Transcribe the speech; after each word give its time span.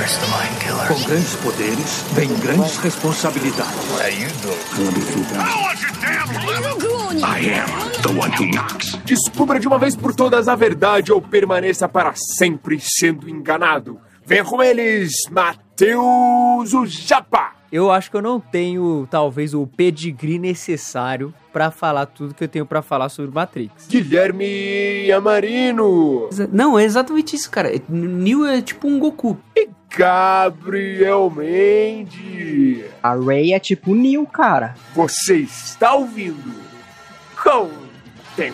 Com 0.00 1.02
grandes 1.04 1.34
poderes, 1.36 2.04
vem 2.14 2.28
grandes 2.38 2.78
responsabilidades. 2.78 3.74
I 7.22 7.50
am 7.50 8.00
the 8.00 8.08
one 8.08 8.32
who 8.32 8.46
knocks. 8.50 8.96
Descubra 9.04 9.60
de 9.60 9.68
uma 9.68 9.78
vez 9.78 9.94
por 9.94 10.14
todas 10.14 10.48
a 10.48 10.56
verdade 10.56 11.12
ou 11.12 11.20
permaneça 11.20 11.86
para 11.86 12.14
sempre 12.14 12.80
sendo 12.80 13.28
enganado. 13.28 14.00
Venha 14.24 14.42
com 14.42 14.62
eles, 14.62 15.12
Matheus 15.30 16.72
o 16.72 16.86
Japa. 16.86 17.52
Eu 17.70 17.90
acho 17.90 18.10
que 18.10 18.16
eu 18.16 18.22
não 18.22 18.40
tenho, 18.40 19.06
talvez, 19.10 19.52
o 19.52 19.66
pedigree 19.66 20.38
necessário 20.38 21.32
pra 21.52 21.70
falar 21.70 22.06
tudo 22.06 22.34
que 22.34 22.42
eu 22.42 22.48
tenho 22.48 22.64
pra 22.64 22.80
falar 22.80 23.10
sobre 23.10 23.30
Matrix. 23.32 23.86
Guilherme 23.86 25.12
Amarino. 25.12 26.30
Não, 26.50 26.78
é 26.78 26.84
exatamente 26.84 27.36
isso, 27.36 27.50
cara. 27.50 27.70
Neo 27.88 28.46
é 28.46 28.62
tipo 28.62 28.88
um 28.88 28.98
Goku. 28.98 29.38
E 29.54 29.68
Gabriel 29.96 31.28
Mendes. 31.30 32.84
A 33.02 33.14
Ray 33.14 33.52
é 33.52 33.58
tipo 33.58 33.94
Neo, 33.94 34.24
cara. 34.26 34.74
Você 34.94 35.38
está 35.38 35.94
ouvindo 35.94 36.60
Contemporama. 37.42 38.50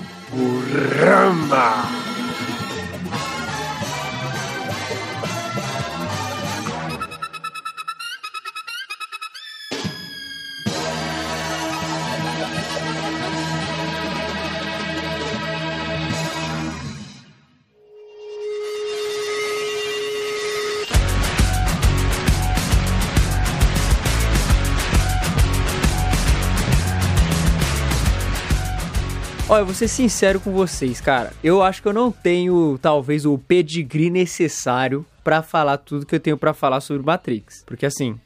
Olha, 29.48 29.60
eu 29.60 29.66
vou 29.66 29.74
ser 29.74 29.86
sincero 29.88 30.40
com 30.40 30.50
vocês, 30.50 31.00
cara. 31.00 31.32
Eu 31.42 31.62
acho 31.62 31.80
que 31.80 31.86
eu 31.86 31.92
não 31.92 32.10
tenho, 32.10 32.78
talvez, 32.82 33.24
o 33.24 33.38
pedigree 33.38 34.10
necessário 34.10 35.06
pra 35.22 35.40
falar 35.40 35.76
tudo 35.78 36.04
que 36.04 36.14
eu 36.14 36.20
tenho 36.20 36.36
pra 36.36 36.52
falar 36.52 36.80
sobre 36.80 37.06
Matrix. 37.06 37.62
Porque, 37.64 37.86
assim, 37.86 38.18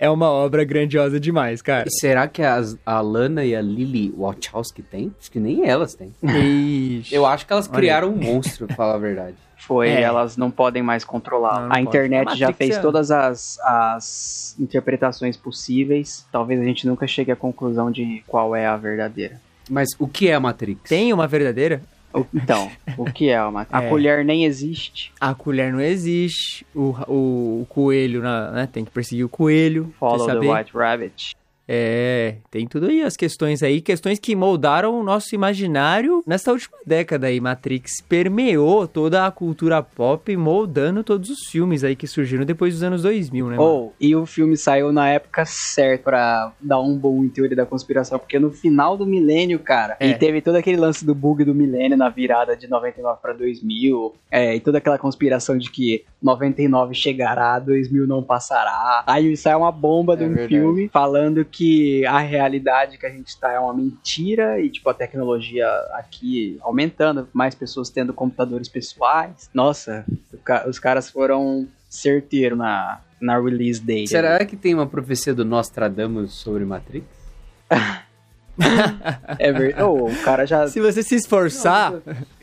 é 0.00 0.10
uma 0.10 0.28
obra 0.28 0.64
grandiosa 0.64 1.20
demais, 1.20 1.62
cara. 1.62 1.86
E 1.88 1.92
será 2.00 2.26
que 2.26 2.42
as- 2.42 2.76
a 2.84 3.00
Lana 3.00 3.44
e 3.44 3.54
a 3.54 3.60
Lily 3.62 4.12
Wachowski 4.16 4.82
têm? 4.82 5.14
Acho 5.20 5.30
que 5.30 5.38
nem 5.38 5.64
elas 5.68 5.94
têm. 5.94 6.12
Ixi. 6.20 7.14
Eu 7.14 7.24
acho 7.24 7.46
que 7.46 7.52
elas 7.52 7.68
Olha 7.68 7.76
criaram 7.76 8.08
um 8.10 8.16
monstro, 8.16 8.66
pra 8.66 8.74
falar 8.74 8.94
a 8.94 8.98
verdade. 8.98 9.36
Foi, 9.56 9.88
É. 9.88 10.02
elas 10.02 10.36
não 10.36 10.50
podem 10.50 10.82
mais 10.82 11.04
controlar. 11.04 11.60
Não, 11.60 11.68
não 11.68 11.76
a 11.76 11.80
internet 11.80 12.36
já 12.36 12.52
fez 12.52 12.76
é- 12.76 12.80
todas 12.80 13.12
as, 13.12 13.56
as 13.60 14.56
interpretações 14.58 15.36
possíveis. 15.36 16.26
Talvez 16.32 16.60
a 16.60 16.64
gente 16.64 16.86
nunca 16.88 17.06
chegue 17.06 17.30
à 17.30 17.36
conclusão 17.36 17.88
de 17.90 18.22
qual 18.26 18.54
é 18.54 18.66
a 18.66 18.76
verdadeira. 18.76 19.40
Mas 19.68 19.88
o 19.98 20.06
que 20.06 20.28
é 20.28 20.34
a 20.34 20.40
Matrix? 20.40 20.88
Tem 20.88 21.12
uma 21.12 21.26
verdadeira? 21.26 21.82
O- 22.14 22.24
Então, 22.32 22.70
o 22.96 23.04
que 23.10 23.28
é. 23.28 23.36
A 23.70 23.82
É. 23.82 23.88
colher 23.88 24.24
nem 24.24 24.44
existe. 24.44 25.12
A 25.20 25.34
colher 25.34 25.72
não 25.72 25.80
existe, 25.80 26.66
o, 26.74 26.94
o, 27.08 27.60
o 27.62 27.66
coelho, 27.68 28.22
na- 28.22 28.50
né, 28.52 28.68
tem 28.72 28.84
que 28.84 28.90
perseguir 28.90 29.24
o 29.24 29.28
coelho. 29.28 29.92
Follow 29.98 30.26
the? 30.40 30.48
White 30.48 30.70
Rabbit. 30.74 31.36
É, 31.68 32.36
tem 32.50 32.66
tudo 32.66 32.86
aí, 32.86 33.02
as 33.02 33.16
questões 33.16 33.62
aí, 33.62 33.80
questões 33.80 34.18
que 34.18 34.36
moldaram 34.36 34.98
o 34.98 35.02
nosso 35.02 35.34
imaginário 35.34 36.22
nessa 36.26 36.52
última 36.52 36.76
década 36.86 37.26
aí. 37.26 37.40
Matrix 37.40 38.00
permeou 38.08 38.86
toda 38.86 39.26
a 39.26 39.30
cultura 39.30 39.82
pop, 39.82 40.36
moldando 40.36 41.02
todos 41.02 41.28
os 41.28 41.46
filmes 41.50 41.82
aí 41.82 41.96
que 41.96 42.06
surgiram 42.06 42.44
depois 42.44 42.74
dos 42.74 42.82
anos 42.82 43.02
2000, 43.02 43.48
né? 43.50 43.56
Ou, 43.58 43.92
e 44.00 44.14
o 44.14 44.24
filme 44.26 44.56
saiu 44.56 44.92
na 44.92 45.08
época 45.08 45.44
certa 45.44 46.04
pra 46.04 46.52
dar 46.60 46.80
um 46.80 46.96
bom 46.96 47.24
em 47.24 47.28
teoria 47.28 47.56
da 47.56 47.66
conspiração, 47.66 48.18
porque 48.18 48.38
no 48.38 48.50
final 48.52 48.96
do 48.96 49.04
milênio, 49.04 49.58
cara, 49.58 49.96
É. 49.98 50.08
e 50.10 50.14
teve 50.14 50.40
todo 50.40 50.54
aquele 50.56 50.76
lance 50.76 51.04
do 51.04 51.14
bug 51.14 51.42
do 51.44 51.54
milênio 51.54 51.96
na 51.96 52.08
virada 52.08 52.56
de 52.56 52.68
99 52.68 53.18
pra 53.20 53.32
2000, 53.32 54.14
é, 54.30 54.54
e 54.54 54.60
toda 54.60 54.78
aquela 54.78 54.98
conspiração 54.98 55.58
de 55.58 55.70
que 55.70 56.04
99 56.22 56.94
chegará, 56.94 57.58
2000 57.58 58.06
não 58.06 58.22
passará. 58.22 59.02
Aí 59.06 59.36
sai 59.36 59.54
uma 59.56 59.72
bomba 59.72 60.16
de 60.16 60.22
É 60.24 60.26
um 60.26 60.30
verdade. 60.30 60.48
filme 60.48 60.88
falando 60.92 61.44
que 61.44 61.55
a 62.08 62.18
realidade 62.18 62.98
que 62.98 63.06
a 63.06 63.10
gente 63.10 63.38
tá 63.38 63.52
é 63.52 63.58
uma 63.58 63.72
mentira 63.74 64.60
e, 64.60 64.68
tipo, 64.68 64.88
a 64.90 64.94
tecnologia 64.94 65.66
aqui 65.92 66.58
aumentando, 66.62 67.28
mais 67.32 67.54
pessoas 67.54 67.90
tendo 67.90 68.12
computadores 68.12 68.68
pessoais. 68.68 69.48
Nossa, 69.52 70.04
os 70.66 70.78
caras 70.78 71.10
foram 71.10 71.66
certeiros 71.88 72.58
na, 72.58 73.00
na 73.20 73.38
release 73.40 73.80
date. 73.80 74.08
Será 74.08 74.44
que 74.44 74.56
tem 74.56 74.74
uma 74.74 74.86
profecia 74.86 75.34
do 75.34 75.44
Nostradamus 75.44 76.32
sobre 76.32 76.64
Matrix? 76.64 77.06
É 79.38 79.52
verdade. 79.52 79.82
Oh, 79.82 80.10
o 80.10 80.16
cara 80.22 80.46
já. 80.46 80.66
Se 80.66 80.80
você 80.80 81.02
se 81.02 81.14
esforçar, 81.14 81.92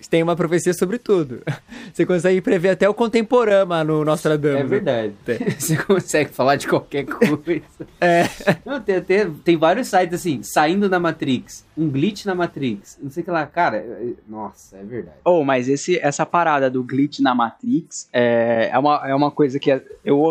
tem 0.09 0.22
uma 0.24 0.36
profecia 0.36 0.74
sobre 0.74 0.97
tudo. 0.97 1.41
Você 1.94 2.06
consegue 2.06 2.41
prever 2.41 2.69
até 2.69 2.88
o 2.90 2.94
contemporâneo 2.94 3.84
no 3.86 4.06
Nostradamus. 4.06 4.59
É 4.62 4.64
verdade. 4.64 5.14
Você 5.59 5.78
consegue 5.78 6.31
falar 6.31 6.56
de 6.56 6.68
qualquer 6.68 7.06
coisa. 7.06 7.64
É. 8.02 8.24
Não, 8.66 8.81
tem, 8.81 9.00
tem, 9.02 9.31
tem 9.31 9.58
vários 9.58 9.88
sites 9.88 10.14
assim, 10.16 10.41
saindo 10.44 10.90
da 10.90 11.00
Matrix, 11.00 11.66
um 11.78 11.88
glitch 11.90 12.25
na 12.25 12.36
Matrix, 12.36 12.97
não 13.02 13.09
sei 13.09 13.22
o 13.22 13.25
que 13.25 13.31
lá. 13.31 13.46
Cara, 13.46 13.78
é- 13.78 14.14
nossa, 14.28 14.75
é 14.78 14.84
verdade. 14.84 15.18
Oh, 15.24 15.44
mas 15.44 15.69
esse, 15.69 15.97
essa 16.00 16.25
parada 16.25 16.70
do 16.70 16.84
glitch 16.84 17.20
na 17.20 17.34
Matrix 17.34 18.09
é, 18.12 18.70
é, 18.74 18.78
uma, 18.78 19.02
é 19.08 19.16
uma 19.16 19.31
coisa 19.31 19.58
que 19.59 19.72
eu, 19.72 19.80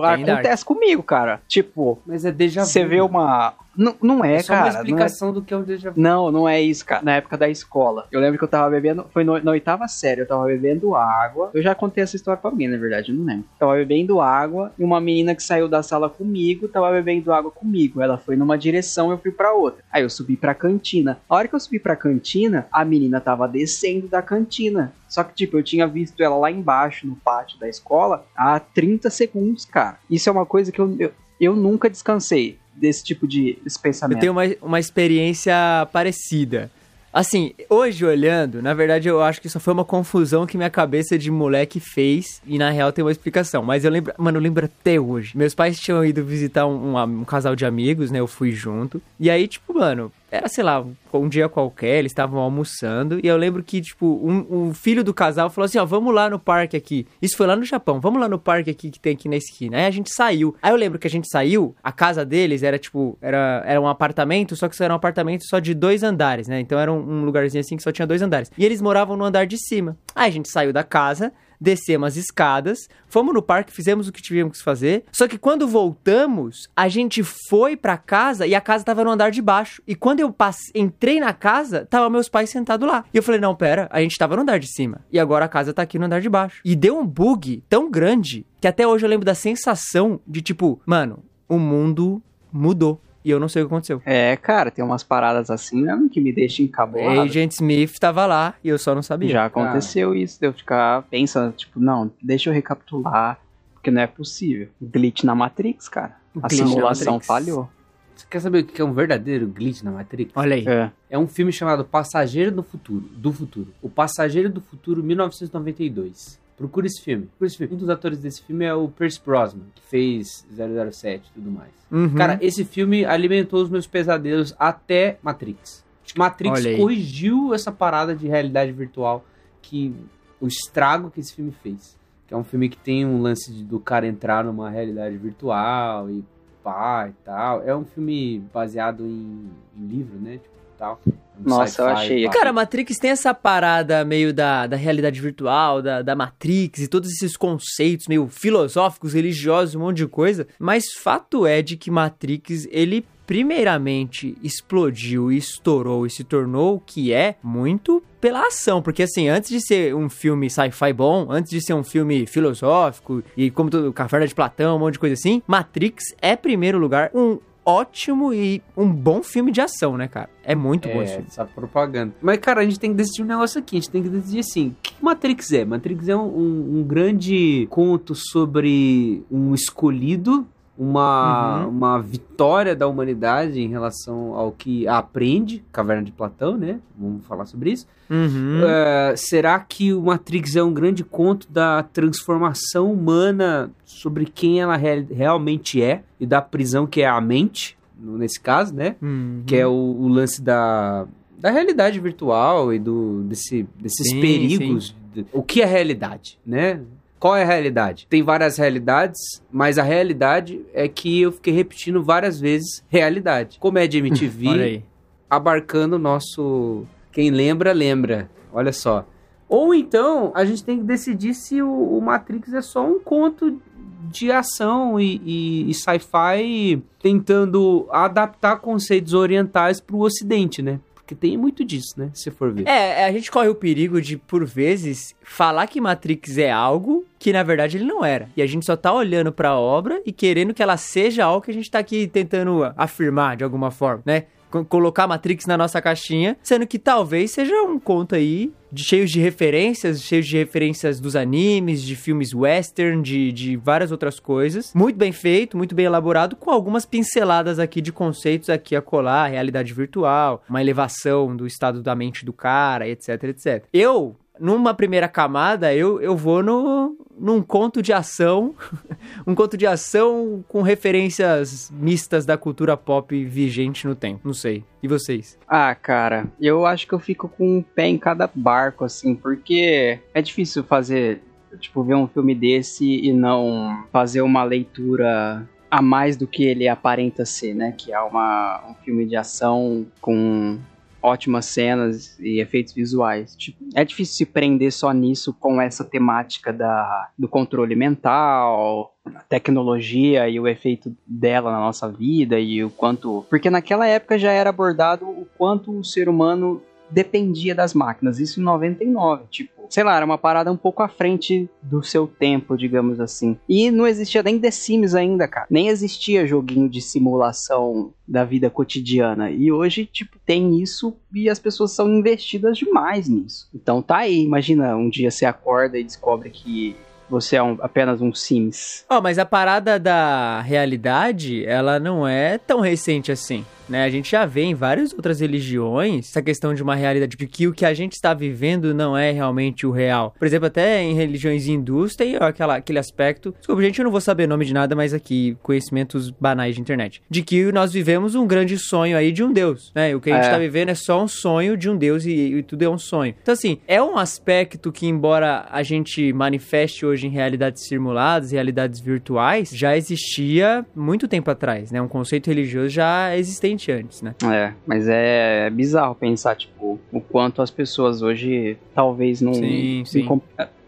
Tem, 0.02 0.30
acontece 0.30 0.64
comigo, 0.64 1.02
cara. 1.02 1.40
Tipo, 1.48 1.98
Mas 2.06 2.24
é 2.24 2.32
déjà 2.32 2.62
vu. 2.62 2.66
você 2.66 2.84
vê 2.84 3.00
uma. 3.00 3.54
Não, 3.74 3.96
não 4.02 4.22
é, 4.24 4.34
É 4.36 4.42
só 4.42 4.52
cara. 4.52 4.64
uma 4.64 4.70
não 4.72 4.76
é- 4.76 4.82
explicação 4.82 5.32
do 5.32 5.40
que 5.42 5.54
é 5.54 5.56
um 5.56 5.62
déjà 5.62 5.90
vu. 5.90 5.98
Não, 6.00 6.30
não 6.30 6.46
é 6.48 6.60
isso, 6.60 6.84
cara. 6.84 7.02
Na 7.02 7.16
época 7.16 7.38
da 7.38 7.48
escola. 7.48 8.06
Eu 8.12 8.20
lembro 8.20 8.36
que 8.38 8.44
eu 8.44 8.48
tava 8.48 8.68
bebendo. 8.68 9.06
Foi 9.14 9.24
no- 9.24 9.42
na 9.42 9.56
oitava 9.62 9.86
série, 9.86 10.20
eu 10.20 10.26
tava 10.26 10.44
bebendo 10.46 10.94
água. 10.96 11.50
Eu 11.54 11.62
já 11.62 11.74
contei 11.74 12.02
essa 12.02 12.16
história 12.16 12.40
pra 12.40 12.50
alguém, 12.50 12.68
na 12.68 12.76
verdade, 12.76 13.12
eu 13.12 13.16
não 13.16 13.24
lembro. 13.24 13.44
Tava 13.58 13.74
bebendo 13.74 14.20
água 14.20 14.72
e 14.76 14.82
uma 14.82 15.00
menina 15.00 15.34
que 15.34 15.42
saiu 15.42 15.68
da 15.68 15.82
sala 15.82 16.10
comigo 16.10 16.66
tava 16.66 16.90
bebendo 16.90 17.32
água 17.32 17.50
comigo. 17.50 18.02
Ela 18.02 18.18
foi 18.18 18.34
numa 18.34 18.58
direção, 18.58 19.10
eu 19.10 19.18
fui 19.18 19.30
pra 19.30 19.52
outra. 19.52 19.82
Aí 19.90 20.02
eu 20.02 20.10
subi 20.10 20.36
pra 20.36 20.54
cantina. 20.54 21.18
A 21.28 21.36
hora 21.36 21.48
que 21.48 21.54
eu 21.54 21.60
subi 21.60 21.78
pra 21.78 21.94
cantina, 21.94 22.66
a 22.72 22.84
menina 22.84 23.20
tava 23.20 23.46
descendo 23.46 24.08
da 24.08 24.20
cantina. 24.20 24.92
Só 25.08 25.22
que, 25.22 25.34
tipo, 25.34 25.58
eu 25.58 25.62
tinha 25.62 25.86
visto 25.86 26.20
ela 26.22 26.36
lá 26.36 26.50
embaixo, 26.50 27.06
no 27.06 27.14
pátio 27.16 27.58
da 27.58 27.68
escola, 27.68 28.26
há 28.34 28.58
30 28.58 29.10
segundos, 29.10 29.64
cara. 29.64 29.98
Isso 30.10 30.28
é 30.28 30.32
uma 30.32 30.46
coisa 30.46 30.72
que 30.72 30.80
eu, 30.80 30.96
eu, 30.98 31.12
eu 31.40 31.54
nunca 31.54 31.88
descansei 31.88 32.58
desse 32.74 33.04
tipo 33.04 33.28
de 33.28 33.58
pensamento. 33.82 34.16
Eu 34.16 34.20
tenho 34.20 34.32
uma, 34.32 34.42
uma 34.62 34.80
experiência 34.80 35.54
parecida. 35.92 36.70
Assim, 37.12 37.52
hoje 37.68 38.04
olhando, 38.06 38.62
na 38.62 38.72
verdade 38.72 39.06
eu 39.06 39.20
acho 39.22 39.38
que 39.40 39.46
isso 39.46 39.60
foi 39.60 39.74
uma 39.74 39.84
confusão 39.84 40.46
que 40.46 40.56
minha 40.56 40.70
cabeça 40.70 41.18
de 41.18 41.30
moleque 41.30 41.78
fez 41.78 42.40
e 42.46 42.56
na 42.56 42.70
real 42.70 42.90
tem 42.90 43.04
uma 43.04 43.12
explicação. 43.12 43.62
Mas 43.62 43.84
eu 43.84 43.90
lembro, 43.90 44.14
mano, 44.16 44.38
eu 44.38 44.42
lembro 44.42 44.64
até 44.64 44.98
hoje. 44.98 45.36
Meus 45.36 45.54
pais 45.54 45.76
tinham 45.78 46.02
ido 46.04 46.24
visitar 46.24 46.66
um, 46.66 46.94
um- 46.96 47.02
um 47.20 47.24
casal 47.24 47.54
de 47.54 47.66
amigos, 47.66 48.10
né? 48.10 48.18
Eu 48.20 48.26
fui 48.26 48.50
junto. 48.52 49.00
E 49.20 49.28
aí, 49.28 49.46
tipo, 49.46 49.74
mano, 49.74 50.10
era, 50.32 50.48
sei 50.48 50.64
lá, 50.64 50.82
um, 51.12 51.28
dia 51.28 51.46
qualquer, 51.46 51.98
eles 51.98 52.10
estavam 52.10 52.40
almoçando. 52.40 53.20
E 53.22 53.28
eu 53.28 53.36
lembro 53.36 53.62
que, 53.62 53.82
tipo, 53.82 54.06
um, 54.06 54.68
um 54.68 54.74
filho 54.74 55.04
do 55.04 55.12
casal 55.12 55.50
falou 55.50 55.66
assim: 55.66 55.76
ó, 55.76 55.84
vamos 55.84 56.14
lá 56.14 56.30
no 56.30 56.38
parque 56.38 56.74
aqui. 56.74 57.06
Isso 57.20 57.36
foi 57.36 57.46
lá 57.46 57.54
no 57.54 57.64
Japão, 57.64 58.00
vamos 58.00 58.18
lá 58.18 58.26
no 58.26 58.38
parque 58.38 58.70
aqui 58.70 58.90
que 58.90 58.98
tem 58.98 59.12
aqui 59.12 59.28
na 59.28 59.36
esquina. 59.36 59.76
Aí 59.76 59.84
a 59.84 59.90
gente 59.90 60.10
saiu. 60.10 60.56
Aí 60.62 60.72
eu 60.72 60.76
lembro 60.76 60.98
que 60.98 61.06
a 61.06 61.10
gente 61.10 61.28
saiu, 61.30 61.76
a 61.84 61.92
casa 61.92 62.24
deles 62.24 62.62
era, 62.62 62.78
tipo, 62.78 63.18
era, 63.20 63.62
era 63.66 63.78
um 63.78 63.86
apartamento, 63.86 64.56
só 64.56 64.68
que 64.68 64.74
isso 64.74 64.82
era 64.82 64.94
um 64.94 64.96
apartamento 64.96 65.44
só 65.46 65.58
de 65.58 65.74
dois 65.74 66.02
andares, 66.02 66.48
né? 66.48 66.60
Então 66.60 66.78
era 66.78 66.90
um, 66.90 66.96
um 66.96 67.24
lugarzinho 67.26 67.60
assim 67.60 67.76
que 67.76 67.82
só 67.82 67.92
tinha 67.92 68.06
dois 68.06 68.22
andares. 68.22 68.50
E 68.56 68.64
eles 68.64 68.80
moravam 68.80 69.18
no 69.18 69.24
andar 69.26 69.46
de 69.46 69.58
cima. 69.58 69.98
Aí 70.14 70.30
a 70.30 70.32
gente 70.32 70.48
saiu 70.48 70.72
da 70.72 70.82
casa. 70.82 71.30
Descemos 71.62 72.08
as 72.08 72.16
escadas, 72.16 72.88
fomos 73.06 73.32
no 73.32 73.40
parque, 73.40 73.72
fizemos 73.72 74.08
o 74.08 74.12
que 74.12 74.20
tivemos 74.20 74.58
que 74.58 74.64
fazer. 74.64 75.04
Só 75.12 75.28
que 75.28 75.38
quando 75.38 75.68
voltamos, 75.68 76.68
a 76.76 76.88
gente 76.88 77.22
foi 77.48 77.76
pra 77.76 77.96
casa 77.96 78.46
e 78.48 78.54
a 78.54 78.60
casa 78.60 78.84
tava 78.84 79.04
no 79.04 79.10
andar 79.10 79.30
de 79.30 79.40
baixo. 79.40 79.80
E 79.86 79.94
quando 79.94 80.18
eu 80.18 80.32
passe- 80.32 80.72
entrei 80.74 81.20
na 81.20 81.32
casa, 81.32 81.86
tava 81.88 82.10
meus 82.10 82.28
pais 82.28 82.50
sentados 82.50 82.88
lá. 82.88 83.04
E 83.14 83.16
eu 83.16 83.22
falei: 83.22 83.40
"Não, 83.40 83.54
pera, 83.54 83.88
a 83.92 84.00
gente 84.00 84.18
tava 84.18 84.34
no 84.34 84.42
andar 84.42 84.58
de 84.58 84.66
cima 84.66 85.02
e 85.12 85.20
agora 85.20 85.44
a 85.44 85.48
casa 85.48 85.72
tá 85.72 85.82
aqui 85.82 86.00
no 86.00 86.06
andar 86.06 86.20
de 86.20 86.28
baixo". 86.28 86.60
E 86.64 86.74
deu 86.74 86.98
um 86.98 87.06
bug 87.06 87.62
tão 87.68 87.88
grande 87.88 88.44
que 88.60 88.66
até 88.66 88.84
hoje 88.84 89.04
eu 89.06 89.08
lembro 89.08 89.24
da 89.24 89.34
sensação 89.34 90.20
de 90.26 90.42
tipo, 90.42 90.80
mano, 90.84 91.22
o 91.48 91.58
mundo 91.60 92.20
mudou. 92.52 93.00
E 93.24 93.30
eu 93.30 93.38
não 93.38 93.48
sei 93.48 93.62
o 93.62 93.66
que 93.66 93.72
aconteceu. 93.72 94.02
É, 94.04 94.36
cara, 94.36 94.70
tem 94.70 94.84
umas 94.84 95.02
paradas 95.02 95.50
assim 95.50 95.82
mesmo 95.82 96.08
que 96.08 96.20
me 96.20 96.32
deixam 96.32 96.64
encabulado. 96.64 97.20
Agent 97.20 97.52
Smith 97.52 97.98
tava 97.98 98.26
lá 98.26 98.54
e 98.62 98.68
eu 98.68 98.78
só 98.78 98.94
não 98.94 99.02
sabia. 99.02 99.28
Já 99.28 99.44
aconteceu 99.46 100.14
isso, 100.14 100.40
de 100.40 100.46
eu 100.46 100.52
ficar 100.52 101.02
pensando, 101.02 101.52
tipo, 101.52 101.78
não, 101.78 102.10
deixa 102.22 102.50
eu 102.50 102.54
recapitular, 102.54 103.38
porque 103.74 103.90
não 103.90 104.02
é 104.02 104.06
possível. 104.06 104.68
Glitch 104.80 105.22
na 105.22 105.34
Matrix, 105.34 105.88
cara. 105.88 106.16
A 106.42 106.48
Glitch 106.48 106.62
simulação 106.62 107.20
falhou. 107.20 107.68
Você 108.14 108.26
quer 108.28 108.40
saber 108.40 108.60
o 108.60 108.64
que 108.64 108.80
é 108.80 108.84
um 108.84 108.92
verdadeiro 108.92 109.46
glitch 109.46 109.82
na 109.82 109.90
Matrix? 109.90 110.32
Olha 110.34 110.54
aí. 110.54 110.66
É. 110.66 110.90
É 111.10 111.18
um 111.18 111.26
filme 111.26 111.52
chamado 111.52 111.84
Passageiro 111.84 112.52
do 112.52 112.62
Futuro, 112.62 113.08
do 113.16 113.32
Futuro. 113.32 113.68
O 113.80 113.88
Passageiro 113.88 114.48
do 114.48 114.60
Futuro 114.60 115.02
1992. 115.02 116.38
Procura 116.68 116.86
esse 116.86 117.00
filme. 117.02 117.26
Procura 117.26 117.46
esse 117.48 117.56
filme. 117.58 117.74
Um 117.74 117.76
dos 117.76 117.88
atores 117.90 118.18
desse 118.20 118.42
filme 118.42 118.64
é 118.64 118.74
o 118.74 118.88
Pierce 118.88 119.20
Brosnan, 119.24 119.64
que 119.74 119.82
fez 119.82 120.46
007 120.54 121.28
e 121.28 121.32
tudo 121.34 121.50
mais. 121.50 121.70
Uhum. 121.90 122.14
Cara, 122.14 122.38
esse 122.40 122.64
filme 122.64 123.04
alimentou 123.04 123.62
os 123.62 123.68
meus 123.68 123.86
pesadelos 123.86 124.54
até 124.58 125.18
Matrix. 125.22 125.84
Matrix 126.16 126.60
corrigiu 126.76 127.54
essa 127.54 127.70
parada 127.72 128.14
de 128.14 128.26
realidade 128.26 128.70
virtual 128.72 129.24
que 129.60 129.94
o 130.40 130.46
estrago 130.46 131.10
que 131.10 131.20
esse 131.20 131.34
filme 131.34 131.52
fez. 131.62 131.96
Que 132.26 132.34
é 132.34 132.36
um 132.36 132.44
filme 132.44 132.68
que 132.68 132.76
tem 132.76 133.04
um 133.06 133.20
lance 133.22 133.52
de- 133.52 133.64
do 133.64 133.78
cara 133.80 134.06
entrar 134.06 134.44
numa 134.44 134.68
realidade 134.70 135.16
virtual 135.16 136.10
e 136.10 136.24
pá 136.62 137.08
e 137.08 137.12
tal. 137.24 137.62
É 137.62 137.74
um 137.74 137.84
filme 137.84 138.38
baseado 138.52 139.04
em, 139.06 139.50
em 139.76 139.86
livro, 139.86 140.18
né? 140.18 140.38
Tipo, 140.38 140.54
tal. 140.82 141.00
Um 141.06 141.48
Nossa, 141.48 141.82
eu 141.82 141.88
achei. 141.88 142.24
pá. 142.26 142.32
Cara, 142.32 142.52
Matrix 142.52 142.98
tem 142.98 143.10
essa 143.10 143.32
parada 143.32 144.04
meio 144.04 144.34
da, 144.34 144.66
da 144.66 144.76
realidade 144.76 145.20
virtual, 145.20 145.80
da, 145.80 146.02
da 146.02 146.14
Matrix 146.14 146.80
e 146.80 146.88
todos 146.88 147.10
esses 147.10 147.36
conceitos 147.36 148.08
meio 148.08 148.28
filosóficos, 148.28 149.14
religiosos, 149.14 149.74
um 149.74 149.80
monte 149.80 149.98
de 149.98 150.06
coisa. 150.08 150.46
Mas 150.58 150.92
fato 150.92 151.46
é 151.46 151.62
de 151.62 151.76
que 151.76 151.90
Matrix, 151.90 152.66
ele 152.70 153.06
primeiramente 153.26 154.36
explodiu 154.42 155.30
e 155.30 155.36
estourou 155.36 156.04
e 156.04 156.10
se 156.10 156.24
tornou 156.24 156.76
o 156.76 156.80
que 156.80 157.12
é 157.12 157.36
muito 157.42 158.02
pela 158.20 158.46
ação, 158.46 158.82
porque 158.82 159.02
assim, 159.02 159.28
antes 159.28 159.50
de 159.50 159.60
ser 159.60 159.94
um 159.96 160.08
filme 160.08 160.50
sci-fi 160.50 160.92
bom, 160.92 161.26
antes 161.30 161.50
de 161.50 161.60
ser 161.60 161.74
um 161.74 161.82
filme 161.82 162.26
filosófico 162.26 163.22
e 163.36 163.50
como 163.50 163.70
tudo, 163.70 163.92
Caverna 163.92 164.28
de 164.28 164.34
Platão, 164.34 164.76
um 164.76 164.78
monte 164.78 164.94
de 164.94 164.98
coisa 165.00 165.14
assim, 165.14 165.42
Matrix 165.46 166.04
é, 166.20 166.32
em 166.32 166.36
primeiro 166.36 166.78
lugar, 166.78 167.10
um 167.14 167.38
ótimo 167.64 168.32
e 168.34 168.60
um 168.76 168.88
bom 168.90 169.22
filme 169.22 169.52
de 169.52 169.60
ação, 169.60 169.96
né, 169.96 170.08
cara? 170.08 170.28
É 170.44 170.54
muito 170.54 170.88
bom 170.88 171.02
esse 171.02 171.12
É, 171.12 171.16
filme. 171.16 171.28
essa 171.30 171.44
propaganda. 171.44 172.12
Mas, 172.20 172.38
cara, 172.38 172.60
a 172.60 172.64
gente 172.64 172.78
tem 172.80 172.90
que 172.90 172.96
decidir 172.96 173.22
um 173.22 173.26
negócio 173.26 173.58
aqui. 173.60 173.76
A 173.76 173.80
gente 173.80 173.90
tem 173.90 174.02
que 174.02 174.08
decidir 174.08 174.40
assim: 174.40 174.68
o 174.68 174.74
que 174.82 174.94
Matrix 175.00 175.52
é? 175.52 175.64
Matrix 175.64 176.08
é 176.08 176.16
um- 176.16 176.78
um 176.80 176.82
grande 176.82 177.66
conto 177.70 178.14
sobre 178.14 179.22
um 179.30 179.54
escolhido, 179.54 180.46
uma, 180.82 181.62
Uhum. 181.64 181.68
uma 181.68 182.00
vitória 182.02 182.74
da 182.74 182.86
humanidade 182.88 183.60
em 183.60 183.68
relação 183.68 184.34
ao 184.34 184.50
que 184.52 184.86
aprende, 184.88 185.62
Caverna 185.70 186.02
de 186.02 186.10
Platão, 186.12 186.56
né? 186.56 186.80
Vamos 186.98 187.24
falar 187.26 187.46
sobre 187.46 187.70
isso. 187.72 187.86
Uhum. 188.10 188.60
É, 188.64 189.14
será 189.16 189.58
que 189.60 189.92
o 189.92 190.02
Matrix 190.02 190.56
é 190.56 190.62
um 190.62 190.72
grande 190.72 191.04
conto 191.04 191.46
da 191.50 191.82
transformação 191.82 192.92
humana 192.92 193.70
sobre 193.84 194.24
quem 194.26 194.60
ela 194.60 194.76
re- 194.76 195.06
realmente 195.10 195.80
é 195.82 196.02
e 196.18 196.26
da 196.26 196.42
prisão 196.42 196.86
que 196.86 197.02
é 197.02 197.06
a 197.08 197.20
mente, 197.20 197.76
nesse 197.98 198.40
caso, 198.40 198.74
né? 198.74 198.96
Uhum. 199.00 199.42
que 199.46 199.56
é 199.56 199.66
o, 199.66 199.70
o 199.72 200.08
lance 200.08 200.42
da, 200.42 201.06
da 201.38 201.50
realidade 201.50 202.00
virtual 202.00 202.72
e 202.74 202.78
do, 202.78 203.22
desse, 203.22 203.66
desses 203.78 204.08
Sim, 204.08 204.20
perigos. 204.20 204.94
de- 205.14 205.24
O 205.32 205.42
que 205.42 205.62
é 205.62 205.64
realidade, 205.66 206.38
né? 206.44 206.80
Qual 207.22 207.36
é 207.36 207.44
a 207.44 207.46
realidade? 207.46 208.04
Tem 208.10 208.20
várias 208.20 208.56
realidades, 208.56 209.20
mas 209.48 209.78
a 209.78 209.82
realidade 209.84 210.60
é 210.74 210.88
que 210.88 211.20
eu 211.20 211.30
fiquei 211.30 211.52
repetindo 211.54 212.02
várias 212.02 212.40
vezes 212.40 212.84
realidade. 212.88 213.60
Comédia 213.60 214.00
MTV 214.02 214.82
abarcando 215.30 215.94
o 215.94 215.98
nosso. 216.00 216.84
Quem 217.12 217.30
lembra, 217.30 217.72
lembra. 217.72 218.28
Olha 218.52 218.72
só. 218.72 219.06
Ou 219.48 219.72
então, 219.72 220.32
a 220.34 220.44
gente 220.44 220.64
tem 220.64 220.78
que 220.78 220.84
decidir 220.84 221.32
se 221.34 221.62
o, 221.62 221.70
o 221.96 222.00
Matrix 222.00 222.52
é 222.54 222.60
só 222.60 222.84
um 222.84 222.98
conto 222.98 223.62
de 224.10 224.32
ação 224.32 224.98
e, 224.98 225.20
e- 225.24 225.70
e 225.70 225.74
sci-fi 225.74 226.82
tentando 227.00 227.86
adaptar 227.92 228.56
conceitos 228.56 229.14
orientais 229.14 229.80
para 229.80 229.94
o 229.94 230.00
ocidente, 230.00 230.60
né? 230.60 230.80
Porque 231.12 231.14
tem 231.14 231.36
muito 231.36 231.64
disso, 231.64 231.94
né? 231.96 232.10
Se 232.14 232.30
for 232.30 232.52
ver. 232.52 232.66
É, 232.66 233.04
a 233.04 233.12
gente 233.12 233.30
corre 233.30 233.48
o 233.48 233.54
perigo 233.54 234.00
de, 234.00 234.16
por 234.16 234.44
vezes, 234.44 235.14
falar 235.22 235.66
que 235.66 235.80
Matrix 235.80 236.38
é 236.38 236.50
algo 236.50 237.04
que 237.18 237.32
na 237.32 237.42
verdade 237.42 237.76
ele 237.76 237.84
não 237.84 238.04
era. 238.04 238.28
E 238.36 238.42
a 238.42 238.46
gente 238.46 238.64
só 238.66 238.76
tá 238.76 238.92
olhando 238.92 239.32
pra 239.32 239.56
obra 239.56 240.00
e 240.04 240.12
querendo 240.12 240.54
que 240.54 240.62
ela 240.62 240.76
seja 240.76 241.24
algo 241.24 241.44
que 241.44 241.50
a 241.50 241.54
gente 241.54 241.70
tá 241.70 241.78
aqui 241.78 242.06
tentando 242.06 242.62
afirmar 242.76 243.36
de 243.36 243.44
alguma 243.44 243.70
forma, 243.70 244.02
né? 244.04 244.24
Co- 244.52 244.64
Colocar 244.64 245.06
Matrix 245.08 245.46
na 245.46 245.56
nossa 245.56 245.80
caixinha, 245.80 246.36
sendo 246.42 246.66
que 246.66 246.78
talvez 246.78 247.30
seja 247.32 247.54
um 247.62 247.78
conto 247.78 248.14
aí 248.14 248.52
de, 248.70 248.84
cheios 248.84 249.10
de 249.10 249.18
referências, 249.20 250.02
cheios 250.02 250.26
de 250.26 250.36
referências 250.36 251.00
dos 251.00 251.16
animes, 251.16 251.82
de 251.82 251.96
filmes 251.96 252.32
western, 252.34 253.02
de, 253.02 253.32
de 253.32 253.56
várias 253.56 253.90
outras 253.90 254.20
coisas. 254.20 254.72
Muito 254.74 254.96
bem 254.96 255.10
feito, 255.12 255.56
muito 255.56 255.74
bem 255.74 255.86
elaborado, 255.86 256.36
com 256.36 256.50
algumas 256.50 256.84
pinceladas 256.86 257.58
aqui 257.58 257.80
de 257.80 257.92
conceitos 257.92 258.48
aqui 258.50 258.76
a 258.76 258.82
colar, 258.82 259.28
realidade 259.28 259.72
virtual, 259.72 260.42
uma 260.48 260.60
elevação 260.60 261.34
do 261.34 261.46
estado 261.46 261.82
da 261.82 261.94
mente 261.94 262.24
do 262.24 262.32
cara, 262.32 262.88
etc, 262.88 263.24
etc. 263.24 263.64
Eu, 263.72 264.16
numa 264.38 264.74
primeira 264.74 265.08
camada, 265.08 265.74
eu, 265.74 266.00
eu 266.00 266.16
vou 266.16 266.42
no, 266.42 266.96
num 267.18 267.42
conto 267.42 267.82
de 267.82 267.92
ação, 267.92 268.54
um 269.26 269.34
conto 269.34 269.56
de 269.56 269.66
ação 269.66 270.44
com 270.48 270.62
referências 270.62 271.70
mistas 271.70 272.24
da 272.24 272.36
cultura 272.36 272.76
pop 272.76 273.24
vigente 273.24 273.86
no 273.86 273.94
tempo. 273.94 274.20
Não 274.24 274.34
sei. 274.34 274.64
E 274.82 274.88
vocês? 274.88 275.38
Ah, 275.46 275.74
cara, 275.74 276.26
eu 276.40 276.66
acho 276.66 276.86
que 276.86 276.92
eu 276.92 276.98
fico 276.98 277.28
com 277.28 277.58
um 277.58 277.62
pé 277.62 277.86
em 277.86 277.98
cada 277.98 278.28
barco, 278.34 278.84
assim, 278.84 279.14
porque 279.14 279.98
é 280.12 280.22
difícil 280.22 280.64
fazer, 280.64 281.22
tipo, 281.58 281.82
ver 281.82 281.94
um 281.94 282.08
filme 282.08 282.34
desse 282.34 282.84
e 282.84 283.12
não 283.12 283.84
fazer 283.92 284.22
uma 284.22 284.42
leitura 284.42 285.48
a 285.70 285.80
mais 285.80 286.16
do 286.16 286.26
que 286.26 286.44
ele 286.44 286.68
aparenta 286.68 287.24
ser, 287.24 287.54
né? 287.54 287.72
Que 287.72 287.92
é 287.92 288.00
uma, 288.00 288.62
um 288.68 288.74
filme 288.84 289.06
de 289.06 289.16
ação 289.16 289.86
com 290.00 290.58
ótimas 291.02 291.46
cenas 291.46 292.18
e 292.20 292.40
efeitos 292.40 292.72
visuais. 292.72 293.34
Tipo, 293.34 293.58
é 293.74 293.84
difícil 293.84 294.14
se 294.14 294.26
prender 294.26 294.72
só 294.72 294.92
nisso 294.92 295.34
com 295.34 295.60
essa 295.60 295.84
temática 295.84 296.52
da, 296.52 297.10
do 297.18 297.28
controle 297.28 297.74
mental, 297.74 298.94
a 299.04 299.20
tecnologia 299.20 300.28
e 300.28 300.38
o 300.38 300.46
efeito 300.46 300.94
dela 301.06 301.50
na 301.50 301.58
nossa 301.58 301.88
vida 301.88 302.38
e 302.38 302.62
o 302.62 302.70
quanto. 302.70 303.26
Porque 303.28 303.50
naquela 303.50 303.86
época 303.86 304.18
já 304.18 304.30
era 304.30 304.50
abordado 304.50 305.06
o 305.06 305.26
quanto 305.36 305.76
o 305.76 305.84
ser 305.84 306.08
humano 306.08 306.62
dependia 306.92 307.54
das 307.54 307.74
máquinas. 307.74 308.18
Isso 308.20 308.40
em 308.40 308.44
99. 308.44 309.24
Tipo, 309.30 309.66
sei 309.70 309.82
lá, 309.82 309.96
era 309.96 310.04
uma 310.04 310.18
parada 310.18 310.52
um 310.52 310.56
pouco 310.56 310.82
à 310.82 310.88
frente 310.88 311.48
do 311.62 311.82
seu 311.82 312.06
tempo, 312.06 312.56
digamos 312.56 313.00
assim. 313.00 313.36
E 313.48 313.70
não 313.70 313.86
existia 313.86 314.22
nem 314.22 314.38
The 314.38 314.50
Sims 314.50 314.94
ainda, 314.94 315.26
cara. 315.26 315.46
Nem 315.50 315.68
existia 315.68 316.26
joguinho 316.26 316.68
de 316.68 316.80
simulação 316.80 317.92
da 318.06 318.24
vida 318.24 318.50
cotidiana. 318.50 319.30
E 319.30 319.50
hoje, 319.50 319.86
tipo, 319.86 320.18
tem 320.26 320.60
isso 320.60 320.94
e 321.14 321.28
as 321.30 321.38
pessoas 321.38 321.72
são 321.72 321.88
investidas 321.88 322.58
demais 322.58 323.08
nisso. 323.08 323.48
Então 323.54 323.80
tá 323.80 323.98
aí, 323.98 324.22
imagina, 324.22 324.76
um 324.76 324.88
dia 324.90 325.10
você 325.10 325.24
acorda 325.24 325.78
e 325.78 325.84
descobre 325.84 326.30
que 326.30 326.76
você 327.08 327.36
é 327.36 327.42
um- 327.42 327.58
apenas 327.60 328.00
um 328.00 328.12
Sims. 328.14 328.84
Ó, 328.88 329.00
mas 329.00 329.18
a 329.18 329.26
parada 329.26 329.78
da 329.78 330.40
realidade, 330.40 331.44
ela 331.44 331.78
não 331.78 332.06
é 332.08 332.38
tão 332.38 332.60
recente 332.60 333.12
assim, 333.12 333.44
né? 333.68 333.84
A 333.84 333.90
gente 333.90 334.10
já 334.10 334.24
vê 334.26 334.42
em 334.42 334.54
várias 334.54 334.92
outras 334.92 335.20
religiões 335.20 336.08
essa 336.08 336.22
questão 336.22 336.54
de 336.54 336.62
uma 336.62 336.74
realidade, 336.74 337.16
de 337.16 337.26
que 337.26 337.46
o 337.46 337.52
que 337.52 337.64
a 337.64 337.74
gente 337.74 337.92
está 337.92 338.14
vivendo 338.14 338.74
não 338.74 338.96
é 338.96 339.10
realmente 339.10 339.66
o 339.66 339.70
real. 339.70 340.14
Por 340.18 340.26
exemplo, 340.26 340.46
até 340.46 340.82
em 340.82 340.94
religiões 340.94 341.46
hindus 341.46 341.94
tem 341.94 342.16
aquela, 342.16 342.56
aquele 342.56 342.78
aspecto... 342.78 343.34
Desculpa, 343.38 343.62
gente, 343.62 343.78
eu 343.78 343.84
não 343.84 343.90
vou 343.90 344.00
saber 344.00 344.26
nome 344.26 344.44
de 344.44 344.54
nada, 344.54 344.74
mas 344.74 344.94
aqui, 344.94 345.36
conhecimentos 345.42 346.10
banais 346.10 346.54
de 346.54 346.60
internet. 346.60 347.02
De 347.08 347.22
que 347.22 347.50
nós 347.52 347.72
vivemos 347.72 348.14
um 348.14 348.26
grande 348.26 348.58
sonho 348.58 348.96
aí 348.96 349.12
de 349.12 349.22
um 349.22 349.32
Deus, 349.32 349.72
né? 349.74 349.94
O 349.94 350.00
que 350.00 350.10
a 350.10 350.16
gente 350.16 350.26
É. 350.26 350.30
tá 350.30 350.38
vivendo 350.38 350.70
é 350.70 350.74
só 350.74 351.02
um 351.02 351.08
sonho 351.08 351.56
de 351.56 351.68
um 351.68 351.76
Deus 351.76 352.04
e, 352.04 352.10
e 352.10 352.42
tudo 352.42 352.62
é 352.62 352.68
um 352.68 352.78
sonho. 352.78 353.14
Então, 353.22 353.32
assim, 353.32 353.58
é 353.66 353.82
um 353.82 353.96
aspecto 353.98 354.70
que, 354.72 354.86
embora 354.86 355.46
a 355.50 355.62
gente 355.62 356.12
manifeste 356.12 356.84
hoje 356.84 357.06
em 357.06 357.10
realidades 357.10 357.66
simuladas, 357.66 358.32
realidades 358.32 358.80
virtuais, 358.80 359.50
já 359.50 359.76
existia 359.76 360.64
muito 360.74 361.06
tempo 361.08 361.30
atrás, 361.30 361.70
né? 361.70 361.80
Um 361.80 361.88
conceito 361.88 362.28
religioso 362.28 362.68
já 362.68 363.16
existente 363.16 363.51
antes, 363.70 364.00
né? 364.02 364.14
É, 364.24 364.52
mas 364.66 364.86
é 364.88 365.50
bizarro 365.50 365.94
pensar, 365.94 366.34
tipo, 366.36 366.80
o 366.90 367.00
quanto 367.00 367.42
as 367.42 367.50
pessoas 367.50 368.02
hoje 368.02 368.56
talvez 368.74 369.20
não. 369.20 369.34
Sim, 369.34 369.84
sim. 369.84 370.20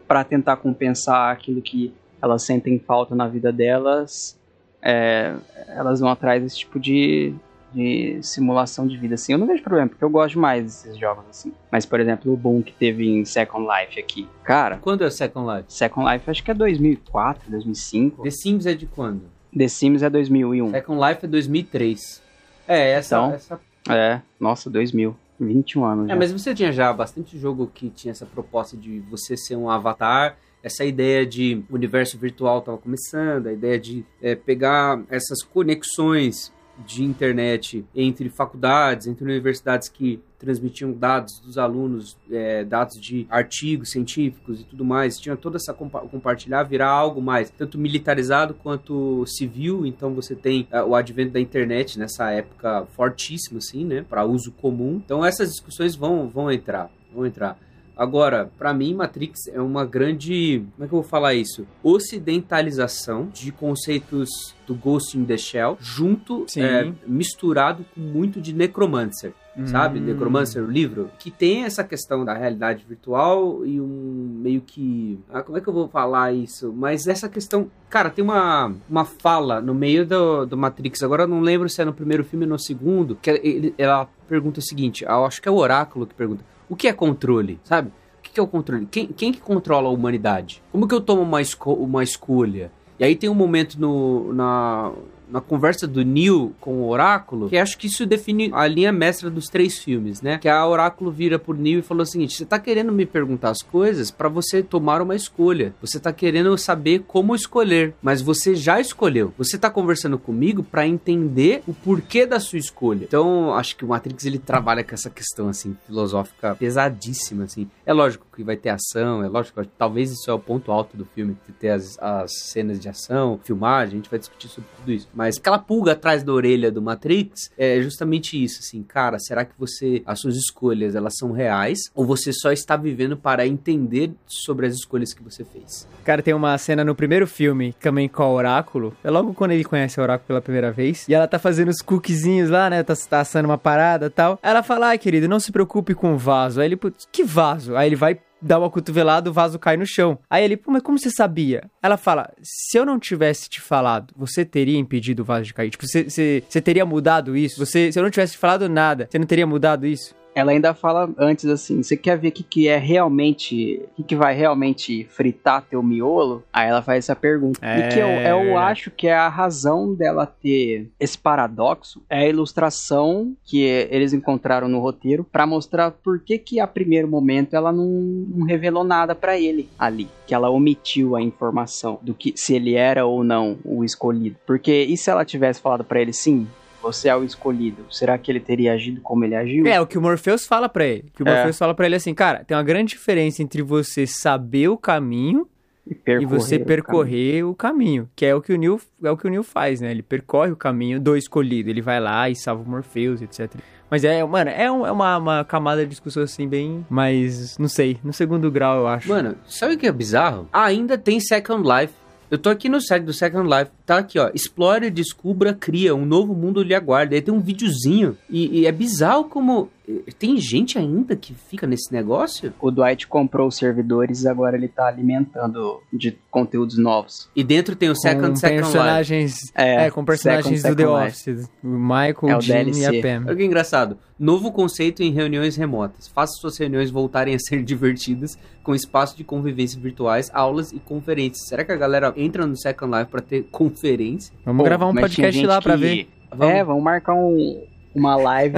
Para 0.07 0.23
tentar 0.23 0.57
compensar 0.57 1.33
aquilo 1.33 1.63
que 1.63 1.93
elas 2.21 2.43
sentem 2.43 2.79
falta 2.79 3.15
na 3.15 3.27
vida 3.27 3.51
delas, 3.53 4.39
é, 4.83 5.35
elas 5.69 6.01
vão 6.01 6.11
atrás 6.11 6.43
desse 6.43 6.59
tipo 6.59 6.79
de, 6.79 7.35
de 7.73 8.19
simulação 8.23 8.87
de 8.87 8.97
vida. 8.97 9.15
Assim, 9.15 9.33
eu 9.33 9.39
não 9.39 9.47
vejo 9.47 9.63
problema, 9.63 9.89
porque 9.89 10.05
eu 10.05 10.11
gosto 10.11 10.39
mais 10.39 10.63
desses 10.65 10.99
jogos 10.99 11.25
assim. 11.31 11.53
Mas, 11.73 11.87
por 11.87 12.01
exemplo, 12.01 12.33
o 12.33 12.37
boom 12.37 12.63
que 12.63 12.73
teve 12.73 13.09
em 13.09 13.25
Second 13.25 13.67
Life 13.67 13.99
aqui. 13.99 14.29
Cara, 14.43 14.79
Quando 14.79 15.05
é 15.05 15.07
o 15.07 15.11
Second 15.11 15.51
Life? 15.51 15.73
Second 15.73 16.13
Life 16.13 16.31
acho 16.31 16.45
que 16.45 16.51
é 16.51 16.55
2004, 16.55 17.51
2005. 17.51 18.23
The 18.23 18.31
Sims 18.31 18.67
é 18.67 18.75
de 18.75 18.87
quando? 18.87 19.23
The 19.57 19.69
Sims 19.69 20.03
é 20.03 20.11
2001. 20.11 20.71
Second 20.71 21.09
Life 21.09 21.25
é 21.25 21.29
2003. 21.29 22.24
É, 22.67 22.93
essa... 22.93 23.17
Então, 23.17 23.33
essa... 23.35 23.61
É, 23.89 24.21
nossa, 24.41 24.71
2000. 24.71 25.17
21 25.39 25.85
anos 25.85 26.07
É, 26.07 26.09
já. 26.11 26.17
mas 26.17 26.33
você 26.33 26.55
tinha 26.55 26.73
já 26.73 26.93
bastante 26.93 27.37
jogo 27.39 27.71
que 27.73 27.91
tinha 27.91 28.13
essa 28.13 28.25
proposta 28.25 28.77
de 28.77 29.01
você 29.01 29.37
ser 29.37 29.57
um 29.57 29.69
avatar, 29.69 30.37
essa 30.63 30.85
ideia 30.85 31.27
de 31.27 31.63
universo 31.69 32.17
virtual 32.17 32.61
estava 32.61 32.79
começando, 32.79 33.49
a 33.49 33.53
ideia 33.53 33.79
de 33.79 34.05
é, 34.23 34.35
pegar 34.35 35.03
essas 35.11 35.43
conexões 35.43 36.53
de 36.79 37.05
internet 37.05 37.85
entre 37.95 38.29
faculdades, 38.29 39.07
entre 39.07 39.25
universidades 39.25 39.89
que 39.89 40.21
transmitiam 40.39 40.93
dados 40.93 41.41
dos 41.41 41.57
alunos, 41.57 42.17
é, 42.31 42.65
dados 42.65 43.01
de 43.01 43.27
artigos 43.31 43.91
científicos 43.91 44.61
e 44.61 44.65
tudo 44.65 44.85
mais, 44.85 45.19
tinha 45.19 45.37
toda 45.37 45.57
essa 45.57 45.73
compa 45.73 46.01
compartilhar, 46.01 46.63
virar 46.65 46.91
algo 46.91 47.23
mais 47.23 47.51
tanto 47.51 47.79
militarizado 47.79 48.55
quanto 48.55 49.25
civil. 49.27 49.87
Então 49.87 50.15
você 50.15 50.35
tem 50.35 50.69
uh, 50.73 50.87
o 50.87 50.95
advento 50.95 51.33
da 51.33 51.41
internet 51.41 51.99
nessa 51.99 52.31
época 52.31 52.87
fortíssimo, 52.95 53.59
assim, 53.59 53.85
né, 53.85 54.05
para 54.09 54.25
uso 54.25 54.53
comum. 54.53 55.01
Então 55.05 55.25
essas 55.25 55.51
discussões 55.51 55.95
vão 55.95 56.29
vão 56.29 56.51
entrar, 56.51 56.91
vão 57.13 57.25
entrar. 57.25 57.59
Agora, 57.97 58.51
para 58.59 58.75
mim, 58.75 58.95
Matrix 58.95 59.47
é 59.49 59.61
uma 59.61 59.85
grande. 59.85 60.65
Como 60.75 60.85
é 60.85 60.89
que 60.89 60.95
eu 60.95 61.01
vou 61.01 61.09
falar 61.09 61.35
isso? 61.35 61.67
Ocidentalização 61.83 63.29
de 63.33 63.53
conceitos 63.53 64.55
do 64.67 64.75
Ghost 64.75 65.17
in 65.17 65.25
the 65.25 65.37
Shell, 65.37 65.77
junto, 65.81 66.47
é, 66.57 66.91
misturado 67.07 67.85
com 67.95 68.01
muito 68.01 68.41
de 68.41 68.53
Necromancer. 68.53 69.33
Hum. 69.57 69.69
Sabe? 69.69 70.01
Necromancer, 70.01 70.61
o 70.61 70.69
livro, 70.69 71.11
que 71.17 71.31
tem 71.31 71.63
essa 71.63 71.85
questão 71.85 72.25
da 72.25 72.35
realidade 72.35 72.85
virtual 72.89 73.65
e 73.65 73.81
um 73.81 74.39
meio 74.43 74.61
que. 74.61 75.19
Ah, 75.33 75.43
como 75.43 75.57
é 75.57 75.61
que 75.61 75.69
eu 75.69 75.73
vou 75.73 75.87
falar 75.87 76.33
isso? 76.33 76.73
Mas 76.73 77.07
essa 77.07 77.29
questão. 77.29 77.71
Cara, 77.89 78.11
tem 78.11 78.25
uma, 78.25 78.75
uma 78.91 79.05
fala 79.05 79.61
no 79.61 79.73
meio 79.73 80.05
do, 80.05 80.45
do 80.45 80.57
Matrix, 80.57 81.05
agora 81.05 81.23
eu 81.23 81.29
não 81.29 81.41
lembro 81.41 81.69
se 81.69 81.81
é 81.81 81.85
no 81.85 81.95
primeiro 81.95 82.25
filme 82.25 82.45
ou 82.45 82.51
no 82.51 82.59
segundo, 82.59 83.15
que 83.15 83.73
ela 83.79 84.09
pergunta 84.29 84.59
o 84.59 84.63
seguinte: 84.63 85.05
eu 85.05 85.25
acho 85.25 85.41
que 85.41 85.49
é 85.49 85.53
o 85.53 85.57
Oráculo 85.57 86.05
que 86.05 86.15
pergunta 86.15 86.45
o 86.69 86.77
que 86.77 86.89
é 86.89 86.93
controle, 86.93 87.61
sabe? 87.65 87.89
O 88.19 88.23
que 88.23 88.41
é 88.41 88.43
o 88.43 88.47
controle? 88.47 88.87
Quem, 88.91 89.07
quem 89.07 89.33
que 89.33 89.41
controla 89.41 89.89
a 89.89 89.93
humanidade? 89.93 90.63
Como 90.73 90.89
que 90.89 90.95
eu 90.95 91.01
tomo 91.01 91.23
uma, 91.23 91.41
esco 91.41 91.73
uma 91.73 92.03
escolha? 92.03 92.73
E 92.99 93.05
aí 93.05 93.17
tem 93.17 93.29
um 93.29 93.35
momento 93.35 93.79
no, 93.79 94.33
na, 94.33 94.93
na 95.29 95.41
conversa 95.41 95.87
do 95.87 96.05
Neil 96.05 96.55
com 96.61 96.83
o 96.83 96.89
Oráculo, 96.89 97.49
que 97.49 97.57
acho 97.57 97.79
que 97.79 97.87
isso 97.87 98.07
define 98.07 98.51
a 98.53 98.67
linha 98.67 98.93
mestra 98.93 99.31
dos 99.31 99.47
três 99.47 99.79
filmes, 99.79 100.21
né? 100.21 100.39
Que 100.39 100.49
a 100.49 100.67
Oráculo 100.67 101.11
vira 101.11 101.39
por 101.39 101.57
Neil 101.57 101.81
e 101.81 101.83
falou 101.83 102.03
o 102.03 102.07
seguinte: 102.07 102.37
você 102.37 102.45
tá 102.45 102.59
querendo 102.59 102.93
me 102.93 103.07
perguntar 103.07 103.51
as 103.51 103.63
coisas 103.63 104.11
para 104.11 104.29
você 104.29 104.63
tomar 104.63 105.01
uma 105.03 105.15
escolha. 105.15 105.75
Você 105.81 105.99
tá 105.99 106.13
querendo 106.13 106.57
saber 106.57 107.05
como 107.07 107.35
escolher, 107.35 107.95
mas 108.03 108.21
você 108.21 108.55
já 108.55 108.81
escolheu. 108.81 109.33
Você 109.39 109.59
tá 109.59 109.71
conversando 109.71 110.19
comigo 110.19 110.63
para 110.63 110.87
entender 110.87 111.63
o 111.67 111.75
porquê 111.75 112.27
da 112.27 112.41
sua 112.41 112.59
escolha. 112.59 113.05
Então, 113.05 113.55
acho 113.55 113.77
que 113.77 113.85
o 113.85 113.89
Matrix 113.89 114.25
ele 114.25 114.39
trabalha 114.39 114.85
com 114.85 114.95
essa 114.95 115.11
questão 115.11 115.49
assim 115.49 115.77
filosófica 115.87 116.55
pesadíssima 116.55 117.45
assim. 117.45 117.69
É 117.85 117.93
lógico 117.93 118.27
que 118.35 118.43
vai 118.43 118.57
ter 118.57 118.71
ação, 118.71 119.23
é 119.23 119.29
lógico, 119.29 119.65
talvez 119.79 120.11
isso 120.11 120.31
é 120.31 120.35
o 120.35 120.39
ponto 120.39 120.71
alto 120.71 120.97
do 120.97 121.05
filme, 121.05 121.37
ter 121.59 121.71
as, 121.71 121.99
as 121.99 122.31
cenas 122.51 122.81
de 122.81 122.89
ação, 122.89 123.39
filmagem, 123.43 123.95
a 123.95 123.97
gente 123.97 124.11
vai 124.11 124.19
discutir 124.19 124.49
sobre 124.49 124.69
tudo 124.77 124.93
isso. 124.93 125.09
Mas 125.15 125.39
aquela 125.39 125.59
pulga 125.59 125.93
atrás 125.93 126.23
da 126.23 126.33
orelha 126.33 126.71
do 126.71 126.83
Matrix 126.83 127.51
é 127.57 127.81
justamente 127.81 128.43
isso, 128.43 128.61
assim, 128.61 128.83
cara, 128.83 129.19
será 129.19 129.45
que 129.45 129.53
você, 129.59 130.03
as 130.07 130.21
suas 130.21 130.37
escolhas, 130.37 130.95
elas 130.95 131.15
são 131.17 131.33
reais? 131.33 131.79
Ou 131.95 132.05
você 132.05 132.33
só 132.33 132.53
está 132.53 132.77
vivendo 132.77 133.17
para 133.17 133.47
entender 133.47 134.13
sobre 134.27 134.67
as 134.67 134.75
escolhas 134.75 135.13
que 135.13 135.23
você 135.23 135.45
fez? 135.45 135.87
Cara, 136.05 136.23
tem 136.23 136.35
uma 136.35 136.57
cena 136.59 136.85
no 136.85 136.95
primeiro 136.95 137.27
filme, 137.27 137.75
também 137.81 138.09
com 138.09 138.23
o 138.23 138.35
Oráculo, 138.35 138.97
é 139.03 139.11
logo 139.11 139.35
quando 139.35 139.53
ele 139.53 139.65
conhece 139.65 139.99
o 139.99 140.03
Oráculo 140.03 140.27
pela 140.27 140.41
primeira 140.41 140.71
vez, 140.73 141.09
e 141.09 141.15
ela 141.15 141.27
tá 141.27 141.39
fazendo 141.39 141.69
os 141.69 141.81
cookiezinhos 141.81 142.51
lá, 142.51 142.69
né, 142.69 142.83
tá, 142.83 142.95
tá 143.09 143.21
assando 143.21 143.49
uma 143.49 143.59
parada 143.59 144.11
tal. 144.11 144.39
Ela 144.43 144.63
fala, 144.63 144.89
ai, 144.89 144.99
querido, 144.99 145.29
não 145.29 145.41
se 145.41 145.53
preocupe 145.53 145.95
com 145.95 146.15
o 146.15 146.19
vaso. 146.19 146.61
Aí 146.61 146.67
ele, 146.67 146.79
que 147.11 147.25
vaso? 147.25 147.77
Aí 147.77 147.89
ele 147.89 147.97
vai 147.97 148.19
dá 148.45 148.59
uma 148.59 148.71
cotovelada, 148.71 149.31
o 149.31 149.33
vaso 149.33 149.59
cai 149.59 149.77
no 149.77 149.87
chão. 149.87 150.19
Aí 150.29 150.45
ele, 150.45 150.57
pô, 150.57 150.71
mas 150.71 150.83
como 150.83 150.99
você 150.99 151.11
sabia? 151.11 151.71
Ela 151.83 151.97
fala, 151.97 152.31
se 152.43 152.77
eu 152.77 152.85
não 152.85 152.99
tivesse 152.99 153.49
te 153.49 153.61
falado, 153.61 154.13
você 154.17 154.45
teria 154.45 154.79
impedido 154.79 155.23
o 155.23 155.25
vaso 155.25 155.47
de 155.47 155.55
cair? 155.55 155.71
Tipo, 155.71 155.87
você, 155.87 156.05
você, 156.05 156.61
teria 156.61 156.85
mudado 156.85 157.37
isso? 157.37 157.65
Você, 157.65 157.91
se 157.91 157.99
eu 157.99 158.03
não 158.03 158.11
tivesse 158.11 158.35
te 158.35 158.39
falado 158.39 158.69
nada, 158.69 159.09
você 159.11 159.19
não 159.19 159.27
teria 159.27 159.47
mudado 159.47 159.87
isso? 159.87 160.15
Ela 160.35 160.53
ainda 160.53 160.75
fala 160.75 161.11
antes 161.19 161.47
assim: 161.47 161.83
você 161.83 161.97
quer 161.97 162.19
ver 162.19 162.29
o 162.29 162.33
que, 162.33 162.43
que 162.43 162.69
é 162.69 162.77
realmente. 162.77 163.81
O 163.93 163.97
que, 163.97 164.03
que 164.03 164.17
vai 164.17 164.35
realmente 164.35 165.05
fritar 165.11 165.63
teu 165.63 165.83
miolo? 165.83 166.43
Aí 166.53 166.69
ela 166.69 166.83
faz 166.83 167.05
essa 167.05 167.17
pergunta. 167.17 167.59
É... 167.63 167.79
E 167.79 167.89
que 167.93 167.99
eu, 167.99 168.09
eu 168.09 168.59
acho 168.59 168.91
que 168.91 169.07
é 169.07 169.15
a 169.15 169.29
razão 169.29 169.95
dela 169.95 170.27
ter 170.27 170.91
esse 170.99 171.17
paradoxo 171.17 172.03
é 172.09 172.21
a 172.21 172.29
ilustração 172.29 173.35
que 173.45 173.63
eles 173.63 174.13
encontraram 174.13 174.69
no 174.69 174.81
roteiro 174.81 175.25
para 175.25 175.47
mostrar 175.47 175.91
por 175.91 176.19
que, 176.21 176.39
que 176.39 176.61
a 176.61 176.67
primeiro 176.67 177.09
momento 177.09 177.55
ela 177.55 177.73
não, 177.73 177.87
não 177.87 178.47
revelou 178.47 178.85
nada 178.85 179.15
para 179.15 179.39
ele 179.39 179.69
ali. 179.79 180.09
Que 180.27 180.35
ela 180.35 180.51
omitiu 180.51 181.15
a 181.15 181.23
informação 181.23 181.99
do 182.03 182.15
que 182.15 182.33
se 182.37 182.55
ele 182.55 182.75
era 182.75 183.07
ou 183.07 183.23
não 183.23 183.57
o 183.65 183.85
escolhido. 183.85 184.37
Porque 184.47 184.83
e 184.85 184.97
se 184.97 185.11
ela 185.11 185.25
tivesse 185.25 185.61
falado 185.61 185.85
para 185.85 186.01
ele 186.01 186.13
sim? 186.13 186.47
Você 186.85 187.09
é 187.09 187.17
o 187.17 187.25
escolhido, 187.25 187.87
será 187.91 188.19
que 188.19 188.31
ele 188.31 188.41
teria 188.41 188.75
agido 188.75 189.01
como 189.01 189.25
ele 189.25 189.35
agiu? 189.35 189.67
É, 189.67 189.81
o 189.81 189.87
que 189.87 189.97
o 189.97 190.03
Morpheus 190.03 190.47
fala 190.47 190.69
para 190.69 190.85
ele. 190.85 191.07
Que 191.15 191.23
o 191.23 191.29
é. 191.29 191.35
Morpheus 191.35 191.57
fala 191.57 191.75
para 191.75 191.87
ele 191.87 191.97
assim, 191.97 192.13
cara, 192.13 192.45
tem 192.45 192.55
uma 192.55 192.63
grande 192.63 192.91
diferença 192.91 193.43
entre 193.43 193.63
você 193.63 194.07
saber 194.07 194.69
o 194.69 194.77
caminho 194.77 195.49
e, 195.87 195.97
e 196.21 196.27
você 196.27 196.59
percorrer 196.59 197.43
o 197.43 197.55
caminho. 197.55 198.03
o 198.03 198.07
caminho. 198.07 198.11
que 198.15 198.27
é 198.27 198.35
o 198.35 198.43
que 198.43 198.53
o 198.53 198.59
Neil 198.59 198.79
é 199.03 199.11
o 199.11 199.17
que 199.17 199.27
o 199.27 199.31
Neil 199.31 199.43
faz, 199.43 199.81
né? 199.81 199.91
Ele 199.91 200.03
percorre 200.03 200.53
o 200.53 200.57
caminho 200.57 201.01
do 201.01 201.17
escolhido, 201.17 201.71
ele 201.71 201.81
vai 201.81 201.99
lá 201.99 202.29
e 202.29 202.37
salva 202.37 202.63
o 202.63 202.69
Morpheus, 202.69 203.23
etc. 203.23 203.51
Mas 203.91 204.05
é, 204.05 204.23
mano, 204.25 204.51
é, 204.51 204.71
um, 204.71 204.87
é 204.87 204.93
uma, 204.93 205.17
uma 205.17 205.45
camada 205.45 205.83
de 205.83 205.91
discussão 205.91 206.23
assim 206.23 206.47
bem, 206.47 206.85
mas 206.91 207.57
não 207.59 207.69
sei, 207.69 207.99
no 208.05 208.13
segundo 208.13 208.51
grau 208.51 208.81
eu 208.81 208.89
acho. 208.89 209.09
Mano, 209.09 209.37
sabe 209.47 209.75
o 209.75 209.79
que 209.79 209.87
é 209.87 209.93
bizarro? 209.93 210.49
Ainda 210.53 210.99
tem 210.99 211.19
Second 211.21 211.63
Life. 211.63 211.95
Eu 212.35 212.39
tô 212.39 212.51
aqui 212.51 212.69
no 212.69 212.81
site 212.81 213.05
do 213.05 213.13
Second 213.13 213.49
Life, 213.49 213.71
tá 213.87 213.99
aqui, 213.99 214.19
ó. 214.19 214.29
Explore, 214.35 214.91
descubra, 214.91 215.55
cria, 215.55 215.95
um 215.95 216.05
novo 216.05 216.35
mundo 216.35 216.65
lhe 216.65 216.75
aguarda. 216.75 217.15
Aí 217.15 217.23
tem 217.23 217.33
um 217.33 217.39
videozinho. 217.39 218.19
E, 218.29 218.63
e 218.63 218.67
é 218.67 218.73
bizarro 218.73 219.27
como 219.27 219.71
tem 220.19 220.39
gente 220.39 220.79
ainda 220.79 221.15
que 221.15 221.35
fica 221.35 221.67
nesse 221.67 221.93
negócio? 221.93 222.53
O 222.61 222.71
Dwight 222.71 223.07
comprou 223.07 223.49
os 223.49 223.57
servidores 223.57 224.23
e 224.23 224.29
agora 224.29 224.57
ele 224.57 224.69
tá 224.69 224.87
alimentando 224.87 225.83
de 225.93 226.17
conteúdos 226.31 226.79
novos. 226.79 227.29
E 227.37 227.45
dentro 227.45 227.77
tem 227.77 227.91
o 227.91 227.97
Second 227.97 228.31
com 228.31 228.37
Second 228.37 228.63
personagens, 228.63 229.33
Life. 229.43 229.53
É, 229.55 229.87
é 229.87 229.91
com 229.91 230.05
personagens 230.05 230.63
Second, 230.63 230.83
do 230.83 230.83
The 230.83 231.07
Office. 231.07 231.51
O 231.63 231.69
Michael, 231.69 232.17
é 232.29 232.37
o 232.37 232.41
Jim 232.41 232.53
DLC. 232.53 232.81
e 232.81 232.87
a 232.87 233.03
Pam. 233.03 233.27
Olha 233.27 233.37
que 233.37 233.45
engraçado. 233.45 233.99
Novo 234.19 234.53
conceito 234.53 235.03
em 235.03 235.13
reuniões 235.13 235.57
remotas. 235.57 236.09
Faça 236.09 236.33
suas 236.41 236.57
reuniões 236.57 236.91
voltarem 236.91 237.35
a 237.35 237.39
ser 237.39 237.61
divertidas 237.65 238.39
com 238.63 238.75
espaço 238.75 239.17
de 239.17 239.25
convivência 239.25 239.79
virtuais, 239.79 240.31
aulas 240.33 240.73
e 240.73 240.79
conferências. 240.79 241.49
Será 241.49 241.63
que 241.65 241.73
a 241.73 241.77
galera 241.77 242.13
entra 242.17 242.47
no 242.47 242.57
Second 242.57 242.97
Life 242.97 243.11
para 243.11 243.21
ter 243.21 243.43
conferência? 243.53 244.33
Vamos 244.45 244.63
Pô, 244.63 244.65
gravar 244.65 244.87
um 244.87 244.95
podcast 244.95 245.47
lá 245.47 245.61
para 245.61 245.77
ver. 245.77 246.09
Vamos. 246.35 246.55
É, 246.55 246.65
vamos 246.65 246.83
marcar 246.83 247.15
um, 247.15 247.63
uma 247.95 248.17
live, 248.17 248.57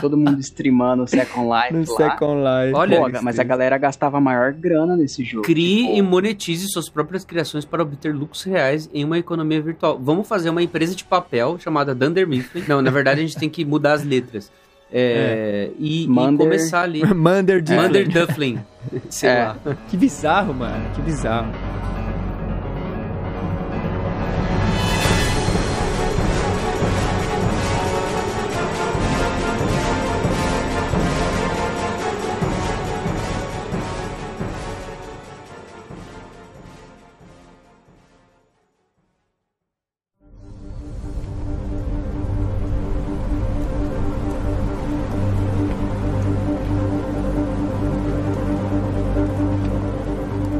todo 0.00 0.16
mundo 0.16 0.38
streamando 0.40 1.04
o 1.04 1.06
Second 1.06 1.48
Life. 1.48 1.72
No 1.72 1.98
lá. 1.98 2.10
Second 2.10 2.36
Life. 2.40 2.74
Olha, 2.74 3.00
Pô, 3.00 3.22
mas 3.22 3.38
a 3.38 3.44
galera 3.44 3.78
gastava 3.78 4.20
maior 4.20 4.52
grana 4.52 4.96
nesse 4.96 5.24
jogo. 5.24 5.44
Crie 5.44 5.86
tipo... 5.86 5.96
e 5.96 6.02
monetize 6.02 6.68
suas 6.68 6.88
próprias 6.88 7.24
criações 7.24 7.64
para 7.64 7.82
obter 7.82 8.14
lucros 8.14 8.42
reais 8.42 8.90
em 8.92 9.04
uma 9.04 9.18
economia 9.18 9.60
virtual. 9.60 9.98
Vamos 9.98 10.28
fazer 10.28 10.50
uma 10.50 10.62
empresa 10.62 10.94
de 10.94 11.04
papel 11.04 11.58
chamada 11.58 11.94
Dunder 11.94 12.26
Mifflin. 12.26 12.64
Não, 12.68 12.82
na 12.82 12.90
verdade 12.90 13.20
a 13.20 13.22
gente 13.22 13.36
tem 13.38 13.48
que 13.48 13.64
mudar 13.64 13.94
as 13.94 14.04
letras. 14.04 14.50
É, 14.92 15.68
é. 15.68 15.70
E, 15.78 16.06
Mander... 16.06 16.34
e, 16.34 16.38
começar 16.38 16.82
ali. 16.82 17.02
Mander 17.14 17.62
Dufflin. 17.62 17.82
Mander 17.82 18.08
Dufflin. 18.08 18.58
Sei 19.08 19.28
é. 19.28 19.44
lá. 19.44 19.56
Que 19.88 19.96
bizarro, 19.96 20.54
mano. 20.54 20.94
Que 20.94 21.02
bizarro. 21.02 21.50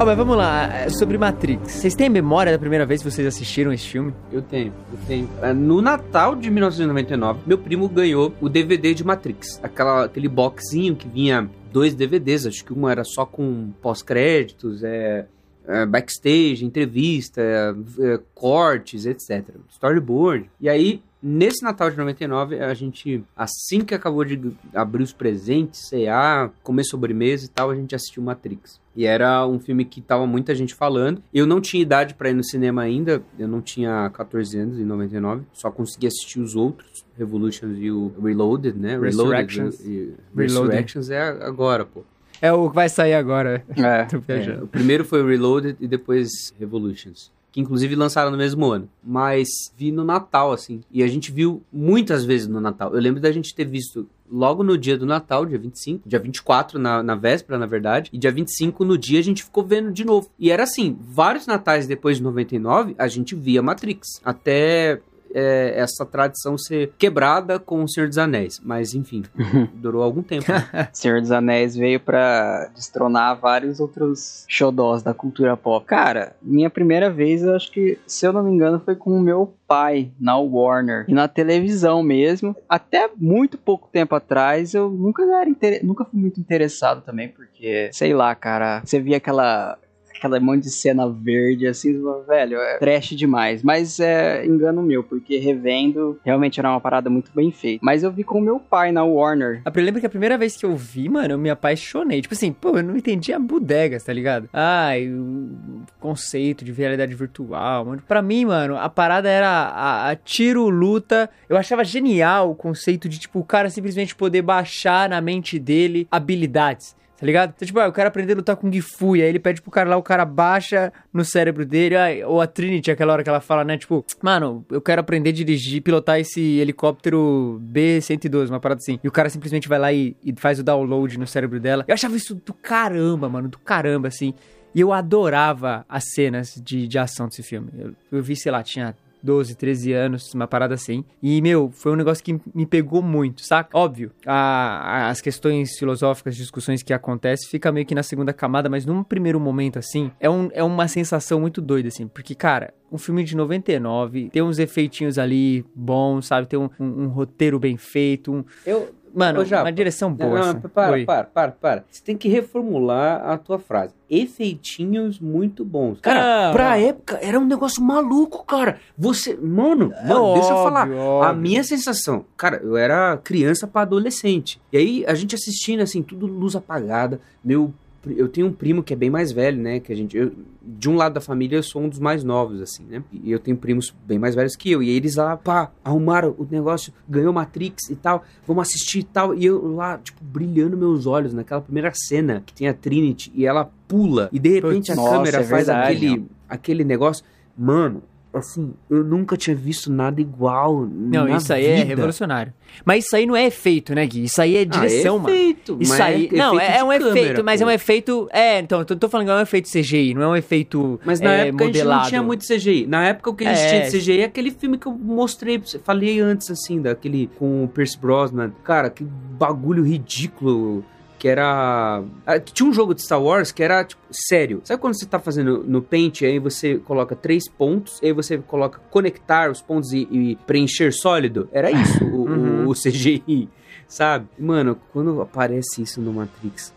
Mas 0.07 0.17
vamos 0.17 0.37
lá. 0.37 0.73
É, 0.73 0.89
sobre 0.89 1.19
Matrix. 1.19 1.73
Vocês 1.73 1.93
têm 1.97 2.09
memória 2.09 2.53
da 2.53 2.59
primeira 2.59 2.87
vez 2.87 3.03
que 3.03 3.11
vocês 3.11 3.27
assistiram 3.27 3.73
esse 3.73 3.89
filme? 3.89 4.15
Eu 4.31 4.41
tenho, 4.41 4.73
eu 4.93 4.99
tenho. 5.05 5.29
É, 5.43 5.53
no 5.53 5.83
Natal 5.83 6.37
de 6.37 6.49
1999, 6.49 7.41
meu 7.45 7.59
primo 7.59 7.89
ganhou 7.89 8.33
o 8.41 8.49
DVD 8.49 8.95
de 8.95 9.05
Matrix. 9.05 9.59
Aquela, 9.65 10.05
aquele 10.05 10.29
boxinho 10.29 10.95
que 10.95 11.09
vinha 11.09 11.51
dois 11.73 11.93
DVDs. 11.93 12.47
Acho 12.47 12.65
que 12.65 12.73
um 12.73 12.89
era 12.89 13.03
só 13.03 13.27
com 13.27 13.73
pós-créditos, 13.83 14.85
é, 14.85 15.27
é, 15.67 15.85
backstage, 15.85 16.65
entrevista, 16.65 17.43
é, 17.43 18.21
cortes, 18.33 19.07
etc. 19.07 19.57
Storyboard. 19.69 20.49
E 20.61 20.69
aí 20.69 21.03
nesse 21.27 21.65
Natal 21.65 21.91
de 21.91 21.97
99, 21.97 22.61
a 22.61 22.73
gente, 22.73 23.25
assim 23.37 23.81
que 23.81 23.95
acabou 23.95 24.25
de 24.25 24.53
abrir 24.73 25.03
os 25.03 25.13
presentes, 25.13 25.91
CA, 25.91 26.51
comer 26.63 26.85
sobremesa 26.85 27.47
e 27.47 27.49
tal, 27.49 27.71
a 27.71 27.75
gente 27.75 27.95
assistiu 27.95 28.23
Matrix. 28.23 28.81
E 28.95 29.05
era 29.05 29.47
um 29.47 29.59
filme 29.59 29.85
que 29.85 30.01
tava 30.01 30.27
muita 30.27 30.55
gente 30.55 30.75
falando. 30.75 31.21
Eu 31.35 31.47
não 31.47 31.61
tinha 31.61 31.83
idade 31.83 32.15
para 32.15 32.31
ir 32.31 32.35
no 32.35 32.45
cinema 32.45 32.83
ainda, 32.83 33.23
eu 33.39 33.49
não 33.49 33.61
tinha 33.61 34.09
14 34.15 34.57
anos 34.57 34.79
em 34.79 34.85
99, 34.85 35.43
só 35.53 35.71
consegui 35.71 36.07
assistir 36.07 36.41
os 36.41 36.55
outros, 36.55 37.05
Revolutions 37.19 37.77
e 37.79 37.91
o 37.91 38.13
Reloaded, 38.23 38.79
né? 38.79 38.99
Resurrections. 38.99 39.81
Reloaded 39.81 40.15
Reloaded. 40.35 40.37
Resurrections 40.37 41.11
é 41.11 41.21
agora, 41.21 41.85
pô. 41.85 42.05
É 42.41 42.53
o 42.53 42.69
que 42.69 42.75
vai 42.75 42.89
sair 42.89 43.15
agora. 43.15 43.65
É. 43.77 44.05
Tô 44.07 44.23
É, 44.33 44.63
o 44.63 44.67
primeiro 44.67 45.05
foi 45.05 45.23
o 45.23 45.27
Reloaded 45.27 45.77
e 45.81 45.89
depois 45.89 46.55
Revolutions. 46.59 47.33
Que 47.57 47.61
inclusive 47.63 47.95
lançaram 47.95 48.31
no 48.31 48.37
mesmo 48.37 48.67
ano. 48.67 48.87
Mas 49.03 49.49
vi 49.75 49.91
no 49.91 50.05
Natal, 50.05 50.53
assim. 50.53 50.83
E 50.93 51.03
a 51.03 51.09
gente 51.09 51.33
viu 51.33 51.63
muitas 51.73 52.23
vezes 52.23 52.47
no 52.47 52.61
Natal. 52.61 52.95
Eu 52.95 53.01
lembro 53.01 53.19
da 53.19 53.33
gente 53.33 53.55
ter 53.55 53.65
visto 53.65 54.07
logo 54.31 54.63
no 54.63 54.77
dia 54.77 54.99
do 54.99 55.07
Natal, 55.07 55.47
dia 55.47 55.59
25, 55.59 56.07
dia 56.07 56.19
24 56.19 56.79
na, 56.79 57.03
na 57.03 57.15
véspera, 57.15 57.59
na 57.59 57.65
verdade. 57.65 58.11
E 58.13 58.19
dia 58.19 58.31
25 58.31 58.85
no 58.85 58.99
dia 58.99 59.21
a 59.21 59.23
gente 59.23 59.43
ficou 59.43 59.65
vendo 59.65 59.91
de 59.91 60.05
novo. 60.05 60.29
E 60.39 60.51
era 60.51 60.65
assim, 60.65 60.99
vários 61.01 61.47
natais 61.47 61.87
depois 61.87 62.19
de 62.19 62.23
99, 62.25 62.95
a 62.99 63.09
gente 63.09 63.35
via 63.35 63.63
Matrix. 63.63 64.21
Até 64.23 65.01
é, 65.35 65.75
essa 65.77 66.05
tradição 66.05 66.57
ser 66.57 66.93
quebrada 66.99 67.59
com 67.59 67.83
o 67.83 67.89
Senhor 67.89 68.09
dos 68.09 68.19
Anéis. 68.19 68.61
Mas 68.63 68.95
enfim, 68.95 69.23
durou 69.75 70.03
algum 70.03 70.23
tempo. 70.23 70.51
né? 70.51 70.89
Senhor 70.93 71.21
dos 71.21 71.31
Anéis 71.31 71.77
veio 71.77 72.01
pra 72.01 72.71
destronar 72.75 73.39
vários 73.39 73.81
outros 73.81 74.45
xodós 74.49 75.03
da 75.03 75.15
cultura 75.15 75.57
pop. 75.57 75.85
Cara, 75.87 76.35
minha 76.43 76.71
primeira 76.71 77.11
vez, 77.11 77.43
eu 77.43 77.55
acho 77.55 77.71
que, 77.71 77.99
se 78.07 78.27
eu 78.27 78.33
não 78.33 78.43
me 78.43 78.51
engano, 78.51 78.81
foi 78.81 78.97
com 78.97 79.17
o 79.17 79.21
meu 79.21 79.55
pai 79.67 80.11
na 80.19 80.37
Warner. 80.39 81.05
E 81.09 81.13
na 81.13 81.29
televisão 81.29 82.03
mesmo. 82.03 82.55
Até 82.69 83.11
muito 83.17 83.59
pouco 83.59 83.89
tempo 83.93 84.15
atrás, 84.15 84.75
eu 84.75 84.89
nunca 84.89 85.23
era 85.23 85.49
inter... 85.49 85.85
nunca 85.85 86.05
fui 86.05 86.19
muito 86.19 86.41
interessado 86.41 87.03
também, 87.03 87.29
porque, 87.29 87.91
sei 87.93 88.15
lá, 88.15 88.35
cara, 88.35 88.81
você 88.85 89.01
via 89.01 89.17
aquela. 89.17 89.79
Aquela 90.19 90.41
monte 90.41 90.65
de 90.65 90.71
cena 90.71 91.09
verde, 91.09 91.67
assim, 91.67 92.01
velho, 92.27 92.59
é 92.59 92.79
trash 92.79 93.11
demais. 93.11 93.63
Mas 93.63 94.01
é 94.01 94.45
engano 94.47 94.83
meu, 94.83 95.03
porque 95.03 95.39
revendo, 95.39 96.19
realmente 96.25 96.59
era 96.59 96.71
uma 96.71 96.81
parada 96.81 97.11
muito 97.11 97.31
bem 97.35 97.51
feita. 97.51 97.81
Mas 97.85 98.03
eu 98.03 98.11
vi 98.11 98.25
com 98.25 98.41
meu 98.41 98.59
pai 98.59 98.93
na 98.93 99.05
Warner. 99.05 99.63
Eu 99.65 99.83
lembro 99.83 100.01
que 100.01 100.07
a 100.07 100.11
primeira 100.11 100.39
vez 100.39 100.57
que 100.57 100.65
eu 100.65 100.75
vi, 100.75 101.09
mano, 101.09 101.35
eu 101.35 101.39
me 101.39 101.51
apaixonei. 101.51 102.21
Tipo 102.21 102.35
assim, 102.35 102.53
pô, 102.53 102.79
eu 102.79 102.83
não 102.83 102.97
entendia 102.97 103.39
bodegas, 103.39 104.05
tá 104.05 104.13
ligado? 104.13 104.49
Ai, 104.53 105.09
o 105.09 105.83
conceito 106.01 106.65
de 106.65 106.73
realidade 106.73 107.15
virtual, 107.15 107.85
mano. 107.85 108.03
Pra 108.07 108.23
mim, 108.23 108.45
mano, 108.45 108.77
a 108.77 108.89
parada 108.89 109.29
era 109.29 109.49
a, 109.49 110.11
a 110.11 110.17
tiro, 110.17 110.69
luta. 110.69 111.29
Eu 111.49 111.57
achava 111.57 111.85
genial 111.85 112.51
o 112.51 112.55
conceito 112.55 113.09
de, 113.09 113.19
tipo, 113.19 113.39
o 113.39 113.45
cara 113.45 113.71
simplesmente 113.71 114.15
poder 114.15 114.43
baixar 114.43 115.09
na 115.09 115.21
mente 115.21 115.59
dele 115.59 116.07
habilidades. 116.11 116.97
Tá 117.19 117.25
ligado? 117.25 117.55
Então, 117.57 117.65
tipo, 117.65 117.81
ah, 117.81 117.87
eu 117.87 117.93
quero 117.93 118.09
aprender 118.09 118.35
a 118.35 118.37
lutar 118.37 118.57
com 118.57 118.71
Gifu. 118.71 119.15
Aí 119.15 119.23
ele 119.23 119.39
pede 119.39 119.63
pro 119.63 119.71
cara 119.71 119.89
lá, 119.89 119.97
o 119.97 120.03
cara 120.03 120.25
baixa 120.25 120.93
no 121.13 121.25
cérebro 121.25 121.65
dele. 121.65 121.97
Ah, 121.97 122.29
ou 122.29 122.41
a 122.43 122.47
Trinity, 122.47 122.91
aquela 122.91 123.13
hora 123.15 123.23
que 123.23 123.29
ela 123.29 123.41
fala, 123.41 123.65
né? 123.65 123.79
Tipo, 123.79 124.05
mano, 124.23 124.65
eu 124.71 124.83
quero 124.83 125.01
aprender 125.01 125.31
a 125.31 125.33
dirigir, 125.33 125.81
pilotar 125.83 126.21
esse 126.21 126.59
helicóptero 126.59 127.59
B-112, 127.63 128.51
uma 128.51 128.61
parada 128.61 128.81
assim. 128.81 129.01
E 129.03 129.09
o 129.09 129.13
cara 129.13 129.31
simplesmente 129.31 129.67
vai 129.67 129.79
lá 129.79 129.93
e, 129.93 130.15
e 130.23 130.35
faz 130.37 130.59
o 130.59 130.63
download 130.63 131.19
no 131.19 131.27
cérebro 131.27 131.59
dela. 131.59 131.85
Eu 131.89 131.95
achava 131.95 132.17
isso 132.17 132.35
do 132.35 132.53
caramba, 132.53 133.29
mano, 133.29 133.49
do 133.49 133.59
caramba, 133.59 134.09
assim. 134.09 134.35
E 134.75 134.81
eu 134.81 134.93
adorava 134.93 135.87
as 135.89 136.05
cenas 136.13 136.61
de, 136.63 136.87
de 136.87 136.99
ação 136.99 137.29
desse 137.29 137.43
filme. 137.43 137.71
Eu, 137.79 137.95
eu 138.13 138.23
vi, 138.23 138.37
sei 138.37 138.53
lá, 138.53 138.63
tinha 138.63 138.95
12, 139.23 139.55
13 139.55 139.93
anos, 139.93 140.33
uma 140.35 140.47
parada 140.47 140.75
assim. 140.75 141.05
E, 141.23 141.41
meu, 141.43 141.71
foi 141.73 141.93
um 141.93 141.97
negócio 141.97 142.23
que 142.23 142.39
me 142.55 142.65
pegou 142.67 143.03
muito, 143.03 143.43
saca? 143.45 143.77
Óbvio, 143.77 144.13
a- 144.27 145.09
as 145.09 145.21
questões 145.21 145.79
filosóficas, 145.79 146.37
discussões 146.37 146.83
que 146.83 146.93
acontecem, 146.93 147.49
fica 147.49 147.71
meio 147.73 147.87
que 147.87 147.95
na 147.95 148.03
segunda 148.03 148.33
camada, 148.33 148.69
mas 148.69 148.85
num 148.87 149.03
primeiro 149.03 149.39
momento, 149.41 149.79
assim, 149.79 150.11
é, 150.21 150.29
um, 150.31 150.49
é 150.53 150.63
uma 150.63 150.89
sensação 150.89 151.41
muito 151.41 151.61
doida, 151.61 151.89
assim. 151.89 152.07
Porque, 152.07 152.35
cara, 152.35 152.73
um 152.91 152.99
filme 152.99 153.25
de 153.25 153.37
99, 153.37 154.31
tem 154.31 154.43
uns 154.43 154.59
efeitinhos 154.59 155.19
ali 155.19 155.65
bons, 155.75 156.27
sabe? 156.27 156.47
Tem 156.47 156.59
um, 156.59 156.71
um- 156.79 157.05
um 157.05 157.09
roteiro 157.09 157.59
bem 157.59 157.77
feito, 157.77 158.33
um... 158.33 158.45
Eu, 158.65 158.95
Mano, 159.15 159.41
Ô, 159.41 159.45
Japa, 159.45 159.65
uma 159.65 159.73
direção 159.73 160.11
Não, 160.11 160.17
boa, 160.17 160.39
não, 160.39 160.51
assim. 160.51 160.61
para, 160.69 160.93
Oi. 160.93 161.05
para, 161.07 161.25
para, 161.25 161.53
para. 161.53 161.85
Você 161.91 162.03
tem 162.05 162.17
que 162.17 162.29
reformular 162.29 163.29
a 163.29 163.39
tua 163.39 163.59
frase. 163.59 163.95
Efeitinhos 164.11 165.19
muito 165.19 165.65
bons. 165.65 165.99
Cara, 166.01 166.47
Não, 166.49 166.53
pra 166.53 166.71
não. 166.79 166.87
época 166.89 167.19
era 167.23 167.39
um 167.41 167.45
negócio 167.47 167.83
maluco, 167.83 168.45
cara. 168.45 168.79
Você, 168.97 169.35
mano, 169.35 169.91
mano, 170.07 170.35
deixa 170.35 170.51
eu 170.51 170.57
óbvio, 170.57 170.63
falar. 170.65 170.89
A 170.91 171.01
óbvio. 171.31 171.37
minha 171.43 171.65
sensação, 171.65 172.25
cara, 172.37 172.61
eu 172.63 172.77
era 172.77 173.17
criança 173.19 173.67
pra 173.67 173.83
adolescente. 173.83 174.61
E 174.73 174.77
aí 174.77 175.05
a 175.07 175.15
gente 175.15 175.35
assistindo 175.35 175.81
assim, 175.81 176.03
tudo 176.03 176.27
luz 176.27 176.55
apagada. 176.55 177.21
Meu, 177.45 177.73
eu 178.17 178.29
tenho 178.29 178.47
um 178.47 178.53
primo 178.53 178.83
que 178.83 178.93
é 178.93 178.97
bem 178.97 179.11
mais 179.11 179.33
velho, 179.33 179.61
né, 179.61 179.81
que 179.81 179.93
a 179.93 179.97
gente 179.97 180.17
eu- 180.17 180.33
de 180.63 180.89
um 180.89 180.97
lado 180.97 181.15
da 181.15 181.21
família 181.21 181.57
eu 181.57 181.63
sou 181.63 181.83
um 181.83 181.89
dos 181.89 181.99
mais 181.99 182.25
novos 182.25 182.61
assim, 182.61 182.85
né? 182.85 183.03
E 183.13 183.31
eu 183.31 183.39
tenho 183.39 183.57
primos 183.57 183.95
bem 184.07 184.19
mais 184.19 184.35
velhos 184.35 184.57
que 184.57 184.71
eu. 184.71 184.83
E 184.83 184.91
eles 184.91 185.15
lá, 185.17 185.37
pá, 185.37 185.71
arrumaram 185.85 186.35
o 186.37 186.47
negócio, 186.51 186.93
ganhou 187.09 187.33
Matrix 187.33 187.89
e 187.91 187.95
tal, 187.97 188.25
vamos 188.47 188.63
assistir 188.69 188.99
e 188.99 189.05
tal. 189.05 189.33
E 189.35 189.47
eu 189.47 189.75
lá, 189.75 189.97
tipo, 189.99 190.23
brilhando 190.25 190.77
meus 190.77 191.07
olhos 191.07 191.33
naquela 191.33 191.61
primeira 191.61 191.93
cena 191.95 192.43
que 192.45 192.53
tem 192.53 192.67
a 192.69 192.75
Trinity 192.75 193.31
e 193.35 193.47
ela 193.47 193.71
pula 193.87 194.29
e 194.33 194.39
de 194.41 194.49
repente 194.49 194.91
a 194.91 194.97
Nossa, 194.97 195.11
câmera 195.11 195.39
é 195.39 195.45
faz 195.45 195.67
verdade, 195.67 195.97
aquele 195.97 196.27
aquele 196.49 196.85
negócio. 196.85 197.25
Mano, 197.57 198.03
assim, 198.33 198.75
eu 198.91 199.03
nunca 199.03 199.37
tinha 199.37 199.57
visto 199.57 199.91
nada 199.91 200.21
igual. 200.21 200.87
Não, 200.91 201.29
isso 201.37 201.53
aí 201.53 201.65
é 201.67 201.77
vida. 201.77 201.87
revolucionário. 201.89 202.53
Mas 202.85 203.05
isso 203.07 203.17
aí 203.17 203.25
não 203.27 203.35
é 203.35 203.47
efeito, 203.47 203.95
né, 203.95 204.07
Gui? 204.07 204.25
Isso 204.25 204.41
aí 204.43 204.57
é 204.57 204.65
direção, 204.65 205.15
ah, 205.15 205.19
é 205.19 205.23
mano. 205.23 205.35
efeito, 205.35 205.79
Isso 205.81 206.03
aí. 206.03 206.29
é 206.31 206.37
não, 206.37 206.61
é, 206.61 206.67
de 206.79 206.83
um 206.85 206.89
câmera, 206.89 207.09
efeito, 207.09 207.45
mas 207.45 207.61
é 207.61 207.65
pô. 207.65 207.71
um 207.71 207.73
efeito. 207.73 208.29
É, 208.33 208.59
então, 208.59 208.81
eu 208.81 208.85
tô, 208.85 208.97
tô 208.97 209.09
falando 209.09 209.27
que 209.27 209.33
é 209.33 209.37
um 209.37 209.41
efeito 209.41 209.69
CGI, 209.71 210.15
não 210.15 210.23
é 210.23 210.29
um 210.29 210.37
efeito. 210.37 211.01
Mas 211.05 211.21
na 211.21 211.33
é, 211.33 211.49
época 211.49 211.65
a 211.65 211.67
gente 211.67 211.77
modelado. 211.77 212.03
não 212.03 212.09
tinha 212.09 212.23
muito 212.23 212.47
CGI. 212.47 212.87
Na 212.87 213.07
época 213.07 213.31
o 213.31 213.35
que 213.35 213.45
a 213.47 213.55
gente 213.55 213.65
É. 213.65 213.69
tinha 213.69 213.91
de 213.91 213.99
CGI 213.99 214.21
é 214.21 214.25
aquele 214.25 214.51
filme 214.51 214.77
que 214.77 214.87
eu 214.87 214.93
mostrei, 214.93 215.59
pra 215.59 215.69
você, 215.69 215.79
falei 215.79 216.21
antes, 216.21 216.51
assim, 216.51 216.81
daquele 216.81 217.29
com 217.39 217.65
o 217.65 217.69
Pierce 217.69 217.99
Brosnan. 217.99 218.53
Cara, 218.63 218.91
que 218.91 219.05
bagulho 219.05 219.83
ridículo. 219.83 220.85
Que 221.27 221.31
era. 221.31 222.05
ah, 222.25 222.39
Tinha 222.39 222.69
um 222.69 222.73
jogo 222.73 222.95
de 222.95 223.03
Star 223.03 223.21
Wars 223.21 223.51
que 223.51 223.61
era, 223.61 223.83
tipo, 223.83 224.01
sério. 224.13 224.61
Sabe 224.63 224.81
quando 224.81 224.97
você 224.97 225.05
tá 225.07 225.19
fazendo 225.19 225.65
no 225.67 225.83
Paint, 225.83 226.23
aí 226.23 226.39
você 226.39 226.79
coloca 226.79 227.17
três 227.17 227.49
pontos, 227.49 227.99
aí 228.01 228.13
você 228.13 228.39
coloca 228.39 228.79
conectar 228.93 229.51
os 229.51 229.61
pontos 229.61 229.93
e, 229.93 230.07
e 230.09 230.37
preencher 230.47 230.93
sólido? 230.93 231.49
Era 231.51 231.69
isso 231.69 232.05
o, 232.05 232.21
o- 232.23 232.27
Uhum. 232.37 232.69
o 232.69 232.75
CGI, 232.75 233.49
sabe? 233.89 234.27
Mano, 234.39 234.79
quando 234.93 235.21
aparece 235.21 235.83
isso 235.83 236.01
no 236.01 236.13
Matrix, 236.13 236.73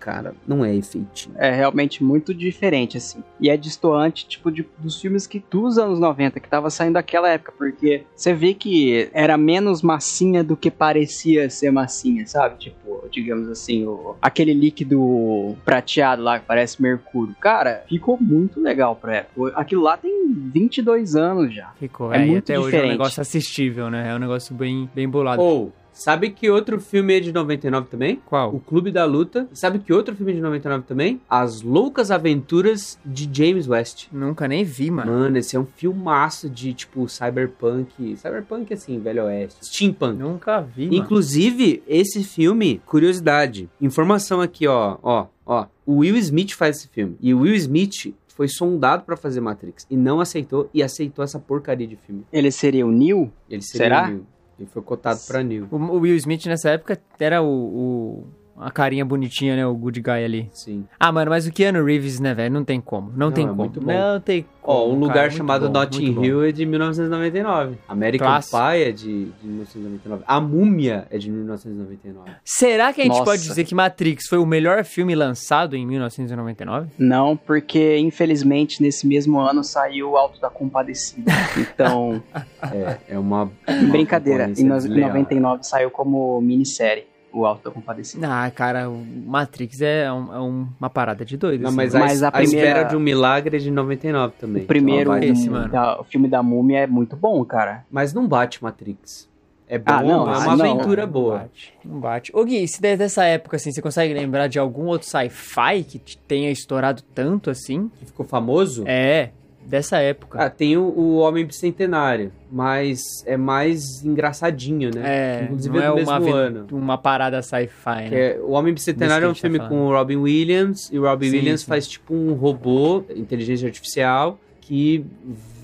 cara, 0.00 0.34
não 0.48 0.64
é 0.64 0.74
efeitinho. 0.74 1.34
É 1.38 1.50
realmente 1.54 2.02
muito 2.02 2.32
diferente, 2.34 2.96
assim. 2.96 3.22
E 3.38 3.48
é 3.50 3.56
distoante, 3.56 4.26
tipo, 4.26 4.50
de- 4.50 4.66
dos 4.78 5.00
filmes 5.00 5.26
que 5.26 5.44
dos 5.50 5.78
anos 5.78 6.00
90, 6.00 6.40
que 6.40 6.48
tava 6.48 6.70
saindo 6.70 6.94
daquela 6.94 7.28
época, 7.28 7.52
porque 7.56 8.04
você 8.16 8.32
vê 8.32 8.54
que 8.54 9.08
era 9.12 9.36
menos 9.36 9.82
massinha 9.82 10.42
do 10.42 10.56
que 10.56 10.70
parecia 10.70 11.48
ser 11.50 11.70
massinha, 11.70 12.26
sabe? 12.26 12.56
Tipo, 12.58 13.04
digamos 13.10 13.48
assim, 13.48 13.84
o, 13.86 14.16
aquele 14.22 14.54
líquido 14.54 15.56
prateado 15.64 16.22
lá 16.22 16.38
que 16.38 16.46
parece 16.46 16.80
mercúrio. 16.80 17.34
Cara, 17.40 17.84
ficou 17.88 18.18
muito 18.20 18.60
legal 18.60 18.96
pra 18.96 19.16
época. 19.16 19.52
Aquilo 19.58 19.82
lá 19.82 19.96
tem 19.96 20.32
22 20.32 21.16
anos 21.16 21.54
já. 21.54 21.72
Ficou, 21.78 22.12
É 22.12 22.18
é, 22.22 22.26
e 22.26 22.30
muito 22.30 22.44
até 22.44 22.58
hoje 22.58 22.64
é 22.64 22.68
um 22.68 22.70
diferente. 22.82 22.90
negócio 22.92 23.20
assistível, 23.20 23.90
né? 23.90 24.10
É 24.10 24.14
um 24.14 24.18
negócio 24.18 24.54
bem, 24.54 24.88
bem 24.94 25.08
bolado. 25.08 25.42
Ou, 25.42 25.72
sabe 25.92 26.30
que 26.30 26.50
outro 26.50 26.80
filme 26.80 27.16
é 27.16 27.20
de 27.20 27.32
99 27.32 27.88
também? 27.88 28.20
Qual? 28.26 28.54
O 28.54 28.60
Clube 28.60 28.90
da 28.90 29.04
Luta. 29.04 29.48
E 29.52 29.58
sabe 29.58 29.78
que 29.78 29.92
outro 29.92 30.14
filme 30.14 30.32
é 30.32 30.34
de 30.36 30.40
99 30.40 30.84
também? 30.86 31.20
As 31.28 31.62
Loucas 31.62 32.10
Aventuras 32.10 32.98
de 33.04 33.28
James 33.32 33.68
West. 33.68 34.08
Nunca 34.12 34.46
nem 34.48 34.64
vi, 34.64 34.90
mano. 34.90 35.10
Mano, 35.12 35.38
esse 35.38 35.56
é 35.56 35.60
um 35.60 35.66
filmaço 35.66 36.48
de, 36.48 36.72
tipo, 36.74 37.08
cyberpunk. 37.08 38.16
Cyberpunk, 38.16 38.72
assim, 38.72 38.98
velho 38.98 39.24
oeste. 39.24 39.64
Steampunk. 39.64 40.18
Nunca 40.18 40.60
vi, 40.60 40.86
mano. 40.86 40.96
Inclusive, 40.96 41.82
esse 41.86 42.22
filme, 42.24 42.80
curiosidade, 42.86 43.68
informação 43.80 44.40
aqui, 44.40 44.66
ó, 44.66 44.98
ó, 45.02 45.26
ó. 45.44 45.66
O 45.86 45.98
Will 45.98 46.16
Smith 46.16 46.52
faz 46.52 46.78
esse 46.78 46.88
filme. 46.88 47.16
E 47.20 47.34
o 47.34 47.40
Will 47.40 47.54
Smith 47.54 48.14
foi 48.40 48.48
sondado 48.48 49.02
pra 49.04 49.18
fazer 49.18 49.40
Matrix 49.40 49.86
e 49.90 49.96
não 49.96 50.18
aceitou 50.18 50.70
e 50.72 50.82
aceitou 50.82 51.22
essa 51.22 51.38
porcaria 51.38 51.86
de 51.86 51.96
filme. 51.96 52.24
Ele 52.32 52.50
seria 52.50 52.86
o 52.86 52.90
Neo? 52.90 53.30
Ele 53.50 53.60
seria 53.60 53.84
Será? 53.84 54.04
o 54.04 54.10
Neo. 54.12 54.26
Ele 54.60 54.68
foi 54.70 54.82
cotado 54.82 55.18
pra 55.26 55.42
Neo. 55.42 55.66
O, 55.70 55.76
o 55.76 55.98
Will 56.00 56.14
Smith 56.16 56.44
nessa 56.46 56.68
época 56.70 57.00
era 57.18 57.40
o, 57.42 57.46
o- 57.48 58.26
a 58.60 58.70
carinha 58.70 59.04
bonitinha, 59.04 59.56
né? 59.56 59.66
O 59.66 59.74
good 59.74 60.00
guy 60.00 60.24
ali. 60.24 60.48
Sim. 60.52 60.84
Ah, 60.98 61.10
mano, 61.10 61.30
mas 61.30 61.46
o 61.46 61.52
Keanu 61.52 61.84
Reeves, 61.84 62.20
né, 62.20 62.34
velho? 62.34 62.52
Não 62.52 62.64
tem 62.64 62.80
como. 62.80 63.10
Não, 63.10 63.26
Não, 63.28 63.32
tem 63.32 63.44
é 63.44 63.48
como. 63.48 63.60
muito 63.62 63.80
bom. 63.80 63.86
Não 63.92 64.20
tem 64.20 64.42
como. 64.42 64.50
Ó, 64.62 64.86
um 64.86 64.90
cara, 64.90 65.00
lugar 65.00 65.32
chamado 65.32 65.66
bom, 65.66 65.72
Notting. 65.72 66.22
Hill 66.22 66.44
é 66.44 66.52
de 66.52 66.66
1999. 66.66 67.78
American 67.88 68.26
Clássico. 68.28 68.56
Pie 68.58 68.82
é 68.82 68.92
de, 68.92 69.24
de 69.24 69.46
1999. 69.48 70.22
A 70.26 70.40
Múmia 70.40 71.06
é 71.10 71.18
de 71.18 71.30
1999. 71.30 72.30
Será 72.44 72.92
que 72.92 73.00
a 73.00 73.04
gente 73.04 73.12
Nossa. 73.14 73.24
pode 73.24 73.42
dizer 73.42 73.64
que 73.64 73.74
Matrix 73.74 74.26
foi 74.28 74.38
o 74.38 74.46
melhor 74.46 74.84
filme 74.84 75.14
lançado 75.14 75.74
em 75.76 75.86
1999? 75.86 76.88
Não, 76.98 77.36
porque 77.36 77.96
infelizmente 77.98 78.82
nesse 78.82 79.06
mesmo 79.06 79.38
ano 79.40 79.64
saiu 79.64 80.10
o 80.10 80.16
Alto 80.16 80.40
da 80.40 80.50
Compadecida. 80.50 81.32
Então, 81.58 82.22
É, 82.62 83.14
é 83.14 83.18
uma. 83.18 83.50
brincadeira. 83.90 84.40
concorrência 84.48 84.62
Em 84.62 84.66
no- 84.68 84.74
desleal. 84.76 85.08
99 85.08 85.62
saiu 85.64 85.90
como 85.90 86.40
minissérie 86.42 87.06
o 87.32 87.46
Alto 87.46 87.64
da 87.64 87.70
Compadecida. 87.70 88.26
Ah, 88.28 88.50
cara, 88.50 88.88
o 88.90 89.04
Matrix 89.26 89.80
é, 89.80 90.10
um- 90.12 90.34
é 90.34 90.40
um- 90.40 90.68
uma 90.78 90.90
parada 90.90 91.24
de 91.24 91.36
doido. 91.36 91.60
Não, 91.62 91.68
assim. 91.68 91.76
mas, 91.76 91.94
Mas 91.94 92.22
a, 92.22 92.26
a 92.26 92.28
a 92.28 92.32
primeira- 92.32 92.66
espera 92.68 92.88
de 92.88 92.96
um 92.96 93.00
milagre 93.00 93.56
é 93.56 93.60
de 93.60 93.70
99 93.70 94.34
também. 94.38 94.62
O 94.64 94.66
primeiro, 94.66 95.16
Então, 95.16 95.30
esse, 95.32 95.48
o- 95.48 95.52
mano. 95.52 95.68
da- 95.68 96.00
o 96.00 96.04
filme 96.04 96.28
da 96.28 96.42
Múmia 96.42 96.80
é 96.80 96.86
muito 96.86 97.16
bom, 97.16 97.44
cara. 97.44 97.84
Mas 97.90 98.12
não 98.12 98.26
bate 98.26 98.62
Matrix. 98.62 99.28
É 99.72 99.78
bom, 99.78 99.84
Ah, 99.92 100.02
não, 100.02 100.28
é 100.28 100.34
ah, 100.34 100.38
uma 100.40 100.56
não. 100.56 100.64
aventura 100.72 101.06
Não 101.06 101.12
boa. 101.12 101.38
bate, 101.38 101.72
não 101.84 102.00
bate. 102.00 102.32
Ô 102.34 102.44
Gui, 102.44 102.66
se 102.66 102.82
dessa 102.82 103.22
época, 103.24 103.54
assim, 103.54 103.70
você 103.70 103.80
consegue 103.80 104.12
lembrar 104.12 104.48
de 104.48 104.58
algum 104.58 104.86
outro 104.86 105.06
sci-fi 105.08 105.84
que 105.84 105.96
te 106.00 106.18
tenha 106.18 106.50
estourado 106.50 107.02
tanto 107.14 107.50
assim? 107.50 107.88
Que 108.00 108.06
ficou 108.06 108.26
famoso? 108.26 108.82
É, 108.84 109.30
dessa 109.70 109.98
época. 109.98 110.38
Ah, 110.38 110.50
tem 110.50 110.76
o, 110.76 110.82
o 110.82 111.16
Homem 111.18 111.46
Bicentenário, 111.46 112.32
mas 112.50 113.00
é 113.24 113.36
mais 113.36 114.04
engraçadinho, 114.04 114.90
né? 114.94 115.02
É, 115.04 115.44
Inclusive 115.44 115.76
não 115.76 115.82
é 115.82 115.86
é 115.86 115.90
do 115.90 115.94
mesmo 115.96 116.10
uma, 116.10 116.30
ano. 116.34 116.66
uma 116.72 116.98
parada 116.98 117.40
sci-fi, 117.40 118.10
né? 118.10 118.20
é- 118.32 118.40
o 118.42 118.50
Homem 118.50 118.74
Bicentenário 118.74 119.26
é 119.26 119.30
um 119.30 119.34
filme 119.34 119.58
tá 119.58 119.68
com 119.68 119.86
o 119.86 119.90
Robin 119.90 120.16
Williams, 120.16 120.90
e 120.92 120.98
o 120.98 121.02
Robin 121.04 121.30
Sim, 121.30 121.36
Williams 121.36 121.60
sim. 121.62 121.66
faz 121.66 121.86
tipo 121.86 122.12
um 122.12 122.34
robô, 122.34 123.04
inteligência 123.14 123.66
artificial, 123.66 124.38
que 124.60 125.04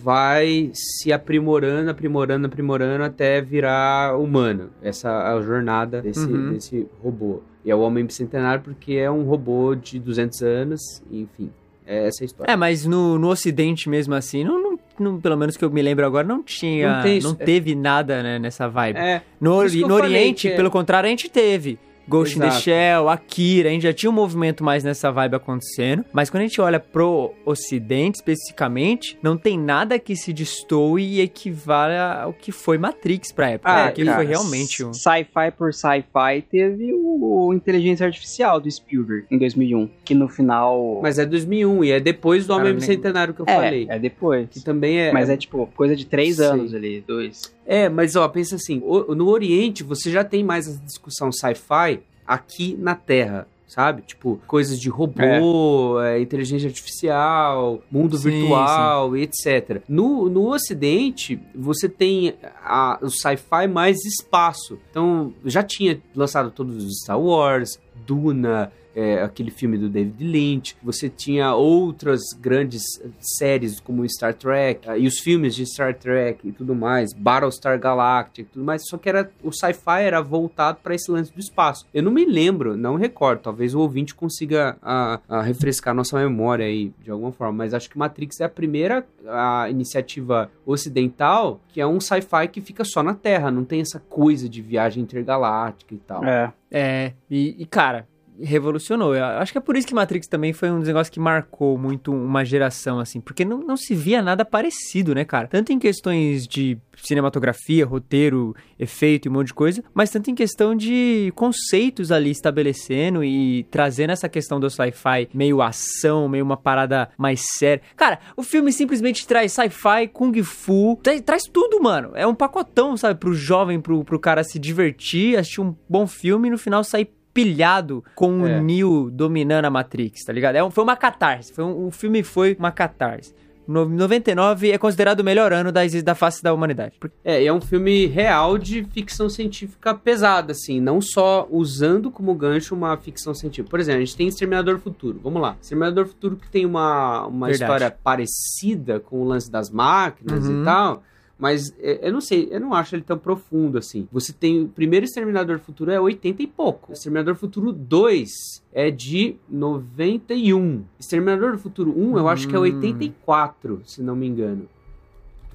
vai 0.02 0.70
se 0.72 1.12
aprimorando, 1.12 1.90
aprimorando, 1.90 2.46
aprimorando 2.46 3.04
até 3.04 3.40
virar 3.40 4.16
humano. 4.18 4.70
Essa 4.82 5.08
é 5.08 5.36
a 5.36 5.40
jornada 5.42 6.00
desse, 6.00 6.20
Uhum. 6.26 6.52
desse 6.52 6.86
robô. 7.02 7.42
E 7.64 7.70
é 7.70 7.74
o 7.74 7.80
Homem 7.80 8.04
Bicentenário 8.04 8.62
porque 8.62 8.94
é 8.94 9.10
um 9.10 9.24
robô 9.24 9.74
de 9.74 9.98
200 9.98 10.42
anos, 10.42 11.02
enfim. 11.10 11.50
É 11.86 12.08
essa 12.08 12.24
a 12.24 12.26
história. 12.26 12.50
É, 12.50 12.56
mas 12.56 12.84
no, 12.84 13.18
no 13.18 13.28
ocidente 13.28 13.88
mesmo 13.88 14.14
assim, 14.14 14.42
não, 14.42 14.60
não- 14.60 14.78
não- 14.98 15.20
pelo 15.20 15.36
menos 15.36 15.56
que 15.56 15.64
eu 15.64 15.70
me 15.70 15.80
lembro 15.82 16.04
agora, 16.04 16.26
não 16.26 16.42
tinha, 16.42 16.88
Não 16.88 16.96
não, 16.96 17.02
tem 17.02 17.18
isso, 17.18 17.36
é- 17.38 17.44
teve 17.44 17.74
nada 17.74 18.22
né, 18.22 18.38
nessa 18.38 18.68
vibe. 18.68 18.98
É, 18.98 19.22
No, 19.40 19.62
no 19.62 19.68
falei, 19.68 19.90
Oriente, 19.92 20.48
que 20.48 20.52
é- 20.54 20.56
pelo 20.56 20.70
contrário, 20.70 21.06
a 21.06 21.10
gente 21.10 21.28
teve. 21.30 21.78
Ghost 22.08 22.36
in 22.36 22.40
the 22.40 22.46
Exato. 22.46 22.62
Shell, 22.62 23.08
Akira, 23.08 23.68
a 23.68 23.72
gente 23.72 23.82
já 23.82 23.92
tinha 23.92 24.10
um 24.10 24.14
movimento 24.14 24.62
mais 24.62 24.84
nessa 24.84 25.10
vibe 25.10 25.36
acontecendo. 25.36 26.04
Mas 26.12 26.30
quando 26.30 26.42
a 26.42 26.46
gente 26.46 26.60
olha 26.60 26.78
pro 26.78 27.32
Ocidente, 27.44 28.16
especificamente, 28.16 29.18
não 29.22 29.36
tem 29.36 29.58
nada 29.58 29.98
que 29.98 30.14
se 30.16 30.32
destoe 30.32 31.02
e 31.02 31.20
equivala 31.20 32.22
ao 32.22 32.32
que 32.32 32.52
foi 32.52 32.78
Matrix 32.78 33.32
pra 33.32 33.50
época. 33.50 33.70
Ah, 33.70 33.92
cara, 33.92 34.14
foi 34.14 34.26
realmente 34.26 34.84
um... 34.84 34.92
Sci-fi 34.92 35.50
por 35.56 35.72
sci-fi 35.72 36.42
teve 36.50 36.92
o, 36.92 37.46
o 37.48 37.54
Inteligência 37.54 38.06
Artificial 38.06 38.60
do 38.60 38.70
Spielberg 38.70 39.26
em 39.30 39.38
2001, 39.38 39.88
que 40.04 40.14
no 40.14 40.28
final 40.28 41.00
mas 41.02 41.18
é 41.18 41.26
2001 41.26 41.84
e 41.84 41.90
é 41.92 42.00
depois 42.00 42.46
do 42.46 42.52
Homem 42.52 42.66
nem- 42.68 42.74
Bicentenário 42.76 43.34
que 43.34 43.40
eu 43.40 43.46
é, 43.48 43.54
falei. 43.54 43.86
é 43.88 43.98
depois. 43.98 44.48
Que 44.50 44.60
também 44.62 44.98
é. 44.98 45.12
Mas 45.12 45.28
é 45.28 45.36
tipo 45.36 45.66
coisa 45.76 45.94
de 45.96 46.06
três 46.06 46.36
Sei. 46.36 46.46
anos 46.46 46.74
ali, 46.74 47.02
dois. 47.06 47.54
É, 47.66 47.88
mas 47.88 48.14
ó, 48.16 48.28
pensa 48.28 48.54
assim, 48.56 48.80
no 48.80 49.28
Oriente 49.28 49.82
você 49.82 50.10
já 50.10 50.22
tem 50.24 50.44
mais 50.44 50.68
essa 50.68 50.78
discussão 50.84 51.32
sci-fi 51.32 52.00
aqui 52.26 52.76
na 52.78 52.94
Terra, 52.94 53.46
sabe? 53.66 54.02
Tipo, 54.02 54.40
coisas 54.46 54.78
de 54.78 54.88
robô, 54.88 56.00
é, 56.00 56.20
inteligência 56.20 56.68
artificial, 56.68 57.82
mundo 57.90 58.16
Sim, 58.16 58.30
virtual 58.30 59.16
e 59.16 59.22
etc. 59.22 59.82
No, 59.88 60.28
no 60.28 60.48
Ocidente, 60.52 61.40
você 61.54 61.88
tem 61.88 62.34
a- 62.64 62.98
o 63.02 63.10
sci-fi 63.10 63.66
mais 63.68 63.96
espaço. 64.04 64.78
Então, 64.90 65.32
já 65.44 65.62
tinha 65.62 66.00
lançado 66.14 66.50
todos 66.52 66.84
os 66.84 67.00
Star 67.02 67.20
Wars, 67.20 67.80
Duna, 68.06 68.70
é, 68.96 69.22
aquele 69.22 69.50
filme 69.50 69.76
do 69.76 69.90
David 69.90 70.24
Lynch. 70.24 70.76
Você 70.82 71.10
tinha 71.10 71.54
outras 71.54 72.22
grandes 72.40 72.82
séries 73.20 73.78
como 73.78 74.08
Star 74.08 74.32
Trek 74.32 74.88
ah, 74.88 74.96
e 74.96 75.06
os 75.06 75.18
filmes 75.18 75.54
de 75.54 75.66
Star 75.66 75.94
Trek 75.94 76.48
e 76.48 76.50
tudo 76.50 76.74
mais, 76.74 77.12
Battlestar 77.12 77.78
Galactica 77.78 78.48
e 78.48 78.52
tudo 78.52 78.64
mais. 78.64 78.82
Só 78.88 78.96
que 78.96 79.08
era 79.08 79.30
o 79.42 79.52
sci-fi 79.52 80.00
era 80.00 80.22
voltado 80.22 80.78
para 80.82 80.94
esse 80.94 81.10
lance 81.10 81.30
do 81.30 81.38
espaço. 81.38 81.86
Eu 81.92 82.02
não 82.02 82.10
me 82.10 82.24
lembro, 82.24 82.74
não 82.74 82.96
recordo. 82.96 83.40
Talvez 83.40 83.74
o 83.74 83.80
ouvinte 83.80 84.14
consiga 84.14 84.78
ah, 84.82 85.20
ah, 85.28 85.42
refrescar 85.42 85.94
nossa 85.94 86.18
memória 86.18 86.64
aí 86.64 86.90
de 87.02 87.10
alguma 87.10 87.32
forma. 87.32 87.52
Mas 87.52 87.74
acho 87.74 87.90
que 87.90 87.98
Matrix 87.98 88.40
é 88.40 88.44
a 88.44 88.48
primeira 88.48 89.06
a 89.26 89.68
iniciativa 89.68 90.50
ocidental 90.64 91.60
que 91.68 91.80
é 91.80 91.86
um 91.86 92.00
sci-fi 92.00 92.48
que 92.50 92.62
fica 92.62 92.84
só 92.84 93.02
na 93.02 93.12
Terra. 93.12 93.50
Não 93.50 93.64
tem 93.64 93.82
essa 93.82 94.00
coisa 94.00 94.48
de 94.48 94.62
viagem 94.62 95.02
intergaláctica 95.02 95.94
e 95.94 95.98
tal. 95.98 96.24
É. 96.24 96.52
É, 96.70 97.12
e, 97.30 97.54
e, 97.58 97.64
cara, 97.64 98.06
revolucionou. 98.40 99.14
Eu 99.14 99.24
acho 99.24 99.52
que 99.52 99.58
é 99.58 99.60
por 99.60 99.76
isso 99.76 99.86
que 99.86 99.94
Matrix 99.94 100.26
também 100.26 100.52
foi 100.52 100.70
um 100.70 100.78
dos 100.78 100.88
negócios 100.88 101.12
que 101.12 101.20
marcou 101.20 101.76
muito 101.78 102.12
uma 102.12 102.44
geração, 102.44 102.98
assim, 102.98 103.20
porque 103.20 103.44
não, 103.44 103.58
não 103.58 103.76
se 103.76 103.94
via 103.94 104.22
nada 104.22 104.44
parecido, 104.44 105.14
né, 105.14 105.24
cara? 105.24 105.48
Tanto 105.48 105.72
em 105.72 105.78
questões 105.78 106.46
de 106.46 106.78
cinematografia, 106.96 107.84
roteiro, 107.84 108.54
efeito 108.78 109.26
e 109.26 109.28
um 109.28 109.32
monte 109.32 109.48
de 109.48 109.54
coisa, 109.54 109.82
mas 109.92 110.10
tanto 110.10 110.30
em 110.30 110.34
questão 110.34 110.74
de 110.74 111.32
conceitos 111.34 112.10
ali 112.10 112.30
estabelecendo 112.30 113.22
e 113.22 113.64
trazendo 113.70 114.10
essa 114.10 114.28
questão 114.28 114.58
do 114.58 114.70
sci-fi 114.70 115.28
meio 115.32 115.60
ação, 115.60 116.28
meio 116.28 116.44
uma 116.44 116.56
parada 116.56 117.10
mais 117.18 117.42
séria. 117.58 117.82
Cara, 117.96 118.18
o 118.36 118.42
filme 118.42 118.72
simplesmente 118.72 119.26
traz 119.26 119.52
sci-fi, 119.52 120.08
kung 120.12 120.32
fu, 120.42 120.98
tra- 121.02 121.20
traz 121.20 121.42
tudo, 121.44 121.82
mano. 121.82 122.12
É 122.14 122.26
um 122.26 122.34
pacotão, 122.34 122.96
sabe, 122.96 123.18
pro 123.20 123.34
jovem, 123.34 123.80
pro, 123.80 124.04
pro 124.04 124.18
cara 124.18 124.42
se 124.42 124.58
divertir, 124.58 125.38
assistir 125.38 125.60
um 125.60 125.74
bom 125.88 126.06
filme 126.06 126.48
e 126.48 126.50
no 126.50 126.58
final 126.58 126.82
sair 126.82 127.10
pilhado 127.36 128.02
com 128.14 128.46
É. 128.46 128.58
o 128.58 128.62
Neo 128.62 129.10
dominando 129.10 129.66
a 129.66 129.70
Matrix, 129.70 130.24
tá 130.24 130.32
ligado? 130.32 130.56
É 130.56 130.64
um- 130.64 130.70
foi 130.70 130.82
uma 130.82 130.96
catarse. 130.96 131.52
Foi 131.52 131.64
um, 131.64 131.86
o 131.86 131.90
filme 131.90 132.22
foi 132.22 132.56
uma 132.58 132.72
catarse. 132.72 133.34
No, 133.68 133.84
99 133.84 134.70
é 134.70 134.78
considerado 134.78 135.18
o 135.18 135.24
melhor 135.24 135.52
ano 135.52 135.72
da, 135.72 135.80
da 136.04 136.14
face 136.14 136.40
da 136.40 136.54
humanidade. 136.54 136.94
É, 137.24 137.42
e 137.42 137.48
é 137.48 137.52
um 137.52 137.60
filme 137.60 138.06
real 138.06 138.56
de 138.56 138.84
ficção 138.84 139.28
científica 139.28 139.92
pesada, 139.92 140.52
assim, 140.52 140.80
não 140.80 141.00
só 141.00 141.48
usando 141.50 142.08
como 142.08 142.32
gancho 142.32 142.76
uma 142.76 142.96
ficção 142.96 143.34
científica. 143.34 143.68
Por 143.68 143.80
exemplo, 143.80 144.02
a 144.02 144.04
gente 144.04 144.16
tem 144.16 144.28
Exterminador 144.28 144.78
Futuro, 144.78 145.18
vamos 145.20 145.42
lá. 145.42 145.56
Exterminador 145.60 146.06
Futuro 146.06 146.36
que 146.36 146.48
tem 146.48 146.64
uma, 146.64 147.26
uma 147.26 147.48
Verdade. 147.48 147.64
história 147.72 147.90
parecida 147.90 149.00
com 149.00 149.20
o 149.20 149.24
lance 149.24 149.50
das 149.50 149.68
máquinas 149.68 150.46
Uhum. 150.46 150.62
e 150.62 150.64
tal, 150.64 151.02
mas 151.38 151.74
é, 151.78 152.08
eu 152.08 152.12
não 152.12 152.20
sei, 152.20 152.48
eu 152.50 152.58
não 152.60 152.72
acho 152.72 152.94
ele 152.94 153.02
tão 153.02 153.18
profundo 153.18 153.76
assim. 153.78 154.08
Você 154.10 154.32
tem 154.32 154.62
o 154.62 154.68
primeiro 154.68 155.04
Exterminador 155.04 155.58
Futuro 155.58 155.90
é 155.90 156.00
80 156.00 156.42
e 156.42 156.46
pouco. 156.46 156.92
Exterminador 156.92 157.34
Futuro 157.34 157.72
2 157.72 158.62
é 158.72 158.90
de 158.90 159.36
91. 159.48 160.84
Exterminador 160.98 161.52
do 161.52 161.58
Futuro 161.58 161.92
1 161.96 162.18
eu 162.18 162.28
acho 162.28 162.48
que 162.48 162.54
é 162.54 162.58
Hum. 162.58 162.62
84, 162.62 163.82
se 163.84 164.02
não 164.02 164.16
me 164.16 164.26
engano. 164.26 164.68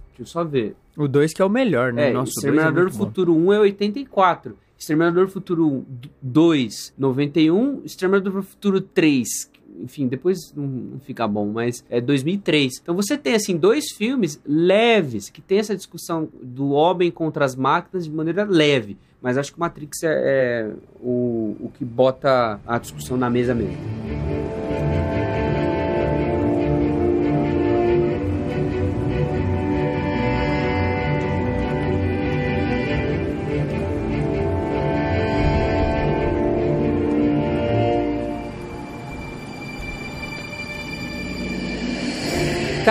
Deixa 0.10 0.22
eu 0.22 0.26
só 0.26 0.44
ver. 0.44 0.76
O 0.98 1.08
2 1.08 1.34
que 1.34 1.42
é 1.42 1.46
o 1.46 1.50
melhor, 1.50 1.92
né? 1.94 2.10
É, 2.10 2.14
Nossa, 2.14 2.26
dois 2.26 2.38
Exterminador 2.38 2.90
do 2.90 2.98
bom. 2.98 3.06
Futuro 3.06 3.36
1 3.36 3.54
é 3.54 3.60
84. 3.60 4.58
Exterminador 4.78 5.26
do 5.28 5.32
Futuro 5.32 5.86
2, 6.22 6.94
91. 6.98 7.82
Exterminador 7.86 8.34
do 8.34 8.44
Futuro 8.44 8.82
3, 8.82 9.51
enfim, 9.80 10.08
depois 10.08 10.54
não, 10.56 11.00
fica 11.04 11.28
bom, 11.28 11.48
mas 11.48 11.84
é 11.90 12.02
2003. 12.02 12.80
Então 12.82 12.96
você 12.96 13.18
tem, 13.18 13.34
assim, 13.34 13.58
dois 13.58 13.92
filmes 13.92 14.40
leves, 14.46 15.30
que 15.30 15.42
tem 15.42 15.60
essa 15.60 15.76
discussão 15.76 16.28
do 16.42 16.72
homem 16.72 17.12
contra 17.12 17.46
as 17.46 17.56
máquinas 17.56 18.06
de 18.06 18.12
maneira 18.12 18.44
leve. 18.44 18.98
Mas 19.22 19.38
acho 19.38 19.54
que 19.54 19.60
Matrix 19.60 20.04
é, 20.04 20.10
é 20.10 20.72
o, 21.00 21.56
o 21.60 21.72
que 21.74 21.86
bota 21.86 22.60
a 22.66 22.78
discussão 22.80 23.18
na 23.18 23.30
mesa 23.30 23.54
mesmo. 23.54 24.31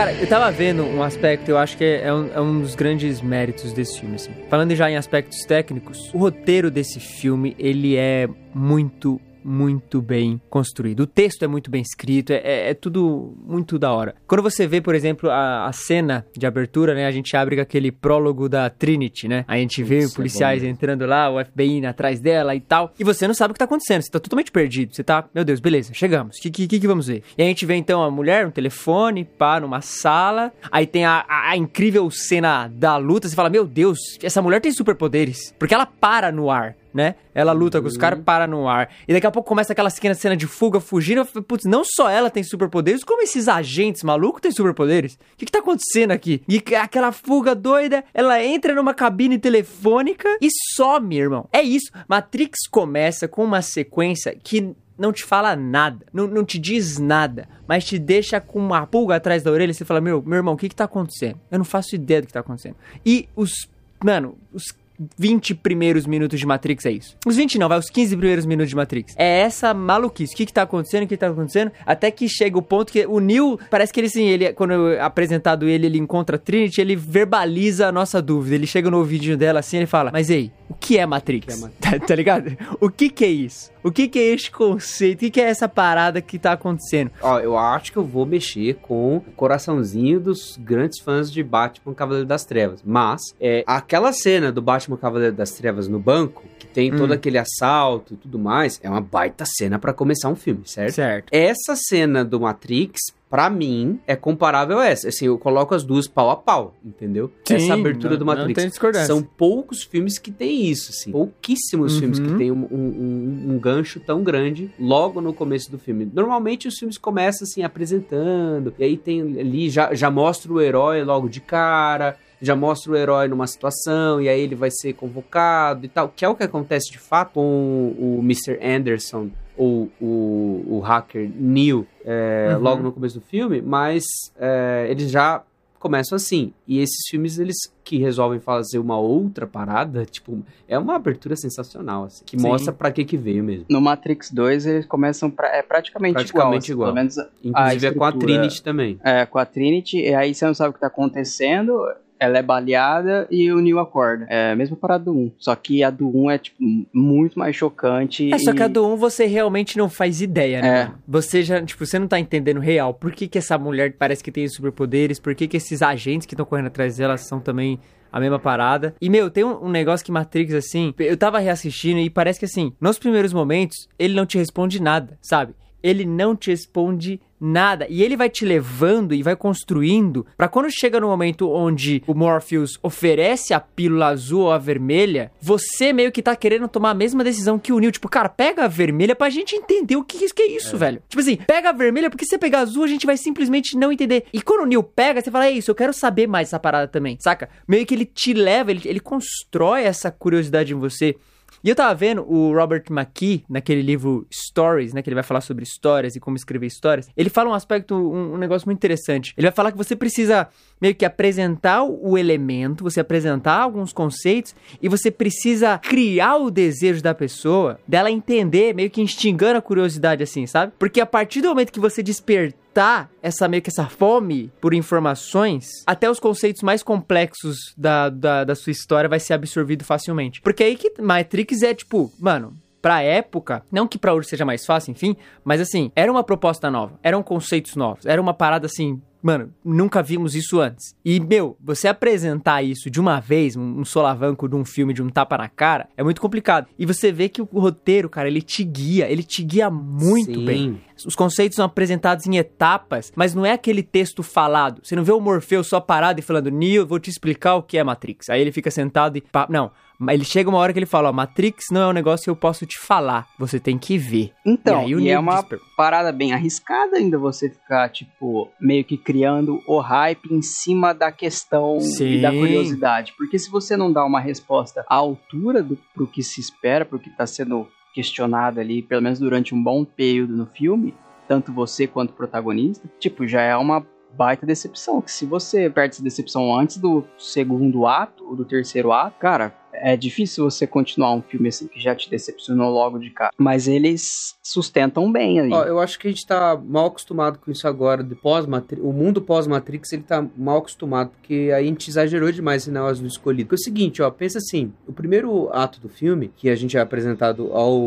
Cara, 0.00 0.14
eu 0.14 0.26
tava 0.26 0.50
vendo 0.50 0.82
um 0.82 1.02
aspecto, 1.02 1.50
eu 1.50 1.58
acho 1.58 1.76
que 1.76 1.84
é 1.84 2.10
um, 2.10 2.30
é 2.32 2.40
um 2.40 2.62
dos 2.62 2.74
grandes 2.74 3.20
méritos 3.20 3.74
desse 3.74 4.00
filme, 4.00 4.14
assim. 4.14 4.30
Falando 4.48 4.74
já 4.74 4.90
em 4.90 4.96
aspectos 4.96 5.44
técnicos, 5.44 6.10
o 6.14 6.16
roteiro 6.16 6.70
desse 6.70 6.98
filme, 6.98 7.54
ele 7.58 7.96
é 7.96 8.26
muito 8.54 9.20
muito 9.44 10.00
bem 10.00 10.40
construído. 10.48 11.00
O 11.00 11.06
texto 11.06 11.42
é 11.42 11.46
muito 11.46 11.70
bem 11.70 11.82
escrito, 11.82 12.32
é, 12.32 12.40
é, 12.42 12.70
é 12.70 12.74
tudo 12.74 13.34
muito 13.46 13.78
da 13.78 13.92
hora. 13.92 14.14
Quando 14.26 14.42
você 14.42 14.66
vê, 14.66 14.80
por 14.80 14.94
exemplo, 14.94 15.30
a, 15.30 15.66
a, 15.66 15.72
cena 15.72 16.26
de 16.36 16.46
abertura, 16.46 16.94
né? 16.94 17.06
A 17.06 17.10
gente 17.10 17.36
abre 17.36 17.56
com 17.56 17.62
aquele 17.62 17.90
prólogo 17.90 18.48
da 18.48 18.68
Trinity, 18.70 19.28
né? 19.28 19.44
A 19.46 19.56
gente 19.56 19.82
vê 19.82 19.98
Isso, 19.98 20.16
policiais 20.16 20.62
é 20.62 20.68
entrando 20.68 21.06
lá, 21.06 21.30
o 21.30 21.44
FBI 21.44 21.78
indo 21.78 21.86
atrás 21.86 22.20
dela 22.20 22.54
e 22.54 22.60
tal. 22.60 22.92
E 22.98 23.04
você 23.04 23.26
não 23.26 23.34
sabe 23.34 23.52
o 23.52 23.54
que 23.54 23.58
tá 23.58 23.64
acontecendo, 23.64 24.02
você 24.02 24.10
tá 24.10 24.20
totalmente 24.20 24.50
perdido. 24.50 24.94
Você 24.94 25.02
tá, 25.02 25.28
meu 25.34 25.44
Deus, 25.44 25.60
beleza, 25.60 25.92
chegamos. 25.94 26.36
O 26.36 26.40
que, 26.40 26.50
que, 26.50 26.80
que, 26.80 26.86
vamos 26.86 27.06
ver? 27.06 27.22
E 27.36 27.42
a 27.42 27.46
gente 27.46 27.64
vê 27.66 27.74
então 27.74 28.02
a 28.02 28.10
mulher 28.10 28.46
no 28.46 28.52
telefone, 28.52 29.24
pá, 29.24 29.60
numa 29.60 29.80
sala. 29.80 30.52
Aí 30.70 30.86
tem 30.86 31.04
a, 31.04 31.24
a, 31.28 31.50
a 31.50 31.56
incrível 31.56 32.10
cena 32.10 32.68
da 32.68 32.96
luta. 32.96 33.28
Você 33.28 33.34
fala, 33.34 33.50
meu 33.50 33.66
Deus, 33.66 33.98
essa 34.22 34.42
mulher 34.42 34.60
tem 34.60 34.72
superpoderes. 34.72 35.54
Porque 35.58 35.74
ela 35.74 35.86
para 35.86 36.30
no 36.32 36.50
ar 36.50 36.76
né? 36.92 37.14
Ela 37.34 37.52
luta 37.52 37.78
uhum. 37.78 37.82
com 37.82 37.88
os 37.88 37.94
uhum. 37.94 38.00
caras, 38.00 38.20
para 38.24 38.46
no 38.46 38.68
ar. 38.68 38.90
E 39.06 39.12
daqui 39.12 39.26
a 39.26 39.30
pouco 39.30 39.48
começa 39.48 39.72
aquela 39.72 39.90
cena 39.90 40.36
de 40.36 40.46
fuga, 40.46 40.80
fugindo. 40.80 41.24
Putz, 41.24 41.64
não 41.64 41.82
só 41.84 42.08
ela 42.08 42.30
tem 42.30 42.42
superpoderes, 42.42 43.04
como 43.04 43.22
esses 43.22 43.48
agentes 43.48 44.02
malucos 44.02 44.40
têm 44.40 44.50
superpoderes. 44.50 45.14
O 45.14 45.36
que, 45.36 45.46
que 45.46 45.52
tá 45.52 45.60
acontecendo 45.60 46.10
aqui? 46.10 46.42
E 46.48 46.62
aquela 46.76 47.12
fuga 47.12 47.54
doida, 47.54 48.04
ela 48.12 48.42
entra 48.42 48.74
numa 48.74 48.94
cabine 48.94 49.38
telefônica 49.38 50.28
e 50.40 50.48
some, 50.74 51.16
irmão. 51.16 51.48
É 51.52 51.62
isso. 51.62 51.90
Matrix 52.08 52.68
começa 52.70 53.28
com 53.28 53.44
uma 53.44 53.62
sequência 53.62 54.36
que 54.42 54.74
não 55.00 55.14
te 55.14 55.24
fala 55.24 55.56
nada, 55.56 56.04
não, 56.12 56.26
não 56.26 56.44
te 56.44 56.58
diz 56.58 56.98
nada, 56.98 57.48
mas 57.66 57.86
te 57.86 57.98
deixa 57.98 58.38
com 58.38 58.58
uma 58.58 58.86
pulga 58.86 59.16
atrás 59.16 59.42
da 59.42 59.50
orelha 59.50 59.70
e 59.70 59.74
você 59.74 59.84
fala: 59.84 59.98
Meu, 59.98 60.22
meu 60.22 60.36
irmão, 60.36 60.52
o 60.52 60.56
que 60.58 60.68
que 60.68 60.76
tá 60.76 60.84
acontecendo? 60.84 61.40
Eu 61.50 61.56
não 61.56 61.64
faço 61.64 61.94
ideia 61.94 62.20
do 62.20 62.26
que 62.26 62.32
tá 62.34 62.40
acontecendo. 62.40 62.76
E 63.04 63.26
os. 63.34 63.66
Mano, 64.02 64.36
os 64.52 64.74
20 65.18 65.54
primeiros 65.54 66.06
minutos 66.06 66.38
de 66.38 66.46
Matrix 66.46 66.86
é 66.86 66.92
isso. 66.92 67.16
Os 67.26 67.36
20 67.36 67.58
não, 67.58 67.68
vai 67.68 67.78
os 67.78 67.88
15 67.88 68.16
primeiros 68.16 68.46
minutos 68.46 68.70
de 68.70 68.76
Matrix. 68.76 69.14
É 69.16 69.40
essa 69.40 69.72
maluquice. 69.72 70.34
O 70.34 70.36
que 70.36 70.46
que 70.46 70.52
tá 70.52 70.62
acontecendo? 70.62 71.04
O 71.04 71.06
que 71.06 71.16
tá 71.16 71.28
acontecendo? 71.28 71.72
Até 71.86 72.10
que 72.10 72.28
chega 72.28 72.58
o 72.58 72.62
ponto 72.62 72.92
que 72.92 73.06
o 73.06 73.20
Neo, 73.20 73.58
parece 73.70 73.92
que 73.92 74.00
ele 74.00 74.08
sim, 74.08 74.26
ele, 74.26 74.52
quando 74.52 74.72
apresentado 75.00 75.68
ele, 75.68 75.86
ele 75.86 75.98
encontra 75.98 76.36
a 76.36 76.38
Trinity, 76.38 76.80
ele 76.80 76.96
verbaliza 76.96 77.88
a 77.88 77.92
nossa 77.92 78.20
dúvida. 78.20 78.54
Ele 78.54 78.66
chega 78.66 78.90
no 78.90 78.98
ouvidinho 78.98 79.36
dela 79.36 79.60
assim, 79.60 79.78
ele 79.78 79.86
fala, 79.86 80.10
mas 80.12 80.30
ei, 80.30 80.52
o 80.68 80.74
que 80.74 80.98
é 80.98 81.06
Matrix? 81.06 81.46
Que 81.46 81.52
é 81.52 81.56
Matrix? 81.56 81.80
Tá, 81.90 81.98
tá, 81.98 82.14
ligado? 82.14 82.56
O 82.80 82.88
que 82.88 83.08
que 83.08 83.24
é 83.24 83.28
isso? 83.28 83.72
O 83.82 83.90
que 83.90 84.06
que 84.06 84.18
é 84.18 84.34
este 84.34 84.50
conceito? 84.50 85.16
O 85.16 85.20
que 85.20 85.30
que 85.30 85.40
é 85.40 85.44
essa 85.44 85.68
parada 85.68 86.20
que 86.20 86.38
tá 86.38 86.52
acontecendo? 86.52 87.10
Ó, 87.20 87.40
eu 87.40 87.56
acho 87.56 87.90
que 87.90 87.96
eu 87.96 88.04
vou 88.04 88.26
mexer 88.26 88.76
com 88.76 89.16
o 89.16 89.20
coraçãozinho 89.34 90.20
dos 90.20 90.56
grandes 90.56 91.00
fãs 91.00 91.32
de 91.32 91.42
Batman 91.42 91.94
Cavaleiro 91.94 92.28
das 92.28 92.44
Trevas. 92.44 92.82
Mas, 92.84 93.20
é, 93.40 93.64
aquela 93.66 94.12
cena 94.12 94.52
do 94.52 94.62
Batman 94.62 94.89
Cavaleiro 94.96 95.34
das 95.34 95.52
Trevas 95.52 95.88
no 95.88 95.98
banco, 95.98 96.44
que 96.58 96.66
tem 96.66 96.92
hum. 96.92 96.96
todo 96.96 97.12
aquele 97.12 97.38
assalto 97.38 98.14
e 98.14 98.16
tudo 98.16 98.38
mais, 98.38 98.80
é 98.82 98.88
uma 98.88 99.00
baita 99.00 99.44
cena 99.46 99.78
para 99.78 99.92
começar 99.92 100.28
um 100.28 100.36
filme, 100.36 100.62
certo? 100.64 100.94
Certo. 100.94 101.28
Essa 101.32 101.74
cena 101.76 102.24
do 102.24 102.40
Matrix, 102.40 103.00
para 103.28 103.48
mim, 103.48 104.00
é 104.06 104.16
comparável 104.16 104.78
a 104.78 104.86
essa. 104.86 105.08
Assim, 105.08 105.26
eu 105.26 105.38
coloco 105.38 105.74
as 105.74 105.84
duas 105.84 106.08
pau 106.08 106.30
a 106.30 106.36
pau, 106.36 106.74
entendeu? 106.84 107.30
Sim, 107.44 107.54
essa 107.54 107.74
abertura 107.74 108.14
não, 108.14 108.18
do 108.18 108.26
Matrix. 108.26 108.72
São 109.06 109.22
poucos 109.22 109.82
filmes 109.82 110.18
que 110.18 110.30
tem 110.30 110.66
isso, 110.66 110.90
assim. 110.90 111.12
Pouquíssimos 111.12 111.94
uhum. 111.94 112.00
filmes 112.00 112.18
que 112.18 112.34
tem 112.36 112.50
um, 112.50 112.66
um, 112.70 113.52
um, 113.52 113.58
gancho 113.58 114.00
tão 114.00 114.24
grande 114.24 114.72
logo 114.78 115.20
no 115.20 115.32
começo 115.32 115.70
do 115.70 115.78
filme. 115.78 116.10
Normalmente 116.12 116.66
os 116.66 116.76
filmes 116.76 116.98
começam, 116.98 117.44
assim, 117.44 117.62
apresentando, 117.62 118.74
e 118.78 118.84
aí 118.84 118.96
tem 118.96 119.20
ali, 119.20 119.70
já, 119.70 119.94
já 119.94 120.10
mostra 120.10 120.52
o 120.52 120.60
herói 120.60 121.04
logo 121.04 121.28
de 121.28 121.40
cara 121.40 122.16
já 122.40 122.56
mostra 122.56 122.92
o 122.92 122.96
herói 122.96 123.28
numa 123.28 123.46
situação 123.46 124.20
e 124.20 124.28
aí 124.28 124.40
ele 124.40 124.54
vai 124.54 124.70
ser 124.70 124.94
convocado 124.94 125.84
e 125.84 125.88
tal, 125.88 126.08
que 126.08 126.24
é 126.24 126.28
o 126.28 126.34
que 126.34 126.42
acontece 126.42 126.90
de 126.90 126.98
fato 126.98 127.34
com 127.34 127.94
o 127.98 128.20
Mr. 128.22 128.58
Anderson 128.62 129.30
ou 129.56 129.90
o, 130.00 130.64
o 130.66 130.80
hacker 130.80 131.30
Neo 131.34 131.86
é, 132.04 132.52
uhum. 132.54 132.62
logo 132.62 132.82
no 132.82 132.92
começo 132.92 133.20
do 133.20 133.24
filme, 133.26 133.60
mas 133.60 134.04
é, 134.38 134.86
eles 134.88 135.10
já 135.10 135.42
começam 135.80 136.14
assim. 136.14 136.52
E 136.68 136.78
esses 136.78 137.08
filmes, 137.10 137.38
eles 137.38 137.56
que 137.82 137.98
resolvem 137.98 138.38
fazer 138.38 138.78
uma 138.78 138.98
outra 138.98 139.46
parada, 139.46 140.04
tipo, 140.04 140.44
é 140.68 140.78
uma 140.78 140.94
abertura 140.94 141.34
sensacional, 141.34 142.04
assim, 142.04 142.24
que 142.24 142.38
Sim. 142.38 142.46
mostra 142.46 142.72
para 142.72 142.92
que 142.92 143.04
que 143.04 143.16
veio 143.16 143.42
mesmo. 143.42 143.64
No 143.68 143.80
Matrix 143.80 144.30
2, 144.30 144.66
eles 144.66 144.86
começam 144.86 145.30
pra, 145.30 145.48
é 145.48 145.62
praticamente, 145.62 146.14
praticamente 146.14 146.70
igual. 146.70 146.94
Assim, 146.96 147.20
igual. 147.20 147.28
Inclusive 147.42 147.86
é 147.86 147.92
com 147.92 148.04
a 148.04 148.12
Trinity 148.12 148.62
também. 148.62 149.00
É, 149.02 149.26
com 149.26 149.38
a 149.38 149.44
Trinity, 149.44 149.98
e 149.98 150.14
aí 150.14 150.34
você 150.34 150.46
não 150.46 150.54
sabe 150.54 150.70
o 150.70 150.72
que 150.74 150.80
tá 150.80 150.86
acontecendo, 150.86 151.82
ela 152.20 152.36
é 152.36 152.42
baleada 152.42 153.26
e 153.30 153.50
o 153.50 153.60
Neo 153.60 153.78
acorda. 153.78 154.26
É 154.28 154.52
a 154.52 154.56
mesma 154.56 154.76
parada 154.76 155.04
do 155.04 155.12
1. 155.12 155.32
Só 155.38 155.56
que 155.56 155.82
a 155.82 155.88
do 155.88 156.14
1 156.14 156.30
é, 156.30 156.38
tipo, 156.38 156.58
muito 156.92 157.38
mais 157.38 157.56
chocante. 157.56 158.30
É, 158.30 158.36
e... 158.36 158.38
só 158.38 158.52
que 158.52 158.62
a 158.62 158.68
do 158.68 158.86
1 158.86 158.96
você 158.96 159.24
realmente 159.24 159.78
não 159.78 159.88
faz 159.88 160.20
ideia, 160.20 160.60
né? 160.60 160.68
É. 160.68 160.90
Você 161.08 161.42
já, 161.42 161.62
tipo, 161.62 161.84
você 161.84 161.98
não 161.98 162.06
tá 162.06 162.20
entendendo 162.20 162.60
real. 162.60 162.92
Por 162.92 163.10
que 163.12 163.26
que 163.26 163.38
essa 163.38 163.56
mulher 163.56 163.94
parece 163.98 164.22
que 164.22 164.30
tem 164.30 164.46
superpoderes? 164.46 165.18
Por 165.18 165.34
que 165.34 165.48
que 165.48 165.56
esses 165.56 165.80
agentes 165.80 166.26
que 166.26 166.34
estão 166.34 166.44
correndo 166.44 166.66
atrás 166.66 166.98
dela 166.98 167.16
são 167.16 167.40
também 167.40 167.80
a 168.12 168.18
mesma 168.18 168.38
parada. 168.38 168.94
E, 169.00 169.08
meu, 169.08 169.30
tem 169.30 169.44
um, 169.44 169.66
um, 169.66 169.68
negócio 169.68 170.04
que 170.04 170.10
Matrix, 170.10 170.52
assim, 170.52 170.92
eu 170.98 171.16
tava 171.16 171.38
reassistindo 171.38 172.00
e 172.00 172.10
parece 172.10 172.38
que, 172.40 172.44
assim, 172.44 172.72
nos 172.80 172.98
primeiros 172.98 173.32
momentos, 173.32 173.88
ele 173.98 174.14
não 174.14 174.26
te 174.26 174.36
responde 174.36 174.82
nada, 174.82 175.16
sabe? 175.22 175.54
Ele 175.82 176.04
não 176.04 176.36
te 176.36 176.50
responde 176.50 177.20
nada. 177.40 177.86
E 177.88 178.02
ele 178.02 178.16
vai 178.16 178.28
te 178.28 178.44
levando 178.44 179.14
e 179.14 179.22
vai 179.22 179.34
construindo 179.34 180.26
para 180.36 180.48
quando 180.48 180.70
chega 180.70 181.00
no 181.00 181.08
momento 181.08 181.50
onde 181.50 182.02
o 182.06 182.14
Morpheus 182.14 182.78
oferece 182.82 183.54
a 183.54 183.60
pílula 183.60 184.08
azul 184.08 184.42
ou 184.42 184.52
a 184.52 184.58
vermelha, 184.58 185.32
você 185.40 185.92
meio 185.92 186.12
que 186.12 186.22
tá 186.22 186.36
querendo 186.36 186.68
tomar 186.68 186.90
a 186.90 186.94
mesma 186.94 187.24
decisão 187.24 187.58
que 187.58 187.72
o 187.72 187.78
Neo. 187.78 187.90
Tipo, 187.90 188.08
cara, 188.08 188.28
pega 188.28 188.64
a 188.64 188.68
vermelha 188.68 189.16
pra 189.16 189.30
gente 189.30 189.56
entender 189.56 189.96
o 189.96 190.04
que, 190.04 190.30
que 190.30 190.42
é 190.42 190.50
isso, 190.50 190.76
é. 190.76 190.78
velho. 190.78 191.02
Tipo 191.08 191.20
assim, 191.20 191.36
pega 191.36 191.70
a 191.70 191.72
vermelha 191.72 192.10
porque 192.10 192.24
se 192.24 192.30
você 192.30 192.38
pegar 192.38 192.58
a 192.58 192.62
azul 192.62 192.84
a 192.84 192.88
gente 192.88 193.06
vai 193.06 193.16
simplesmente 193.16 193.76
não 193.76 193.90
entender. 193.90 194.26
E 194.32 194.42
quando 194.42 194.62
o 194.62 194.66
Neo 194.66 194.82
pega, 194.82 195.20
você 195.20 195.30
fala, 195.30 195.46
é 195.46 195.50
isso, 195.50 195.70
eu 195.70 195.74
quero 195.74 195.92
saber 195.92 196.26
mais 196.26 196.48
essa 196.48 196.58
parada 196.58 196.88
também, 196.88 197.16
saca? 197.20 197.48
Meio 197.66 197.86
que 197.86 197.94
ele 197.94 198.04
te 198.04 198.34
leva, 198.34 198.70
ele, 198.70 198.82
ele 198.84 199.00
constrói 199.00 199.84
essa 199.84 200.10
curiosidade 200.10 200.72
em 200.72 200.76
você. 200.76 201.16
E 201.62 201.68
eu 201.68 201.74
tava 201.74 201.94
vendo 201.94 202.22
o 202.22 202.54
Robert 202.54 202.84
McKee, 202.90 203.44
naquele 203.48 203.82
livro 203.82 204.26
Stories, 204.32 204.94
né? 204.94 205.02
Que 205.02 205.10
ele 205.10 205.14
vai 205.14 205.22
falar 205.22 205.42
sobre 205.42 205.62
histórias 205.62 206.16
e 206.16 206.20
como 206.20 206.36
escrever 206.36 206.66
histórias. 206.66 207.08
Ele 207.16 207.28
fala 207.28 207.50
um 207.50 207.54
aspecto, 207.54 207.94
um, 207.94 208.34
um 208.34 208.36
negócio 208.38 208.66
muito 208.66 208.78
interessante. 208.78 209.34
Ele 209.36 209.46
vai 209.46 209.54
falar 209.54 209.70
que 209.70 209.78
você 209.78 209.94
precisa 209.94 210.48
meio 210.80 210.94
que 210.94 211.04
apresentar 211.04 211.82
o 211.82 212.16
elemento, 212.16 212.84
você 212.84 213.00
apresentar 213.00 213.60
alguns 213.60 213.92
conceitos 213.92 214.54
e 214.80 214.88
você 214.88 215.10
precisa 215.10 215.78
criar 215.78 216.36
o 216.36 216.50
desejo 216.50 217.02
da 217.02 217.14
pessoa, 217.14 217.78
dela 217.86 218.10
entender, 218.10 218.74
meio 218.74 218.90
que 218.90 219.02
instigando 219.02 219.58
a 219.58 219.62
curiosidade 219.62 220.22
assim, 220.22 220.46
sabe? 220.46 220.72
Porque 220.78 221.00
a 221.00 221.06
partir 221.06 221.42
do 221.42 221.48
momento 221.48 221.72
que 221.72 221.80
você 221.80 222.02
despertar 222.02 223.10
essa 223.22 223.48
meio 223.48 223.62
que 223.62 223.70
essa 223.70 223.86
fome 223.86 224.50
por 224.60 224.72
informações, 224.72 225.68
até 225.86 226.08
os 226.10 226.20
conceitos 226.20 226.62
mais 226.62 226.82
complexos 226.82 227.56
da, 227.76 228.08
da, 228.08 228.44
da 228.44 228.54
sua 228.54 228.70
história 228.70 229.08
vai 229.08 229.20
ser 229.20 229.34
absorvido 229.34 229.84
facilmente. 229.84 230.40
Porque 230.40 230.62
aí 230.62 230.76
que 230.76 231.00
Matrix 231.00 231.62
é 231.62 231.74
tipo, 231.74 232.12
mano, 232.18 232.54
pra 232.80 233.02
época, 233.02 233.62
não 233.70 233.86
que 233.86 233.98
pra 233.98 234.14
hoje 234.14 234.28
seja 234.28 234.44
mais 234.44 234.64
fácil, 234.64 234.92
enfim, 234.92 235.16
mas 235.44 235.60
assim, 235.60 235.92
era 235.94 236.10
uma 236.10 236.24
proposta 236.24 236.70
nova, 236.70 236.98
eram 237.02 237.22
conceitos 237.22 237.76
novos, 237.76 238.06
era 238.06 238.20
uma 238.20 238.32
parada 238.32 238.66
assim 238.66 239.00
Mano, 239.22 239.52
nunca 239.64 240.02
vimos 240.02 240.34
isso 240.34 240.60
antes. 240.60 240.94
E, 241.04 241.20
meu, 241.20 241.56
você 241.60 241.88
apresentar 241.88 242.62
isso 242.62 242.90
de 242.90 243.00
uma 243.00 243.20
vez, 243.20 243.56
um, 243.56 243.84
solavanco 243.84 244.48
de 244.48 244.56
um 244.56 244.64
filme, 244.64 244.94
de 244.94 245.02
um 245.02 245.08
tapa 245.08 245.36
na 245.36 245.48
cara, 245.48 245.88
é 245.96 246.02
muito 246.02 246.20
complicado. 246.20 246.66
E 246.78 246.86
você 246.86 247.12
vê 247.12 247.28
que 247.28 247.42
o 247.42 247.46
roteiro, 247.52 248.08
cara, 248.08 248.28
ele 248.28 248.40
te 248.40 248.64
guia, 248.64 249.10
ele 249.10 249.22
te 249.22 249.42
guia 249.42 249.70
muito 249.70 250.38
Sim. 250.38 250.44
bem. 250.44 250.80
Os 251.06 251.14
conceitos 251.14 251.56
são 251.56 251.64
apresentados 251.64 252.26
em 252.26 252.36
etapas, 252.36 253.12
mas 253.14 253.34
não 253.34 253.44
é 253.44 253.52
aquele 253.52 253.82
texto 253.82 254.22
falado. 254.22 254.80
Você 254.82 254.96
não 254.96 255.04
vê 255.04 255.12
o 255.12 255.20
Morfeu 255.20 255.62
só 255.62 255.80
parado 255.80 256.20
e 256.20 256.22
falando, 256.22 256.50
Neo, 256.50 256.86
vou 256.86 256.98
te 256.98 257.10
explicar 257.10 257.56
o 257.56 257.62
que 257.62 257.78
é 257.78 257.84
Matrix. 257.84 258.30
Aí 258.30 258.40
ele 258.40 258.52
fica 258.52 258.70
sentado 258.70 259.16
e. 259.16 259.22
Não. 259.48 259.70
Ele 260.08 260.24
chega 260.24 260.48
uma 260.48 260.58
hora 260.58 260.72
que 260.72 260.78
ele 260.78 260.86
fala, 260.86 261.10
ó, 261.10 261.12
Matrix 261.12 261.66
não 261.70 261.82
é 261.82 261.86
um 261.88 261.92
negócio 261.92 262.24
que 262.24 262.30
eu 262.30 262.36
posso 262.36 262.64
te 262.64 262.78
falar, 262.78 263.26
você 263.38 263.60
tem 263.60 263.76
que 263.76 263.98
ver. 263.98 264.32
Então, 264.46 264.88
e, 264.88 264.94
e 264.94 265.08
é 265.10 265.18
uma 265.18 265.42
diz... 265.42 265.60
parada 265.76 266.10
bem 266.10 266.32
arriscada 266.32 266.96
ainda 266.96 267.18
você 267.18 267.50
ficar, 267.50 267.88
tipo, 267.90 268.48
meio 268.60 268.84
que 268.84 268.96
criando 268.96 269.60
o 269.66 269.78
hype 269.78 270.32
em 270.32 270.40
cima 270.40 270.94
da 270.94 271.12
questão 271.12 271.78
Sim. 271.80 272.18
e 272.18 272.22
da 272.22 272.30
curiosidade. 272.30 273.12
Porque 273.16 273.38
se 273.38 273.50
você 273.50 273.76
não 273.76 273.92
dá 273.92 274.04
uma 274.04 274.20
resposta 274.20 274.84
à 274.88 274.94
altura 274.94 275.62
do 275.62 275.78
pro 275.94 276.06
que 276.06 276.22
se 276.22 276.40
espera, 276.40 276.84
pro 276.84 276.98
que 276.98 277.10
tá 277.10 277.26
sendo 277.26 277.68
questionado 277.94 278.60
ali, 278.60 278.82
pelo 278.82 279.02
menos 279.02 279.18
durante 279.18 279.54
um 279.54 279.62
bom 279.62 279.84
período 279.84 280.36
no 280.36 280.46
filme, 280.46 280.94
tanto 281.28 281.52
você 281.52 281.86
quanto 281.86 282.10
o 282.10 282.14
protagonista, 282.14 282.88
tipo, 282.98 283.26
já 283.26 283.42
é 283.42 283.56
uma 283.56 283.86
baita 284.16 284.46
decepção. 284.46 285.00
Que 285.00 285.10
se 285.10 285.26
você 285.26 285.68
perde 285.68 285.94
essa 285.94 286.02
decepção 286.02 286.54
antes 286.54 286.76
do 286.76 287.04
segundo 287.18 287.86
ato, 287.86 288.24
ou 288.24 288.36
do 288.36 288.44
terceiro 288.44 288.92
ato, 288.92 289.18
cara, 289.18 289.54
é 289.72 289.96
difícil 289.96 290.44
você 290.44 290.66
continuar 290.66 291.12
um 291.14 291.22
filme 291.22 291.48
assim 291.48 291.66
que 291.66 291.80
já 291.80 291.94
te 291.94 292.10
decepcionou 292.10 292.70
logo 292.70 292.98
de 292.98 293.10
cara. 293.10 293.32
Mas 293.38 293.68
eles 293.68 294.36
sustentam 294.52 295.10
bem 295.12 295.38
aí. 295.38 295.52
Ó, 295.52 295.62
eu 295.64 295.78
acho 295.78 295.98
que 295.98 296.08
a 296.08 296.10
gente 296.10 296.26
tá 296.26 296.60
mal 296.62 296.86
acostumado 296.86 297.38
com 297.38 297.52
isso 297.52 297.68
agora, 297.68 298.02
de 298.02 298.16
pós 298.16 298.44
o 298.80 298.92
mundo 298.92 299.22
pós-Matrix, 299.22 299.92
ele 299.92 300.02
tá 300.02 300.26
mal 300.36 300.58
acostumado, 300.58 301.10
porque 301.10 301.52
a 301.54 301.62
gente 301.62 301.88
exagerou 301.88 302.32
demais 302.32 302.62
esse 302.62 302.70
negócio 302.70 303.02
do 303.02 303.06
escolhido. 303.06 303.48
Porque 303.48 303.60
é 303.60 303.62
o 303.62 303.64
seguinte, 303.64 304.02
ó, 304.02 304.10
pensa 304.10 304.38
assim, 304.38 304.72
o 304.88 304.92
primeiro 304.92 305.48
ato 305.52 305.80
do 305.80 305.88
filme, 305.88 306.32
que 306.36 306.50
a 306.50 306.56
gente 306.56 306.76
é 306.76 306.80
apresentado 306.80 307.52
ao 307.52 307.78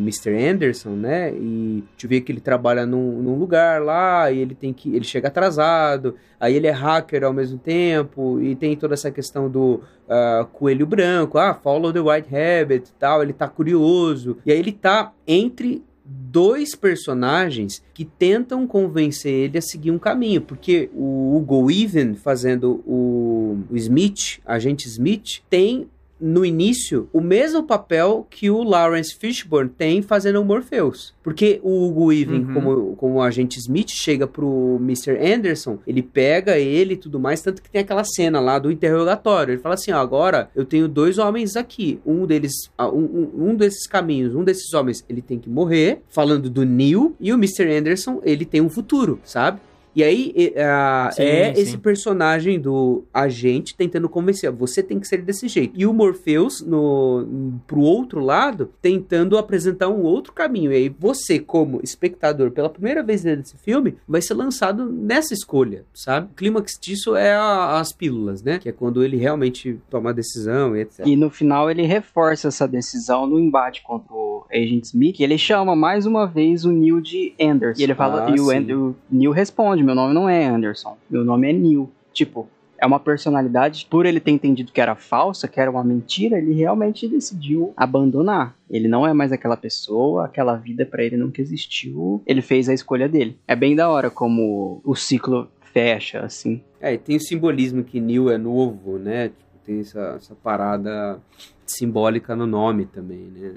Mr. 0.00 0.34
Anderson, 0.36 0.90
né, 0.90 1.32
e 1.32 1.84
te 1.96 2.08
vê 2.08 2.20
que 2.20 2.32
ele 2.32 2.40
trabalha 2.40 2.84
num, 2.84 3.22
num 3.22 3.38
lugar 3.38 3.80
lá, 3.80 4.32
e 4.32 4.38
ele 4.38 4.54
tem 4.54 4.72
que, 4.72 4.94
ele 4.94 5.04
chega 5.04 5.28
atrasado, 5.28 6.16
aí 6.40 6.54
ele 6.54 6.66
é 6.66 6.72
hacker 6.72 7.22
ao 7.22 7.32
mesmo 7.32 7.58
tempo, 7.58 8.40
e 8.40 8.56
tem 8.56 8.76
toda 8.76 8.94
essa 8.94 9.10
questão 9.12 9.48
do 9.48 9.80
uh, 10.08 10.44
coelho 10.52 10.86
branco, 10.86 11.38
ah, 11.38 11.54
follow 11.54 11.92
the 11.92 12.00
white 12.00 12.28
rabbit 12.28 12.88
e 12.88 12.92
tal, 12.98 13.22
ele 13.22 13.32
tá 13.32 13.46
curioso, 13.46 14.38
e 14.44 14.50
aí 14.50 14.58
ele 14.58 14.72
tá 14.72 15.12
entre 15.26 15.83
dois 16.04 16.74
personagens 16.74 17.82
que 17.94 18.04
tentam 18.04 18.66
convencer 18.66 19.32
ele 19.32 19.58
a 19.58 19.62
seguir 19.62 19.90
um 19.90 19.98
caminho, 19.98 20.42
porque 20.42 20.90
o 20.92 21.36
Hugo 21.36 21.70
Even 21.70 22.14
fazendo 22.14 22.82
o, 22.86 23.64
o 23.70 23.76
Smith, 23.76 24.40
agente 24.44 24.86
Smith, 24.86 25.40
tem 25.48 25.88
no 26.24 26.42
início 26.44 27.06
o 27.12 27.20
mesmo 27.20 27.62
papel 27.64 28.26
que 28.30 28.48
o 28.48 28.62
Lawrence 28.62 29.14
Fishburne 29.14 29.68
tem 29.68 30.00
fazendo 30.00 30.40
o 30.40 30.44
Morpheus. 30.44 31.12
Porque 31.22 31.60
o 31.62 31.86
Hugo 31.86 32.06
Weaving, 32.06 32.44
uhum. 32.44 32.54
como, 32.54 32.96
como 32.96 33.22
agente 33.22 33.58
Smith, 33.58 33.90
chega 33.90 34.26
pro 34.26 34.78
Mr. 34.80 35.18
Anderson, 35.18 35.78
ele 35.86 36.02
pega 36.02 36.58
ele 36.58 36.94
e 36.94 36.96
tudo 36.96 37.20
mais, 37.20 37.42
tanto 37.42 37.62
que 37.62 37.70
tem 37.70 37.82
aquela 37.82 38.04
cena 38.04 38.40
lá 38.40 38.58
do 38.58 38.70
interrogatório. 38.70 39.52
Ele 39.52 39.60
fala 39.60 39.74
assim: 39.74 39.92
ó, 39.92 39.98
agora 39.98 40.48
eu 40.56 40.64
tenho 40.64 40.88
dois 40.88 41.18
homens 41.18 41.56
aqui. 41.56 42.00
Um 42.06 42.24
deles, 42.24 42.70
ah, 42.78 42.88
um, 42.88 43.30
um, 43.34 43.50
um 43.50 43.54
desses 43.54 43.86
caminhos, 43.86 44.34
um 44.34 44.44
desses 44.44 44.72
homens, 44.72 45.04
ele 45.08 45.20
tem 45.20 45.38
que 45.38 45.50
morrer, 45.50 46.00
falando 46.08 46.48
do 46.48 46.64
Neil, 46.64 47.14
e 47.20 47.32
o 47.32 47.36
Mr. 47.36 47.70
Anderson, 47.70 48.20
ele 48.24 48.46
tem 48.46 48.62
um 48.62 48.70
futuro, 48.70 49.20
sabe? 49.24 49.60
E 49.94 50.02
aí 50.02 50.34
uh, 50.36 51.14
sim, 51.14 51.22
é 51.22 51.54
sim. 51.54 51.60
esse 51.60 51.78
personagem 51.78 52.58
do 52.58 53.04
agente 53.12 53.76
tentando 53.76 54.08
convencer, 54.08 54.50
você 54.50 54.82
tem 54.82 54.98
que 54.98 55.06
ser 55.06 55.22
desse 55.22 55.48
jeito. 55.48 55.72
E 55.76 55.86
o 55.86 55.92
Morpheus, 55.92 56.60
no, 56.60 57.58
pro 57.66 57.80
outro 57.80 58.20
lado, 58.20 58.70
tentando 58.82 59.38
apresentar 59.38 59.88
um 59.88 60.02
outro 60.02 60.32
caminho. 60.32 60.72
E 60.72 60.76
aí 60.76 60.88
você, 60.88 61.38
como 61.38 61.80
espectador, 61.82 62.50
pela 62.50 62.68
primeira 62.68 63.02
vez 63.02 63.22
desse 63.22 63.56
filme, 63.56 63.96
vai 64.06 64.20
ser 64.20 64.34
lançado 64.34 64.90
nessa 64.90 65.34
escolha, 65.34 65.84
sabe? 65.94 66.28
O 66.32 66.34
clímax 66.34 66.78
disso 66.80 67.14
é 67.14 67.34
a, 67.34 67.78
as 67.78 67.92
pílulas, 67.92 68.42
né? 68.42 68.58
Que 68.58 68.68
é 68.68 68.72
quando 68.72 69.04
ele 69.04 69.16
realmente 69.16 69.78
toma 69.90 70.10
a 70.10 70.12
decisão 70.12 70.76
e 70.76 70.80
etc. 70.80 71.06
E 71.06 71.16
no 71.16 71.30
final 71.30 71.70
ele 71.70 71.82
reforça 71.82 72.48
essa 72.48 72.66
decisão 72.66 73.26
no 73.26 73.38
embate 73.38 73.82
contra 73.82 74.12
o 74.12 74.44
Agent 74.52 74.84
Smith, 74.84 75.16
que 75.16 75.22
ele 75.22 75.38
chama 75.38 75.76
mais 75.76 76.06
uma 76.06 76.26
vez 76.26 76.64
o 76.64 76.72
Neil 76.72 77.00
de 77.00 77.34
Anderson. 77.40 77.80
E 77.80 77.84
ele 77.84 77.94
fala, 77.94 78.26
ah, 78.26 78.30
e 78.30 78.40
o, 78.40 78.90
o 78.90 78.96
Neil 79.10 79.30
responde, 79.30 79.83
meu 79.84 79.94
nome 79.94 80.14
não 80.14 80.28
é 80.28 80.44
Anderson, 80.44 80.96
meu 81.08 81.24
nome 81.24 81.50
é 81.50 81.52
Neil. 81.52 81.90
Tipo, 82.12 82.48
é 82.78 82.86
uma 82.86 83.00
personalidade, 83.00 83.86
por 83.88 84.06
ele 84.06 84.20
ter 84.20 84.30
entendido 84.30 84.72
que 84.72 84.80
era 84.80 84.94
falsa, 84.94 85.48
que 85.48 85.60
era 85.60 85.70
uma 85.70 85.84
mentira, 85.84 86.38
ele 86.38 86.52
realmente 86.52 87.08
decidiu 87.08 87.72
abandonar. 87.76 88.56
Ele 88.68 88.88
não 88.88 89.06
é 89.06 89.12
mais 89.12 89.32
aquela 89.32 89.56
pessoa, 89.56 90.26
aquela 90.26 90.56
vida 90.56 90.84
para 90.84 91.02
ele 91.02 91.16
nunca 91.16 91.40
existiu. 91.40 92.22
Ele 92.26 92.42
fez 92.42 92.68
a 92.68 92.74
escolha 92.74 93.08
dele. 93.08 93.38
É 93.46 93.56
bem 93.56 93.74
da 93.74 93.88
hora 93.88 94.10
como 94.10 94.80
o 94.84 94.94
ciclo 94.94 95.48
fecha, 95.72 96.20
assim. 96.20 96.62
É, 96.80 96.94
e 96.94 96.98
tem 96.98 97.16
o 97.16 97.20
simbolismo 97.20 97.82
que 97.82 98.00
Neil 98.00 98.30
é 98.30 98.38
novo, 98.38 98.98
né? 98.98 99.28
Tipo, 99.28 99.58
tem 99.64 99.80
essa, 99.80 100.14
essa 100.16 100.34
parada 100.34 101.20
simbólica 101.66 102.36
no 102.36 102.46
nome 102.46 102.86
também, 102.86 103.32
né? 103.34 103.54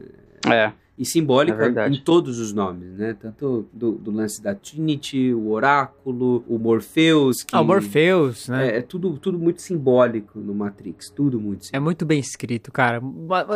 É 0.52 0.87
e 0.98 1.06
simbólica 1.06 1.72
é 1.84 1.90
em 1.90 2.02
todos 2.02 2.40
os 2.40 2.52
nomes, 2.52 2.98
né? 2.98 3.16
Tanto 3.20 3.68
do, 3.72 3.92
do, 3.92 4.10
lance 4.10 4.42
da 4.42 4.56
Trinity, 4.56 5.32
o 5.32 5.52
Oráculo, 5.52 6.44
o 6.48 6.58
Morpheus. 6.58 7.44
Que 7.44 7.56
ah, 7.56 7.62
o 7.62 7.66
Morpheus, 7.66 8.50
né? 8.50 8.70
É, 8.70 8.78
é, 8.78 8.82
tudo, 8.82 9.18
tudo 9.20 9.38
muito 9.38 9.62
simbólico 9.62 10.40
no 10.40 10.56
Matrix, 10.56 11.12
tudo 11.12 11.40
muito 11.40 11.66
simbólico. 11.66 11.78
É 11.78 11.80
muito 11.80 12.06
bem 12.06 12.20
escrito, 12.20 12.72
cara. 12.72 13.00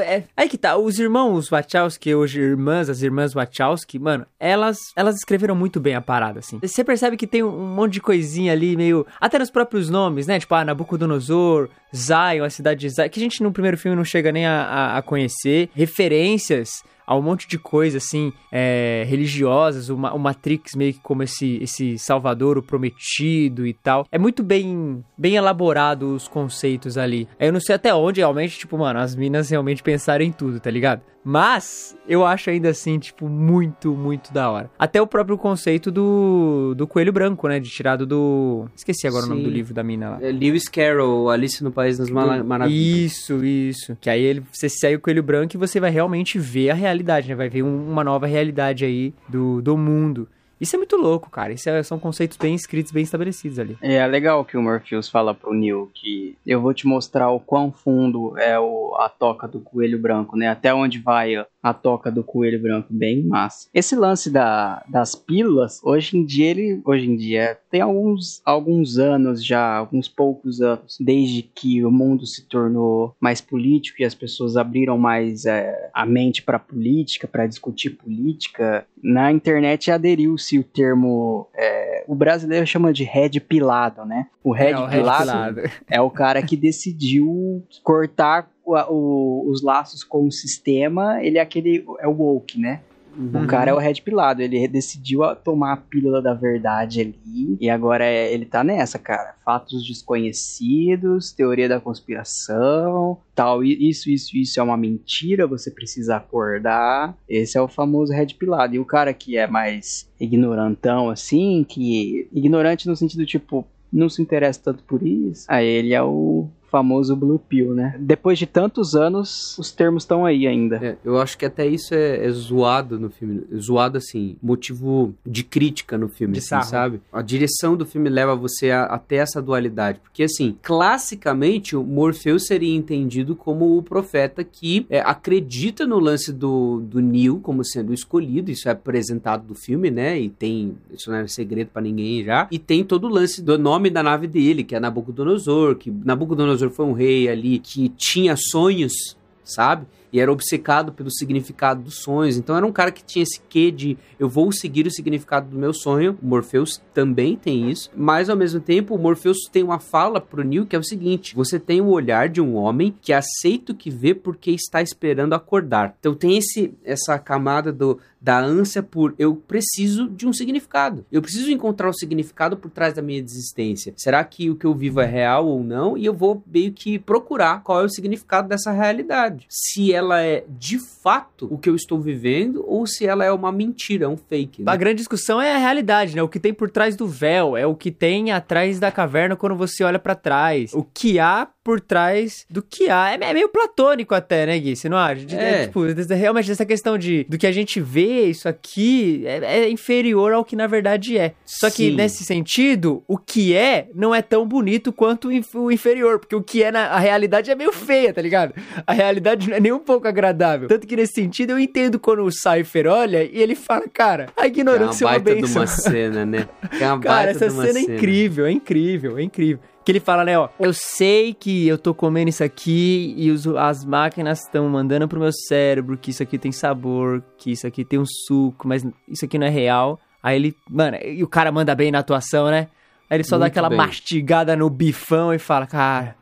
É, 0.06 0.23
aí 0.38 0.47
que 0.47 0.58
tá, 0.58 0.77
os 0.77 0.99
irmãos 0.99 1.49
Wachowski, 1.49 2.13
hoje 2.13 2.39
irmãs, 2.39 2.89
as 2.89 3.01
irmãs 3.01 3.34
Wachowski, 3.34 3.97
mano, 3.97 4.25
elas, 4.39 4.77
elas 4.95 5.15
escreveram 5.15 5.56
muito 5.56 5.80
bem 5.80 5.95
a 5.95 6.01
parada, 6.01 6.39
assim. 6.39 6.60
Você 6.62 6.84
percebe 6.84 7.17
que 7.17 7.25
tem 7.25 7.41
um 7.41 7.73
monte 7.73 7.93
de 7.93 8.01
coisinha 8.01 8.51
ali, 8.51 8.77
meio... 8.77 9.06
Até 9.19 9.39
nos 9.39 9.49
próprios 9.49 9.89
nomes, 9.89 10.27
né? 10.27 10.39
Tipo, 10.39 10.54
ah, 10.54 10.63
Nabucodonosor, 10.63 11.69
Zion, 11.95 12.43
a 12.45 12.49
cidade 12.51 12.82
de 12.82 12.89
Zion, 12.89 13.10
que 13.10 13.19
a 13.19 13.23
gente 13.23 13.41
no 13.41 13.51
primeiro 13.51 13.77
filme 13.77 13.97
não 13.97 14.06
chega 14.06 14.32
nem 14.32 14.45
a, 14.45 14.63
a, 14.63 14.97
a 14.97 15.01
conhecer. 15.01 15.69
Referências 15.73 16.84
a 17.12 17.15
um 17.17 17.21
monte 17.21 17.45
de 17.45 17.60
coisa, 17.60 17.97
assim, 17.97 18.32
é, 18.50 19.04
religiosas, 19.06 19.89
o, 19.89 19.95
o 19.95 20.17
Matrix 20.17 20.76
meio 20.76 20.93
que 20.93 21.02
como 21.02 21.21
esse, 21.21 21.58
esse 21.62 22.00
salvador, 22.00 22.58
o 22.58 22.63
prometido 22.63 23.67
e 23.67 23.74
tal. 23.74 24.08
É 24.10 24.17
muito 24.17 24.41
bem, 24.41 25.04
bem 25.17 25.36
elaborado 25.36 26.15
os 26.15 26.30
conceitos 26.30 26.97
ali. 26.97 27.28
Eu 27.38 27.52
não 27.52 27.60
sei 27.60 27.76
até 27.76 27.93
onde, 27.93 28.21
realmente, 28.21 28.58
tipo, 28.58 28.78
mano, 28.78 29.00
as 29.00 29.13
minas 29.13 29.50
realmente 29.50 29.84
pensaram 29.84 30.24
em 30.24 30.32
tudo, 30.32 30.62
tá 30.62 30.71
ligado? 30.71 31.02
Mas 31.24 31.96
eu 32.08 32.26
acho 32.26 32.50
ainda 32.50 32.70
assim, 32.70 32.98
tipo, 32.98 33.30
muito, 33.30 33.94
muito 33.94 34.34
da 34.34 34.50
hora. 34.50 34.72
Até 34.78 35.02
o 35.02 35.08
próprio 35.08 35.38
conceito 35.38 35.92
do, 35.92 36.74
do 36.76 36.88
coelho 36.88 37.14
branco, 37.14 37.48
né? 37.48 37.60
De 37.60 37.70
tirado 37.70 38.06
do. 38.06 38.66
Esqueci 38.76 39.08
agora 39.08 39.24
Sim. 39.24 39.32
o 39.32 39.36
nome 39.36 39.44
do 39.44 39.50
livro 39.50 39.74
da 39.74 39.84
mina 39.84 40.12
lá. 40.12 40.18
É 40.22 40.32
Lewis 40.32 40.68
Carroll, 40.68 41.30
Alice 41.30 41.64
no 41.64 41.72
País 41.72 41.98
das 41.98 42.10
Maravilhas. 42.10 42.72
Isso, 42.72 43.46
isso. 43.46 43.98
Que 44.02 44.10
aí 44.10 44.22
ele, 44.22 44.44
você 44.52 44.68
segue 44.68 44.96
o 44.96 45.00
coelho 45.00 45.22
branco 45.22 45.56
e 45.56 45.58
você 45.58 45.80
vai 45.80 45.92
realmente 45.92 46.40
ver 46.40 46.72
a 46.72 46.74
realidade, 46.74 47.30
né? 47.30 47.36
Vai 47.36 47.50
ver 47.50 47.64
um, 47.64 47.90
uma 47.90 48.04
nova 48.04 48.26
realidade 48.26 48.84
aí 48.84 49.14
do, 49.30 49.62
do 49.62 49.78
mundo. 49.78 50.28
Isso 50.62 50.76
é 50.76 50.78
muito 50.78 50.95
louco, 50.95 51.30
cara. 51.30 51.52
Isso 51.52 51.67
é, 51.67 51.82
são 51.82 51.97
conceitos 51.97 52.38
bem 52.38 52.54
escritos, 52.54 52.91
bem 52.91 53.02
estabelecidos 53.02 53.58
ali. 53.58 53.76
É 53.82 54.06
legal 54.06 54.45
que 54.45 54.56
o 54.56 54.62
Morpheus 54.62 55.10
fala 55.10 55.34
pro 55.34 55.54
Neil 55.54 55.89
que 55.93 56.38
eu 56.45 56.62
vou 56.62 56.71
te 56.71 56.86
mostrar 56.86 57.32
o 57.32 57.39
quão 57.39 57.71
fundo 57.71 58.38
é 58.38 58.60
o, 58.60 58.95
a 59.00 59.10
toca 59.10 59.47
do 59.47 59.60
coelho 59.60 60.00
branco, 60.00 60.38
né? 60.38 60.47
Até 60.47 60.71
onde 60.71 61.00
vai 61.00 61.36
a 61.63 61.74
toca 61.74 62.12
do 62.12 62.24
coelho 62.24 62.62
branco, 62.62 62.88
bem 62.91 63.24
massa. 63.24 63.67
Esse 63.74 63.95
lance 63.95 64.30
da, 64.30 64.84
das 64.88 65.15
pílulas, 65.15 65.80
hoje 65.84 66.17
em 66.17 66.26
dia 66.26 66.47
ele, 66.47 66.82
hoje 66.84 67.06
em 67.08 67.15
dia 67.15 67.58
tem 67.69 67.82
alguns, 67.82 68.41
alguns 68.45 68.97
anos 68.97 69.43
já, 69.45 69.78
alguns 69.78 70.08
poucos 70.08 70.62
anos, 70.62 70.97
desde 71.00 71.41
que 71.41 71.84
o 71.84 71.91
mundo 71.91 72.26
se 72.26 72.45
tornou 72.47 73.15
mais 73.19 73.41
político 73.41 74.02
e 74.02 74.06
as 74.06 74.15
pessoas 74.15 74.58
abriram 74.58 74.97
mais 74.97 75.45
é, 75.45 75.89
a 75.93 76.06
mente 76.06 76.41
para 76.41 76.60
política, 76.60 77.28
para 77.28 77.47
discutir 77.47 77.91
política. 77.91 78.86
Na 79.02 79.32
internet 79.32 79.89
aderiu-se 79.91 80.51
o 80.60 80.64
termo. 80.64 81.48
É, 81.56 82.04
o 82.08 82.16
brasileiro 82.16 82.66
chama 82.66 82.94
de 82.94 83.04
red 83.04 83.40
pilado, 83.40 84.06
né? 84.06 84.28
O 84.44 84.52
red, 84.52 84.72
é, 84.72 84.80
o 84.80 84.90
pilado, 84.90 85.24
pilado 85.24 85.62
é 85.90 86.02
o 86.02 86.10
cara 86.10 86.42
que 86.42 86.56
decidiu 86.56 87.64
cortar 87.84 88.50
o, 88.66 88.76
o, 88.76 89.50
os 89.50 89.62
laços 89.62 90.04
com 90.04 90.26
o 90.26 90.32
sistema. 90.32 91.24
Ele 91.24 91.38
é 91.38 91.42
aquele. 91.42 91.86
É 92.00 92.08
o 92.08 92.12
woke, 92.12 92.60
né? 92.60 92.82
Uhum. 93.17 93.43
O 93.43 93.47
cara 93.47 93.71
é 93.71 93.74
o 93.74 93.78
Red 93.78 93.95
Pilado, 93.95 94.41
ele 94.41 94.67
decidiu 94.67 95.21
tomar 95.43 95.74
a 95.74 95.78
pílula 95.78 96.21
da 96.21 96.34
verdade 96.34 97.02
ali, 97.02 97.58
e 97.60 97.69
agora 97.69 98.06
é, 98.06 98.34
ele 98.34 98.45
tá 98.45 98.63
nessa, 98.63 98.97
cara. 98.97 99.36
Fatos 99.43 99.86
desconhecidos, 99.86 101.32
teoria 101.32 101.67
da 101.67 101.80
conspiração, 101.80 103.17
tal, 103.36 103.63
isso, 103.63 104.10
isso, 104.10 104.38
isso 104.38 104.60
é 104.60 104.63
uma 104.63 104.78
mentira, 104.78 105.47
você 105.47 105.69
precisa 105.69 106.15
acordar. 106.15 107.15
Esse 107.28 107.58
é 107.58 107.62
o 107.62 107.67
famoso 107.67 108.13
Red 108.13 108.28
Pilado. 108.39 108.76
E 108.76 108.80
o 108.80 108.86
cara 108.86 109.13
que 109.13 109.38
é 109.38 109.47
mais 109.47 110.10
ignorantão, 110.19 111.10
assim, 111.10 111.65
que. 111.67 112.28
Ignorante 112.32 112.88
no 112.88 112.95
sentido 112.95 113.26
tipo, 113.26 113.65
não 113.91 114.08
se 114.08 114.21
interessa 114.21 114.62
tanto 114.63 114.84
por 114.84 115.04
isso, 115.04 115.45
aí 115.50 115.67
ele 115.67 115.93
é 115.93 116.02
o 116.02 116.47
famoso 116.72 117.16
Blue 117.16 117.38
Pill, 117.38 117.74
né? 117.74 117.96
Depois 118.00 118.40
de 118.40 118.48
tantos 118.48 118.96
anos, 118.96 119.58
os 119.60 119.72
termos 119.72 120.04
estão 120.04 120.26
aí 120.26 120.48
ainda. 120.48 120.78
É, 120.78 120.98
eu 121.04 121.20
acho 121.20 121.38
que 121.38 121.46
até 121.46 121.68
isso 121.68 121.94
é, 121.94 122.26
é, 122.26 122.32
zoado 122.32 122.98
no 122.98 123.10
filme. 123.10 123.44
Zoado, 123.56 123.98
assim, 123.98 124.38
motivo 124.42 125.14
de 125.26 125.44
crítica 125.44 125.98
no 125.98 126.08
filme, 126.08 126.38
assim, 126.38 126.62
sabe? 126.64 127.02
A 127.12 127.22
direção 127.22 127.76
do 127.76 127.86
filme 127.86 128.10
leva 128.10 128.36
você 128.36 128.72
a, 128.72 128.86
a, 128.86 128.98
ter 128.98 129.18
essa 129.18 129.42
dualidade. 129.42 130.00
Porque, 130.00 130.24
assim, 130.24 130.56
classicamente, 130.62 131.76
o 131.76 131.84
Morpheus 131.84 132.48
seria 132.48 132.74
entendido 132.74 133.36
como 133.36 133.78
o 133.78 133.84
profeta 133.84 134.44
que 134.44 134.86
é, 134.90 135.02
acredita 135.02 135.86
no 135.86 136.00
lance 136.00 136.32
do, 136.32 136.80
do 136.80 137.02
Neo 137.02 137.40
como 137.40 137.66
sendo 137.66 137.94
escolhido. 137.94 138.50
Isso 138.50 138.70
é 138.70 138.72
apresentado 138.72 139.46
do 139.46 139.56
filme, 139.56 139.92
né? 139.92 140.18
E 140.20 140.30
tem. 140.30 140.78
Isso 140.90 141.12
não 141.12 141.18
é 141.18 141.28
segredo 141.28 141.70
para 141.74 141.82
ninguém 141.82 142.24
já. 142.24 142.48
E 142.50 142.58
tem 142.58 142.84
todo 142.84 143.08
o 143.08 143.10
lance 143.10 143.42
do 143.42 143.58
nome 143.58 143.90
da 143.90 144.02
nave 144.02 144.28
dele, 144.28 144.64
que 144.64 144.76
é 144.76 144.80
Nabucodonosor, 144.80 145.76
que 145.76 145.92
Nabucodonosor 145.92 146.61
foi 146.69 146.86
um 146.86 146.93
rei 146.93 147.28
ali 147.30 147.60
que 147.60 147.89
tinha 147.89 148.36
sonhos, 148.36 149.17
sabe? 149.43 149.86
E 150.12 150.19
era 150.19 150.32
obcecado 150.32 150.91
pelo 150.91 151.12
significado 151.12 151.82
dos 151.82 152.02
sonhos. 152.02 152.38
Então 152.38 152.56
era 152.56 152.65
um 152.65 152.71
cara 152.71 152.91
que 152.91 153.04
tinha 153.04 153.24
esse 153.24 153.41
quê 153.50 153.71
de 153.71 153.97
eu 154.19 154.28
vou 154.28 154.52
seguir 154.52 154.86
o 154.86 154.91
significado 154.91 155.50
do 155.50 155.58
meu 155.58 155.74
sonho. 155.74 156.17
O 156.21 156.26
Morpheus 156.26 156.82
também 156.93 157.36
tem 157.36 157.69
isso, 157.69 157.89
mas 157.95 158.30
ao 158.30 158.36
mesmo 158.36 158.60
tempo 158.60 158.95
o 158.95 159.00
Morpheus 159.00 159.38
tem 159.52 159.63
uma 159.63 159.80
fala 159.80 160.19
pro 160.19 160.43
Neo 160.43 160.65
que 160.65 160.76
é 160.76 160.80
o 160.80 160.84
seguinte: 160.84 161.36
você 161.36 161.60
tem 161.60 161.82
o 161.82 161.89
olhar 161.89 162.30
de 162.30 162.41
um 162.41 162.56
homem 162.56 162.93
que 163.02 163.13
aceita 163.13 163.71
o 163.71 163.76
que 163.76 163.89
vê 163.89 164.13
porque 164.13 164.52
está 164.52 164.82
esperando 164.82 165.34
acordar. 165.34 165.95
Então 166.00 166.13
tem 166.13 166.38
esse 166.38 166.74
essa 166.84 167.17
camada 167.17 167.71
do 167.71 168.00
da 168.21 168.39
ânsia 168.39 168.84
por 168.84 169.15
eu 169.17 169.36
preciso 169.36 170.08
de 170.08 170.28
um 170.28 170.34
significado. 170.34 171.04
Eu 171.12 171.21
preciso 171.21 171.50
encontrar 171.50 171.89
o 171.89 171.93
significado 171.93 172.56
por 172.56 172.69
trás 172.69 172.93
da 172.93 173.02
minha 173.02 173.19
existência. 173.19 173.93
Será 173.97 174.24
que 174.24 174.50
o 174.50 174.56
que 174.56 174.65
eu 174.65 174.76
vivo 174.76 175.02
é 175.02 175.06
real 175.06 175.47
ou 175.47 175.63
não? 175.63 175.97
E 175.97 176.06
eu 176.06 176.13
vou 176.13 176.43
meio 176.45 176.71
que 176.71 177.00
procurar 177.00 177.63
qual 177.63 177.82
é 177.82 177.84
o 177.84 177.89
significado 177.89 178.47
dessa 178.47 178.71
realidade. 178.71 179.47
Se 179.50 179.91
ela 180.02 180.22
é 180.22 180.44
de 180.50 180.80
fato 180.80 181.48
o 181.50 181.58
que 181.58 181.70
eu 181.70 181.76
estou 181.76 182.00
vivendo 182.00 182.64
ou 182.68 182.86
se 182.86 183.06
ela 183.06 183.24
é 183.24 183.32
uma 183.32 183.52
mentira, 183.52 184.10
um 184.10 184.18
fake. 184.18 184.64
Né? 184.64 184.72
A 184.72 184.76
grande 184.76 184.98
discussão 184.98 185.42
é 185.42 185.54
a 185.54 185.58
realidade, 185.58 186.16
né? 186.16 186.22
O 186.22 186.28
que 186.28 186.40
tem 186.40 186.54
por 186.54 186.70
trás 186.70 186.96
do 186.96 187.08
véu, 187.08 187.56
é 187.56 187.66
o 187.66 187.76
que 187.76 187.92
tem 187.92 188.32
atrás 188.32 188.80
da 188.80 188.92
caverna 188.92 189.36
quando 189.36 189.56
você 189.56 189.84
olha 189.84 190.00
para 190.00 190.16
trás. 190.16 190.74
O 190.74 190.84
que 190.84 191.20
há 191.20 191.48
por 191.63 191.80
trás 191.80 192.45
do 192.50 192.62
que 192.62 192.89
há. 192.89 193.12
É 193.12 193.34
meio 193.34 193.50
platônico 193.50 194.15
até, 194.15 194.46
né, 194.46 194.58
Gui? 194.58 194.75
Você 194.75 194.90
não 194.90 194.98
acha? 194.98 195.25
De, 195.25 195.36
é. 195.36 195.63
é 195.63 195.65
tipo, 195.65 195.81
realmente 196.13 196.52
essa 196.52 196.65
questão 196.65 196.98
de 196.98 197.25
do 197.29 197.38
que 197.38 197.48
a 197.48 197.52
gente 197.52 197.79
vê, 197.79 198.25
isso 198.25 198.48
aqui 198.48 199.23
é, 199.25 199.63
é 199.63 199.69
inferior 199.69 200.33
ao 200.33 200.44
que 200.44 200.56
na 200.56 200.67
verdade 200.67 201.17
é. 201.17 201.33
Só 201.46 201.69
Sim. 201.69 201.75
que 201.75 201.92
nesse 201.92 202.23
sentido, 202.23 203.04
o 203.08 203.17
que 203.17 203.56
é 203.56 203.88
não 203.94 204.13
é 204.13 204.21
tão 204.21 204.46
bonito 204.46 204.92
quanto 204.92 205.29
o 205.56 205.71
inferior, 205.71 206.19
porque 206.19 206.36
o 206.36 206.42
que 206.42 206.63
é 206.63 206.71
na 206.71 206.88
a 206.88 207.00
realidade 207.00 207.52
é 207.52 207.56
meio 207.56 207.71
feia, 207.71 208.13
tá 208.13 208.21
ligado? 208.21 208.54
A 208.86 208.94
realidade 208.94 209.50
não 209.50 209.58
é 209.58 209.60
nem 209.60 209.71
um 209.71 209.79
pouco 209.79 210.08
agradável. 210.08 210.67
Tanto 210.67 210.88
que 210.88 210.96
nesse 210.96 211.13
sentido 211.13 211.52
eu 211.52 211.60
entendo 211.60 212.00
quando 212.00 212.23
o 212.23 212.31
Cypher 212.31 212.88
olha 212.88 213.23
e 213.23 213.42
ele 213.42 213.56
fala, 213.56 213.86
cara, 213.88 214.27
a 214.36 214.48
ignorância 214.48 215.06
é 215.06 215.08
uma, 215.08 215.19
baita 215.19 215.31
é 215.31 215.36
uma 215.36 215.48
de 215.48 215.58
uma 215.58 215.67
cena, 215.67 216.25
né? 216.25 216.48
É 216.79 216.88
uma 216.88 217.00
cara, 217.00 217.31
essa 217.31 217.50
cena, 217.50 217.67
cena 217.67 217.79
é 217.79 217.81
incrível, 217.81 218.46
é 218.46 218.52
incrível, 218.52 219.17
é 219.17 219.23
incrível. 219.23 219.60
Que 219.84 219.92
ele 219.92 220.00
fala, 220.00 220.23
né, 220.23 220.38
ó, 220.38 220.48
eu 220.60 220.73
sei 220.73 221.34
que 221.34 221.67
eu 221.67 221.77
tô 221.77 221.94
comendo 221.94 222.29
isso 222.29 222.44
aqui 222.44 223.15
e 223.17 223.32
os, 223.32 223.48
as 223.48 223.84
máquinas 223.84 224.42
estão 224.42 224.69
mandando 224.69 225.08
pro 225.08 225.19
meu 225.19 225.32
cérebro 225.34 225.98
que 225.98 226.12
isso 226.12 226.21
aqui 226.21 226.38
tem 226.38 226.52
sabor, 226.52 227.23
que 227.38 227.52
isso 227.52 227.65
aqui 227.65 227.84
tem 227.84 227.98
um 227.98 228.06
suco, 228.06 228.67
mas 228.67 228.86
isso 229.08 229.25
aqui 229.25 229.40
não 229.40 229.48
é 229.48 229.50
real. 229.50 230.00
Aí 230.21 230.36
ele, 230.36 230.56
mano, 230.69 230.98
e 231.04 231.23
o 231.23 231.27
cara 231.27 231.52
manda 231.52 231.73
bem 231.73 231.92
na 231.92 232.00
atuação, 232.00 232.52
né? 232.52 232.67
Aí 233.10 233.17
ele 233.17 233.23
só 233.23 233.36
Muito 233.36 233.42
dá 233.42 233.48
aquela 233.48 233.69
bem. 233.69 233.77
mastigada 233.77 234.56
no 234.56 234.69
bifão 234.69 235.34
e 235.34 235.40
fala, 235.40 235.65
cara, 235.65 236.15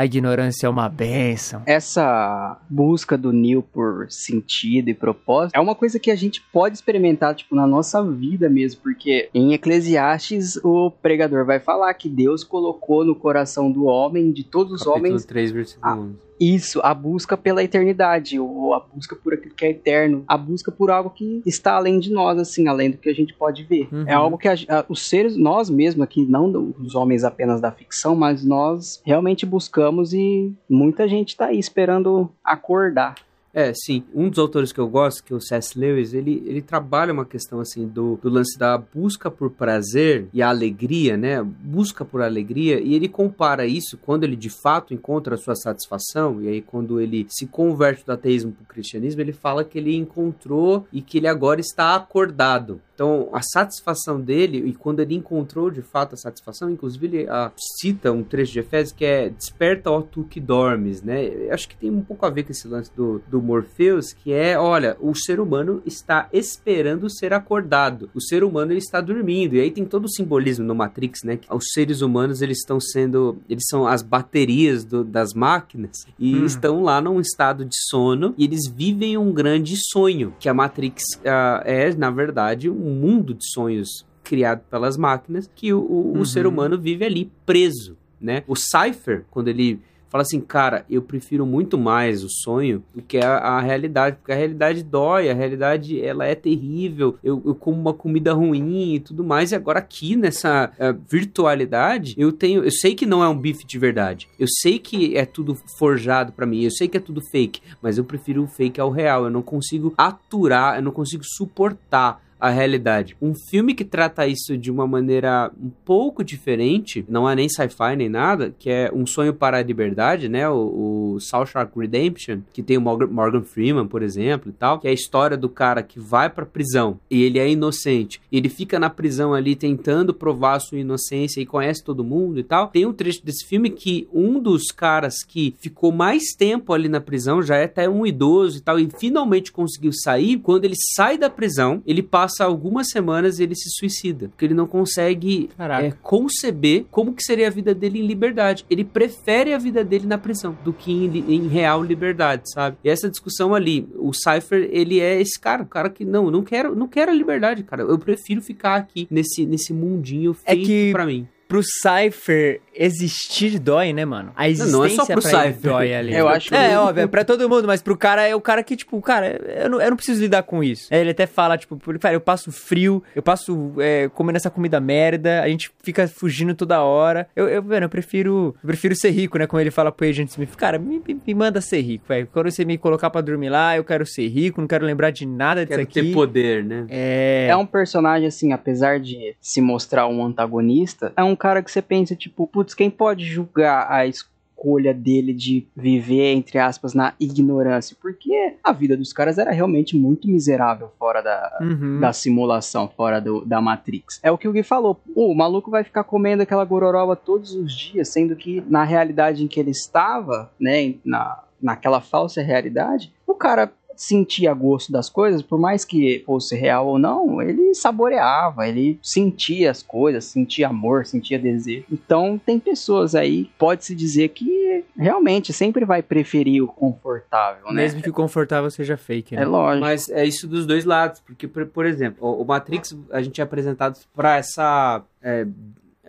a 0.00 0.06
ignorância 0.06 0.66
é 0.66 0.70
uma 0.70 0.88
benção. 0.88 1.62
Essa 1.66 2.58
busca 2.70 3.18
do 3.18 3.32
Neil 3.32 3.62
por 3.62 4.10
sentido 4.10 4.88
e 4.88 4.94
propósito 4.94 5.54
é 5.54 5.60
uma 5.60 5.74
coisa 5.74 5.98
que 5.98 6.10
a 6.10 6.16
gente 6.16 6.40
pode 6.50 6.76
experimentar, 6.76 7.34
tipo, 7.34 7.54
na 7.54 7.66
nossa 7.66 8.02
vida 8.02 8.48
mesmo, 8.48 8.80
porque 8.80 9.28
em 9.34 9.52
Eclesiastes 9.52 10.56
o 10.64 10.90
pregador 10.90 11.44
vai 11.44 11.60
falar 11.60 11.92
que 11.92 12.08
Deus 12.08 12.42
colocou 12.42 13.04
no 13.04 13.14
coração 13.14 13.70
do 13.70 13.84
homem, 13.84 14.32
de 14.32 14.42
todos 14.42 14.72
os 14.72 14.84
Capítulo 14.84 15.06
homens, 15.06 15.24
3, 15.26 15.52
versículo 15.52 15.92
11 15.92 16.29
isso, 16.40 16.80
a 16.82 16.94
busca 16.94 17.36
pela 17.36 17.62
eternidade, 17.62 18.40
ou 18.40 18.72
a 18.72 18.80
busca 18.80 19.14
por 19.14 19.34
aquilo 19.34 19.54
que 19.54 19.64
é 19.66 19.70
eterno, 19.70 20.24
a 20.26 20.38
busca 20.38 20.72
por 20.72 20.90
algo 20.90 21.10
que 21.10 21.42
está 21.44 21.74
além 21.74 22.00
de 22.00 22.10
nós, 22.10 22.38
assim, 22.38 22.66
além 22.66 22.90
do 22.90 22.96
que 22.96 23.10
a 23.10 23.14
gente 23.14 23.34
pode 23.34 23.62
ver. 23.64 23.88
Uhum. 23.92 24.04
É 24.06 24.14
algo 24.14 24.38
que 24.38 24.48
a, 24.48 24.54
a, 24.54 24.84
os 24.88 25.06
seres, 25.06 25.36
nós 25.36 25.68
mesmos 25.68 26.02
aqui, 26.02 26.24
não 26.24 26.74
os 26.78 26.94
homens 26.94 27.24
apenas 27.24 27.60
da 27.60 27.70
ficção, 27.70 28.16
mas 28.16 28.44
nós 28.44 29.02
realmente 29.04 29.44
buscamos 29.44 30.14
e 30.14 30.52
muita 30.68 31.06
gente 31.06 31.30
está 31.30 31.46
aí 31.46 31.58
esperando 31.58 32.30
acordar. 32.42 33.14
É, 33.52 33.72
sim. 33.74 34.04
Um 34.14 34.28
dos 34.28 34.38
autores 34.38 34.72
que 34.72 34.78
eu 34.78 34.88
gosto, 34.88 35.24
que 35.24 35.32
é 35.32 35.36
o 35.36 35.40
C.S. 35.40 35.76
Lewis, 35.78 36.14
ele, 36.14 36.42
ele 36.46 36.62
trabalha 36.62 37.12
uma 37.12 37.24
questão 37.24 37.60
assim 37.60 37.86
do, 37.86 38.16
do 38.22 38.28
lance 38.28 38.56
da 38.56 38.78
busca 38.78 39.30
por 39.30 39.50
prazer 39.50 40.28
e 40.32 40.40
a 40.40 40.48
alegria, 40.48 41.16
né? 41.16 41.42
Busca 41.42 42.04
por 42.04 42.22
alegria, 42.22 42.80
e 42.80 42.94
ele 42.94 43.08
compara 43.08 43.66
isso 43.66 43.98
quando 43.98 44.24
ele 44.24 44.36
de 44.36 44.50
fato 44.50 44.94
encontra 44.94 45.34
a 45.34 45.38
sua 45.38 45.56
satisfação, 45.56 46.40
e 46.40 46.48
aí 46.48 46.62
quando 46.62 47.00
ele 47.00 47.26
se 47.28 47.46
converte 47.46 48.06
do 48.06 48.12
ateísmo 48.12 48.52
para 48.52 48.62
o 48.62 48.66
cristianismo, 48.66 49.20
ele 49.20 49.32
fala 49.32 49.64
que 49.64 49.78
ele 49.78 49.96
encontrou 49.96 50.86
e 50.92 51.02
que 51.02 51.18
ele 51.18 51.26
agora 51.26 51.60
está 51.60 51.96
acordado. 51.96 52.80
Então, 52.94 53.30
a 53.32 53.40
satisfação 53.40 54.20
dele, 54.20 54.58
e 54.58 54.74
quando 54.74 55.00
ele 55.00 55.14
encontrou 55.14 55.70
de 55.70 55.80
fato 55.80 56.14
a 56.14 56.18
satisfação, 56.18 56.68
inclusive 56.68 57.06
ele 57.06 57.26
ah, 57.30 57.50
cita 57.56 58.12
um 58.12 58.22
trecho 58.22 58.52
de 58.52 58.58
Efésios 58.58 58.92
que 58.92 59.06
é 59.06 59.30
Desperta, 59.30 59.90
ó 59.90 60.02
tu 60.02 60.24
que 60.24 60.38
dormes, 60.38 61.02
né? 61.02 61.24
Eu 61.24 61.54
acho 61.54 61.66
que 61.66 61.76
tem 61.76 61.90
um 61.90 62.02
pouco 62.02 62.26
a 62.26 62.30
ver 62.30 62.42
com 62.42 62.52
esse 62.52 62.68
lance 62.68 62.94
do, 62.94 63.22
do 63.26 63.39
Morpheus, 63.42 64.12
que 64.12 64.32
é, 64.32 64.58
olha, 64.58 64.96
o 65.00 65.14
ser 65.14 65.40
humano 65.40 65.82
está 65.86 66.28
esperando 66.32 67.08
ser 67.08 67.32
acordado. 67.32 68.10
O 68.14 68.20
ser 68.20 68.44
humano 68.44 68.72
ele 68.72 68.78
está 68.78 69.00
dormindo. 69.00 69.56
E 69.56 69.60
aí 69.60 69.70
tem 69.70 69.84
todo 69.84 70.04
o 70.04 70.10
simbolismo 70.10 70.64
no 70.64 70.74
Matrix, 70.74 71.22
né? 71.24 71.36
Que 71.36 71.52
os 71.52 71.64
seres 71.72 72.02
humanos 72.02 72.42
eles 72.42 72.58
estão 72.58 72.78
sendo, 72.78 73.38
eles 73.48 73.64
são 73.68 73.86
as 73.86 74.02
baterias 74.02 74.84
do, 74.84 75.02
das 75.02 75.32
máquinas 75.32 76.04
e 76.18 76.36
hum. 76.36 76.44
estão 76.44 76.82
lá 76.82 77.00
num 77.00 77.20
estado 77.20 77.64
de 77.64 77.76
sono 77.88 78.34
e 78.36 78.44
eles 78.44 78.66
vivem 78.68 79.16
um 79.16 79.32
grande 79.32 79.74
sonho, 79.90 80.34
que 80.38 80.48
a 80.48 80.54
Matrix 80.54 81.02
uh, 81.18 81.62
é, 81.64 81.94
na 81.94 82.10
verdade, 82.10 82.68
um 82.68 82.90
um 82.90 82.94
mundo 82.94 83.32
de 83.32 83.48
sonhos 83.50 84.04
criado 84.24 84.62
pelas 84.70 84.96
máquinas 84.96 85.50
que 85.54 85.72
o, 85.72 85.80
o, 85.80 86.12
uhum. 86.12 86.20
o 86.20 86.26
ser 86.26 86.46
humano 86.46 86.78
vive 86.78 87.04
ali 87.04 87.30
preso, 87.46 87.96
né? 88.20 88.42
O 88.46 88.54
Cypher, 88.54 89.24
quando 89.30 89.48
ele 89.48 89.80
fala 90.10 90.22
assim, 90.22 90.40
cara, 90.40 90.84
eu 90.90 91.00
prefiro 91.00 91.46
muito 91.46 91.78
mais 91.78 92.24
o 92.24 92.28
sonho 92.28 92.82
do 92.94 93.00
que 93.00 93.18
a, 93.18 93.38
a, 93.38 93.60
realidade, 93.60 94.16
porque 94.16 94.32
a 94.32 94.36
realidade 94.36 94.82
dói, 94.82 95.30
a 95.30 95.34
realidade 95.34 96.00
ela 96.00 96.26
é 96.26 96.34
terrível, 96.34 97.16
eu, 97.22 97.40
eu 97.46 97.54
como 97.54 97.80
uma 97.80 97.94
comida 97.94 98.32
ruim 98.32 98.94
e 98.94 99.00
tudo 99.00 99.22
mais, 99.22 99.52
e 99.52 99.54
agora 99.54 99.78
aqui 99.78 100.16
nessa 100.16 100.72
uh, 100.72 101.00
virtualidade, 101.08 102.14
eu 102.18 102.32
tenho, 102.32 102.64
eu 102.64 102.72
sei 102.72 102.94
que 102.94 103.06
não 103.06 103.22
é 103.22 103.28
um 103.28 103.38
bife 103.38 103.64
de 103.64 103.78
verdade, 103.78 104.28
eu 104.38 104.48
sei 104.60 104.80
que 104.80 105.16
é 105.16 105.24
tudo 105.24 105.56
forjado 105.78 106.32
para 106.32 106.44
mim, 106.44 106.64
eu 106.64 106.70
sei 106.72 106.88
que 106.88 106.96
é 106.96 107.00
tudo 107.00 107.22
fake, 107.30 107.62
mas 107.80 107.96
eu 107.96 108.04
prefiro 108.04 108.42
o 108.42 108.48
fake 108.48 108.80
ao 108.80 108.90
real, 108.90 109.24
eu 109.24 109.30
não 109.30 109.42
consigo 109.42 109.94
aturar, 109.96 110.76
eu 110.76 110.82
não 110.82 110.92
consigo 110.92 111.22
suportar 111.24 112.20
a 112.40 112.50
realidade. 112.50 113.16
Um 113.20 113.34
filme 113.34 113.74
que 113.74 113.84
trata 113.84 114.26
isso 114.26 114.56
de 114.56 114.70
uma 114.70 114.86
maneira 114.86 115.50
um 115.60 115.70
pouco 115.84 116.24
diferente, 116.24 117.04
não 117.08 117.28
é 117.28 117.34
nem 117.34 117.48
sci-fi 117.48 117.96
nem 117.96 118.08
nada, 118.08 118.54
que 118.58 118.70
é 118.70 118.90
Um 118.92 119.06
Sonho 119.06 119.34
para 119.34 119.58
a 119.58 119.62
Liberdade, 119.62 120.28
né? 120.28 120.48
O, 120.48 121.14
o 121.14 121.20
Shawshank 121.20 121.78
Redemption, 121.78 122.40
que 122.52 122.62
tem 122.62 122.78
o 122.78 122.80
Morgan 122.80 123.42
Freeman, 123.42 123.86
por 123.86 124.02
exemplo, 124.02 124.50
e 124.50 124.52
tal, 124.52 124.78
que 124.78 124.86
é 124.86 124.90
a 124.90 124.94
história 124.94 125.36
do 125.36 125.48
cara 125.48 125.82
que 125.82 126.00
vai 126.00 126.30
pra 126.30 126.46
prisão 126.46 126.98
e 127.10 127.22
ele 127.22 127.38
é 127.38 127.48
inocente. 127.48 128.20
E 128.30 128.38
ele 128.38 128.48
fica 128.48 128.78
na 128.78 128.88
prisão 128.88 129.34
ali 129.34 129.54
tentando 129.54 130.14
provar 130.14 130.54
a 130.54 130.60
sua 130.60 130.78
inocência 130.78 131.40
e 131.40 131.46
conhece 131.46 131.84
todo 131.84 132.04
mundo 132.04 132.38
e 132.38 132.42
tal. 132.42 132.68
Tem 132.68 132.86
um 132.86 132.92
trecho 132.92 133.24
desse 133.24 133.44
filme 133.44 133.70
que 133.70 134.08
um 134.12 134.40
dos 134.40 134.66
caras 134.68 135.22
que 135.22 135.54
ficou 135.58 135.92
mais 135.92 136.32
tempo 136.36 136.72
ali 136.72 136.88
na 136.88 137.00
prisão, 137.00 137.42
já 137.42 137.56
é 137.56 137.64
até 137.64 137.88
um 137.88 138.06
idoso 138.06 138.58
e 138.58 138.60
tal, 138.60 138.78
e 138.78 138.88
finalmente 138.98 139.52
conseguiu 139.52 139.92
sair, 139.92 140.38
quando 140.38 140.64
ele 140.64 140.76
sai 140.94 141.18
da 141.18 141.28
prisão, 141.28 141.82
ele 141.86 142.02
passa 142.02 142.29
passa 142.30 142.44
algumas 142.44 142.88
semanas 142.90 143.38
e 143.38 143.42
ele 143.42 143.54
se 143.54 143.68
suicida. 143.70 144.28
Porque 144.28 144.44
ele 144.44 144.54
não 144.54 144.66
consegue 144.66 145.50
é, 145.58 145.92
conceber 146.02 146.86
como 146.90 147.12
que 147.12 147.22
seria 147.22 147.48
a 147.48 147.50
vida 147.50 147.74
dele 147.74 147.98
em 147.98 148.06
liberdade. 148.06 148.64
Ele 148.70 148.84
prefere 148.84 149.52
a 149.52 149.58
vida 149.58 149.84
dele 149.84 150.06
na 150.06 150.16
prisão 150.16 150.56
do 150.64 150.72
que 150.72 150.92
em, 150.92 151.34
em 151.34 151.48
real 151.48 151.82
liberdade, 151.82 152.44
sabe? 152.52 152.76
E 152.84 152.88
essa 152.88 153.10
discussão 153.10 153.54
ali, 153.54 153.88
o 153.96 154.12
Cypher, 154.12 154.68
ele 154.70 155.00
é 155.00 155.20
esse 155.20 155.38
cara, 155.38 155.62
o 155.62 155.66
cara 155.66 155.90
que 155.90 156.04
não, 156.04 156.30
não 156.30 156.42
quero, 156.42 156.74
não 156.74 156.86
quero 156.86 157.10
a 157.10 157.14
liberdade, 157.14 157.62
cara. 157.62 157.82
Eu 157.82 157.98
prefiro 157.98 158.40
ficar 158.40 158.76
aqui 158.76 159.08
nesse, 159.10 159.44
nesse 159.44 159.72
mundinho 159.72 160.34
feito 160.34 160.62
é 160.62 160.64
que... 160.64 160.92
para 160.92 161.06
mim 161.06 161.26
pro 161.50 161.62
Cypher 161.64 162.60
existir 162.72 163.58
dói, 163.58 163.92
né, 163.92 164.04
mano? 164.04 164.32
A 164.36 164.48
existência 164.48 164.72
não, 164.72 164.78
não 164.78 164.86
é 164.86 164.90
só 164.90 165.04
pro 165.04 165.20
Cypher. 165.20 165.56
dói 165.60 165.92
ali. 165.92 166.14
Eu 166.14 166.28
acho 166.28 166.54
É, 166.54 166.78
óbvio, 166.78 167.02
é 167.02 167.06
pra 167.08 167.24
todo 167.24 167.48
mundo, 167.48 167.66
mas 167.66 167.82
pro 167.82 167.96
cara 167.96 168.26
é 168.26 168.34
o 168.36 168.40
cara 168.40 168.62
que, 168.62 168.76
tipo, 168.76 169.00
cara, 169.02 169.40
eu 169.60 169.68
não, 169.68 169.80
eu 169.80 169.90
não 169.90 169.96
preciso 169.96 170.22
lidar 170.22 170.44
com 170.44 170.62
isso. 170.62 170.86
Ele 170.94 171.10
até 171.10 171.26
fala, 171.26 171.58
tipo, 171.58 171.76
cara, 171.98 172.14
eu 172.14 172.20
passo 172.20 172.52
frio, 172.52 173.02
eu 173.16 173.22
passo 173.22 173.72
é, 173.78 174.08
comendo 174.14 174.36
essa 174.36 174.48
comida 174.48 174.78
merda, 174.80 175.42
a 175.42 175.48
gente 175.48 175.72
fica 175.82 176.06
fugindo 176.06 176.54
toda 176.54 176.80
hora. 176.82 177.28
Eu, 177.34 177.48
eu, 177.48 177.62
mano, 177.64 177.86
eu 177.86 177.90
prefiro, 177.90 178.54
eu 178.62 178.66
prefiro 178.68 178.94
ser 178.94 179.10
rico, 179.10 179.36
né? 179.36 179.48
Como 179.48 179.60
ele 179.60 179.72
fala 179.72 179.90
pro 179.90 180.06
Agent 180.06 180.28
Smith, 180.28 180.54
cara, 180.54 180.78
me, 180.78 181.02
me, 181.04 181.20
me 181.26 181.34
manda 181.34 181.60
ser 181.60 181.80
rico, 181.80 182.04
velho. 182.08 182.28
Quando 182.32 182.48
você 182.48 182.64
me 182.64 182.78
colocar 182.78 183.10
pra 183.10 183.20
dormir 183.20 183.48
lá, 183.48 183.76
eu 183.76 183.82
quero 183.82 184.06
ser 184.06 184.28
rico, 184.28 184.60
não 184.60 184.68
quero 184.68 184.86
lembrar 184.86 185.10
de 185.10 185.26
nada 185.26 185.66
disso 185.66 185.70
quero 185.70 185.82
aqui. 185.82 186.02
ter 186.02 186.12
poder, 186.14 186.64
né? 186.64 186.86
É... 186.88 187.48
É 187.50 187.56
um 187.56 187.66
personagem, 187.66 188.28
assim, 188.28 188.52
apesar 188.52 189.00
de 189.00 189.34
se 189.40 189.60
mostrar 189.60 190.06
um 190.06 190.24
antagonista, 190.24 191.12
é 191.16 191.24
um 191.24 191.34
cara 191.40 191.62
que 191.62 191.70
você 191.70 191.80
pensa, 191.80 192.14
tipo, 192.14 192.46
putz, 192.46 192.74
quem 192.74 192.90
pode 192.90 193.24
julgar 193.24 193.90
a 193.90 194.06
escolha 194.06 194.92
dele 194.92 195.32
de 195.32 195.66
viver, 195.74 196.34
entre 196.34 196.58
aspas, 196.58 196.92
na 196.92 197.14
ignorância? 197.18 197.96
Porque 198.00 198.56
a 198.62 198.72
vida 198.72 198.96
dos 198.96 199.12
caras 199.12 199.38
era 199.38 199.50
realmente 199.50 199.96
muito 199.96 200.28
miserável 200.28 200.92
fora 200.98 201.22
da, 201.22 201.58
uhum. 201.62 201.98
da 201.98 202.12
simulação, 202.12 202.86
fora 202.94 203.20
do, 203.20 203.44
da 203.44 203.60
Matrix. 203.60 204.20
É 204.22 204.30
o 204.30 204.36
que 204.36 204.46
o 204.46 204.52
Gui 204.52 204.62
falou. 204.62 205.00
o 205.16 205.34
maluco 205.34 205.70
vai 205.70 205.82
ficar 205.82 206.04
comendo 206.04 206.42
aquela 206.42 206.64
gororoba 206.64 207.16
todos 207.16 207.54
os 207.54 207.74
dias, 207.74 208.08
sendo 208.08 208.36
que 208.36 208.62
na 208.68 208.84
realidade 208.84 209.42
em 209.42 209.48
que 209.48 209.58
ele 209.58 209.70
estava, 209.70 210.50
né, 210.60 210.94
na 211.04 211.42
naquela 211.60 212.00
falsa 212.00 212.40
realidade, 212.40 213.12
o 213.26 213.34
cara 213.34 213.70
sentia 214.00 214.54
gosto 214.54 214.90
das 214.90 215.10
coisas, 215.10 215.42
por 215.42 215.58
mais 215.58 215.84
que 215.84 216.22
fosse 216.24 216.56
real 216.56 216.86
ou 216.86 216.98
não, 216.98 217.42
ele 217.42 217.74
saboreava, 217.74 218.66
ele 218.66 218.98
sentia 219.02 219.70
as 219.70 219.82
coisas, 219.82 220.24
sentia 220.24 220.68
amor, 220.68 221.04
sentia 221.04 221.38
desejo. 221.38 221.84
Então 221.92 222.40
tem 222.44 222.58
pessoas 222.58 223.14
aí, 223.14 223.50
pode-se 223.58 223.94
dizer 223.94 224.30
que 224.30 224.82
realmente 224.96 225.52
sempre 225.52 225.84
vai 225.84 226.02
preferir 226.02 226.64
o 226.64 226.66
confortável, 226.66 227.66
né? 227.66 227.82
Mesmo 227.82 228.00
que 228.00 228.08
o 228.08 228.12
confortável 228.14 228.70
seja 228.70 228.96
fake, 228.96 229.36
né? 229.36 229.42
É 229.42 229.44
lógico. 229.44 229.84
Mas 229.84 230.08
é 230.08 230.24
isso 230.24 230.48
dos 230.48 230.64
dois 230.64 230.86
lados, 230.86 231.20
porque, 231.20 231.46
por, 231.46 231.66
por 231.66 231.84
exemplo, 231.84 232.26
o, 232.26 232.40
o 232.40 232.44
Matrix 232.46 232.96
a 233.10 233.20
gente 233.20 233.38
é 233.38 233.44
apresentado 233.44 233.98
para 234.16 234.38
essa. 234.38 235.02
É, 235.22 235.46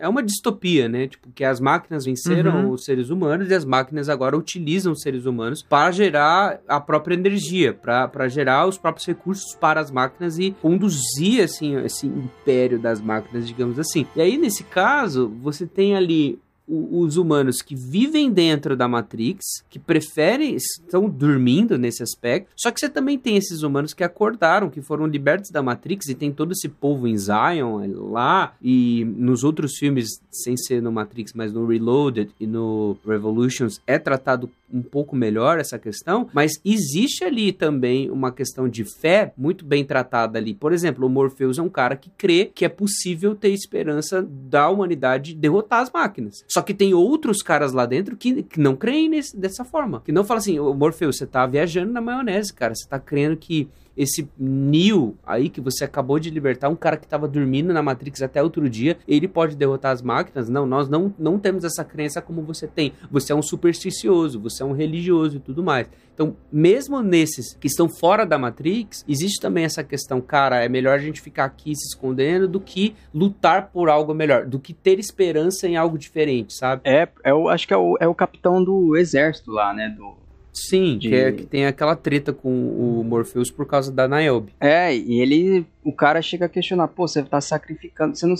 é 0.02 0.08
uma 0.08 0.22
distopia, 0.22 0.88
né? 0.88 1.06
Tipo, 1.06 1.30
que 1.32 1.44
as 1.44 1.60
máquinas 1.60 2.04
venceram 2.04 2.64
Uhum. 2.66 2.70
os 2.72 2.84
seres 2.84 3.08
humanos 3.08 3.48
e 3.48 3.54
as 3.54 3.64
máquinas 3.64 4.08
agora 4.08 4.36
utilizam 4.36 4.92
os 4.92 5.00
seres 5.00 5.24
humanos 5.26 5.62
para 5.62 5.90
gerar 5.92 6.60
a 6.66 6.80
própria 6.80 7.14
energia, 7.14 7.72
para 7.72 8.28
gerar 8.28 8.66
os 8.66 8.76
próprios 8.76 9.06
recursos 9.06 9.54
para 9.54 9.80
as 9.80 9.90
máquinas 9.90 10.38
e 10.38 10.50
conduzir, 10.60 11.42
assim, 11.44 11.76
esse 11.84 12.06
império 12.06 12.78
das 12.80 13.00
máquinas, 13.00 13.46
digamos 13.46 13.78
assim. 13.78 14.04
E 14.16 14.20
aí, 14.20 14.36
nesse 14.36 14.64
caso, 14.64 15.28
você 15.40 15.66
tem 15.66 15.94
ali 15.96 16.38
os 16.66 17.16
humanos 17.16 17.60
que 17.60 17.74
vivem 17.74 18.30
dentro 18.30 18.76
da 18.76 18.88
Matrix, 18.88 19.64
que 19.68 19.78
preferem, 19.78 20.54
estão 20.54 21.08
dormindo 21.08 21.76
nesse 21.76 22.02
aspecto. 22.02 22.50
Só 22.56 22.70
que 22.70 22.80
você 22.80 22.88
também 22.88 23.18
tem 23.18 23.36
esses 23.36 23.62
humanos 23.62 23.92
que 23.92 24.04
acordaram, 24.04 24.70
que 24.70 24.80
foram 24.80 25.06
libertos 25.06 25.50
da 25.50 25.62
Matrix 25.62 26.08
e 26.08 26.14
tem 26.14 26.32
todo 26.32 26.52
esse 26.52 26.68
povo 26.68 27.06
em 27.06 27.16
Zion 27.16 28.10
lá 28.10 28.54
e 28.62 29.04
nos 29.16 29.44
outros 29.44 29.76
filmes, 29.76 30.20
sem 30.30 30.56
ser 30.56 30.80
no 30.80 30.92
Matrix, 30.92 31.32
mas 31.34 31.52
no 31.52 31.66
Reloaded 31.66 32.30
e 32.38 32.46
no 32.46 32.96
Revolutions, 33.04 33.80
é 33.86 33.98
tratado 33.98 34.50
um 34.72 34.82
pouco 34.82 35.14
melhor 35.14 35.58
essa 35.58 35.78
questão, 35.78 36.28
mas 36.32 36.52
existe 36.64 37.24
ali 37.24 37.52
também 37.52 38.10
uma 38.10 38.32
questão 38.32 38.68
de 38.68 38.84
fé 38.84 39.32
muito 39.36 39.64
bem 39.64 39.84
tratada 39.84 40.38
ali. 40.38 40.54
Por 40.54 40.72
exemplo, 40.72 41.06
o 41.06 41.10
Morpheus 41.10 41.58
é 41.58 41.62
um 41.62 41.68
cara 41.68 41.94
que 41.94 42.10
crê 42.16 42.50
que 42.52 42.64
é 42.64 42.68
possível 42.68 43.34
ter 43.34 43.50
esperança 43.50 44.22
da 44.22 44.68
humanidade 44.70 45.34
derrotar 45.34 45.82
as 45.82 45.90
máquinas. 45.90 46.42
Só 46.52 46.60
que 46.60 46.74
tem 46.74 46.92
outros 46.92 47.42
caras 47.42 47.72
lá 47.72 47.86
dentro 47.86 48.14
que, 48.16 48.42
que 48.42 48.60
não 48.60 48.76
creem 48.76 49.08
nesse- 49.08 49.34
dessa 49.36 49.64
forma. 49.64 50.02
Que 50.04 50.12
não 50.12 50.22
falam 50.24 50.38
assim, 50.40 50.58
ô 50.58 50.74
Morpheus, 50.74 51.16
você 51.16 51.26
tá 51.26 51.46
viajando 51.46 51.92
na 51.92 52.00
maionese, 52.00 52.52
cara. 52.52 52.74
Você 52.74 52.86
tá 52.86 52.98
crendo 52.98 53.36
que 53.38 53.68
esse 53.96 54.28
Neo 54.38 55.16
aí 55.24 55.48
que 55.48 55.60
você 55.60 55.84
acabou 55.84 56.18
de 56.18 56.30
libertar, 56.30 56.68
um 56.68 56.76
cara 56.76 56.96
que 56.96 57.06
tava 57.06 57.28
dormindo 57.28 57.72
na 57.72 57.82
Matrix 57.82 58.22
até 58.22 58.42
outro 58.42 58.68
dia, 58.68 58.96
ele 59.06 59.28
pode 59.28 59.56
derrotar 59.56 59.92
as 59.92 60.02
máquinas? 60.02 60.48
Não, 60.48 60.66
nós 60.66 60.88
não, 60.88 61.14
não 61.18 61.38
temos 61.38 61.64
essa 61.64 61.84
crença 61.84 62.20
como 62.20 62.42
você 62.42 62.66
tem. 62.66 62.92
Você 63.10 63.32
é 63.32 63.36
um 63.36 63.42
supersticioso, 63.42 64.40
você 64.40 64.62
é 64.62 64.66
um 64.66 64.72
religioso 64.72 65.36
e 65.36 65.40
tudo 65.40 65.62
mais. 65.62 65.88
Então, 66.14 66.36
mesmo 66.52 67.02
nesses 67.02 67.54
que 67.54 67.66
estão 67.66 67.88
fora 67.88 68.24
da 68.24 68.38
Matrix, 68.38 69.04
existe 69.08 69.40
também 69.40 69.64
essa 69.64 69.82
questão, 69.82 70.20
cara, 70.20 70.62
é 70.62 70.68
melhor 70.68 70.94
a 70.94 71.02
gente 71.02 71.20
ficar 71.20 71.44
aqui 71.44 71.74
se 71.74 71.88
escondendo 71.88 72.46
do 72.46 72.60
que 72.60 72.94
lutar 73.14 73.70
por 73.70 73.88
algo 73.88 74.14
melhor, 74.14 74.46
do 74.46 74.58
que 74.58 74.74
ter 74.74 74.98
esperança 74.98 75.66
em 75.66 75.76
algo 75.76 75.96
diferente, 75.98 76.54
sabe? 76.54 76.82
É, 76.84 77.08
é 77.24 77.32
o, 77.32 77.48
acho 77.48 77.66
que 77.66 77.74
é 77.74 77.76
o, 77.76 77.96
é 77.98 78.06
o 78.06 78.14
capitão 78.14 78.62
do 78.62 78.96
exército 78.96 79.50
lá, 79.50 79.72
né? 79.72 79.88
Do, 79.88 80.21
Sim, 80.52 80.98
De- 80.98 81.08
que, 81.08 81.14
é, 81.14 81.32
que 81.32 81.46
tem 81.46 81.64
aquela 81.66 81.96
treta 81.96 82.32
com 82.32 82.48
o 82.50 83.02
Morpheus 83.02 83.50
por 83.50 83.66
causa 83.66 83.90
da 83.90 84.06
Niobe. 84.06 84.52
É, 84.60 84.94
e 84.94 85.20
ele, 85.20 85.64
o 85.82 85.92
cara 85.92 86.20
chega 86.20 86.44
a 86.44 86.48
questionar, 86.48 86.88
pô, 86.88 87.08
você 87.08 87.22
tá 87.22 87.40
sacrificando, 87.40 88.14
você 88.14 88.26
não, 88.26 88.34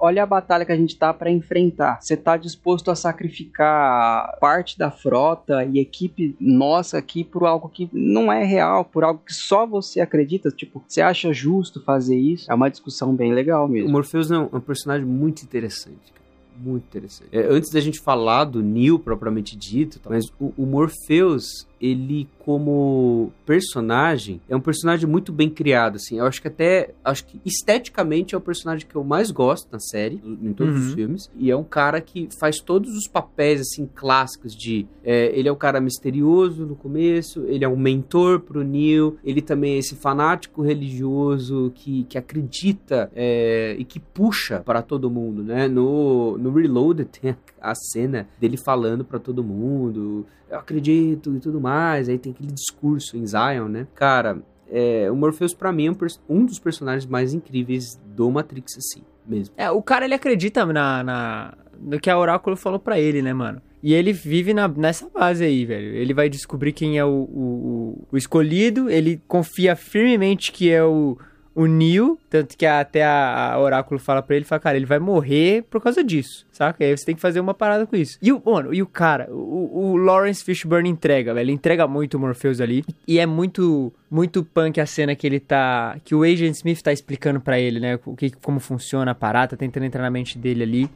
olha 0.00 0.22
a 0.22 0.26
batalha 0.26 0.64
que 0.64 0.72
a 0.72 0.76
gente 0.76 0.96
tá 0.98 1.12
pra 1.14 1.30
enfrentar. 1.30 1.98
Você 2.02 2.16
tá 2.16 2.36
disposto 2.36 2.90
a 2.90 2.94
sacrificar 2.94 4.36
parte 4.40 4.78
da 4.78 4.90
frota 4.90 5.64
e 5.64 5.78
equipe 5.78 6.36
nossa 6.38 6.98
aqui 6.98 7.24
por 7.24 7.44
algo 7.44 7.68
que 7.68 7.88
não 7.92 8.30
é 8.30 8.44
real, 8.44 8.84
por 8.84 9.02
algo 9.04 9.22
que 9.24 9.32
só 9.32 9.66
você 9.66 10.00
acredita, 10.00 10.50
tipo, 10.50 10.84
você 10.86 11.00
acha 11.00 11.32
justo 11.32 11.82
fazer 11.82 12.16
isso? 12.16 12.50
É 12.50 12.54
uma 12.54 12.68
discussão 12.70 13.14
bem 13.14 13.32
legal 13.32 13.64
O 13.64 13.68
mesmo. 13.68 13.90
Morpheus 13.90 14.30
é 14.30 14.38
um, 14.38 14.48
é 14.52 14.56
um 14.56 14.60
personagem 14.60 15.06
muito 15.06 15.42
interessante, 15.42 16.12
cara. 16.12 16.23
Muito 16.56 16.84
interessante. 16.84 17.28
É, 17.32 17.46
antes 17.46 17.70
da 17.70 17.80
gente 17.80 18.00
falar 18.00 18.44
do 18.44 18.62
Neo 18.62 18.98
propriamente 18.98 19.56
dito, 19.56 20.00
mas 20.08 20.24
o, 20.38 20.52
o 20.56 20.66
Morpheus, 20.66 21.66
ele 21.84 22.28
como 22.38 23.32
personagem, 23.46 24.40
é 24.48 24.54
um 24.56 24.60
personagem 24.60 25.08
muito 25.08 25.32
bem 25.32 25.48
criado, 25.48 25.96
assim. 25.96 26.18
Eu 26.18 26.26
acho 26.26 26.40
que 26.40 26.48
até, 26.48 26.90
acho 27.02 27.24
que 27.26 27.40
esteticamente 27.44 28.34
é 28.34 28.38
o 28.38 28.40
personagem 28.40 28.86
que 28.86 28.94
eu 28.94 29.02
mais 29.04 29.30
gosto 29.30 29.68
na 29.72 29.78
série, 29.80 30.20
em 30.24 30.52
todos 30.52 30.76
os 30.78 30.88
Uhum. 30.88 30.94
filmes. 30.94 31.30
E 31.36 31.50
é 31.50 31.56
um 31.56 31.64
cara 31.64 32.00
que 32.00 32.28
faz 32.38 32.60
todos 32.60 32.94
os 32.94 33.08
papéis, 33.08 33.60
assim, 33.60 33.88
clássicos 33.94 34.54
de... 34.54 34.86
é, 35.02 35.32
ele 35.38 35.48
é 35.48 35.52
o 35.52 35.56
cara 35.56 35.80
misterioso 35.80 36.66
no 36.66 36.74
começo, 36.76 37.44
ele 37.46 37.64
é 37.64 37.68
um 37.68 37.76
mentor 37.76 38.40
pro 38.40 38.62
Neo, 38.62 39.16
ele 39.24 39.40
também 39.40 39.74
é 39.74 39.78
esse 39.78 39.94
fanático 39.96 40.62
religioso 40.62 41.72
que, 41.74 42.04
que 42.04 42.18
acredita 42.18 43.10
é, 43.14 43.74
e 43.78 43.84
que 43.84 43.98
puxa 43.98 44.60
para 44.60 44.82
todo 44.82 45.10
mundo, 45.10 45.42
né? 45.42 45.66
No, 45.68 46.36
no 46.38 46.52
Reloaded 46.52 47.08
tem 47.20 47.30
a, 47.32 47.36
a 47.70 47.74
cena 47.74 48.28
dele 48.38 48.56
falando 48.56 49.04
para 49.04 49.18
todo 49.18 49.42
mundo, 49.44 50.26
eu 50.50 50.58
acredito 50.58 51.34
e 51.34 51.40
tudo 51.40 51.60
mais, 51.60 52.08
aí 52.08 52.18
tem 52.18 52.32
aquele 52.32 52.52
discurso 52.52 53.16
em 53.16 53.26
Zion, 53.26 53.68
né? 53.68 53.86
Cara, 53.94 54.42
é, 54.70 55.10
o 55.10 55.16
Morpheus 55.16 55.54
pra 55.54 55.72
mim 55.72 55.86
é 55.86 55.90
um, 56.28 56.44
dos 56.44 56.58
personagens 56.58 57.06
mais 57.06 57.32
incríveis 57.34 58.00
do 58.14 58.30
Matrix, 58.30 58.76
assim, 58.76 59.02
mesmo. 59.26 59.54
É, 59.56 59.70
o 59.70 59.82
cara 59.82 60.04
ele 60.04 60.14
acredita 60.14 60.64
na, 60.66 61.02
na- 61.02 61.54
no 61.80 61.98
que 62.00 62.08
a 62.10 62.18
Oráculo 62.18 62.56
falou 62.56 62.78
pra 62.78 62.98
ele, 62.98 63.20
né, 63.22 63.32
mano? 63.32 63.60
E 63.82 63.92
ele 63.92 64.12
vive 64.12 64.54
na- 64.54 64.66
nessa 64.68 65.08
base 65.10 65.44
aí, 65.44 65.66
velho. 65.66 65.94
Ele 65.94 66.14
vai 66.14 66.28
descobrir 66.30 66.72
quem 66.72 66.98
é 66.98 67.04
o, 67.04 67.10
o, 67.10 68.06
o 68.10 68.16
escolhido, 68.16 68.88
ele 68.88 69.20
confia 69.28 69.76
firmemente 69.76 70.50
que 70.52 70.70
é 70.70 70.82
o, 70.82 71.18
o 71.54 71.66
Neo, 71.66 72.18
tanto 72.28 72.56
que 72.56 72.66
até 72.66 73.04
a, 73.04 73.52
a 73.52 73.58
Oráculo 73.60 74.00
fala 74.00 74.20
pra 74.22 74.34
ele, 74.34 74.44
fala, 74.44 74.60
cara, 74.60 74.76
ele 74.76 74.86
vai 74.86 74.98
morrer 74.98 75.62
por 75.70 75.80
causa 75.80 76.02
disso, 76.02 76.44
saca? 76.50 76.84
Aí 76.84 76.96
você 76.96 77.04
tem 77.04 77.14
que 77.14 77.20
fazer 77.20 77.38
uma 77.38 77.54
parada 77.54 77.86
com 77.86 77.94
isso. 77.94 78.18
E 78.20 78.32
o, 78.32 78.42
mano, 78.44 78.74
e 78.74 78.82
o 78.82 78.86
cara, 78.86 79.28
o, 79.30 79.92
o 79.92 79.96
Lawrence 79.96 80.42
Fishburne 80.42 80.88
entrega, 80.88 81.32
velho, 81.32 81.44
ele 81.44 81.52
entrega 81.52 81.86
muito 81.86 82.14
o 82.14 82.20
Morpheus 82.20 82.60
ali, 82.60 82.84
e 83.06 83.18
é 83.18 83.26
muito, 83.26 83.92
muito 84.10 84.42
punk 84.42 84.80
a 84.80 84.86
cena 84.86 85.14
que 85.14 85.26
ele 85.26 85.38
tá, 85.38 85.96
que 86.04 86.14
o 86.14 86.22
Agent 86.24 86.54
Smith 86.56 86.82
tá 86.82 86.92
explicando 86.92 87.40
pra 87.40 87.58
ele, 87.58 87.78
né, 87.78 88.00
o 88.04 88.16
que, 88.16 88.30
como 88.42 88.58
funciona 88.58 89.12
a 89.12 89.14
parada, 89.14 89.50
tá 89.50 89.56
tentando 89.56 89.84
entrar 89.84 90.02
na 90.02 90.10
mente 90.10 90.36
dele 90.36 90.64
ali, 90.64 90.90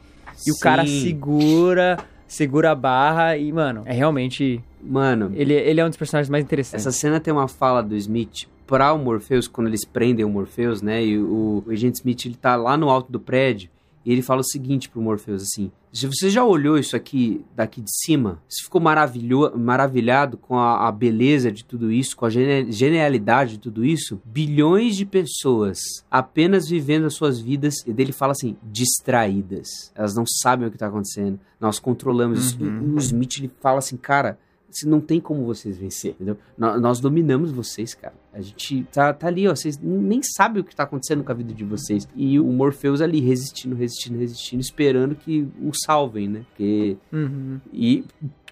e 0.45 0.51
o 0.51 0.59
cara 0.59 0.85
Sim. 0.85 1.01
segura, 1.01 1.97
segura 2.27 2.71
a 2.71 2.75
barra 2.75 3.37
e, 3.37 3.51
mano, 3.51 3.83
é 3.85 3.93
realmente, 3.93 4.61
Mano, 4.81 5.31
ele, 5.35 5.53
ele 5.53 5.81
é 5.81 5.85
um 5.85 5.89
dos 5.89 5.97
personagens 5.97 6.29
mais 6.29 6.41
interessantes. 6.41 6.87
Essa 6.87 6.97
cena 6.97 7.19
tem 7.19 7.33
uma 7.33 7.49
fala 7.49 7.81
do 7.81 7.97
Smith 7.97 8.47
para 8.69 8.93
o 8.93 8.99
Morpheus, 8.99 9.47
quando 9.47 9.67
eles 9.67 9.83
prendem 9.83 10.23
o 10.23 10.29
Morpheus, 10.29 10.81
né? 10.81 11.03
E 11.03 11.17
o, 11.17 11.63
o 11.65 11.71
agente 11.71 11.97
Smith, 11.97 12.25
ele 12.25 12.35
tá 12.35 12.55
lá 12.55 12.77
no 12.77 12.87
alto 12.87 13.11
do 13.11 13.19
prédio 13.19 13.69
e 14.05 14.11
ele 14.11 14.21
fala 14.21 14.41
o 14.41 14.45
seguinte 14.45 14.87
pro 14.87 15.01
Morpheus, 15.01 15.41
assim... 15.41 15.71
Se 15.91 16.05
você 16.05 16.29
já 16.29 16.45
olhou 16.45 16.77
isso 16.77 16.95
aqui 16.95 17.43
daqui 17.55 17.81
de 17.81 17.89
cima, 17.91 18.39
você 18.47 18.61
ficou 18.63 18.79
maravilho, 18.79 19.57
maravilhado 19.57 20.37
com 20.37 20.55
a, 20.55 20.87
a 20.87 20.91
beleza 20.91 21.51
de 21.51 21.65
tudo 21.65 21.91
isso, 21.91 22.15
com 22.15 22.27
a 22.27 22.29
genialidade 22.29 23.53
de 23.53 23.57
tudo 23.57 23.83
isso? 23.83 24.21
Bilhões 24.23 24.95
de 24.95 25.03
pessoas 25.03 25.79
apenas 26.11 26.69
vivendo 26.69 27.07
as 27.07 27.15
suas 27.15 27.39
vidas, 27.39 27.73
e 27.87 27.91
dele 27.91 28.11
fala 28.11 28.33
assim, 28.33 28.55
distraídas. 28.61 29.91
Elas 29.95 30.13
não 30.13 30.25
sabem 30.27 30.67
o 30.67 30.71
que 30.71 30.77
tá 30.77 30.85
acontecendo. 30.85 31.39
Nós 31.59 31.79
controlamos 31.79 32.45
isso. 32.45 32.63
Uhum. 32.63 32.91
E 32.91 32.93
o 32.93 32.97
Smith, 32.99 33.39
ele 33.39 33.51
fala 33.59 33.79
assim, 33.79 33.97
cara, 33.97 34.37
não 34.85 34.99
tem 35.01 35.19
como 35.19 35.45
vocês 35.45 35.77
vencer, 35.77 36.11
entendeu? 36.11 36.37
Nó- 36.57 36.79
Nós, 36.79 36.99
dominamos 36.99 37.51
vocês, 37.51 37.93
cara. 37.93 38.13
A 38.33 38.41
gente 38.41 38.83
tá, 38.91 39.11
tá 39.13 39.27
ali, 39.27 39.47
ó. 39.47 39.55
Vocês 39.55 39.77
nem 39.81 40.21
sabem 40.23 40.61
o 40.61 40.63
que 40.65 40.75
tá 40.75 40.83
acontecendo 40.83 41.23
com 41.23 41.31
a 41.31 41.35
vida 41.35 41.53
de 41.53 41.63
vocês. 41.63 42.07
E 42.15 42.39
o 42.39 42.45
Morpheus 42.45 43.01
ali 43.01 43.19
resistindo, 43.19 43.75
resistindo, 43.75 44.17
resistindo, 44.19 44.61
esperando 44.61 45.15
que 45.15 45.47
o 45.61 45.71
salvem, 45.73 46.27
né? 46.27 46.45
Porque... 46.49 46.97
Uhum. 47.11 47.59
E 47.73 48.03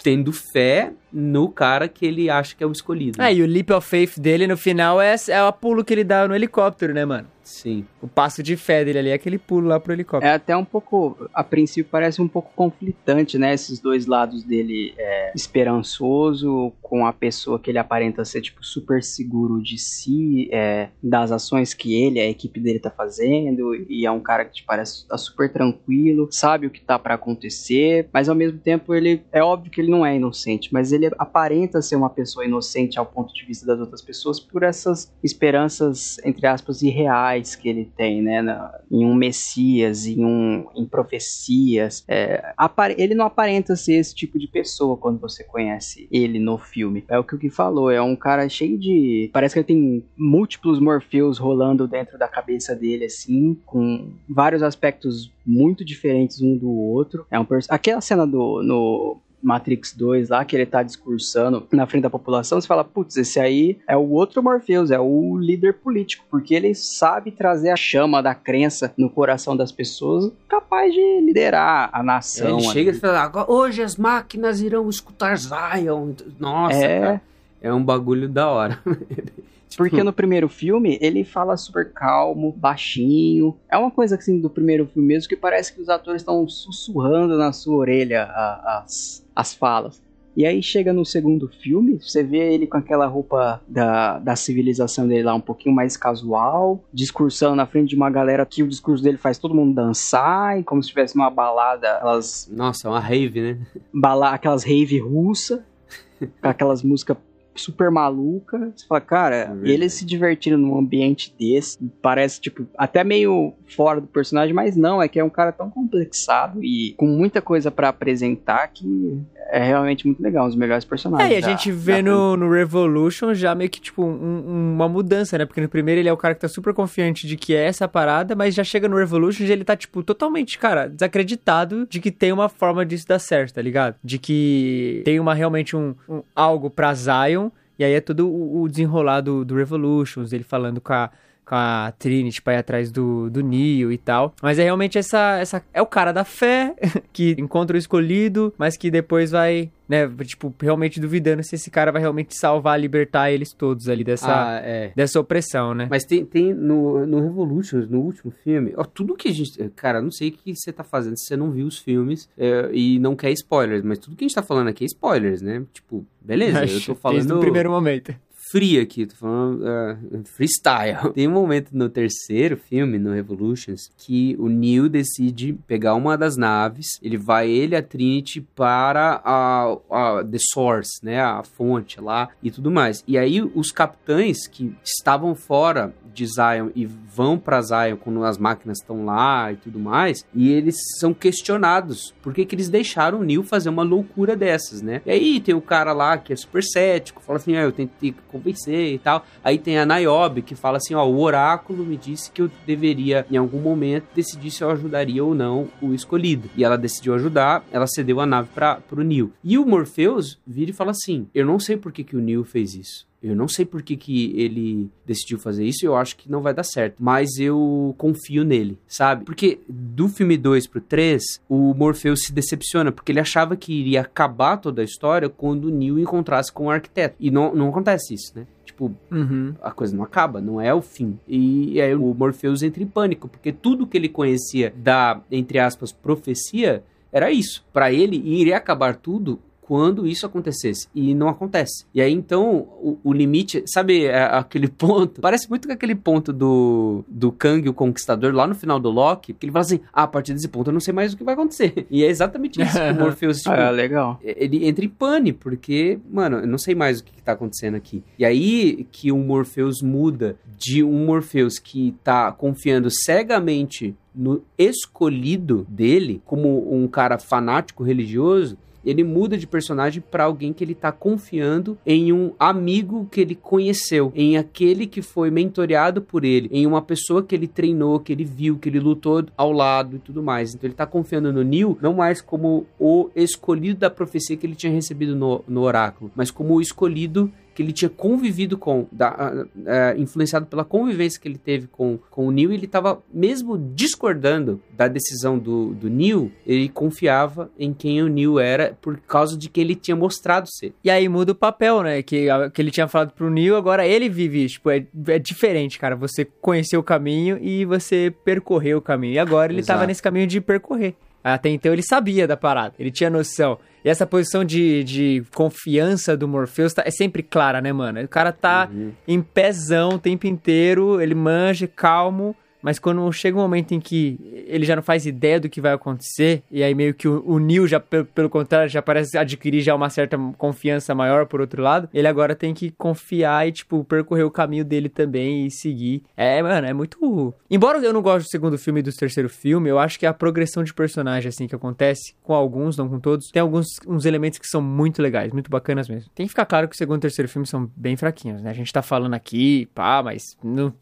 tendo 0.01 0.31
fé 0.31 0.91
no 1.11 1.49
cara 1.49 1.87
que 1.87 2.05
ele 2.05 2.29
acha 2.29 2.55
que 2.55 2.63
é 2.63 2.67
o 2.67 2.71
escolhido. 2.71 3.21
É, 3.21 3.33
e 3.33 3.41
o 3.41 3.45
leap 3.45 3.71
of 3.71 3.87
faith 3.87 4.19
dele 4.19 4.45
no 4.47 4.57
final 4.57 5.01
é, 5.01 5.15
é 5.29 5.43
o 5.43 5.53
pulo 5.53 5.83
que 5.83 5.93
ele 5.93 6.03
dá 6.03 6.27
no 6.27 6.35
helicóptero, 6.35 6.93
né, 6.93 7.05
mano? 7.05 7.27
Sim. 7.43 7.85
O 8.01 8.09
passo 8.09 8.43
de 8.43 8.57
fé 8.57 8.83
dele 8.83 8.99
ali 8.99 9.09
é 9.09 9.13
aquele 9.13 9.37
pulo 9.37 9.69
lá 9.69 9.79
pro 9.79 9.93
helicóptero. 9.93 10.29
É 10.29 10.35
até 10.35 10.55
um 10.55 10.65
pouco, 10.65 11.29
a 11.33 11.45
princípio 11.45 11.89
parece 11.89 12.21
um 12.21 12.27
pouco 12.27 12.51
conflitante, 12.53 13.37
né? 13.37 13.53
Esses 13.53 13.79
dois 13.79 14.05
lados 14.05 14.43
dele, 14.43 14.93
é, 14.97 15.31
esperançoso 15.33 16.73
com 16.81 17.05
a 17.05 17.13
pessoa 17.13 17.57
que 17.57 17.71
ele 17.71 17.77
aparenta 17.77 18.25
ser, 18.25 18.41
tipo, 18.41 18.65
super 18.65 19.01
seguro 19.01 19.63
de 19.63 19.77
si, 19.77 20.49
é, 20.51 20.89
das 21.01 21.31
ações 21.31 21.73
que 21.73 21.95
ele, 21.95 22.19
a 22.19 22.29
equipe 22.29 22.59
dele 22.59 22.79
tá 22.79 22.91
fazendo, 22.91 23.73
e 23.89 24.05
é 24.05 24.11
um 24.11 24.19
cara 24.19 24.43
que 24.43 24.55
te 24.55 24.63
parece 24.65 25.07
tá 25.07 25.17
super 25.17 25.51
tranquilo, 25.51 26.27
sabe 26.29 26.67
o 26.67 26.69
que 26.69 26.81
tá 26.81 26.99
para 26.99 27.13
acontecer, 27.13 28.09
mas 28.11 28.27
ao 28.27 28.35
mesmo 28.35 28.59
tempo 28.59 28.93
ele 28.93 29.21
é 29.31 29.41
óbvio 29.41 29.71
que 29.71 29.79
ele 29.79 29.89
não 29.89 29.96
é 30.05 30.15
inocente, 30.15 30.69
mas 30.71 30.91
ele 30.91 31.09
aparenta 31.17 31.81
ser 31.81 31.95
uma 31.95 32.09
pessoa 32.09 32.45
inocente 32.45 32.99
ao 32.99 33.05
ponto 33.05 33.33
de 33.33 33.45
vista 33.45 33.65
das 33.65 33.79
outras 33.79 34.01
pessoas 34.01 34.39
por 34.39 34.63
essas 34.63 35.11
esperanças 35.23 36.17
entre 36.23 36.45
aspas 36.47 36.81
irreais 36.81 37.55
que 37.55 37.69
ele 37.69 37.85
tem, 37.85 38.21
né, 38.21 38.41
na, 38.41 38.71
em 38.89 39.05
um 39.05 39.13
messias, 39.13 40.05
em 40.05 40.23
um 40.23 40.67
em 40.75 40.85
profecias. 40.85 42.03
É, 42.07 42.53
ele 42.97 43.15
não 43.15 43.25
aparenta 43.25 43.75
ser 43.75 43.93
esse 43.93 44.13
tipo 44.13 44.37
de 44.37 44.47
pessoa 44.47 44.97
quando 44.97 45.19
você 45.19 45.43
conhece 45.43 46.07
ele 46.11 46.39
no 46.39 46.57
filme. 46.57 47.03
É 47.07 47.17
o 47.17 47.23
que 47.23 47.35
o 47.35 47.39
que 47.39 47.49
falou, 47.49 47.89
é 47.89 48.01
um 48.01 48.15
cara 48.15 48.47
cheio 48.49 48.77
de 48.77 49.29
parece 49.31 49.53
que 49.53 49.59
ele 49.59 49.67
tem 49.67 50.05
múltiplos 50.17 50.79
Morpheus 50.79 51.37
rolando 51.37 51.87
dentro 51.87 52.17
da 52.17 52.27
cabeça 52.27 52.75
dele 52.75 53.05
assim, 53.05 53.57
com 53.65 54.11
vários 54.27 54.61
aspectos 54.61 55.31
muito 55.45 55.85
diferentes 55.85 56.41
um 56.41 56.57
do 56.57 56.69
outro. 56.69 57.25
É 57.31 57.39
um 57.39 57.45
aquela 57.69 58.01
cena 58.01 58.27
do 58.27 58.61
no 58.61 59.21
Matrix 59.41 59.93
2 59.93 60.29
lá, 60.29 60.43
que 60.43 60.55
ele 60.55 60.65
tá 60.65 60.83
discursando 60.83 61.65
na 61.71 61.85
frente 61.85 62.03
da 62.03 62.09
população, 62.09 62.59
você 62.59 62.67
fala, 62.67 62.83
putz, 62.83 63.17
esse 63.17 63.39
aí 63.39 63.77
é 63.87 63.95
o 63.95 64.09
outro 64.09 64.41
Morpheus, 64.41 64.91
é 64.91 64.99
o 64.99 65.37
líder 65.37 65.73
político, 65.73 66.25
porque 66.29 66.55
ele 66.55 66.73
sabe 66.73 67.31
trazer 67.31 67.69
a 67.69 67.75
chama 67.75 68.21
da 68.21 68.33
crença 68.33 68.93
no 68.97 69.09
coração 69.09 69.55
das 69.55 69.71
pessoas, 69.71 70.31
capaz 70.47 70.93
de 70.93 71.21
liderar 71.21 71.89
a 71.93 72.01
nação. 72.01 72.59
Ele 72.59 72.67
chega 72.69 72.91
e 72.91 72.93
fala, 72.93 73.45
hoje 73.47 73.81
as 73.81 73.95
máquinas 73.95 74.61
irão 74.61 74.89
escutar 74.89 75.37
Zion. 75.37 76.13
Nossa, 76.39 76.77
é... 76.77 76.99
cara, 76.99 77.21
é 77.61 77.73
um 77.73 77.83
bagulho 77.83 78.27
da 78.27 78.49
hora. 78.49 78.79
Porque 79.75 80.03
no 80.03 80.13
primeiro 80.13 80.47
filme 80.47 80.97
ele 81.01 81.23
fala 81.23 81.57
super 81.57 81.91
calmo, 81.91 82.51
baixinho. 82.51 83.57
É 83.69 83.77
uma 83.77 83.91
coisa 83.91 84.15
assim 84.15 84.39
do 84.39 84.49
primeiro 84.49 84.87
filme 84.87 85.07
mesmo 85.07 85.27
que 85.27 85.35
parece 85.35 85.73
que 85.73 85.81
os 85.81 85.89
atores 85.89 86.21
estão 86.21 86.47
sussurrando 86.47 87.37
na 87.37 87.51
sua 87.51 87.75
orelha 87.75 88.23
a, 88.23 88.81
as, 88.83 89.25
as 89.35 89.53
falas. 89.53 90.01
E 90.37 90.45
aí 90.45 90.61
chega 90.61 90.93
no 90.93 91.03
segundo 91.03 91.47
filme, 91.49 91.99
você 91.99 92.21
vê 92.21 92.53
ele 92.53 92.67
com 92.67 92.77
aquela 92.77 93.07
roupa 93.07 93.59
da, 93.67 94.19
da 94.19 94.35
civilização 94.35 95.07
dele 95.07 95.23
lá 95.23 95.33
um 95.33 95.41
pouquinho 95.41 95.73
mais 95.73 95.97
casual, 95.97 96.83
discursando 96.93 97.55
na 97.55 97.65
frente 97.65 97.89
de 97.89 97.95
uma 97.95 98.07
galera 98.07 98.45
que 98.45 98.61
o 98.61 98.67
discurso 98.67 99.03
dele 99.03 99.17
faz 99.17 99.39
todo 99.39 99.55
mundo 99.55 99.73
dançar, 99.73 100.63
como 100.63 100.83
se 100.83 100.89
estivesse 100.89 101.17
numa 101.17 101.31
balada, 101.31 101.91
aquelas... 101.95 102.47
Nossa, 102.51 102.87
uma 102.87 102.99
rave, 102.99 103.41
né? 103.41 103.57
Bala, 103.91 104.29
aquelas 104.29 104.63
rave 104.63 104.99
russa, 104.99 105.65
com 106.39 106.47
aquelas 106.47 106.83
músicas 106.83 107.17
super 107.61 107.91
maluca. 107.91 108.71
Você 108.75 108.85
fala, 108.87 109.01
cara, 109.01 109.35
é 109.63 109.69
ele 109.69 109.89
se 109.89 110.05
divertindo 110.05 110.57
num 110.57 110.77
ambiente 110.77 111.33
desse, 111.37 111.77
parece, 112.01 112.39
tipo, 112.41 112.67
até 112.77 113.03
meio 113.03 113.53
fora 113.75 114.01
do 114.01 114.07
personagem, 114.07 114.53
mas 114.53 114.75
não, 114.75 115.01
é 115.01 115.07
que 115.07 115.19
é 115.19 115.23
um 115.23 115.29
cara 115.29 115.51
tão 115.51 115.69
complexado 115.69 116.63
e 116.63 116.93
com 116.97 117.07
muita 117.07 117.41
coisa 117.41 117.69
para 117.69 117.89
apresentar 117.89 118.67
que 118.67 119.21
é 119.49 119.63
realmente 119.63 120.05
muito 120.05 120.21
legal, 120.21 120.45
um 120.45 120.47
dos 120.47 120.57
melhores 120.57 120.85
personagens. 120.85 121.29
É, 121.29 121.35
e 121.35 121.37
a 121.37 121.41
da, 121.41 121.47
gente 121.47 121.71
vê 121.71 122.01
no, 122.01 122.35
no, 122.35 122.51
Revolution 122.51 123.33
já 123.33 123.55
meio 123.55 123.69
que, 123.69 123.79
tipo, 123.79 124.03
um, 124.03 124.73
uma 124.73 124.89
mudança, 124.89 125.37
né? 125.37 125.45
Porque 125.45 125.61
no 125.61 125.69
primeiro 125.69 126.01
ele 126.01 126.09
é 126.09 126.13
o 126.13 126.17
cara 126.17 126.35
que 126.35 126.41
tá 126.41 126.47
super 126.47 126.73
confiante 126.73 127.25
de 127.25 127.37
que 127.37 127.55
é 127.55 127.65
essa 127.65 127.87
parada, 127.87 128.35
mas 128.35 128.53
já 128.53 128.63
chega 128.63 128.87
no 128.87 128.97
Revolution 128.97 129.43
e 129.43 129.51
ele 129.51 129.63
tá, 129.63 129.75
tipo, 129.75 130.03
totalmente, 130.03 130.57
cara, 130.57 130.87
desacreditado 130.87 131.87
de 131.89 131.99
que 131.99 132.11
tem 132.11 132.31
uma 132.31 132.49
forma 132.49 132.85
disso 132.85 133.07
dar 133.07 133.19
certo, 133.19 133.55
tá 133.55 133.61
ligado? 133.61 133.95
De 134.03 134.19
que 134.19 135.01
tem 135.05 135.19
uma 135.19 135.33
realmente 135.33 135.75
um, 135.75 135.95
um 136.09 136.21
algo 136.35 136.69
pra 136.69 136.93
Zion, 136.93 137.46
e 137.77 137.83
aí 137.83 137.93
é 137.93 138.01
todo 138.01 138.27
o, 138.29 138.67
desenrolar 138.67 139.21
do, 139.21 139.45
do 139.45 139.55
Revolutions, 139.55 140.33
ele 140.33 140.43
falando 140.43 140.81
com 140.81 140.93
a 140.93 141.11
com 141.47 141.55
a 141.55 141.93
Trinity 141.97 142.41
pra 142.41 142.53
ir 142.53 142.57
atrás 142.57 142.91
do, 142.91 143.29
do 143.29 143.41
Neo 143.41 143.91
e 143.91 143.97
tal. 143.97 144.33
Mas 144.41 144.59
é 144.59 144.63
realmente 144.63 144.97
essa, 144.97 145.37
essa. 145.39 145.63
É 145.73 145.81
o 145.81 145.85
cara 145.85 146.11
da 146.11 146.23
fé 146.23 146.75
que 147.13 147.35
encontra 147.39 147.75
o 147.75 147.79
escolhido, 147.79 148.53
mas 148.57 148.75
que 148.75 148.91
depois 148.91 149.31
vai 149.31 149.71
né, 149.87 150.05
tipo, 150.25 150.53
realmente 150.61 150.99
duvidando 150.99 151.41
se 151.43 151.55
esse 151.55 151.71
cara 151.71 151.91
vai 151.91 152.01
realmente 152.01 152.37
salvar, 152.37 152.77
libertar 152.77 153.31
eles 153.31 153.53
todos 153.53 153.87
ali 153.87 154.03
dessa, 154.03 154.57
ah, 154.57 154.59
é. 154.61 154.91
dessa 154.93 155.17
opressão, 155.17 155.73
né? 155.73 155.87
Mas 155.89 156.03
tem, 156.03 156.25
tem 156.25 156.53
no, 156.53 157.05
no 157.05 157.21
Revolution, 157.21 157.85
no 157.89 158.01
último 158.01 158.31
filme, 158.43 158.73
ó, 158.75 158.83
tudo 158.83 159.15
que 159.15 159.29
a 159.29 159.33
gente, 159.33 159.69
cara, 159.77 160.01
não 160.01 160.11
sei 160.11 160.27
o 160.27 160.31
que 160.33 160.53
você 160.53 160.73
tá 160.73 160.83
fazendo 160.83 161.17
se 161.17 161.25
você 161.25 161.37
não 161.37 161.51
viu 161.51 161.65
os 161.65 161.79
filmes 161.79 162.27
é, 162.37 162.69
e 162.73 162.99
não 162.99 163.15
quer 163.15 163.31
spoilers, 163.31 163.81
mas 163.83 163.97
tudo 163.97 164.17
que 164.17 164.25
a 164.25 164.27
gente 164.27 164.35
tá 164.35 164.43
falando 164.43 164.67
aqui 164.67 164.83
é 164.83 164.87
spoilers, 164.87 165.41
né? 165.41 165.63
Tipo, 165.71 166.05
beleza, 166.19 166.65
eu 166.65 166.81
tô 166.81 166.95
falando... 166.99 167.35
no 167.35 167.39
primeiro 167.39 167.71
momento 167.71 168.13
fria 168.51 168.81
aqui, 168.81 169.05
tô 169.05 169.15
falando 169.15 169.61
uh, 169.63 170.23
freestyle. 170.25 171.11
Tem 171.13 171.27
um 171.27 171.31
momento 171.31 171.71
no 171.73 171.89
terceiro 171.89 172.57
filme, 172.57 172.97
no 172.97 173.13
Revolutions, 173.13 173.89
que 173.97 174.35
o 174.39 174.47
Neo 174.47 174.89
decide 174.89 175.53
pegar 175.67 175.95
uma 175.95 176.17
das 176.17 176.37
naves, 176.37 176.99
ele 177.01 177.17
vai 177.17 177.49
ele 177.49 177.75
a 177.75 177.81
Trinity 177.81 178.41
para 178.41 179.21
a, 179.23 179.77
a 179.91 180.23
The 180.23 180.37
Source, 180.53 181.03
né, 181.03 181.21
a 181.21 181.43
fonte 181.43 181.99
lá 181.99 182.29
e 182.41 182.51
tudo 182.51 182.71
mais. 182.71 183.03
E 183.07 183.17
aí 183.17 183.41
os 183.41 183.71
capitães 183.71 184.47
que 184.47 184.75
estavam 184.83 185.35
fora 185.35 185.93
de 186.13 186.25
Zion 186.25 186.69
e 186.75 186.85
vão 186.85 187.37
para 187.37 187.61
Zion 187.61 187.95
quando 187.97 188.23
as 188.23 188.37
máquinas 188.37 188.79
estão 188.79 189.05
lá 189.05 189.51
e 189.51 189.55
tudo 189.57 189.79
mais, 189.79 190.25
e 190.33 190.51
eles 190.51 190.75
são 190.99 191.13
questionados 191.13 192.13
por 192.23 192.33
que, 192.33 192.45
que 192.45 192.55
eles 192.55 192.69
deixaram 192.69 193.19
o 193.19 193.23
Neo 193.23 193.43
fazer 193.43 193.69
uma 193.69 193.83
loucura 193.83 194.35
dessas, 194.35 194.81
né? 194.81 195.01
E 195.05 195.11
aí 195.11 195.39
tem 195.39 195.53
o 195.53 195.61
cara 195.61 195.93
lá 195.93 196.17
que 196.17 196.33
é 196.33 196.35
super 196.35 196.63
cético, 196.63 197.21
fala 197.21 197.37
assim, 197.37 197.55
ah, 197.55 197.61
eu 197.61 197.71
tentei 197.71 198.15
convencer 198.37 198.93
e 198.93 198.99
tal. 198.99 199.25
Aí 199.43 199.57
tem 199.57 199.79
a 199.79 199.85
Niobe 199.85 200.41
que 200.41 200.55
fala 200.55 200.77
assim, 200.77 200.93
ó, 200.93 201.05
o 201.05 201.19
oráculo 201.19 201.85
me 201.85 201.97
disse 201.97 202.31
que 202.31 202.41
eu 202.41 202.49
deveria 202.65 203.25
em 203.31 203.37
algum 203.37 203.59
momento 203.59 204.05
decidir 204.15 204.51
se 204.51 204.63
eu 204.63 204.69
ajudaria 204.69 205.23
ou 205.23 205.33
não 205.33 205.67
o 205.81 205.93
escolhido. 205.93 206.49
E 206.55 206.63
ela 206.63 206.77
decidiu 206.77 207.13
ajudar, 207.15 207.65
ela 207.71 207.87
cedeu 207.87 208.19
a 208.19 208.25
nave 208.25 208.49
para 208.53 208.75
pro 208.75 209.03
Neo. 209.03 209.31
E 209.43 209.57
o 209.57 209.65
Morpheus 209.65 210.39
vira 210.45 210.71
e 210.71 210.73
fala 210.73 210.91
assim, 210.91 211.27
eu 211.33 211.45
não 211.45 211.59
sei 211.59 211.77
por 211.77 211.91
que, 211.91 212.03
que 212.03 212.15
o 212.15 212.21
Neo 212.21 212.43
fez 212.43 212.75
isso. 212.75 213.06
Eu 213.21 213.35
não 213.35 213.47
sei 213.47 213.65
por 213.65 213.81
que, 213.81 213.97
que 213.97 214.39
ele 214.39 214.89
decidiu 215.05 215.39
fazer 215.39 215.65
isso, 215.65 215.85
eu 215.85 215.95
acho 215.95 216.15
que 216.15 216.29
não 216.29 216.41
vai 216.41 216.53
dar 216.53 216.63
certo. 216.63 216.95
Mas 216.99 217.37
eu 217.39 217.95
confio 217.97 218.43
nele, 218.43 218.77
sabe? 218.87 219.25
Porque 219.25 219.59
do 219.67 220.07
filme 220.07 220.37
2 220.37 220.67
pro 220.67 220.79
3, 220.79 221.41
o 221.49 221.73
Morpheus 221.73 222.23
se 222.23 222.31
decepciona, 222.31 222.91
porque 222.91 223.11
ele 223.11 223.19
achava 223.19 223.55
que 223.55 223.73
iria 223.73 224.01
acabar 224.01 224.57
toda 224.57 224.81
a 224.81 224.85
história 224.85 225.29
quando 225.29 225.65
o 225.65 225.71
Neo 225.71 225.99
encontrasse 225.99 226.51
com 226.51 226.65
o 226.65 226.69
arquiteto. 226.69 227.15
E 227.19 227.31
não, 227.31 227.53
não 227.55 227.69
acontece 227.69 228.13
isso, 228.13 228.31
né? 228.35 228.45
Tipo, 228.63 228.93
uhum. 229.11 229.55
a 229.61 229.71
coisa 229.71 229.95
não 229.95 230.03
acaba, 230.03 230.39
não 230.39 230.61
é 230.61 230.73
o 230.73 230.81
fim. 230.81 231.17
E, 231.27 231.73
e 231.73 231.81
aí 231.81 231.95
o 231.95 232.13
Morpheus 232.13 232.61
entra 232.61 232.83
em 232.83 232.87
pânico, 232.87 233.27
porque 233.27 233.51
tudo 233.51 233.87
que 233.87 233.97
ele 233.97 234.09
conhecia 234.09 234.71
da, 234.75 235.19
entre 235.31 235.57
aspas, 235.57 235.91
profecia 235.91 236.83
era 237.11 237.31
isso. 237.31 237.65
Para 237.73 237.91
ele, 237.91 238.17
iria 238.17 238.57
acabar 238.57 238.95
tudo 238.95 239.39
quando 239.67 240.07
isso 240.07 240.25
acontecesse. 240.25 240.87
E 240.95 241.13
não 241.13 241.27
acontece. 241.27 241.85
E 241.93 242.01
aí, 242.01 242.13
então, 242.13 242.59
o, 242.81 242.97
o 243.03 243.11
limite, 243.11 243.63
sabe 243.67 244.05
é, 244.05 244.23
aquele 244.23 244.67
ponto? 244.71 245.19
Parece 245.19 245.49
muito 245.49 245.67
com 245.67 245.73
aquele 245.73 245.93
ponto 245.93 246.31
do, 246.31 247.03
do 247.07 247.33
Kang, 247.33 247.67
o 247.67 247.73
Conquistador, 247.73 248.33
lá 248.33 248.47
no 248.47 248.55
final 248.55 248.79
do 248.79 248.89
Loki, 248.89 249.33
que 249.33 249.45
ele 249.45 249.51
fala 249.51 249.65
assim: 249.65 249.81
ah, 249.91 250.03
a 250.03 250.07
partir 250.07 250.33
desse 250.33 250.47
ponto 250.47 250.69
eu 250.69 250.73
não 250.73 250.79
sei 250.79 250.93
mais 250.93 251.11
o 251.11 251.17
que 251.17 251.23
vai 251.23 251.33
acontecer. 251.33 251.85
E 251.97 252.03
é 252.03 252.07
exatamente 252.07 252.61
isso 252.61 252.73
que 252.73 252.91
o 252.91 252.95
Morpheus. 252.99 253.37
Tipo, 253.37 253.55
ah, 253.55 253.69
legal. 253.71 254.19
Ele 254.21 254.67
entra 254.67 254.85
em 254.85 254.89
pane, 254.89 255.33
porque, 255.33 255.99
mano, 256.09 256.37
eu 256.37 256.47
não 256.47 256.57
sei 256.57 256.75
mais 256.75 256.99
o 256.99 257.03
que, 257.03 257.11
que 257.11 257.23
tá 257.23 257.31
acontecendo 257.31 257.75
aqui. 257.75 258.03
E 258.19 258.25
aí 258.25 258.87
que 258.91 259.11
o 259.11 259.17
Morpheus 259.17 259.81
muda 259.81 260.37
de 260.57 260.83
um 260.83 261.05
Morpheus 261.05 261.57
que 261.57 261.95
tá 262.03 262.31
confiando 262.31 262.89
cegamente 262.91 263.95
no 264.13 264.43
escolhido 264.57 265.65
dele, 265.69 266.21
como 266.25 266.73
um 266.73 266.87
cara 266.87 267.19
fanático 267.19 267.83
religioso, 267.83 268.57
ele 268.87 269.03
muda 269.03 269.37
de 269.37 269.45
personagem 269.45 270.01
para 270.01 270.23
alguém 270.23 270.53
que 270.53 270.63
ele 270.63 270.73
tá 270.73 270.91
confiando 270.91 271.77
em 271.85 272.13
um 272.13 272.31
amigo 272.39 273.07
que 273.11 273.21
ele 273.21 273.35
conheceu, 273.35 274.11
em 274.15 274.37
aquele 274.37 274.87
que 274.87 275.01
foi 275.01 275.29
mentoreado 275.29 276.01
por 276.01 276.23
ele, 276.23 276.49
em 276.51 276.65
uma 276.65 276.81
pessoa 276.81 277.21
que 277.21 277.35
ele 277.35 277.47
treinou, 277.47 277.99
que 277.99 278.13
ele 278.13 278.23
viu, 278.23 278.57
que 278.57 278.69
ele 278.69 278.79
lutou 278.79 279.25
ao 279.35 279.51
lado 279.51 279.97
e 279.97 279.99
tudo 279.99 280.23
mais. 280.23 280.53
Então 280.53 280.67
ele 280.67 280.75
tá 280.75 280.85
confiando 280.85 281.33
no 281.33 281.43
Neil 281.43 281.77
não 281.81 281.93
mais 281.93 282.21
como 282.21 282.65
o 282.79 283.09
escolhido 283.15 283.79
da 283.79 283.89
profecia 283.89 284.37
que 284.37 284.45
ele 284.45 284.55
tinha 284.55 284.71
recebido 284.71 285.15
no, 285.15 285.43
no 285.47 285.61
oráculo, 285.61 286.09
mas 286.15 286.31
como 286.31 286.55
o 286.55 286.61
escolhido 286.61 287.31
que 287.57 287.63
ele 287.63 287.73
tinha 287.73 287.89
convivido 287.89 288.55
com, 288.55 288.85
da, 288.91 289.33
uh, 289.33 289.99
influenciado 289.99 290.45
pela 290.45 290.63
convivência 290.63 291.19
que 291.19 291.27
ele 291.27 291.39
teve 291.39 291.65
com, 291.65 291.97
com 292.11 292.27
o 292.27 292.31
Neil, 292.31 292.51
ele 292.51 292.65
estava 292.65 293.01
mesmo 293.11 293.57
discordando 293.73 294.61
da 294.71 294.87
decisão 294.87 295.39
do, 295.39 295.73
do 295.73 295.89
Neil, 295.89 296.31
ele 296.45 296.69
confiava 296.69 297.49
em 297.57 297.73
quem 297.73 298.03
o 298.03 298.07
Neil 298.07 298.39
era 298.39 298.77
por 298.79 298.99
causa 298.99 299.35
de 299.35 299.49
que 299.49 299.59
ele 299.59 299.73
tinha 299.73 299.97
mostrado 299.97 300.47
ser. 300.47 300.71
E 300.83 300.91
aí 300.91 301.09
muda 301.09 301.31
o 301.31 301.35
papel, 301.35 301.81
né? 301.81 302.03
Que, 302.03 302.27
que 302.53 302.61
ele 302.61 302.69
tinha 302.69 302.87
falado 302.87 303.13
pro 303.13 303.27
Neil, 303.27 303.55
agora 303.55 303.87
ele 303.87 304.07
vive. 304.07 304.45
Tipo, 304.45 304.69
é, 304.69 304.85
é 305.07 305.17
diferente, 305.17 305.79
cara. 305.79 305.95
Você 305.95 306.25
conheceu 306.25 306.79
o 306.79 306.83
caminho 306.83 307.39
e 307.41 307.65
você 307.65 308.13
percorreu 308.23 308.77
o 308.77 308.81
caminho. 308.81 309.15
E 309.15 309.19
agora 309.19 309.51
ele 309.51 309.61
estava 309.61 309.87
nesse 309.87 310.03
caminho 310.03 310.27
de 310.27 310.39
percorrer 310.39 310.93
Até 311.33 311.49
então 311.49 311.73
ele 311.73 311.83
sabia 311.83 312.27
da 312.27 312.37
parada, 312.37 312.73
ele 312.79 312.91
tinha 312.91 313.09
noção. 313.09 313.57
E 313.83 313.89
essa 313.89 314.05
posição 314.05 314.43
de, 314.43 314.83
de 314.83 315.23
confiança 315.33 316.17
do 316.17 316.27
Morpheus 316.27 316.73
tá, 316.73 316.83
é 316.85 316.91
sempre 316.91 317.23
clara, 317.23 317.61
né, 317.61 317.71
mano? 317.71 318.01
O 318.01 318.07
cara 318.07 318.31
tá 318.31 318.69
uhum. 318.71 318.91
em 319.07 319.21
pezão 319.21 319.89
o 319.91 319.99
tempo 319.99 320.27
inteiro, 320.27 321.01
ele 321.01 321.15
manja, 321.15 321.67
calmo, 321.67 322.35
mas 322.61 322.79
quando 322.79 323.11
chega 323.11 323.37
um 323.37 323.41
momento 323.41 323.73
em 323.73 323.79
que 323.79 324.19
ele 324.47 324.65
já 324.65 324.75
não 324.75 324.83
faz 324.83 325.05
ideia 325.05 325.39
do 325.39 325.49
que 325.49 325.61
vai 325.61 325.73
acontecer, 325.73 326.43
e 326.51 326.63
aí 326.63 326.73
meio 326.73 326.93
que 326.93 327.07
o, 327.07 327.23
o 327.25 327.39
Neil 327.39 327.67
já, 327.67 327.79
pelo, 327.79 328.05
pelo, 328.05 328.29
contrário, 328.29 328.69
já 328.69 328.81
parece 328.81 329.17
adquirir 329.17 329.61
já 329.61 329.75
uma 329.75 329.89
certa 329.89 330.17
confiança 330.37 330.93
maior 330.95 331.25
por 331.25 331.41
outro 331.41 331.61
lado, 331.61 331.89
ele 331.93 332.07
agora 332.07 332.35
tem 332.35 332.53
que 332.53 332.71
confiar 332.71 333.47
e, 333.47 333.51
tipo, 333.51 333.83
percorrer 333.83 334.23
o 334.23 334.31
caminho 334.31 334.65
dele 334.65 334.89
também 334.89 335.45
e 335.45 335.51
seguir. 335.51 336.03
É, 336.15 336.41
mano, 336.41 336.67
é 336.67 336.73
muito... 336.73 337.33
Embora 337.49 337.77
eu 337.79 337.93
não 337.93 338.01
goste 338.01 338.27
do 338.27 338.31
segundo 338.31 338.57
filme 338.57 338.79
e 338.79 338.83
do 338.83 338.91
terceiro 338.91 339.29
filme, 339.29 339.69
eu 339.69 339.79
acho 339.79 339.99
que 339.99 340.05
a 340.05 340.13
progressão 340.13 340.63
de 340.63 340.73
personagem, 340.73 341.29
assim, 341.29 341.47
que 341.47 341.55
acontece 341.55 342.13
com 342.23 342.33
alguns, 342.33 342.77
não 342.77 342.89
com 342.89 342.99
todos, 342.99 343.29
tem 343.29 343.41
alguns 343.41 343.67
uns 343.87 344.05
elementos 344.05 344.39
que 344.39 344.47
são 344.47 344.61
muito 344.61 345.01
legais, 345.01 345.31
muito 345.31 345.49
bacanas 345.49 345.87
mesmo. 345.87 346.09
Tem 346.15 346.25
que 346.25 346.31
ficar 346.31 346.45
claro 346.45 346.67
que 346.67 346.75
o 346.75 346.77
segundo 346.77 346.97
e 346.97 346.99
o 346.99 347.01
terceiro 347.01 347.29
filme 347.29 347.45
são 347.45 347.69
bem 347.75 347.95
fraquinhos, 347.95 348.41
né? 348.41 348.49
A 348.49 348.53
gente 348.53 348.71
tá 348.71 348.81
falando 348.81 349.13
aqui, 349.13 349.67
pá, 349.73 350.01
mas... 350.03 350.37
Não... 350.43 350.73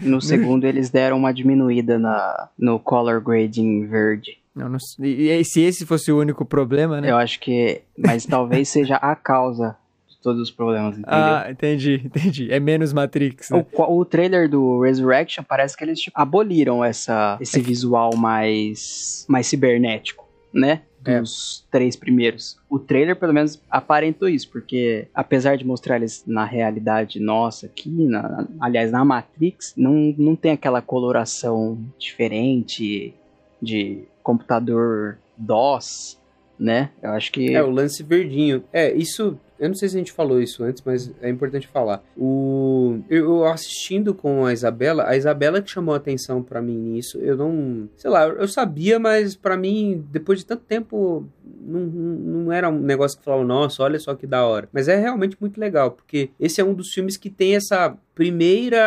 No 0.00 0.20
segundo, 0.20 0.64
eles 0.76 0.90
deram 0.90 1.16
uma 1.16 1.32
diminuída 1.32 1.98
na, 1.98 2.48
no 2.58 2.78
color 2.78 3.20
grading 3.20 3.86
verde. 3.86 4.38
Não, 4.54 4.68
não, 4.68 4.78
e, 5.00 5.44
se 5.44 5.60
esse 5.60 5.84
fosse 5.84 6.10
o 6.10 6.18
único 6.18 6.44
problema, 6.44 7.00
né? 7.00 7.10
Eu 7.10 7.16
acho 7.16 7.40
que. 7.40 7.82
Mas 7.98 8.24
talvez 8.24 8.68
seja 8.68 8.96
a 8.96 9.14
causa 9.14 9.76
de 10.08 10.18
todos 10.22 10.40
os 10.40 10.50
problemas, 10.50 10.98
entendeu? 10.98 11.12
Ah, 11.12 11.46
entendi, 11.50 12.00
entendi. 12.04 12.50
É 12.50 12.58
menos 12.58 12.92
Matrix. 12.92 13.50
Né? 13.50 13.66
O, 13.74 13.98
o 13.98 14.04
trailer 14.04 14.48
do 14.48 14.80
Resurrection 14.80 15.44
parece 15.44 15.76
que 15.76 15.84
eles 15.84 16.00
tipo, 16.00 16.18
aboliram 16.18 16.82
essa, 16.82 17.36
esse 17.40 17.58
é 17.58 17.62
visual 17.62 18.16
mais, 18.16 19.26
mais 19.28 19.46
cibernético, 19.46 20.26
né? 20.52 20.82
É. 21.06 21.20
dos 21.20 21.64
é. 21.66 21.70
três 21.70 21.96
primeiros. 21.96 22.58
O 22.68 22.78
trailer, 22.78 23.16
pelo 23.16 23.32
menos, 23.32 23.60
aparentou 23.70 24.28
isso, 24.28 24.50
porque 24.50 25.08
apesar 25.14 25.56
de 25.56 25.64
mostrar 25.64 25.96
eles 25.96 26.24
na 26.26 26.44
realidade 26.44 27.20
nossa 27.20 27.66
aqui, 27.66 27.90
na, 27.90 28.46
aliás, 28.60 28.90
na 28.90 29.04
Matrix, 29.04 29.74
não, 29.76 30.14
não 30.18 30.36
tem 30.36 30.52
aquela 30.52 30.82
coloração 30.82 31.78
diferente 31.98 33.14
de 33.60 34.04
computador 34.22 35.18
DOS, 35.36 36.18
né? 36.58 36.90
Eu 37.02 37.10
acho 37.10 37.30
que. 37.32 37.54
É, 37.54 37.62
o 37.62 37.70
lance 37.70 38.02
verdinho. 38.02 38.64
É, 38.72 38.92
isso 38.94 39.38
eu 39.58 39.68
não 39.68 39.74
sei 39.74 39.88
se 39.88 39.96
a 39.96 39.98
gente 39.98 40.12
falou 40.12 40.40
isso 40.40 40.62
antes, 40.62 40.82
mas 40.84 41.12
é 41.20 41.28
importante 41.28 41.66
falar. 41.66 42.02
O 42.16 43.00
eu 43.08 43.44
assistindo 43.44 44.14
com 44.14 44.44
a 44.44 44.52
Isabela, 44.52 45.08
a 45.08 45.16
Isabela 45.16 45.62
que 45.62 45.70
chamou 45.70 45.94
a 45.94 45.98
atenção 45.98 46.42
para 46.42 46.62
mim 46.62 46.76
nisso. 46.76 47.18
Eu 47.18 47.36
não, 47.36 47.88
sei 47.96 48.10
lá, 48.10 48.26
eu 48.26 48.48
sabia, 48.48 48.98
mas 48.98 49.36
para 49.36 49.56
mim, 49.56 50.04
depois 50.10 50.40
de 50.40 50.46
tanto 50.46 50.64
tempo, 50.64 51.26
não, 51.44 51.80
não 51.80 52.52
era 52.52 52.68
um 52.68 52.78
negócio 52.78 53.18
que 53.18 53.24
falava, 53.24 53.44
nossa, 53.44 53.82
olha 53.82 53.98
só 53.98 54.14
que 54.14 54.26
da 54.26 54.44
hora. 54.46 54.68
Mas 54.72 54.88
é 54.88 54.96
realmente 54.96 55.36
muito 55.40 55.58
legal, 55.58 55.90
porque 55.90 56.30
esse 56.38 56.60
é 56.60 56.64
um 56.64 56.74
dos 56.74 56.92
filmes 56.92 57.16
que 57.16 57.30
tem 57.30 57.56
essa 57.56 57.96
primeira 58.16 58.82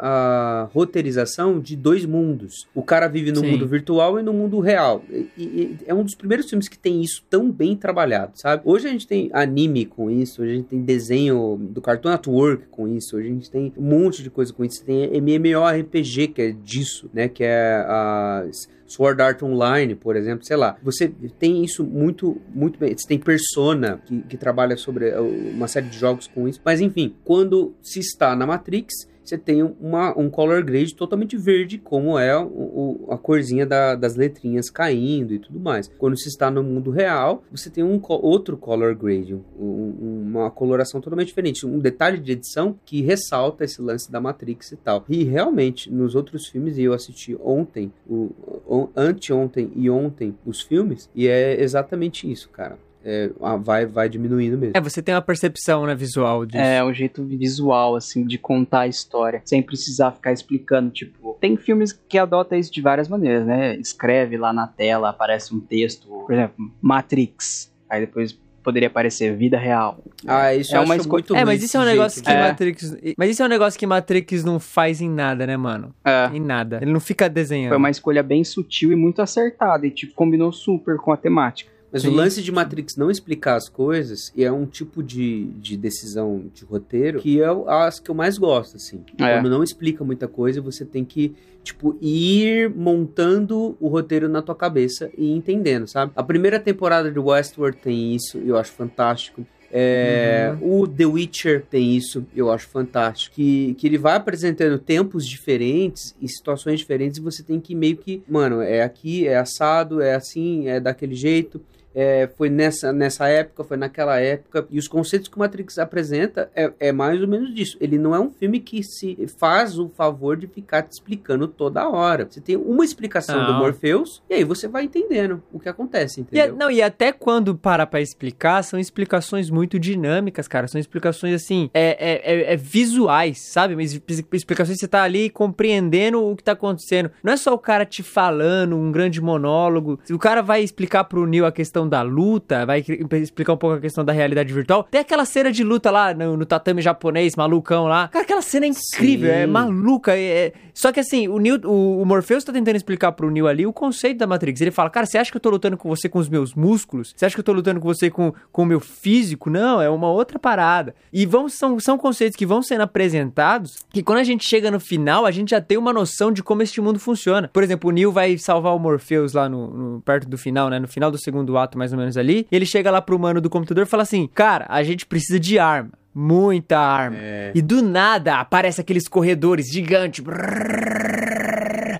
a, 0.00 0.68
roteirização 0.72 1.58
de 1.58 1.74
dois 1.74 2.06
mundos. 2.06 2.68
O 2.72 2.84
cara 2.84 3.08
vive 3.08 3.32
no 3.32 3.40
Sim. 3.40 3.50
mundo 3.50 3.66
virtual 3.66 4.20
e 4.20 4.22
no 4.22 4.32
mundo 4.32 4.60
real. 4.60 5.02
E, 5.10 5.28
e, 5.36 5.78
é 5.84 5.92
um 5.92 6.04
dos 6.04 6.14
primeiros 6.14 6.48
filmes 6.48 6.68
que 6.68 6.78
tem 6.78 7.02
isso 7.02 7.24
tão 7.28 7.50
bem 7.50 7.76
trabalhado, 7.76 8.30
sabe? 8.36 8.62
Hoje 8.64 8.86
a 8.86 8.92
gente 8.92 9.08
tem 9.08 9.28
anime 9.32 9.84
com 9.84 10.08
isso, 10.08 10.40
hoje 10.40 10.52
a 10.52 10.54
gente 10.54 10.68
tem 10.68 10.80
desenho 10.82 11.58
do 11.60 11.80
Cartoon 11.80 12.10
Network 12.10 12.66
com 12.70 12.86
isso, 12.86 13.16
hoje 13.16 13.26
a 13.26 13.32
gente 13.32 13.50
tem 13.50 13.72
um 13.76 13.82
monte 13.82 14.22
de 14.22 14.30
coisa 14.30 14.52
com 14.52 14.64
isso. 14.64 14.84
Tem 14.84 15.16
MMORPG 15.16 16.28
que 16.28 16.40
é 16.40 16.52
disso, 16.52 17.10
né? 17.12 17.26
Que 17.26 17.42
é 17.42 17.84
a 17.88 18.46
Sword 18.90 19.22
Art 19.22 19.42
Online, 19.42 19.94
por 19.94 20.16
exemplo, 20.16 20.44
sei 20.44 20.56
lá. 20.56 20.76
Você 20.82 21.08
tem 21.38 21.64
isso 21.64 21.84
muito, 21.84 22.40
muito 22.52 22.78
bem. 22.78 22.96
Você 22.96 23.06
tem 23.06 23.18
Persona, 23.18 24.02
que, 24.04 24.20
que 24.22 24.36
trabalha 24.36 24.76
sobre 24.76 25.10
uh, 25.10 25.22
uma 25.54 25.68
série 25.68 25.86
de 25.86 25.96
jogos 25.96 26.26
com 26.26 26.48
isso. 26.48 26.60
Mas 26.64 26.80
enfim, 26.80 27.14
quando 27.24 27.72
se 27.80 28.00
está 28.00 28.34
na 28.34 28.46
Matrix, 28.46 29.08
você 29.30 29.38
tem 29.38 29.62
uma, 29.62 30.18
um 30.18 30.28
color 30.28 30.64
grade 30.64 30.94
totalmente 30.94 31.36
verde, 31.36 31.78
como 31.78 32.18
é 32.18 32.36
o, 32.36 32.46
o, 32.46 33.06
a 33.10 33.16
corzinha 33.16 33.64
da, 33.64 33.94
das 33.94 34.16
letrinhas 34.16 34.68
caindo 34.68 35.32
e 35.32 35.38
tudo 35.38 35.60
mais. 35.60 35.88
Quando 35.98 36.18
você 36.18 36.28
está 36.28 36.50
no 36.50 36.62
mundo 36.62 36.90
real, 36.90 37.44
você 37.50 37.70
tem 37.70 37.84
um 37.84 38.00
outro 38.08 38.56
color 38.56 38.94
grade, 38.94 39.34
um, 39.34 40.22
uma 40.26 40.50
coloração 40.50 41.00
totalmente 41.00 41.28
diferente, 41.28 41.64
um 41.64 41.78
detalhe 41.78 42.18
de 42.18 42.32
edição 42.32 42.76
que 42.84 43.00
ressalta 43.02 43.64
esse 43.64 43.80
lance 43.80 44.10
da 44.10 44.20
Matrix 44.20 44.72
e 44.72 44.76
tal. 44.76 45.04
E 45.08 45.22
realmente, 45.22 45.90
nos 45.92 46.16
outros 46.16 46.46
filmes, 46.48 46.76
e 46.76 46.82
eu 46.82 46.92
assisti 46.92 47.36
ontem, 47.40 47.92
o, 48.08 48.30
o, 48.66 48.88
anteontem 48.96 49.70
e 49.76 49.88
ontem 49.88 50.36
os 50.44 50.60
filmes, 50.60 51.08
e 51.14 51.28
é 51.28 51.60
exatamente 51.62 52.30
isso, 52.30 52.48
cara 52.48 52.76
é, 53.04 53.30
vai, 53.62 53.86
vai 53.86 54.08
diminuindo 54.08 54.58
mesmo. 54.58 54.72
É, 54.76 54.80
você 54.80 55.02
tem 55.02 55.14
uma 55.14 55.22
percepção, 55.22 55.86
né, 55.86 55.94
visual 55.94 56.44
disso. 56.44 56.58
É, 56.58 56.82
o 56.82 56.92
jeito 56.92 57.24
visual, 57.24 57.96
assim, 57.96 58.24
de 58.26 58.38
contar 58.38 58.80
a 58.80 58.88
história, 58.88 59.42
sem 59.44 59.62
precisar 59.62 60.12
ficar 60.12 60.32
explicando, 60.32 60.90
tipo... 60.90 61.36
Tem 61.40 61.56
filmes 61.56 61.92
que 61.92 62.18
adotam 62.18 62.58
isso 62.58 62.72
de 62.72 62.80
várias 62.80 63.08
maneiras, 63.08 63.46
né? 63.46 63.76
Escreve 63.76 64.36
lá 64.36 64.52
na 64.52 64.66
tela, 64.66 65.08
aparece 65.10 65.54
um 65.54 65.60
texto, 65.60 66.06
por 66.08 66.32
exemplo, 66.32 66.70
Matrix, 66.80 67.72
aí 67.88 68.00
depois 68.00 68.38
poderia 68.62 68.88
aparecer 68.88 69.34
vida 69.36 69.58
real. 69.58 69.98
Ah, 70.26 70.54
isso 70.54 70.76
é 70.76 70.80
uma 70.80 70.96
escolha 70.96 71.22
muito 71.22 71.34
É, 71.34 71.44
mas 71.44 71.62
isso 71.62 71.76
é 71.76 71.80
um 71.80 71.84
negócio 71.84 72.22
que 72.22 72.30
é. 72.30 72.42
Matrix, 72.42 72.96
mas 73.16 73.30
isso 73.30 73.42
é 73.42 73.46
um 73.46 73.48
negócio 73.48 73.78
que 73.78 73.86
Matrix 73.86 74.44
não 74.44 74.60
faz 74.60 75.00
em 75.00 75.08
nada, 75.08 75.46
né, 75.46 75.56
mano? 75.56 75.94
É. 76.04 76.30
Em 76.32 76.40
nada. 76.40 76.78
Ele 76.82 76.92
não 76.92 77.00
fica 77.00 77.28
desenhando. 77.28 77.70
Foi 77.70 77.78
uma 77.78 77.90
escolha 77.90 78.22
bem 78.22 78.44
sutil 78.44 78.92
e 78.92 78.96
muito 78.96 79.22
acertada 79.22 79.86
e 79.86 79.90
tipo 79.90 80.14
combinou 80.14 80.52
super 80.52 80.98
com 80.98 81.10
a 81.10 81.16
temática. 81.16 81.70
Mas 81.92 82.02
Sim. 82.02 82.08
o 82.08 82.12
lance 82.12 82.42
de 82.42 82.52
Matrix 82.52 82.96
não 82.96 83.10
explicar 83.10 83.56
as 83.56 83.68
coisas 83.68 84.32
é 84.36 84.50
um 84.50 84.64
tipo 84.64 85.02
de, 85.02 85.46
de 85.58 85.76
decisão 85.76 86.44
de 86.54 86.64
roteiro 86.64 87.20
que 87.20 87.40
é 87.40 87.46
as 87.66 87.98
que 87.98 88.10
eu 88.10 88.14
mais 88.14 88.38
gosto, 88.38 88.76
assim. 88.76 89.02
É. 89.18 89.34
Quando 89.34 89.50
não 89.50 89.62
explica 89.62 90.04
muita 90.04 90.28
coisa, 90.28 90.60
você 90.60 90.84
tem 90.84 91.04
que, 91.04 91.34
tipo, 91.64 91.96
ir 92.00 92.70
montando 92.70 93.76
o 93.80 93.88
roteiro 93.88 94.28
na 94.28 94.40
tua 94.40 94.54
cabeça 94.54 95.10
e 95.18 95.32
entendendo, 95.32 95.88
sabe? 95.88 96.12
A 96.14 96.22
primeira 96.22 96.60
temporada 96.60 97.10
de 97.10 97.18
Westworld 97.18 97.78
tem 97.78 98.14
isso, 98.14 98.38
e 98.38 98.48
eu 98.48 98.56
acho 98.56 98.72
fantástico. 98.72 99.44
É, 99.72 100.52
uhum. 100.60 100.80
O 100.80 100.88
The 100.88 101.06
Witcher 101.06 101.64
tem 101.70 101.96
isso, 101.96 102.26
eu 102.34 102.50
acho 102.50 102.68
fantástico. 102.68 103.36
Que, 103.36 103.74
que 103.74 103.86
ele 103.86 103.98
vai 103.98 104.16
apresentando 104.16 104.78
tempos 104.78 105.24
diferentes 105.24 106.14
e 106.20 106.28
situações 106.28 106.80
diferentes 106.80 107.18
e 107.18 107.22
você 107.22 107.42
tem 107.42 107.60
que 107.60 107.74
meio 107.74 107.96
que, 107.96 108.22
mano, 108.28 108.60
é 108.60 108.82
aqui, 108.82 109.28
é 109.28 109.36
assado, 109.36 110.00
é 110.00 110.14
assim, 110.14 110.66
é 110.68 110.80
daquele 110.80 111.14
jeito 111.14 111.60
é, 111.94 112.28
foi 112.36 112.48
nessa, 112.48 112.92
nessa 112.92 113.28
época, 113.28 113.64
foi 113.64 113.76
naquela 113.76 114.18
época. 114.18 114.66
E 114.70 114.78
os 114.78 114.88
conceitos 114.88 115.28
que 115.28 115.36
o 115.36 115.40
Matrix 115.40 115.78
apresenta 115.78 116.50
é, 116.54 116.72
é 116.78 116.92
mais 116.92 117.20
ou 117.20 117.28
menos 117.28 117.54
disso. 117.54 117.76
Ele 117.80 117.98
não 117.98 118.14
é 118.14 118.20
um 118.20 118.30
filme 118.30 118.60
que 118.60 118.82
se 118.82 119.26
faz 119.38 119.78
o 119.78 119.88
favor 119.88 120.36
de 120.36 120.46
ficar 120.46 120.82
te 120.82 120.92
explicando 120.92 121.48
toda 121.48 121.88
hora. 121.88 122.26
Você 122.28 122.40
tem 122.40 122.56
uma 122.56 122.84
explicação 122.84 123.38
não. 123.38 123.46
do 123.46 123.54
Morpheus 123.54 124.22
e 124.28 124.34
aí 124.34 124.44
você 124.44 124.68
vai 124.68 124.84
entendendo 124.84 125.42
o 125.52 125.58
que 125.58 125.68
acontece, 125.68 126.20
entendeu? 126.20 126.54
E, 126.54 126.58
não, 126.58 126.70
e 126.70 126.82
até 126.82 127.12
quando 127.12 127.54
para 127.54 127.86
pra 127.86 128.00
explicar, 128.00 128.62
são 128.62 128.78
explicações 128.78 129.50
muito 129.50 129.78
dinâmicas, 129.78 130.46
cara. 130.46 130.68
São 130.68 130.80
explicações 130.80 131.34
assim, 131.34 131.70
é, 131.74 131.96
é, 131.98 132.34
é, 132.34 132.52
é 132.54 132.56
visuais, 132.56 133.38
sabe? 133.38 133.74
Mas 133.74 133.92
explicações 134.32 134.76
que 134.76 134.80
você 134.80 134.88
tá 134.88 135.02
ali 135.02 135.30
compreendendo 135.30 136.24
o 136.24 136.36
que 136.36 136.44
tá 136.44 136.52
acontecendo. 136.52 137.10
Não 137.22 137.32
é 137.32 137.36
só 137.36 137.52
o 137.52 137.58
cara 137.58 137.84
te 137.84 138.02
falando 138.02 138.76
um 138.76 138.92
grande 138.92 139.20
monólogo. 139.20 139.98
O 140.10 140.18
cara 140.18 140.42
vai 140.42 140.62
explicar 140.62 141.04
pro 141.04 141.26
Neil 141.26 141.46
a 141.46 141.52
questão 141.52 141.79
questão 141.80 141.88
da 141.88 142.02
luta, 142.02 142.66
vai 142.66 142.84
explicar 143.22 143.54
um 143.54 143.56
pouco 143.56 143.76
a 143.76 143.80
questão 143.80 144.04
da 144.04 144.12
realidade 144.12 144.52
virtual. 144.52 144.86
Tem 144.90 145.00
aquela 145.00 145.24
cena 145.24 145.50
de 145.50 145.64
luta 145.64 145.90
lá 145.90 146.12
no, 146.12 146.36
no 146.36 146.44
tatame 146.44 146.82
japonês, 146.82 147.36
malucão 147.36 147.86
lá. 147.86 148.08
Cara, 148.08 148.24
aquela 148.24 148.42
cena 148.42 148.66
é 148.66 148.68
incrível, 148.68 149.30
é 149.30 149.36
Sim. 149.36 149.40
é 149.42 149.46
maluca. 149.46 150.16
É, 150.16 150.46
é... 150.46 150.52
Só 150.74 150.92
que 150.92 151.00
assim, 151.00 151.28
o, 151.28 151.38
Neo, 151.38 151.60
o, 151.64 152.02
o 152.02 152.06
Morpheus 152.06 152.44
tá 152.44 152.52
tentando 152.52 152.76
explicar 152.76 153.12
pro 153.12 153.30
Neo 153.30 153.46
ali 153.46 153.66
o 153.66 153.72
conceito 153.72 154.18
da 154.18 154.26
Matrix. 154.26 154.60
Ele 154.60 154.70
fala, 154.70 154.90
cara, 154.90 155.06
você 155.06 155.18
acha 155.18 155.30
que 155.30 155.36
eu 155.36 155.40
tô 155.40 155.50
lutando 155.50 155.76
com 155.76 155.88
você 155.88 156.08
com 156.08 156.18
os 156.18 156.28
meus 156.28 156.54
músculos? 156.54 157.12
Você 157.16 157.24
acha 157.24 157.34
que 157.34 157.40
eu 157.40 157.44
tô 157.44 157.52
lutando 157.52 157.80
com 157.80 157.88
você 157.88 158.10
com, 158.10 158.32
com 158.52 158.62
o 158.62 158.66
meu 158.66 158.80
físico? 158.80 159.50
Não, 159.50 159.80
é 159.80 159.88
uma 159.88 160.10
outra 160.10 160.38
parada. 160.38 160.94
E 161.12 161.26
vão, 161.26 161.48
são, 161.48 161.78
são 161.78 161.98
conceitos 161.98 162.36
que 162.36 162.46
vão 162.46 162.62
sendo 162.62 162.82
apresentados 162.82 163.78
que 163.92 164.02
quando 164.02 164.18
a 164.18 164.24
gente 164.24 164.46
chega 164.46 164.70
no 164.70 164.80
final, 164.80 165.26
a 165.26 165.30
gente 165.30 165.50
já 165.50 165.60
tem 165.60 165.78
uma 165.78 165.92
noção 165.92 166.32
de 166.32 166.42
como 166.42 166.62
este 166.62 166.80
mundo 166.80 166.98
funciona. 166.98 167.48
Por 167.52 167.62
exemplo, 167.62 167.90
o 167.90 167.92
Neo 167.92 168.12
vai 168.12 168.36
salvar 168.38 168.74
o 168.74 168.78
Morpheus 168.78 169.32
lá 169.32 169.48
no, 169.48 169.66
no 169.68 170.00
perto 170.00 170.28
do 170.28 170.38
final, 170.38 170.68
né? 170.68 170.78
No 170.78 170.88
final 170.88 171.10
do 171.10 171.18
segundo 171.18 171.56
ato, 171.58 171.69
mais 171.78 171.92
ou 171.92 171.98
menos 171.98 172.16
ali. 172.16 172.46
E 172.50 172.56
ele 172.56 172.66
chega 172.66 172.90
lá 172.90 173.00
pro 173.00 173.18
mano 173.18 173.40
do 173.40 173.50
computador 173.50 173.84
e 173.84 173.88
fala 173.88 174.02
assim: 174.02 174.28
Cara, 174.34 174.66
a 174.68 174.82
gente 174.82 175.06
precisa 175.06 175.38
de 175.38 175.58
arma. 175.58 175.90
Muita 176.14 176.78
arma. 176.78 177.16
É. 177.18 177.52
E 177.54 177.62
do 177.62 177.82
nada 177.82 178.36
aparece 178.40 178.80
aqueles 178.80 179.06
corredores 179.06 179.66
gigantes. 179.70 180.24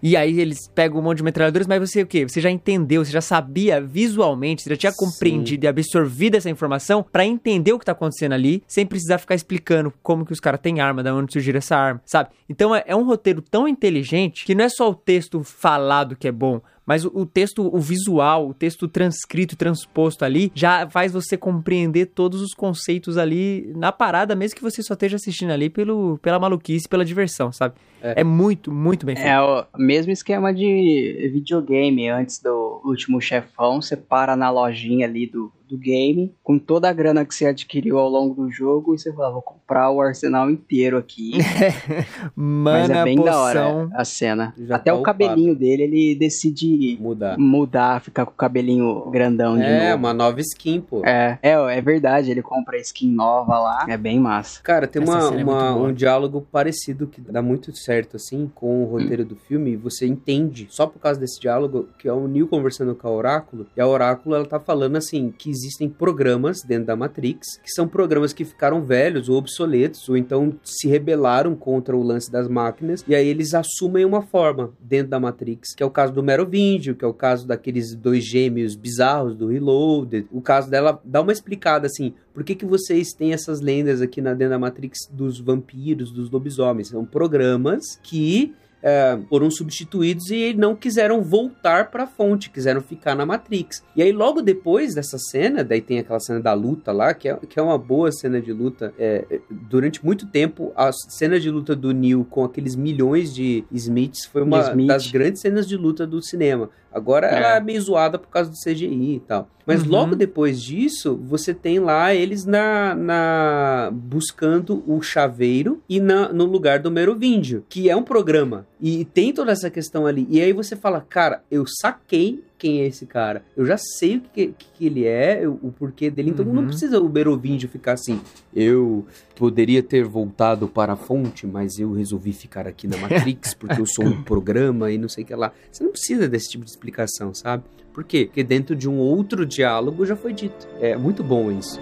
E 0.02 0.16
aí 0.16 0.40
eles 0.40 0.68
pegam 0.74 0.98
um 0.98 1.02
monte 1.02 1.18
de 1.18 1.24
metralhadores, 1.24 1.66
mas 1.66 1.78
você 1.78 2.02
o 2.02 2.06
quê? 2.06 2.26
Você 2.26 2.40
já 2.40 2.50
entendeu, 2.50 3.04
você 3.04 3.12
já 3.12 3.20
sabia 3.20 3.80
visualmente, 3.80 4.62
você 4.62 4.70
já 4.70 4.76
tinha 4.76 4.92
compreendido 4.92 5.62
Sim. 5.62 5.66
e 5.66 5.68
absorvido 5.68 6.36
essa 6.36 6.48
informação 6.48 7.02
para 7.02 7.24
entender 7.24 7.72
o 7.72 7.78
que 7.78 7.84
tá 7.84 7.92
acontecendo 7.92 8.32
ali, 8.32 8.62
sem 8.66 8.86
precisar 8.86 9.18
ficar 9.18 9.34
explicando 9.34 9.92
como 10.02 10.24
que 10.24 10.32
os 10.32 10.40
caras 10.40 10.60
têm 10.60 10.80
arma, 10.80 11.02
da 11.02 11.14
onde 11.14 11.32
surgiu 11.32 11.54
essa 11.56 11.76
arma, 11.76 12.00
sabe? 12.06 12.30
Então 12.48 12.74
é, 12.74 12.82
é 12.86 12.96
um 12.96 13.04
roteiro 13.04 13.42
tão 13.42 13.68
inteligente 13.68 14.44
que 14.44 14.54
não 14.54 14.64
é 14.64 14.68
só 14.68 14.88
o 14.88 14.94
texto 14.94 15.44
falado 15.44 16.16
que 16.16 16.28
é 16.28 16.32
bom, 16.32 16.62
Mas 16.91 17.05
o, 17.05 17.12
o 17.14 17.24
texto, 17.24 17.72
o 17.72 17.78
visual, 17.78 18.49
o 18.49 18.53
texto 18.53 18.88
transcrito, 18.88 19.55
transposto 19.55 20.24
ali, 20.24 20.51
já 20.57 20.91
faz 20.91 21.12
você 21.12 21.36
compreender 21.36 22.07
todos 22.07 22.43
os 22.43 22.53
conceitos 22.53 23.16
ali 23.16 23.72
na 23.76 23.93
parada, 23.93 24.34
mesmo 24.34 24.57
que 24.57 24.62
você 24.62 24.82
só 24.82 24.95
esteja 24.95 25.14
assistindo 25.14 25.53
ali 25.53 25.70
pelo, 25.70 26.18
pela 26.18 26.41
maluquice, 26.41 26.88
pela 26.88 27.05
diversão, 27.05 27.53
sabe? 27.53 27.76
É, 28.03 28.20
é 28.20 28.24
muito, 28.24 28.72
muito 28.72 29.05
bem 29.07 29.16
feito. 29.16 29.28
É 29.28 29.40
o 29.40 29.64
mesmo 29.78 30.12
esquema 30.12 30.53
de 30.55 31.30
videogame 31.32 32.09
antes 32.09 32.40
do 32.42 32.80
último 32.84 33.20
chefão, 33.20 33.80
você 33.82 33.96
para 33.96 34.34
na 34.36 34.51
lojinha 34.51 35.07
ali 35.07 35.26
do, 35.26 35.53
do 35.68 35.76
game, 35.78 36.34
com 36.42 36.59
toda 36.59 36.88
a 36.88 36.92
grana 36.92 37.24
que 37.24 37.34
você 37.34 37.46
adquiriu 37.46 37.98
ao 37.98 38.09
longo 38.09 38.34
do 38.34 38.51
jogo, 38.51 38.94
e 38.94 38.98
você 38.98 39.12
fala, 39.12 39.30
vou 39.32 39.42
comprar 39.42 39.90
o 39.90 40.01
arsenal 40.01 40.51
inteiro 40.51 40.96
aqui. 40.96 41.32
Mana, 42.34 42.88
Mas 42.88 42.90
é 42.90 43.05
bem 43.05 43.16
poção. 43.16 43.32
da 43.32 43.38
hora 43.40 43.88
a 43.94 44.05
cena. 44.05 44.55
Já 44.59 44.76
Até 44.76 44.90
tá 44.90 44.96
o 44.96 45.01
upado. 45.01 45.18
cabelinho 45.18 45.55
dele, 45.55 45.82
ele 45.84 46.14
decide 46.14 46.96
Mudar. 47.01 47.38
mudar, 47.38 48.01
ficar 48.01 48.24
com 48.26 48.32
o 48.32 48.34
cabelinho 48.34 49.11
grandão 49.11 49.57
de 49.57 49.62
É, 49.62 49.90
novo. 49.90 49.96
uma 49.98 50.14
nova 50.14 50.40
skin, 50.40 50.80
pô. 50.80 51.03
É, 51.05 51.38
é, 51.42 51.53
é 51.53 51.80
verdade, 51.80 52.30
ele 52.30 52.42
compra 52.42 52.76
a 52.76 52.80
skin 52.80 53.11
nova 53.12 53.59
lá, 53.59 53.86
é 53.88 53.96
bem 53.96 54.18
massa. 54.18 54.61
Cara, 54.62 54.86
tem 54.86 55.03
Essa 55.03 55.12
uma, 55.30 55.40
é 55.40 55.42
uma- 55.44 55.74
um 55.76 55.92
diálogo 55.92 56.46
parecido 56.51 57.07
que 57.07 57.20
dá 57.20 57.42
muito 57.42 57.74
certo, 57.76 57.89
assim, 58.16 58.51
com 58.55 58.82
o 58.82 58.86
roteiro 58.86 59.24
do 59.24 59.36
filme. 59.36 59.76
Você 59.76 60.07
entende, 60.07 60.66
só 60.70 60.86
por 60.86 60.99
causa 60.99 61.18
desse 61.18 61.41
diálogo, 61.41 61.88
que 61.99 62.09
é 62.09 62.12
o 62.12 62.28
Neo 62.28 62.47
conversando 62.47 62.95
com 62.95 63.09
a 63.09 63.11
Oráculo. 63.11 63.66
E 63.76 63.80
a 63.80 63.86
Oráculo, 63.86 64.34
ela 64.34 64.47
tá 64.47 64.61
falando, 64.61 64.97
assim, 64.97 65.32
que 65.36 65.51
existem 65.51 65.88
programas 65.88 66.62
dentro 66.62 66.86
da 66.86 66.97
Matrix, 66.97 67.59
que 67.62 67.70
são 67.70 67.88
programas 67.88 68.32
que 68.32 68.45
ficaram 68.45 68.82
velhos 68.82 69.28
ou 69.28 69.36
obsoletos, 69.36 70.09
ou 70.09 70.16
então 70.16 70.55
se 70.62 70.88
rebelaram 70.88 71.55
contra 71.55 71.97
o 71.97 72.03
lance 72.03 72.30
das 72.30 72.49
máquinas. 72.49 73.05
E 73.07 73.14
aí 73.14 73.26
eles 73.26 73.55
assumem 73.55 74.05
uma 74.05 74.22
forma 74.22 74.72
dentro 74.80 75.11
da 75.11 75.20
Matrix, 75.20 75.74
que 75.74 75.82
é 75.82 75.86
o 75.86 75.91
caso 75.91 76.12
do 76.12 76.22
Merovingio, 76.22 76.95
que 76.95 77.05
é 77.05 77.09
o 77.09 77.14
caso 77.14 77.47
daqueles 77.47 77.95
dois 77.95 78.24
gêmeos 78.24 78.74
bizarros 78.74 79.36
do 79.36 79.49
Reloaded. 79.49 80.26
O 80.30 80.41
caso 80.41 80.70
dela 80.70 81.01
dá 81.05 81.20
uma 81.20 81.32
explicada, 81.32 81.86
assim, 81.86 82.14
por 82.32 82.45
que, 82.45 82.55
que 82.55 82.64
vocês 82.64 83.12
têm 83.12 83.32
essas 83.32 83.61
lendas 83.61 84.01
aqui 84.01 84.20
na 84.20 84.32
dentro 84.32 84.51
da 84.51 84.59
Matrix 84.59 85.01
dos 85.11 85.41
vampiros, 85.41 86.12
dos 86.12 86.30
lobisomens? 86.30 86.88
São 86.88 87.05
programas 87.05 87.80
que 88.03 88.55
é, 88.83 89.18
foram 89.28 89.51
substituídos 89.51 90.31
e 90.31 90.55
não 90.55 90.74
quiseram 90.74 91.22
voltar 91.22 91.91
para 91.91 92.05
a 92.05 92.07
fonte, 92.07 92.51
quiseram 92.51 92.81
ficar 92.81 93.14
na 93.14 93.26
Matrix. 93.26 93.83
E 93.95 94.03
aí, 94.03 94.12
logo 94.12 94.41
depois 94.41 94.95
dessa 94.95 95.18
cena, 95.18 95.62
daí 95.62 95.81
tem 95.81 95.99
aquela 95.99 96.20
cena 96.20 96.41
da 96.41 96.53
luta 96.53 96.93
lá, 96.93 97.12
que 97.12 97.28
é, 97.28 97.37
que 97.37 97.59
é 97.59 97.62
uma 97.62 97.78
boa 97.78 98.11
cena 98.11 98.41
de 98.41 98.53
luta. 98.53 98.95
É, 98.99 99.24
é, 99.31 99.41
durante 99.51 100.05
muito 100.05 100.26
tempo, 100.26 100.72
a 100.74 100.91
cena 100.93 101.39
de 101.39 101.51
luta 101.51 101.76
do 101.76 101.93
Neo 101.93 102.24
com 102.24 102.45
aqueles 102.45 102.74
milhões 102.74 103.35
de 103.35 103.64
Smiths 103.72 104.24
foi 104.24 104.43
uma 104.43 104.70
Smith. 104.70 104.87
das 104.87 105.11
grandes 105.11 105.41
cenas 105.43 105.68
de 105.68 105.76
luta 105.76 106.07
do 106.07 106.22
cinema. 106.22 106.70
Agora 106.93 107.26
É. 107.28 107.36
ela 107.36 107.57
é 107.57 107.61
meio 107.61 107.80
zoada 107.80 108.18
por 108.18 108.28
causa 108.28 108.51
do 108.51 108.57
CGI 108.57 109.16
e 109.16 109.20
tal. 109.20 109.49
Mas 109.66 109.82
Uhum. 109.82 109.91
logo 109.91 110.16
depois 110.16 110.61
disso, 110.61 111.16
você 111.22 111.55
tem 111.55 111.78
lá 111.78 112.12
eles 112.14 112.45
na, 112.45 112.95
na 112.95 113.91
buscando 113.93 114.82
o 114.86 115.01
chaveiro 115.01 115.80
e 115.88 116.01
na, 116.01 116.32
no 116.32 116.45
lugar 116.45 116.80
do 116.80 116.91
Merovíndio, 116.91 117.64
que 117.68 117.88
é 117.88 117.95
um 117.97 118.03
programa. 118.03 118.66
E 118.80 119.05
tem 119.05 119.32
toda 119.32 119.53
essa 119.53 119.70
questão 119.70 120.07
ali. 120.07 120.26
E 120.28 120.41
aí 120.41 120.53
você 120.53 120.74
fala, 120.74 121.01
cara, 121.09 121.43
eu 121.51 121.64
saquei 121.66 122.43
quem 122.61 122.80
é 122.82 122.86
esse 122.86 123.06
cara. 123.06 123.42
Eu 123.56 123.64
já 123.66 123.76
sei 123.76 124.18
o 124.18 124.20
que, 124.20 124.48
que, 124.56 124.66
que 124.74 124.86
ele 124.86 125.04
é, 125.06 125.48
o, 125.48 125.52
o 125.62 125.72
porquê 125.72 126.11
dele. 126.11 126.30
Então 126.30 126.44
não 126.44 126.61
Uhum. 126.62 126.66
precisa 126.68 127.00
o 127.00 127.08
Merovíndio 127.08 127.68
ficar 127.68 127.94
assim. 127.94 128.20
Eu 128.54 129.04
poderia 129.34 129.82
ter 129.82 130.04
voltado 130.04 130.68
para 130.68 130.92
a 130.92 130.96
fonte, 130.96 131.46
mas 131.46 131.78
eu 131.78 131.92
resolvi 131.92 132.32
ficar 132.32 132.66
aqui 132.66 132.86
na 132.86 132.96
Matrix 132.98 133.54
porque 133.58 133.80
eu 133.80 133.86
sou 133.86 134.04
um 134.04 134.22
programa 134.22 134.90
e 134.92 134.98
não 134.98 135.08
sei 135.08 135.24
o 135.24 135.26
que 135.26 135.34
lá. 135.34 135.52
Você 135.72 135.82
não 135.82 135.90
precisa 135.90 136.28
desse 136.28 136.50
tipo 136.50 136.64
de 136.64 136.70
explicação, 136.70 137.32
sabe? 137.34 137.64
Por 137.92 138.04
quê? 138.04 138.26
Porque 138.26 138.44
dentro 138.44 138.76
de 138.76 138.88
um 138.88 138.98
outro 138.98 139.44
diálogo 139.46 140.04
já 140.06 140.14
foi 140.14 140.32
dito. 140.32 140.68
É 140.80 140.96
muito 140.96 141.24
bom 141.24 141.50
isso. 141.50 141.80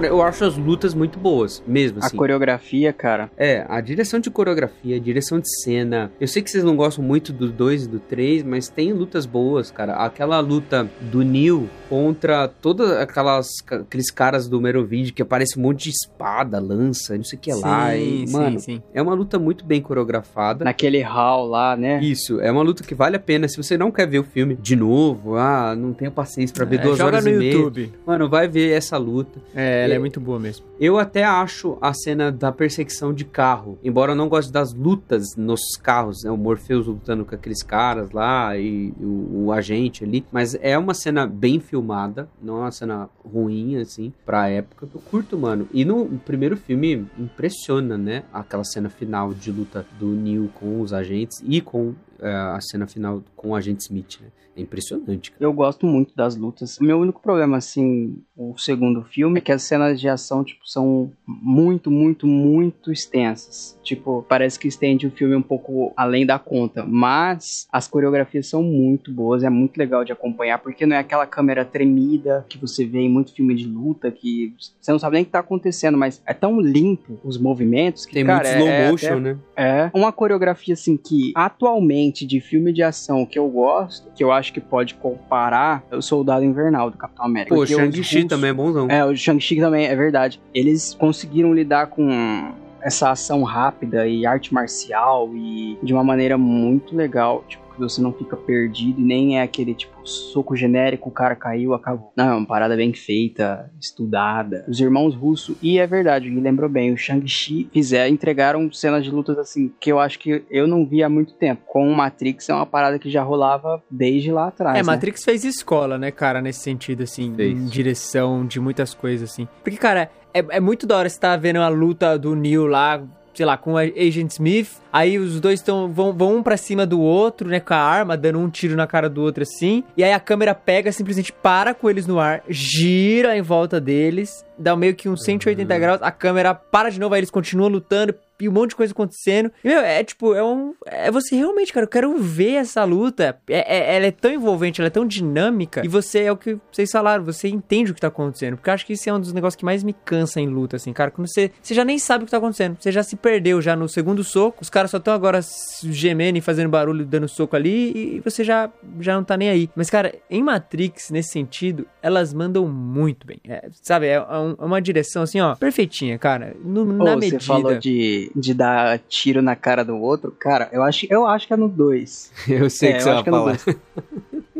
Cara, 0.00 0.12
eu 0.12 0.22
acho 0.22 0.44
as 0.46 0.56
lutas 0.56 0.94
muito 0.94 1.18
boas, 1.18 1.62
mesmo 1.66 1.98
A 2.02 2.06
assim. 2.06 2.16
coreografia, 2.16 2.90
cara, 2.92 3.30
É, 3.36 3.66
a 3.68 3.80
direção 3.82 4.18
de 4.18 4.30
coreografia, 4.30 4.96
a 4.96 4.98
direção 4.98 5.38
de 5.38 5.48
cena. 5.62 6.10
Eu 6.18 6.26
sei 6.26 6.40
que 6.42 6.50
vocês 6.50 6.64
não 6.64 6.74
gostam 6.74 7.04
muito 7.04 7.32
do 7.34 7.48
2 7.52 7.84
e 7.84 7.88
do 7.88 7.98
3, 8.00 8.42
mas 8.42 8.68
tem 8.68 8.92
lutas 8.94 9.26
boas, 9.26 9.70
cara. 9.70 9.94
Aquela 9.96 10.40
luta 10.40 10.88
do 11.00 11.22
Neil 11.22 11.68
contra 11.88 12.48
todos 12.48 12.90
aquelas 12.92 13.48
aqueles 13.70 14.10
caras 14.10 14.48
do 14.48 14.60
Merovingio 14.60 15.12
que 15.12 15.20
aparece 15.22 15.58
um 15.58 15.62
monte 15.62 15.84
de 15.84 15.90
espada, 15.90 16.58
lança, 16.58 17.16
não 17.16 17.24
sei 17.24 17.36
o 17.38 17.42
que 17.42 17.52
lá. 17.52 17.94
E, 17.94 18.26
sim, 18.26 18.32
mano, 18.32 18.58
sim. 18.60 18.82
é 18.94 19.02
uma 19.02 19.12
luta 19.12 19.38
muito 19.38 19.64
bem 19.64 19.82
coreografada. 19.82 20.64
naquele 20.64 21.02
hall 21.02 21.46
lá, 21.46 21.76
né? 21.76 22.00
Isso, 22.02 22.40
é 22.40 22.50
uma 22.50 22.62
luta 22.62 22.82
que 22.84 22.94
vale 22.94 23.16
a 23.16 23.20
pena. 23.20 23.48
Se 23.48 23.56
você 23.58 23.76
não 23.76 23.90
quer 23.90 24.06
ver 24.06 24.20
o 24.20 24.24
filme 24.24 24.54
de 24.56 24.76
novo, 24.76 25.36
ah, 25.36 25.74
não 25.76 25.92
tenho 25.92 26.10
paciência 26.10 26.54
pra 26.54 26.64
ver 26.64 26.76
É, 26.80 26.82
duas 26.82 26.96
joga 26.98 27.08
horas 27.16 27.24
no 27.24 27.30
e 27.32 27.36
meia. 27.36 27.52
YouTube. 27.52 27.92
Mano, 28.06 28.28
vai 28.28 28.48
ver 28.48 28.70
essa 28.72 28.96
luta. 28.96 29.38
É, 29.54 29.89
ela 29.90 29.96
é 29.96 29.98
muito 29.98 30.20
boa 30.20 30.38
mesmo. 30.38 30.66
Eu 30.78 30.98
até 30.98 31.24
acho 31.24 31.76
a 31.80 31.92
cena 31.92 32.30
da 32.32 32.50
perseguição 32.52 33.12
de 33.12 33.24
carro, 33.24 33.78
embora 33.82 34.12
eu 34.12 34.16
não 34.16 34.28
goste 34.28 34.52
das 34.52 34.72
lutas 34.72 35.36
nos 35.36 35.76
carros, 35.82 36.24
né? 36.24 36.30
O 36.30 36.36
Morpheus 36.36 36.86
lutando 36.86 37.24
com 37.24 37.34
aqueles 37.34 37.62
caras 37.62 38.10
lá 38.10 38.56
e 38.56 38.92
o, 39.00 39.46
o 39.46 39.52
agente 39.52 40.04
ali, 40.04 40.24
mas 40.32 40.54
é 40.60 40.76
uma 40.78 40.94
cena 40.94 41.26
bem 41.26 41.60
filmada, 41.60 42.28
não 42.42 42.58
é 42.58 42.60
uma 42.60 42.72
cena 42.72 43.08
ruim, 43.24 43.76
assim, 43.76 44.12
pra 44.24 44.48
época. 44.48 44.88
Eu 44.92 45.00
curto, 45.00 45.38
mano. 45.38 45.68
E 45.72 45.84
no 45.84 46.06
primeiro 46.24 46.56
filme 46.56 47.06
impressiona, 47.18 47.96
né? 47.96 48.24
Aquela 48.32 48.64
cena 48.64 48.88
final 48.88 49.32
de 49.32 49.50
luta 49.50 49.86
do 49.98 50.08
Neo 50.08 50.50
com 50.54 50.80
os 50.80 50.92
agentes 50.92 51.42
e 51.46 51.60
com 51.60 51.94
a 52.26 52.60
cena 52.60 52.86
final 52.86 53.22
com 53.36 53.50
o 53.50 53.54
agente 53.54 53.82
Smith, 53.82 54.18
né? 54.20 54.28
É 54.56 54.60
impressionante, 54.62 55.30
cara. 55.30 55.44
Eu 55.44 55.52
gosto 55.52 55.86
muito 55.86 56.12
das 56.14 56.34
lutas. 56.34 56.76
O 56.78 56.84
meu 56.84 56.98
único 56.98 57.22
problema, 57.22 57.56
assim, 57.56 58.18
o 58.36 58.58
segundo 58.58 59.00
filme, 59.04 59.38
é 59.38 59.40
que 59.40 59.52
as 59.52 59.62
cenas 59.62 60.00
de 60.00 60.08
ação, 60.08 60.42
tipo, 60.42 60.68
são 60.68 61.12
muito, 61.24 61.88
muito, 61.88 62.26
muito 62.26 62.90
extensas. 62.90 63.78
Tipo, 63.82 64.26
parece 64.28 64.58
que 64.58 64.66
estende 64.66 65.06
o 65.06 65.10
filme 65.12 65.36
um 65.36 65.40
pouco 65.42 65.92
além 65.96 66.26
da 66.26 66.36
conta. 66.36 66.84
Mas 66.84 67.68
as 67.70 67.86
coreografias 67.86 68.48
são 68.48 68.60
muito 68.60 69.12
boas, 69.12 69.44
é 69.44 69.48
muito 69.48 69.78
legal 69.78 70.04
de 70.04 70.10
acompanhar, 70.12 70.58
porque 70.58 70.84
não 70.84 70.96
é 70.96 70.98
aquela 70.98 71.26
câmera 71.26 71.64
tremida 71.64 72.44
que 72.48 72.58
você 72.58 72.84
vê 72.84 72.98
em 73.02 73.08
muito 73.08 73.32
filme 73.32 73.54
de 73.54 73.66
luta, 73.68 74.10
que 74.10 74.52
você 74.80 74.90
não 74.90 74.98
sabe 74.98 75.14
nem 75.14 75.22
o 75.22 75.26
que 75.26 75.30
tá 75.32 75.38
acontecendo, 75.38 75.96
mas 75.96 76.20
é 76.26 76.34
tão 76.34 76.60
limpo 76.60 77.18
os 77.22 77.38
movimentos 77.38 78.04
que, 78.04 78.14
Tem 78.14 78.26
cara, 78.26 78.38
muito 78.48 78.52
slow 78.58 78.68
é- 78.68 78.80
é 78.86 78.90
motion, 78.90 79.06
até- 79.12 79.20
né? 79.20 79.38
é 79.56 79.90
uma 79.94 80.10
coreografia 80.10 80.74
assim 80.74 80.96
que 80.96 81.32
atualmente 81.36 82.09
de 82.10 82.40
filme 82.40 82.72
de 82.72 82.82
ação 82.82 83.24
que 83.24 83.38
eu 83.38 83.48
gosto, 83.48 84.10
que 84.14 84.22
eu 84.22 84.32
acho 84.32 84.52
que 84.52 84.60
pode 84.60 84.94
comparar 84.94 85.82
é 85.90 85.96
o 85.96 86.02
Soldado 86.02 86.44
Invernal 86.44 86.90
do 86.90 86.96
Capitão 86.96 87.24
América. 87.24 87.54
Pô, 87.54 87.62
os 87.62 87.68
Shang-Chi 87.68 88.24
também 88.24 88.50
é 88.50 88.52
bonzão. 88.52 88.88
É, 88.90 89.04
o 89.04 89.16
Shang-Chi 89.16 89.56
também, 89.60 89.86
é 89.86 89.96
verdade. 89.96 90.40
Eles 90.52 90.94
conseguiram 90.94 91.54
lidar 91.54 91.86
com 91.88 92.52
essa 92.82 93.10
ação 93.10 93.42
rápida 93.42 94.06
e 94.06 94.24
arte 94.24 94.52
marcial 94.52 95.30
e 95.34 95.78
de 95.82 95.92
uma 95.92 96.02
maneira 96.02 96.38
muito 96.38 96.96
legal, 96.96 97.44
tipo, 97.46 97.69
que 97.86 97.92
você 97.92 98.00
não 98.00 98.12
fica 98.12 98.36
perdido 98.36 99.00
e 99.00 99.04
nem 99.04 99.38
é 99.38 99.42
aquele 99.42 99.74
tipo 99.74 100.06
soco 100.06 100.56
genérico, 100.56 101.08
o 101.08 101.12
cara 101.12 101.34
caiu, 101.34 101.74
acabou. 101.74 102.12
Não, 102.16 102.28
é 102.28 102.34
uma 102.34 102.46
parada 102.46 102.76
bem 102.76 102.92
feita, 102.92 103.70
estudada. 103.80 104.64
Os 104.68 104.80
irmãos 104.80 105.14
russos, 105.14 105.56
e 105.62 105.78
é 105.78 105.86
verdade, 105.86 106.28
o 106.28 106.32
Gui 106.32 106.40
lembrou 106.40 106.68
bem, 106.68 106.92
o 106.92 106.96
Shang-Chi 106.96 107.68
fizer, 107.72 108.08
entregaram 108.08 108.70
cenas 108.72 109.04
de 109.04 109.10
lutas 109.10 109.38
assim, 109.38 109.72
que 109.80 109.90
eu 109.90 109.98
acho 109.98 110.18
que 110.18 110.44
eu 110.50 110.66
não 110.66 110.86
vi 110.86 111.02
há 111.02 111.08
muito 111.08 111.34
tempo. 111.34 111.62
Com 111.66 111.88
o 111.88 111.96
Matrix 111.96 112.48
é 112.48 112.54
uma 112.54 112.66
parada 112.66 112.98
que 112.98 113.10
já 113.10 113.22
rolava 113.22 113.82
desde 113.90 114.30
lá 114.30 114.48
atrás. 114.48 114.76
É, 114.76 114.82
né? 114.82 114.86
Matrix 114.86 115.24
fez 115.24 115.44
escola, 115.44 115.98
né, 115.98 116.10
cara, 116.10 116.40
nesse 116.40 116.60
sentido, 116.60 117.02
assim, 117.02 117.34
Fez. 117.34 117.58
em 117.58 117.66
direção 117.66 118.46
de 118.46 118.60
muitas 118.60 118.94
coisas, 118.94 119.30
assim. 119.30 119.48
Porque, 119.62 119.78
cara, 119.78 120.10
é, 120.34 120.44
é 120.50 120.60
muito 120.60 120.86
da 120.86 120.96
hora 120.96 121.08
você 121.08 121.18
tá 121.18 121.36
vendo 121.36 121.60
a 121.60 121.68
luta 121.68 122.18
do 122.18 122.34
Neo 122.34 122.66
lá, 122.66 123.02
sei 123.34 123.46
lá, 123.46 123.56
com 123.56 123.76
a 123.76 123.82
Agent 123.82 124.32
Smith 124.32 124.80
Aí 124.92 125.18
os 125.18 125.40
dois 125.40 125.60
tão, 125.62 125.92
vão, 125.92 126.12
vão 126.12 126.36
um 126.36 126.42
pra 126.42 126.56
cima 126.56 126.84
do 126.86 127.00
outro, 127.00 127.48
né? 127.48 127.60
Com 127.60 127.74
a 127.74 127.78
arma, 127.78 128.16
dando 128.16 128.38
um 128.38 128.50
tiro 128.50 128.74
na 128.76 128.86
cara 128.86 129.08
do 129.08 129.22
outro 129.22 129.42
assim. 129.42 129.84
E 129.96 130.02
aí 130.04 130.12
a 130.12 130.20
câmera 130.20 130.54
pega, 130.54 130.90
simplesmente 130.92 131.32
para 131.32 131.72
com 131.74 131.88
eles 131.88 132.06
no 132.06 132.18
ar, 132.18 132.42
gira 132.48 133.36
em 133.36 133.42
volta 133.42 133.80
deles, 133.80 134.44
dá 134.58 134.74
meio 134.76 134.94
que 134.94 135.08
uns 135.08 135.24
180 135.24 135.72
Uhum. 135.74 135.80
graus, 135.80 136.02
a 136.02 136.10
câmera 136.10 136.54
para 136.54 136.90
de 136.90 136.98
novo, 137.00 137.14
aí 137.14 137.20
eles 137.20 137.30
continuam 137.30 137.68
lutando. 137.70 138.14
E 138.42 138.48
um 138.48 138.52
monte 138.52 138.70
de 138.70 138.76
coisa 138.76 138.90
acontecendo. 138.94 139.52
E, 139.62 139.68
meu, 139.68 139.80
é 139.80 140.02
tipo, 140.02 140.32
é 140.34 140.42
um. 140.42 140.72
É 140.86 141.10
você 141.10 141.36
realmente, 141.36 141.74
cara, 141.74 141.84
eu 141.84 141.88
quero 141.90 142.16
ver 142.16 142.52
essa 142.54 142.82
luta. 142.84 143.38
É, 143.46 143.92
é- 143.92 143.96
ela 143.96 144.06
é 144.06 144.10
tão 144.10 144.32
envolvente, 144.32 144.80
ela 144.80 144.86
é 144.86 144.90
tão 144.90 145.04
dinâmica. 145.06 145.82
E 145.84 145.88
você 145.88 146.20
é 146.22 146.32
o 146.32 146.36
que 146.38 146.56
vocês 146.72 146.90
falaram, 146.90 147.22
você 147.22 147.48
entende 147.48 147.90
o 147.92 147.94
que 147.94 148.00
tá 148.00 148.08
acontecendo. 148.08 148.56
Porque 148.56 148.70
eu 148.70 148.72
acho 148.72 148.86
que 148.86 148.94
isso 148.94 149.10
é 149.10 149.12
um 149.12 149.20
dos 149.20 149.34
negócios 149.34 149.56
que 149.56 149.64
mais 149.66 149.82
me 149.84 149.92
cansa 149.92 150.40
em 150.40 150.46
luta, 150.48 150.76
assim, 150.76 150.90
cara. 150.90 151.10
Quando 151.10 151.28
você. 151.28 151.50
Você 151.60 151.74
já 151.74 151.84
nem 151.84 151.98
sabe 151.98 152.22
o 152.22 152.26
que 152.26 152.30
tá 152.30 152.38
acontecendo. 152.38 152.78
Você 152.80 152.90
já 152.90 153.02
se 153.02 153.14
perdeu 153.14 153.60
já 153.60 153.76
no 153.76 153.86
segundo 153.90 154.24
soco. 154.24 154.62
Os 154.62 154.70
caras 154.70 154.79
só 154.88 154.96
estão 154.98 155.12
agora 155.14 155.40
gemendo 155.84 156.38
e 156.38 156.40
fazendo 156.40 156.68
barulho, 156.68 157.04
dando 157.04 157.28
soco 157.28 157.56
ali. 157.56 158.16
E 158.16 158.20
você 158.20 158.42
já, 158.44 158.70
já 159.00 159.14
não 159.14 159.24
tá 159.24 159.36
nem 159.36 159.48
aí. 159.48 159.70
Mas, 159.74 159.88
cara, 159.90 160.14
em 160.30 160.42
Matrix, 160.42 161.10
nesse 161.10 161.30
sentido, 161.30 161.86
elas 162.02 162.32
mandam 162.34 162.66
muito 162.68 163.26
bem. 163.26 163.38
É, 163.48 163.68
sabe, 163.82 164.06
é, 164.06 164.20
um- 164.20 164.56
é 164.58 164.64
uma 164.64 164.80
direção 164.80 165.22
assim, 165.22 165.40
ó, 165.40 165.54
perfeitinha, 165.54 166.18
cara. 166.18 166.54
No, 166.64 166.82
Ô, 166.82 166.84
na 167.04 167.12
você 167.14 167.16
medida. 167.16 167.40
falou 167.44 167.78
de, 167.78 168.30
de 168.34 168.54
dar 168.54 168.98
tiro 169.08 169.40
na 169.42 169.54
cara 169.56 169.84
do 169.84 169.96
outro. 169.96 170.30
Cara, 170.38 170.68
eu 170.72 170.82
acho, 170.82 171.06
eu 171.10 171.26
acho 171.26 171.46
que 171.46 171.52
é 171.52 171.56
no 171.56 171.68
2. 171.68 172.32
Eu 172.48 172.68
sei 172.70 172.90
É, 172.90 172.92
que 172.94 173.02
você 173.02 173.12
vai 173.12 173.22
que 173.22 173.28
é 173.28 173.32
no 173.32 173.38
falar. 173.38 173.58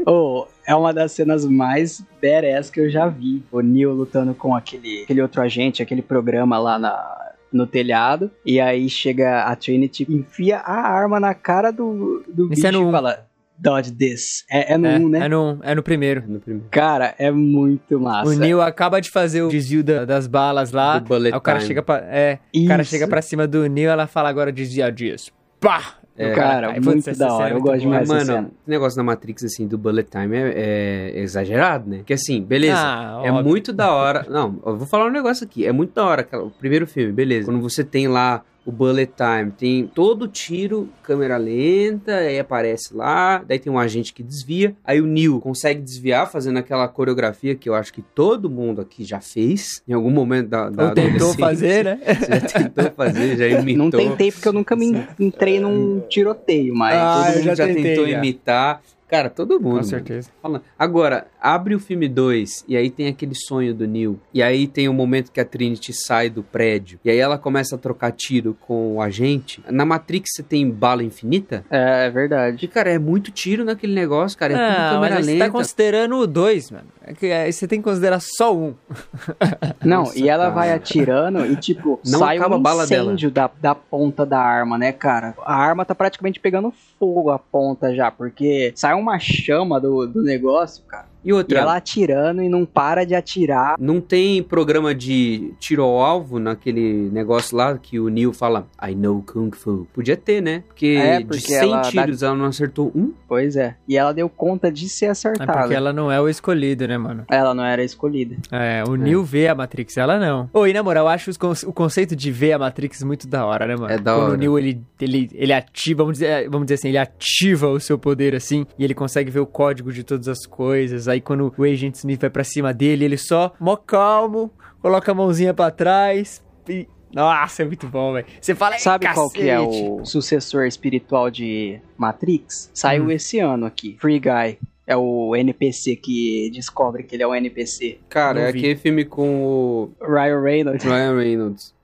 Ô, 0.06 0.46
é 0.66 0.74
uma 0.74 0.92
das 0.92 1.12
cenas 1.12 1.44
mais 1.44 2.02
badass 2.22 2.70
que 2.70 2.80
eu 2.80 2.88
já 2.90 3.06
vi. 3.06 3.42
O 3.52 3.60
Neo 3.60 3.92
lutando 3.92 4.34
com 4.34 4.54
aquele, 4.54 5.02
aquele 5.02 5.20
outro 5.20 5.42
agente, 5.42 5.82
aquele 5.82 6.00
programa 6.02 6.58
lá 6.58 6.78
na, 6.78 7.32
no 7.52 7.66
telhado. 7.66 8.30
E 8.44 8.60
aí 8.60 8.88
chega 8.88 9.44
a 9.44 9.54
Trinity, 9.56 10.06
enfia 10.08 10.58
a 10.58 10.88
arma 10.88 11.18
na 11.20 11.34
cara 11.34 11.70
do, 11.70 12.22
do 12.28 12.44
Isso 12.44 12.48
bicho 12.54 12.66
é 12.66 12.70
no 12.72 12.80
e 12.80 12.84
um. 12.84 12.90
fala: 12.92 13.26
Dodge 13.58 13.92
this. 13.92 14.44
É, 14.50 14.72
é 14.72 14.78
no 14.78 14.86
É, 14.86 14.98
1, 14.98 15.08
né? 15.10 15.18
é 15.26 15.28
no, 15.28 15.58
é 15.62 15.74
no 15.74 15.82
primeiro. 15.82 16.24
No 16.26 16.40
primeiro. 16.40 16.66
Cara, 16.70 17.14
é 17.18 17.30
muito 17.30 18.00
massa. 18.00 18.30
O 18.30 18.32
Neil 18.34 18.60
acaba 18.62 19.00
de 19.00 19.10
fazer 19.10 19.42
o 19.42 19.48
desvio 19.48 19.84
da- 19.84 20.04
das 20.06 20.26
balas 20.26 20.72
lá. 20.72 20.98
Do 20.98 21.06
bullet 21.08 21.32
aí 21.34 21.38
o 21.38 21.40
cara 21.42 21.58
time. 21.58 21.68
chega 21.68 21.82
pra. 21.82 21.96
É, 21.98 22.38
o 22.56 22.66
cara 22.66 22.82
Isso. 22.82 22.90
chega 22.90 23.06
pra 23.06 23.20
cima 23.20 23.46
do 23.46 23.66
Neil 23.68 23.90
ela 23.90 24.06
fala 24.06 24.28
agora 24.30 24.50
desvia 24.50 24.90
disso. 24.90 25.30
Pá! 25.60 25.94
É, 26.22 26.34
cara, 26.34 26.68
cai. 26.72 26.80
muito 26.80 27.16
da 27.18 27.32
hora, 27.32 27.54
é 27.54 27.56
eu 27.56 27.60
gosto 27.62 27.80
demais. 27.80 28.08
Mano, 28.08 28.24
cena. 28.24 28.50
o 28.66 28.70
negócio 28.70 28.96
da 28.96 29.02
Matrix, 29.02 29.44
assim, 29.44 29.66
do 29.66 29.78
bullet 29.78 30.08
time 30.10 30.36
é, 30.36 31.12
é 31.14 31.20
exagerado, 31.20 31.88
né? 31.88 31.98
Porque, 31.98 32.12
assim, 32.12 32.42
beleza. 32.42 32.74
Ah, 32.76 33.20
é 33.24 33.30
óbvio. 33.30 33.44
muito 33.48 33.72
da 33.72 33.92
hora. 33.92 34.26
Não, 34.28 34.58
eu 34.66 34.76
vou 34.76 34.86
falar 34.86 35.06
um 35.06 35.10
negócio 35.10 35.44
aqui. 35.44 35.66
É 35.66 35.72
muito 35.72 35.94
da 35.94 36.04
hora. 36.04 36.20
aquela- 36.22 36.44
O 36.44 36.50
primeiro 36.50 36.86
filme, 36.86 37.12
beleza. 37.12 37.46
Quando 37.50 37.60
você 37.62 37.82
tem 37.82 38.06
lá 38.08 38.42
o 38.64 38.70
bullet 38.70 39.12
time, 39.16 39.50
tem 39.50 39.86
todo 39.86 40.28
tiro, 40.28 40.88
câmera 41.02 41.36
lenta, 41.36 42.14
aí 42.14 42.38
aparece 42.38 42.94
lá, 42.94 43.38
daí 43.46 43.58
tem 43.58 43.72
um 43.72 43.78
agente 43.78 44.12
que 44.12 44.22
desvia, 44.22 44.76
aí 44.84 45.00
o 45.00 45.06
Neo 45.06 45.40
consegue 45.40 45.80
desviar 45.80 46.30
fazendo 46.30 46.58
aquela 46.58 46.86
coreografia 46.88 47.54
que 47.54 47.68
eu 47.68 47.74
acho 47.74 47.92
que 47.92 48.02
todo 48.02 48.50
mundo 48.50 48.80
aqui 48.80 49.04
já 49.04 49.20
fez 49.20 49.82
em 49.88 49.92
algum 49.92 50.10
momento 50.10 50.48
da, 50.48 50.68
da 50.68 50.88
Ou 50.88 50.94
tentou 50.94 51.34
fazer, 51.34 51.84
né? 51.84 52.00
Você 52.04 52.30
já 52.40 52.40
tentou 52.40 52.90
fazer, 52.92 53.36
já 53.36 53.48
imitou. 53.48 53.84
Não 53.84 53.90
tentei 53.90 54.30
porque 54.30 54.48
eu 54.48 54.52
nunca 54.52 54.76
me 54.76 55.06
entrei 55.18 55.58
num 55.58 56.00
tiroteio, 56.08 56.74
mas. 56.74 56.94
Ah, 56.94 57.22
todo 57.24 57.34
mundo 57.34 57.44
já 57.44 57.54
já, 57.54 57.66
tentei, 57.66 57.82
tentou 57.82 58.06
já. 58.06 58.18
imitar. 58.18 58.82
Cara, 59.10 59.28
todo 59.28 59.54
mundo. 59.54 59.62
Com 59.62 59.68
mano. 59.70 59.84
certeza. 59.84 60.30
Fala- 60.40 60.62
Agora, 60.78 61.26
abre 61.40 61.74
o 61.74 61.80
filme 61.80 62.08
2 62.08 62.64
e 62.68 62.76
aí 62.76 62.88
tem 62.90 63.08
aquele 63.08 63.34
sonho 63.34 63.74
do 63.74 63.86
Neil. 63.86 64.18
E 64.32 64.42
aí 64.42 64.66
tem 64.66 64.88
o 64.88 64.92
momento 64.94 65.32
que 65.32 65.40
a 65.40 65.44
Trinity 65.44 65.92
sai 65.92 66.30
do 66.30 66.42
prédio. 66.42 66.98
E 67.04 67.10
aí 67.10 67.18
ela 67.18 67.36
começa 67.36 67.74
a 67.74 67.78
trocar 67.78 68.12
tiro 68.12 68.56
com 68.60 68.94
o 68.96 69.02
agente. 69.02 69.62
Na 69.68 69.84
Matrix 69.84 70.30
você 70.34 70.42
tem 70.42 70.70
bala 70.70 71.02
infinita? 71.02 71.64
É, 71.70 72.06
é 72.06 72.10
verdade. 72.10 72.52
Porque, 72.52 72.68
cara, 72.68 72.90
é 72.90 72.98
muito 72.98 73.30
tiro 73.30 73.64
naquele 73.64 73.94
negócio, 73.94 74.38
cara. 74.38 74.52
É 74.52 74.56
tudo 74.56 74.66
Ah, 74.80 74.90
câmera 74.92 75.00
mas 75.00 75.12
aí 75.16 75.24
você 75.24 75.32
lenta. 75.32 75.44
tá 75.46 75.50
considerando 75.50 76.16
o 76.16 76.26
dois, 76.26 76.70
mano. 76.70 76.86
É 77.04 77.12
que 77.14 77.26
aí 77.26 77.52
você 77.52 77.66
tem 77.66 77.80
que 77.80 77.84
considerar 77.88 78.20
só 78.20 78.54
um. 78.56 78.74
Não, 79.84 79.98
Nossa, 80.00 80.18
e 80.18 80.28
ela 80.28 80.44
cara. 80.44 80.54
vai 80.54 80.72
atirando 80.72 81.44
e, 81.46 81.56
tipo, 81.56 81.98
Não 82.06 82.18
sai 82.20 82.36
acaba 82.36 82.54
um 82.56 82.58
a 82.58 82.62
bala 82.62 82.86
dela. 82.86 83.06
incêndio 83.12 83.30
da, 83.30 83.50
da 83.60 83.74
ponta 83.74 84.24
da 84.24 84.38
arma, 84.38 84.78
né, 84.78 84.92
cara? 84.92 85.34
A 85.44 85.54
arma 85.54 85.84
tá 85.84 85.94
praticamente 85.94 86.38
pegando 86.38 86.72
fogo 86.98 87.30
a 87.30 87.38
ponta 87.38 87.94
já, 87.94 88.10
porque 88.10 88.72
sai 88.76 88.94
uma 89.00 89.18
chama 89.18 89.80
do, 89.80 90.06
do 90.06 90.22
negócio, 90.22 90.84
cara. 90.84 91.09
E 91.24 91.30
E 91.30 91.32
outra, 91.32 91.60
ela 91.60 91.76
atirando 91.76 92.42
e 92.42 92.48
não 92.48 92.64
para 92.64 93.04
de 93.04 93.14
atirar. 93.14 93.76
não 93.78 94.00
tem 94.00 94.42
programa 94.42 94.94
de 94.94 95.52
tiro 95.58 95.82
ao 95.82 96.00
alvo 96.00 96.38
naquele 96.38 97.08
negócio 97.10 97.56
lá 97.56 97.76
que 97.78 97.98
o 98.00 98.08
Neil 98.08 98.32
fala 98.32 98.66
I 98.82 98.94
know 98.94 99.22
Kung 99.22 99.50
Fu. 99.52 99.86
Podia 99.92 100.16
ter, 100.16 100.40
né? 100.42 100.62
Porque, 100.66 100.96
É, 100.98 101.18
de 101.18 101.24
porque 101.26 101.40
100 101.40 101.56
ela 101.72 101.76
dá- 101.82 101.90
tiros 101.90 102.22
ela 102.22 102.34
não 102.34 102.46
acertou 102.46 102.90
um. 102.94 103.12
Pois 103.28 103.56
é. 103.56 103.76
E 103.88 103.96
ela 103.96 104.12
deu 104.12 104.28
conta 104.28 104.70
de 104.72 104.88
ser 104.88 105.06
É 105.06 105.08
acertada. 105.10 105.52
porque 105.60 105.74
ela 105.74 105.92
não 105.92 106.10
é 106.10 106.20
o 106.20 106.28
escolhido, 106.28 106.86
né, 106.88 106.96
mano? 106.98 107.24
Ela 107.30 107.54
não 107.54 107.64
era 107.64 107.82
escolhida. 107.84 108.36
É, 108.50 108.82
o 108.88 108.94
Neil 108.96 109.22
vê 109.22 109.48
a 109.48 109.54
Matrix, 109.54 109.96
ela 109.96 110.18
não. 110.18 110.48
Ô, 110.52 110.66
e 110.66 110.72
na 110.72 110.82
moral, 110.82 111.04
eu 111.04 111.08
acho 111.08 111.30
o 111.66 111.72
conceito 111.72 112.16
de 112.16 112.30
ver 112.30 112.52
a 112.52 112.58
Matrix 112.58 113.02
muito 113.02 113.28
da 113.28 113.44
hora, 113.46 113.66
né, 113.66 113.76
mano? 113.76 113.92
É 113.92 113.98
da 113.98 114.14
Quando 114.14 114.22
hora. 114.24 114.34
o 114.34 114.36
Neil, 114.36 114.58
ele, 114.58 114.80
ele, 115.00 115.30
ele 115.34 115.52
ativa, 115.52 116.02
vamos 116.02 116.18
dizer, 116.18 116.48
vamos 116.48 116.66
dizer 116.66 116.74
assim, 116.74 116.88
ele 116.88 116.98
ativa 116.98 117.68
o 117.68 117.78
seu 117.80 117.98
poder, 117.98 118.34
assim, 118.34 118.66
e 118.78 118.84
ele 118.84 118.94
consegue 118.94 119.30
ver 119.30 119.40
o 119.40 119.46
código 119.46 119.92
de 119.92 120.02
todas 120.02 120.26
as 120.28 120.46
coisas. 120.46 121.08
Aí 121.10 121.20
quando 121.20 121.52
o 121.56 121.64
Agent 121.64 121.94
Smith 121.96 122.20
vai 122.20 122.30
pra 122.30 122.44
cima 122.44 122.72
dele, 122.72 123.04
ele 123.04 123.16
só, 123.18 123.52
mó 123.60 123.76
calmo, 123.76 124.50
coloca 124.80 125.10
a 125.10 125.14
mãozinha 125.14 125.52
pra 125.54 125.70
trás 125.70 126.42
e... 126.68 126.86
Nossa, 127.12 127.62
é 127.62 127.64
muito 127.64 127.88
bom, 127.88 128.12
velho. 128.12 128.24
Você 128.40 128.54
fala, 128.54 128.76
"Ei, 128.76 128.80
Sabe 128.80 129.12
qual 129.12 129.28
que 129.28 129.48
é 129.48 129.56
cacete!" 129.56 129.82
o 129.82 130.04
sucessor 130.04 130.64
espiritual 130.66 131.28
de 131.28 131.80
Matrix? 131.98 132.70
Saiu 132.72 133.06
Hum. 133.06 133.10
esse 133.10 133.40
ano 133.40 133.66
aqui. 133.66 133.96
Free 134.00 134.20
Guy. 134.20 134.58
É 134.86 134.96
o 134.96 135.34
NPC 135.36 135.96
que 135.96 136.50
descobre 136.52 137.02
que 137.02 137.16
ele 137.16 137.22
é 137.24 137.26
um 137.26 137.34
NPC. 137.34 137.98
Cara, 138.08 138.40
Não 138.40 138.46
é 138.46 138.52
vi. 138.52 138.58
aquele 138.60 138.76
filme 138.76 139.04
com 139.04 139.90
Ryan 140.00 140.40
Reynolds. 140.40 140.84
o 140.84 140.88
Ryan 140.88 141.16
Reynolds. 141.16 141.74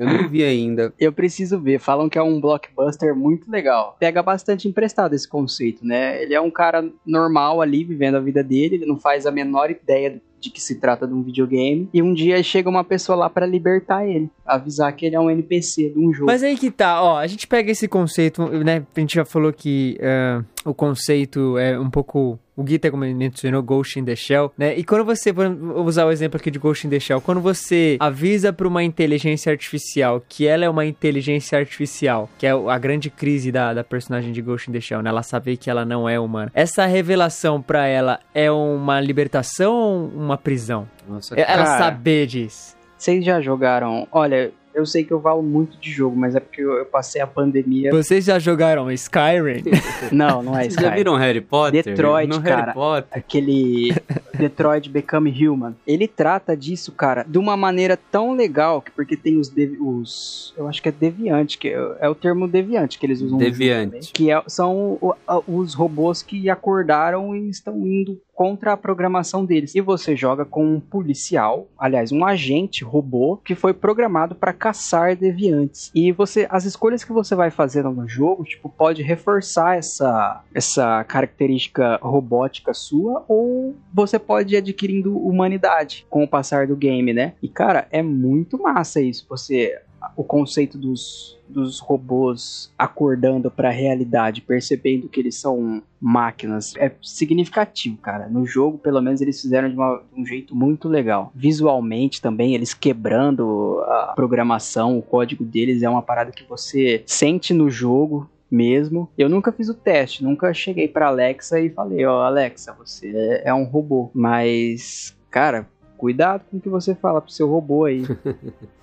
Eu 0.00 0.06
não 0.06 0.28
vi 0.28 0.42
ainda. 0.42 0.94
Eu 0.98 1.12
preciso 1.12 1.60
ver. 1.60 1.78
Falam 1.78 2.08
que 2.08 2.18
é 2.18 2.22
um 2.22 2.40
blockbuster 2.40 3.14
muito 3.14 3.50
legal. 3.50 3.96
Pega 4.00 4.22
bastante 4.22 4.66
emprestado 4.66 5.14
esse 5.14 5.28
conceito, 5.28 5.84
né? 5.84 6.22
Ele 6.22 6.32
é 6.32 6.40
um 6.40 6.50
cara 6.50 6.88
normal 7.04 7.60
ali, 7.60 7.84
vivendo 7.84 8.14
a 8.14 8.20
vida 8.20 8.42
dele. 8.42 8.76
Ele 8.76 8.86
não 8.86 8.98
faz 8.98 9.26
a 9.26 9.30
menor 9.30 9.70
ideia 9.70 10.20
de 10.40 10.48
que 10.48 10.60
se 10.60 10.76
trata 10.76 11.06
de 11.06 11.12
um 11.12 11.22
videogame. 11.22 11.88
E 11.92 12.02
um 12.02 12.14
dia 12.14 12.42
chega 12.42 12.68
uma 12.68 12.82
pessoa 12.82 13.14
lá 13.14 13.28
pra 13.28 13.44
libertar 13.44 14.06
ele. 14.06 14.30
Avisar 14.44 14.96
que 14.96 15.04
ele 15.04 15.14
é 15.14 15.20
um 15.20 15.30
NPC 15.30 15.90
de 15.90 15.98
um 15.98 16.12
jogo. 16.12 16.26
Mas 16.26 16.42
aí 16.42 16.56
que 16.56 16.70
tá, 16.70 17.02
ó, 17.02 17.18
a 17.18 17.26
gente 17.26 17.46
pega 17.46 17.70
esse 17.70 17.86
conceito, 17.86 18.48
né? 18.48 18.82
A 18.96 19.00
gente 19.00 19.14
já 19.14 19.24
falou 19.24 19.52
que 19.52 19.98
ah, 20.00 20.42
o 20.64 20.74
conceito 20.74 21.56
é 21.58 21.78
um 21.78 21.90
pouco. 21.90 22.38
O 22.56 22.62
Gui 22.62 22.76
até 22.76 22.90
como 22.90 23.04
ele 23.06 23.14
mencionou, 23.14 23.62
Ghost 23.62 23.98
in 23.98 24.04
the 24.04 24.14
Shell, 24.14 24.52
né? 24.58 24.76
E 24.76 24.84
quando 24.84 25.02
você, 25.02 25.32
vou 25.32 25.46
usar 25.86 26.04
o 26.04 26.10
exemplo 26.10 26.38
aqui 26.38 26.50
de 26.50 26.58
Ghost 26.58 26.86
in 26.86 26.90
the 26.90 27.00
Shell, 27.00 27.20
quando 27.22 27.40
você 27.40 27.96
avisa 27.98 28.52
pra 28.52 28.68
uma 28.68 28.84
inteligência 28.84 29.50
artificial 29.50 30.22
que 30.28 30.46
ela 30.46 30.66
é 30.66 30.68
uma 30.68 30.84
inteligência 30.84 31.58
artificial, 31.58 32.28
que 32.38 32.46
é 32.46 32.50
a 32.50 32.78
grande 32.78 33.08
crise 33.08 33.50
da, 33.50 33.72
da 33.72 33.82
personagem 33.82 34.30
de 34.32 34.42
Ghost 34.42 34.68
in 34.68 34.74
the 34.74 34.80
Shell, 34.80 35.00
né? 35.00 35.08
Ela 35.08 35.22
saber 35.22 35.56
que 35.56 35.70
ela 35.70 35.86
não 35.86 36.06
é 36.06 36.20
humana. 36.20 36.50
Essa 36.54 36.84
revelação 36.84 37.62
pra 37.62 37.86
ela 37.86 38.20
é 38.34 38.50
uma 38.50 39.00
libertação 39.00 39.72
ou 39.74 40.08
uma 40.08 40.36
prisão? 40.36 40.86
Nossa, 41.08 41.34
Ela 41.34 41.64
Cara. 41.64 41.78
saber 41.78 42.26
disso. 42.26 42.76
Vocês 42.98 43.24
já 43.24 43.40
jogaram. 43.40 44.06
Olha, 44.12 44.52
eu 44.74 44.86
sei 44.86 45.04
que 45.04 45.12
eu 45.12 45.20
valo 45.20 45.42
muito 45.42 45.76
de 45.78 45.90
jogo, 45.90 46.16
mas 46.16 46.34
é 46.36 46.40
porque 46.40 46.60
eu, 46.62 46.72
eu 46.74 46.86
passei 46.86 47.20
a 47.20 47.26
pandemia. 47.26 47.90
Vocês 47.90 48.24
já 48.24 48.38
jogaram 48.38 48.90
Skyrim? 48.90 49.62
Não, 50.12 50.42
não 50.42 50.54
é 50.56 50.62
Vocês 50.62 50.74
isso. 50.74 50.82
já 50.82 50.90
viram 50.94 51.14
Harry 51.16 51.40
Potter? 51.40 51.84
Detroit, 51.84 52.28
no 52.28 52.42
cara. 52.42 52.56
Harry 52.62 52.74
Potter. 52.74 53.18
aquele 53.18 53.94
Detroit 54.36 54.88
Become 54.88 55.30
Human. 55.48 55.74
Ele 55.86 56.08
trata 56.08 56.56
disso, 56.56 56.92
cara, 56.92 57.24
de 57.28 57.38
uma 57.38 57.56
maneira 57.56 57.96
tão 58.10 58.34
legal, 58.34 58.80
que 58.82 58.90
porque 58.90 59.16
tem 59.16 59.38
os, 59.38 59.52
os 59.80 60.54
eu 60.56 60.66
acho 60.68 60.82
que 60.82 60.88
é 60.88 60.92
deviante, 60.92 61.58
que 61.58 61.68
é, 61.68 61.96
é 62.00 62.08
o 62.08 62.14
termo 62.14 62.48
deviante 62.48 62.98
que 62.98 63.06
eles 63.06 63.20
usam. 63.20 63.38
Deviante. 63.38 63.86
também, 63.86 64.00
que 64.12 64.30
é- 64.30 64.42
são 64.46 64.98
os 65.46 65.74
robôs 65.74 66.22
que 66.22 66.48
acordaram 66.50 67.34
e 67.36 67.48
estão 67.50 67.76
indo 67.86 68.20
contra 68.40 68.72
a 68.72 68.76
programação 68.76 69.44
deles. 69.44 69.74
E 69.74 69.82
você 69.82 70.16
joga 70.16 70.46
com 70.46 70.64
um 70.64 70.80
policial, 70.80 71.68
aliás, 71.78 72.10
um 72.10 72.24
agente 72.24 72.82
robô 72.82 73.36
que 73.36 73.54
foi 73.54 73.74
programado 73.74 74.34
para 74.34 74.54
caçar 74.54 75.14
deviantes. 75.14 75.90
E 75.94 76.10
você, 76.10 76.46
as 76.48 76.64
escolhas 76.64 77.04
que 77.04 77.12
você 77.12 77.34
vai 77.34 77.50
fazendo 77.50 77.90
no 77.90 78.08
jogo, 78.08 78.44
tipo, 78.44 78.70
pode 78.70 79.02
reforçar 79.02 79.76
essa 79.76 80.42
essa 80.54 81.04
característica 81.04 81.98
robótica 82.00 82.72
sua 82.72 83.22
ou 83.28 83.76
você 83.92 84.18
pode 84.18 84.54
ir 84.54 84.56
adquirindo 84.56 85.18
humanidade 85.18 86.06
com 86.08 86.24
o 86.24 86.28
passar 86.28 86.66
do 86.66 86.74
game, 86.74 87.12
né? 87.12 87.34
E 87.42 87.48
cara, 87.48 87.88
é 87.90 88.02
muito 88.02 88.58
massa 88.58 89.02
isso. 89.02 89.26
Você 89.28 89.78
o 90.16 90.24
conceito 90.24 90.78
dos, 90.78 91.38
dos 91.48 91.78
robôs 91.78 92.72
acordando 92.78 93.50
para 93.50 93.68
a 93.68 93.72
realidade, 93.72 94.40
percebendo 94.40 95.08
que 95.08 95.20
eles 95.20 95.36
são 95.36 95.82
máquinas, 96.00 96.74
é 96.76 96.92
significativo, 97.02 97.96
cara. 97.98 98.28
No 98.28 98.46
jogo, 98.46 98.78
pelo 98.78 99.00
menos, 99.00 99.20
eles 99.20 99.40
fizeram 99.40 99.68
de, 99.68 99.74
uma, 99.74 100.02
de 100.12 100.20
um 100.20 100.24
jeito 100.24 100.54
muito 100.54 100.88
legal. 100.88 101.30
Visualmente 101.34 102.20
também, 102.20 102.54
eles 102.54 102.72
quebrando 102.72 103.80
a 103.86 104.12
programação, 104.14 104.98
o 104.98 105.02
código 105.02 105.44
deles 105.44 105.82
é 105.82 105.88
uma 105.88 106.02
parada 106.02 106.32
que 106.32 106.44
você 106.44 107.02
sente 107.06 107.52
no 107.52 107.70
jogo 107.70 108.28
mesmo. 108.50 109.08
Eu 109.16 109.28
nunca 109.28 109.52
fiz 109.52 109.68
o 109.68 109.74
teste, 109.74 110.24
nunca 110.24 110.52
cheguei 110.52 110.88
para 110.88 111.08
Alexa 111.08 111.60
e 111.60 111.70
falei, 111.70 112.04
ó, 112.04 112.18
oh, 112.18 112.22
Alexa, 112.22 112.72
você 112.72 113.42
é, 113.44 113.54
um 113.54 113.64
robô. 113.64 114.10
Mas, 114.14 115.16
cara, 115.30 115.68
cuidado 115.96 116.44
com 116.50 116.56
o 116.56 116.60
que 116.60 116.68
você 116.68 116.94
fala 116.94 117.20
pro 117.20 117.30
seu 117.30 117.48
robô 117.48 117.84
aí. 117.84 118.02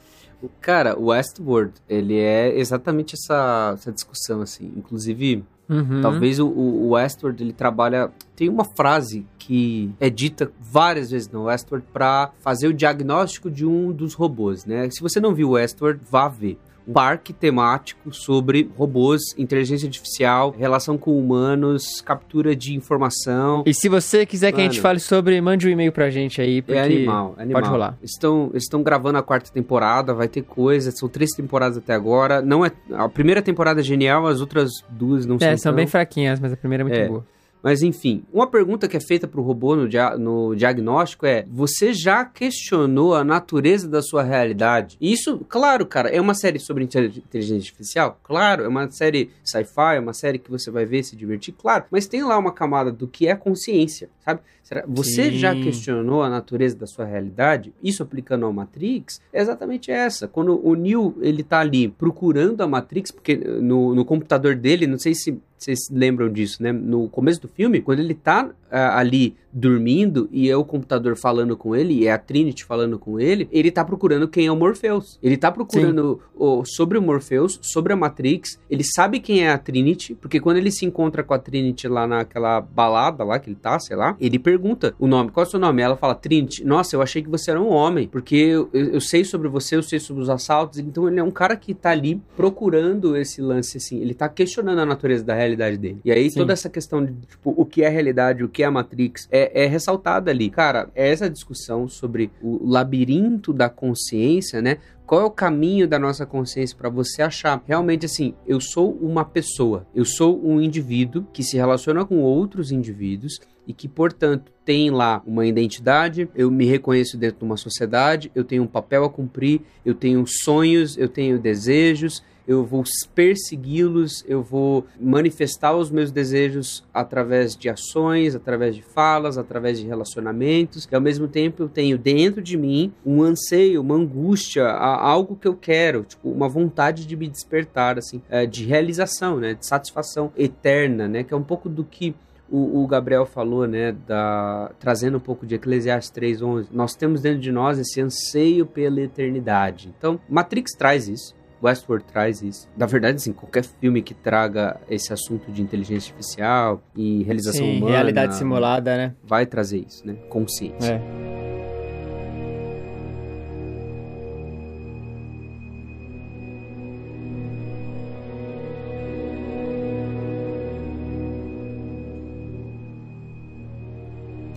Cara, 0.61 0.97
o 0.97 1.05
Westworld, 1.05 1.73
ele 1.89 2.17
é 2.17 2.57
exatamente 2.57 3.15
essa, 3.15 3.71
essa 3.73 3.91
discussão, 3.91 4.41
assim. 4.41 4.71
Inclusive, 4.75 5.43
uhum. 5.67 6.01
talvez 6.01 6.39
o, 6.39 6.47
o 6.47 6.89
Westworld, 6.89 7.43
ele 7.43 7.53
trabalha... 7.53 8.11
Tem 8.35 8.47
uma 8.49 8.63
frase 8.63 9.25
que 9.39 9.91
é 9.99 10.09
dita 10.09 10.51
várias 10.59 11.09
vezes 11.09 11.29
no 11.29 11.45
Westworld 11.45 11.87
para 11.91 12.31
fazer 12.39 12.67
o 12.67 12.73
diagnóstico 12.73 13.49
de 13.49 13.65
um 13.65 13.91
dos 13.91 14.13
robôs, 14.13 14.65
né? 14.65 14.89
Se 14.91 15.01
você 15.01 15.19
não 15.19 15.33
viu 15.33 15.49
o 15.49 15.51
Westworld, 15.51 16.01
vá 16.09 16.27
ver 16.27 16.57
um 16.87 16.93
parque 16.93 17.33
temático 17.33 18.13
sobre 18.13 18.69
robôs, 18.77 19.21
inteligência 19.37 19.85
artificial, 19.85 20.55
relação 20.57 20.97
com 20.97 21.17
humanos, 21.17 22.01
captura 22.01 22.55
de 22.55 22.75
informação. 22.75 23.63
E 23.65 23.73
se 23.73 23.89
você 23.89 24.25
quiser 24.25 24.47
Mano, 24.47 24.55
que 24.55 24.61
a 24.61 24.63
gente 24.63 24.81
fale 24.81 24.99
sobre, 24.99 25.39
mande 25.41 25.67
um 25.67 25.69
e-mail 25.69 25.91
pra 25.91 26.09
gente 26.09 26.41
aí, 26.41 26.61
porque 26.61 26.77
é 26.77 26.83
animal, 26.83 27.35
é 27.37 27.43
animal. 27.43 27.61
pode 27.61 27.71
rolar. 27.71 27.97
Estão, 28.01 28.51
estão 28.53 28.81
gravando 28.81 29.17
a 29.17 29.23
quarta 29.23 29.51
temporada, 29.51 30.13
vai 30.13 30.27
ter 30.27 30.43
coisa, 30.43 30.91
são 30.91 31.09
três 31.09 31.31
temporadas 31.31 31.77
até 31.77 31.93
agora. 31.93 32.41
Não 32.41 32.65
é 32.65 32.71
a 32.93 33.09
primeira 33.09 33.41
temporada 33.41 33.81
é 33.81 33.83
genial, 33.83 34.25
as 34.25 34.39
outras 34.39 34.71
duas 34.89 35.25
não 35.25 35.35
é, 35.35 35.39
são. 35.39 35.47
É, 35.49 35.57
são 35.57 35.71
tão... 35.71 35.75
bem 35.75 35.87
fraquinhas, 35.87 36.39
mas 36.39 36.53
a 36.53 36.57
primeira 36.57 36.83
é 36.83 36.85
muito 36.85 36.99
é. 36.99 37.07
boa. 37.07 37.25
Mas 37.61 37.81
enfim, 37.81 38.23
uma 38.31 38.47
pergunta 38.47 38.87
que 38.87 38.97
é 38.97 38.99
feita 38.99 39.27
para 39.27 39.39
o 39.39 39.43
robô 39.43 39.75
no, 39.75 39.87
dia 39.87 40.17
no 40.17 40.55
diagnóstico 40.55 41.25
é: 41.25 41.45
você 41.49 41.93
já 41.93 42.23
questionou 42.23 43.15
a 43.15 43.23
natureza 43.23 43.87
da 43.87 44.01
sua 44.01 44.23
realidade? 44.23 44.97
Isso, 45.01 45.39
claro, 45.49 45.85
cara, 45.85 46.09
é 46.09 46.21
uma 46.21 46.33
série 46.33 46.59
sobre 46.59 46.83
inteligência 46.83 47.55
artificial? 47.57 48.19
Claro, 48.23 48.63
é 48.63 48.67
uma 48.67 48.89
série 48.89 49.31
sci-fi, 49.43 49.95
é 49.95 49.99
uma 49.99 50.13
série 50.13 50.39
que 50.39 50.51
você 50.51 50.69
vai 50.71 50.85
ver 50.85 51.03
se 51.03 51.15
divertir, 51.15 51.53
claro. 51.53 51.85
Mas 51.91 52.07
tem 52.07 52.23
lá 52.23 52.37
uma 52.37 52.51
camada 52.51 52.91
do 52.91 53.07
que 53.07 53.27
é 53.27 53.35
consciência, 53.35 54.09
sabe? 54.23 54.41
Você 54.87 55.31
Sim. 55.31 55.37
já 55.37 55.55
questionou 55.55 56.21
a 56.21 56.29
natureza 56.29 56.75
da 56.75 56.85
sua 56.85 57.05
realidade? 57.05 57.73
Isso 57.81 58.03
aplicando 58.03 58.45
ao 58.45 58.51
Matrix 58.51 59.21
é 59.31 59.41
exatamente 59.41 59.89
essa. 59.89 60.27
Quando 60.27 60.59
o 60.65 60.75
Neo 60.75 61.15
ele 61.21 61.41
tá 61.41 61.59
ali 61.59 61.87
procurando 61.87 62.61
a 62.61 62.67
Matrix, 62.67 63.11
porque 63.11 63.35
no, 63.35 63.95
no 63.95 64.03
computador 64.03 64.55
dele, 64.55 64.85
não 64.85 64.99
sei 64.99 65.15
se 65.15 65.39
vocês 65.57 65.89
lembram 65.91 66.31
disso, 66.31 66.61
né? 66.61 66.71
No 66.71 67.09
começo 67.09 67.41
do 67.41 67.47
filme, 67.47 67.81
quando 67.81 67.99
ele 67.99 68.13
tá 68.13 68.45
uh, 68.45 68.53
ali 68.69 69.35
dormindo 69.51 70.27
e 70.31 70.49
é 70.49 70.55
o 70.55 70.63
computador 70.63 71.15
falando 71.15 71.55
com 71.55 71.75
ele, 71.75 71.93
e 71.93 72.07
é 72.07 72.11
a 72.11 72.17
Trinity 72.17 72.65
falando 72.65 72.99
com 72.99 73.19
ele, 73.19 73.47
ele 73.51 73.71
tá 73.71 73.83
procurando 73.83 74.27
quem 74.27 74.47
é 74.47 74.51
o 74.51 74.55
Morpheus. 74.55 75.17
Ele 75.21 75.37
tá 75.37 75.51
procurando 75.51 76.21
o, 76.35 76.63
sobre 76.65 76.97
o 76.97 77.01
Morpheus, 77.01 77.59
sobre 77.61 77.93
a 77.93 77.95
Matrix. 77.95 78.59
Ele 78.69 78.83
sabe 78.83 79.19
quem 79.19 79.45
é 79.45 79.51
a 79.51 79.57
Trinity, 79.57 80.15
porque 80.15 80.39
quando 80.39 80.57
ele 80.57 80.71
se 80.71 80.85
encontra 80.85 81.23
com 81.23 81.33
a 81.33 81.39
Trinity 81.39 81.87
lá 81.87 82.07
naquela 82.07 82.61
balada 82.61 83.23
lá 83.23 83.39
que 83.39 83.49
ele 83.49 83.57
tá, 83.59 83.79
sei 83.79 83.95
lá, 83.95 84.15
ele 84.19 84.37
pergunta 84.39 84.93
o 84.99 85.07
nome. 85.07 85.31
Qual 85.31 85.43
é 85.43 85.47
o 85.47 85.49
seu 85.49 85.59
nome? 85.59 85.81
Ela 85.81 85.97
fala, 85.97 86.15
Trinity. 86.15 86.63
Nossa, 86.63 86.95
eu 86.95 87.01
achei 87.01 87.21
que 87.21 87.29
você 87.29 87.51
era 87.51 87.61
um 87.61 87.69
homem, 87.69 88.07
porque 88.07 88.35
eu, 88.35 88.69
eu 88.73 89.01
sei 89.01 89.23
sobre 89.23 89.47
você, 89.47 89.75
eu 89.75 89.83
sei 89.83 89.99
sobre 89.99 90.21
os 90.23 90.29
assaltos. 90.29 90.79
Então 90.79 91.07
ele 91.07 91.19
é 91.19 91.23
um 91.23 91.31
cara 91.31 91.55
que 91.55 91.73
tá 91.73 91.91
ali 91.91 92.21
procurando 92.35 93.15
esse 93.15 93.41
lance, 93.41 93.77
assim. 93.77 93.99
Ele 93.99 94.13
tá 94.13 94.29
questionando 94.29 94.79
a 94.79 94.85
natureza 94.85 95.23
da 95.23 95.33
realidade 95.33 95.77
dele. 95.77 95.99
E 96.03 96.11
aí 96.11 96.29
Sim. 96.29 96.39
toda 96.39 96.53
essa 96.53 96.69
questão 96.69 97.03
de, 97.03 97.13
tipo, 97.13 97.53
o 97.55 97.65
que 97.65 97.83
é 97.83 97.89
realidade, 97.89 98.43
o 98.43 98.49
que 98.49 98.63
é 98.63 98.65
a 98.65 98.71
Matrix, 98.71 99.27
é, 99.43 99.63
é 99.63 99.65
ressaltada 99.67 100.31
ali. 100.31 100.49
Cara, 100.49 100.89
é 100.95 101.11
essa 101.11 101.29
discussão 101.29 101.87
sobre 101.87 102.31
o 102.41 102.65
labirinto 102.65 103.53
da 103.53 103.69
consciência, 103.69 104.61
né? 104.61 104.77
Qual 105.05 105.21
é 105.21 105.23
o 105.23 105.31
caminho 105.31 105.87
da 105.87 105.97
nossa 105.97 106.25
consciência 106.25 106.75
para 106.77 106.89
você 106.89 107.21
achar 107.21 107.63
realmente 107.65 108.05
assim, 108.05 108.33
eu 108.45 108.59
sou 108.59 108.91
uma 109.01 109.23
pessoa, 109.23 109.87
eu 109.95 110.03
sou 110.03 110.45
um 110.45 110.61
indivíduo 110.61 111.25
que 111.31 111.43
se 111.43 111.55
relaciona 111.55 112.05
com 112.05 112.21
outros 112.21 112.71
indivíduos 112.73 113.39
e 113.65 113.73
que, 113.73 113.87
portanto, 113.87 114.51
tem 114.65 114.89
lá 114.89 115.21
uma 115.25 115.45
identidade, 115.45 116.29
eu 116.35 116.51
me 116.51 116.65
reconheço 116.65 117.17
dentro 117.17 117.39
de 117.39 117.45
uma 117.45 117.55
sociedade, 117.57 118.31
eu 118.35 118.43
tenho 118.43 118.63
um 118.63 118.67
papel 118.67 119.05
a 119.05 119.09
cumprir, 119.09 119.61
eu 119.85 119.93
tenho 119.93 120.25
sonhos, 120.25 120.97
eu 120.97 121.07
tenho 121.07 121.39
desejos, 121.39 122.21
eu 122.47 122.63
vou 122.63 122.83
persegui-los, 123.13 124.23
eu 124.27 124.41
vou 124.41 124.85
manifestar 124.99 125.75
os 125.75 125.91
meus 125.91 126.11
desejos 126.11 126.83
através 126.93 127.55
de 127.55 127.69
ações, 127.69 128.35
através 128.35 128.75
de 128.75 128.81
falas, 128.81 129.37
através 129.37 129.79
de 129.79 129.85
relacionamentos, 129.85 130.87
e 130.89 130.95
ao 130.95 131.01
mesmo 131.01 131.27
tempo 131.27 131.63
eu 131.63 131.69
tenho 131.69 131.97
dentro 131.97 132.41
de 132.41 132.57
mim 132.57 132.93
um 133.05 133.21
anseio, 133.21 133.81
uma 133.81 133.95
angústia, 133.95 134.67
algo 134.67 135.35
que 135.35 135.47
eu 135.47 135.55
quero, 135.55 136.03
tipo, 136.03 136.29
uma 136.29 136.47
vontade 136.47 137.05
de 137.05 137.15
me 137.17 137.27
despertar, 137.27 137.97
assim, 137.97 138.21
é, 138.29 138.45
de 138.45 138.63
realização, 138.63 139.37
né, 139.37 139.53
de 139.53 139.65
satisfação 139.65 140.31
eterna, 140.37 141.07
né, 141.07 141.23
que 141.23 141.33
é 141.33 141.37
um 141.37 141.43
pouco 141.43 141.67
do 141.67 141.83
que 141.83 142.15
o, 142.49 142.81
o, 142.81 142.87
Gabriel 142.87 143.25
falou, 143.25 143.67
né, 143.67 143.91
da, 144.07 144.71
trazendo 144.79 145.17
um 145.17 145.19
pouco 145.19 145.45
de 145.45 145.55
Eclesiastes 145.55 146.11
3.11, 146.11 146.67
nós 146.71 146.95
temos 146.95 147.21
dentro 147.21 147.39
de 147.39 147.51
nós 147.51 147.77
esse 147.77 147.99
anseio 147.99 148.65
pela 148.65 149.01
eternidade. 149.01 149.93
Então, 149.97 150.19
Matrix 150.29 150.71
traz 150.71 151.09
isso. 151.09 151.35
Westworld 151.61 152.05
traz 152.05 152.41
isso. 152.41 152.69
Na 152.77 152.85
verdade, 152.85 153.17
assim, 153.17 153.33
qualquer 153.33 153.63
filme 153.63 154.01
que 154.01 154.13
traga 154.13 154.79
esse 154.89 155.11
assunto 155.11 155.51
de 155.51 155.61
inteligência 155.61 156.11
artificial 156.11 156.81
e 156.95 157.23
realização 157.23 157.65
Sim, 157.65 157.77
humana... 157.77 157.91
realidade 157.91 158.35
simulada, 158.35 158.95
né? 158.95 159.15
Vai 159.23 159.45
trazer 159.45 159.85
isso, 159.87 160.05
né? 160.05 160.13
Consciência. 160.29 160.93
É. 160.93 161.76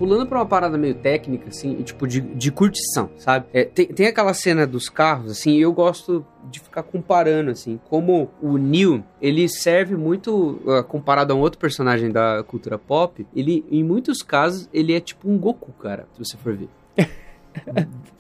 pulando 0.01 0.27
pra 0.27 0.39
uma 0.39 0.47
parada 0.47 0.79
meio 0.79 0.95
técnica, 0.95 1.51
assim, 1.51 1.75
tipo, 1.83 2.09
de, 2.09 2.23
de 2.23 2.51
curtição, 2.51 3.11
sabe? 3.19 3.45
É, 3.53 3.65
tem, 3.65 3.85
tem 3.85 4.07
aquela 4.07 4.33
cena 4.33 4.67
dos 4.67 4.89
carros, 4.89 5.31
assim, 5.31 5.59
eu 5.59 5.71
gosto 5.75 6.25
de 6.51 6.59
ficar 6.59 6.83
comparando, 6.83 7.51
assim, 7.51 7.79
como 7.91 8.31
o 8.41 8.57
Neo, 8.57 9.05
ele 9.21 9.47
serve 9.47 9.95
muito, 9.97 10.59
uh, 10.65 10.83
comparado 10.85 11.35
a 11.35 11.37
um 11.37 11.41
outro 11.41 11.59
personagem 11.59 12.11
da 12.11 12.43
cultura 12.45 12.79
pop, 12.79 13.27
ele, 13.37 13.63
em 13.71 13.85
muitos 13.85 14.23
casos, 14.23 14.71
ele 14.73 14.95
é 14.95 15.01
tipo 15.01 15.31
um 15.31 15.37
Goku, 15.37 15.71
cara, 15.73 16.07
se 16.15 16.19
você 16.19 16.37
for 16.39 16.57
ver. 16.57 16.71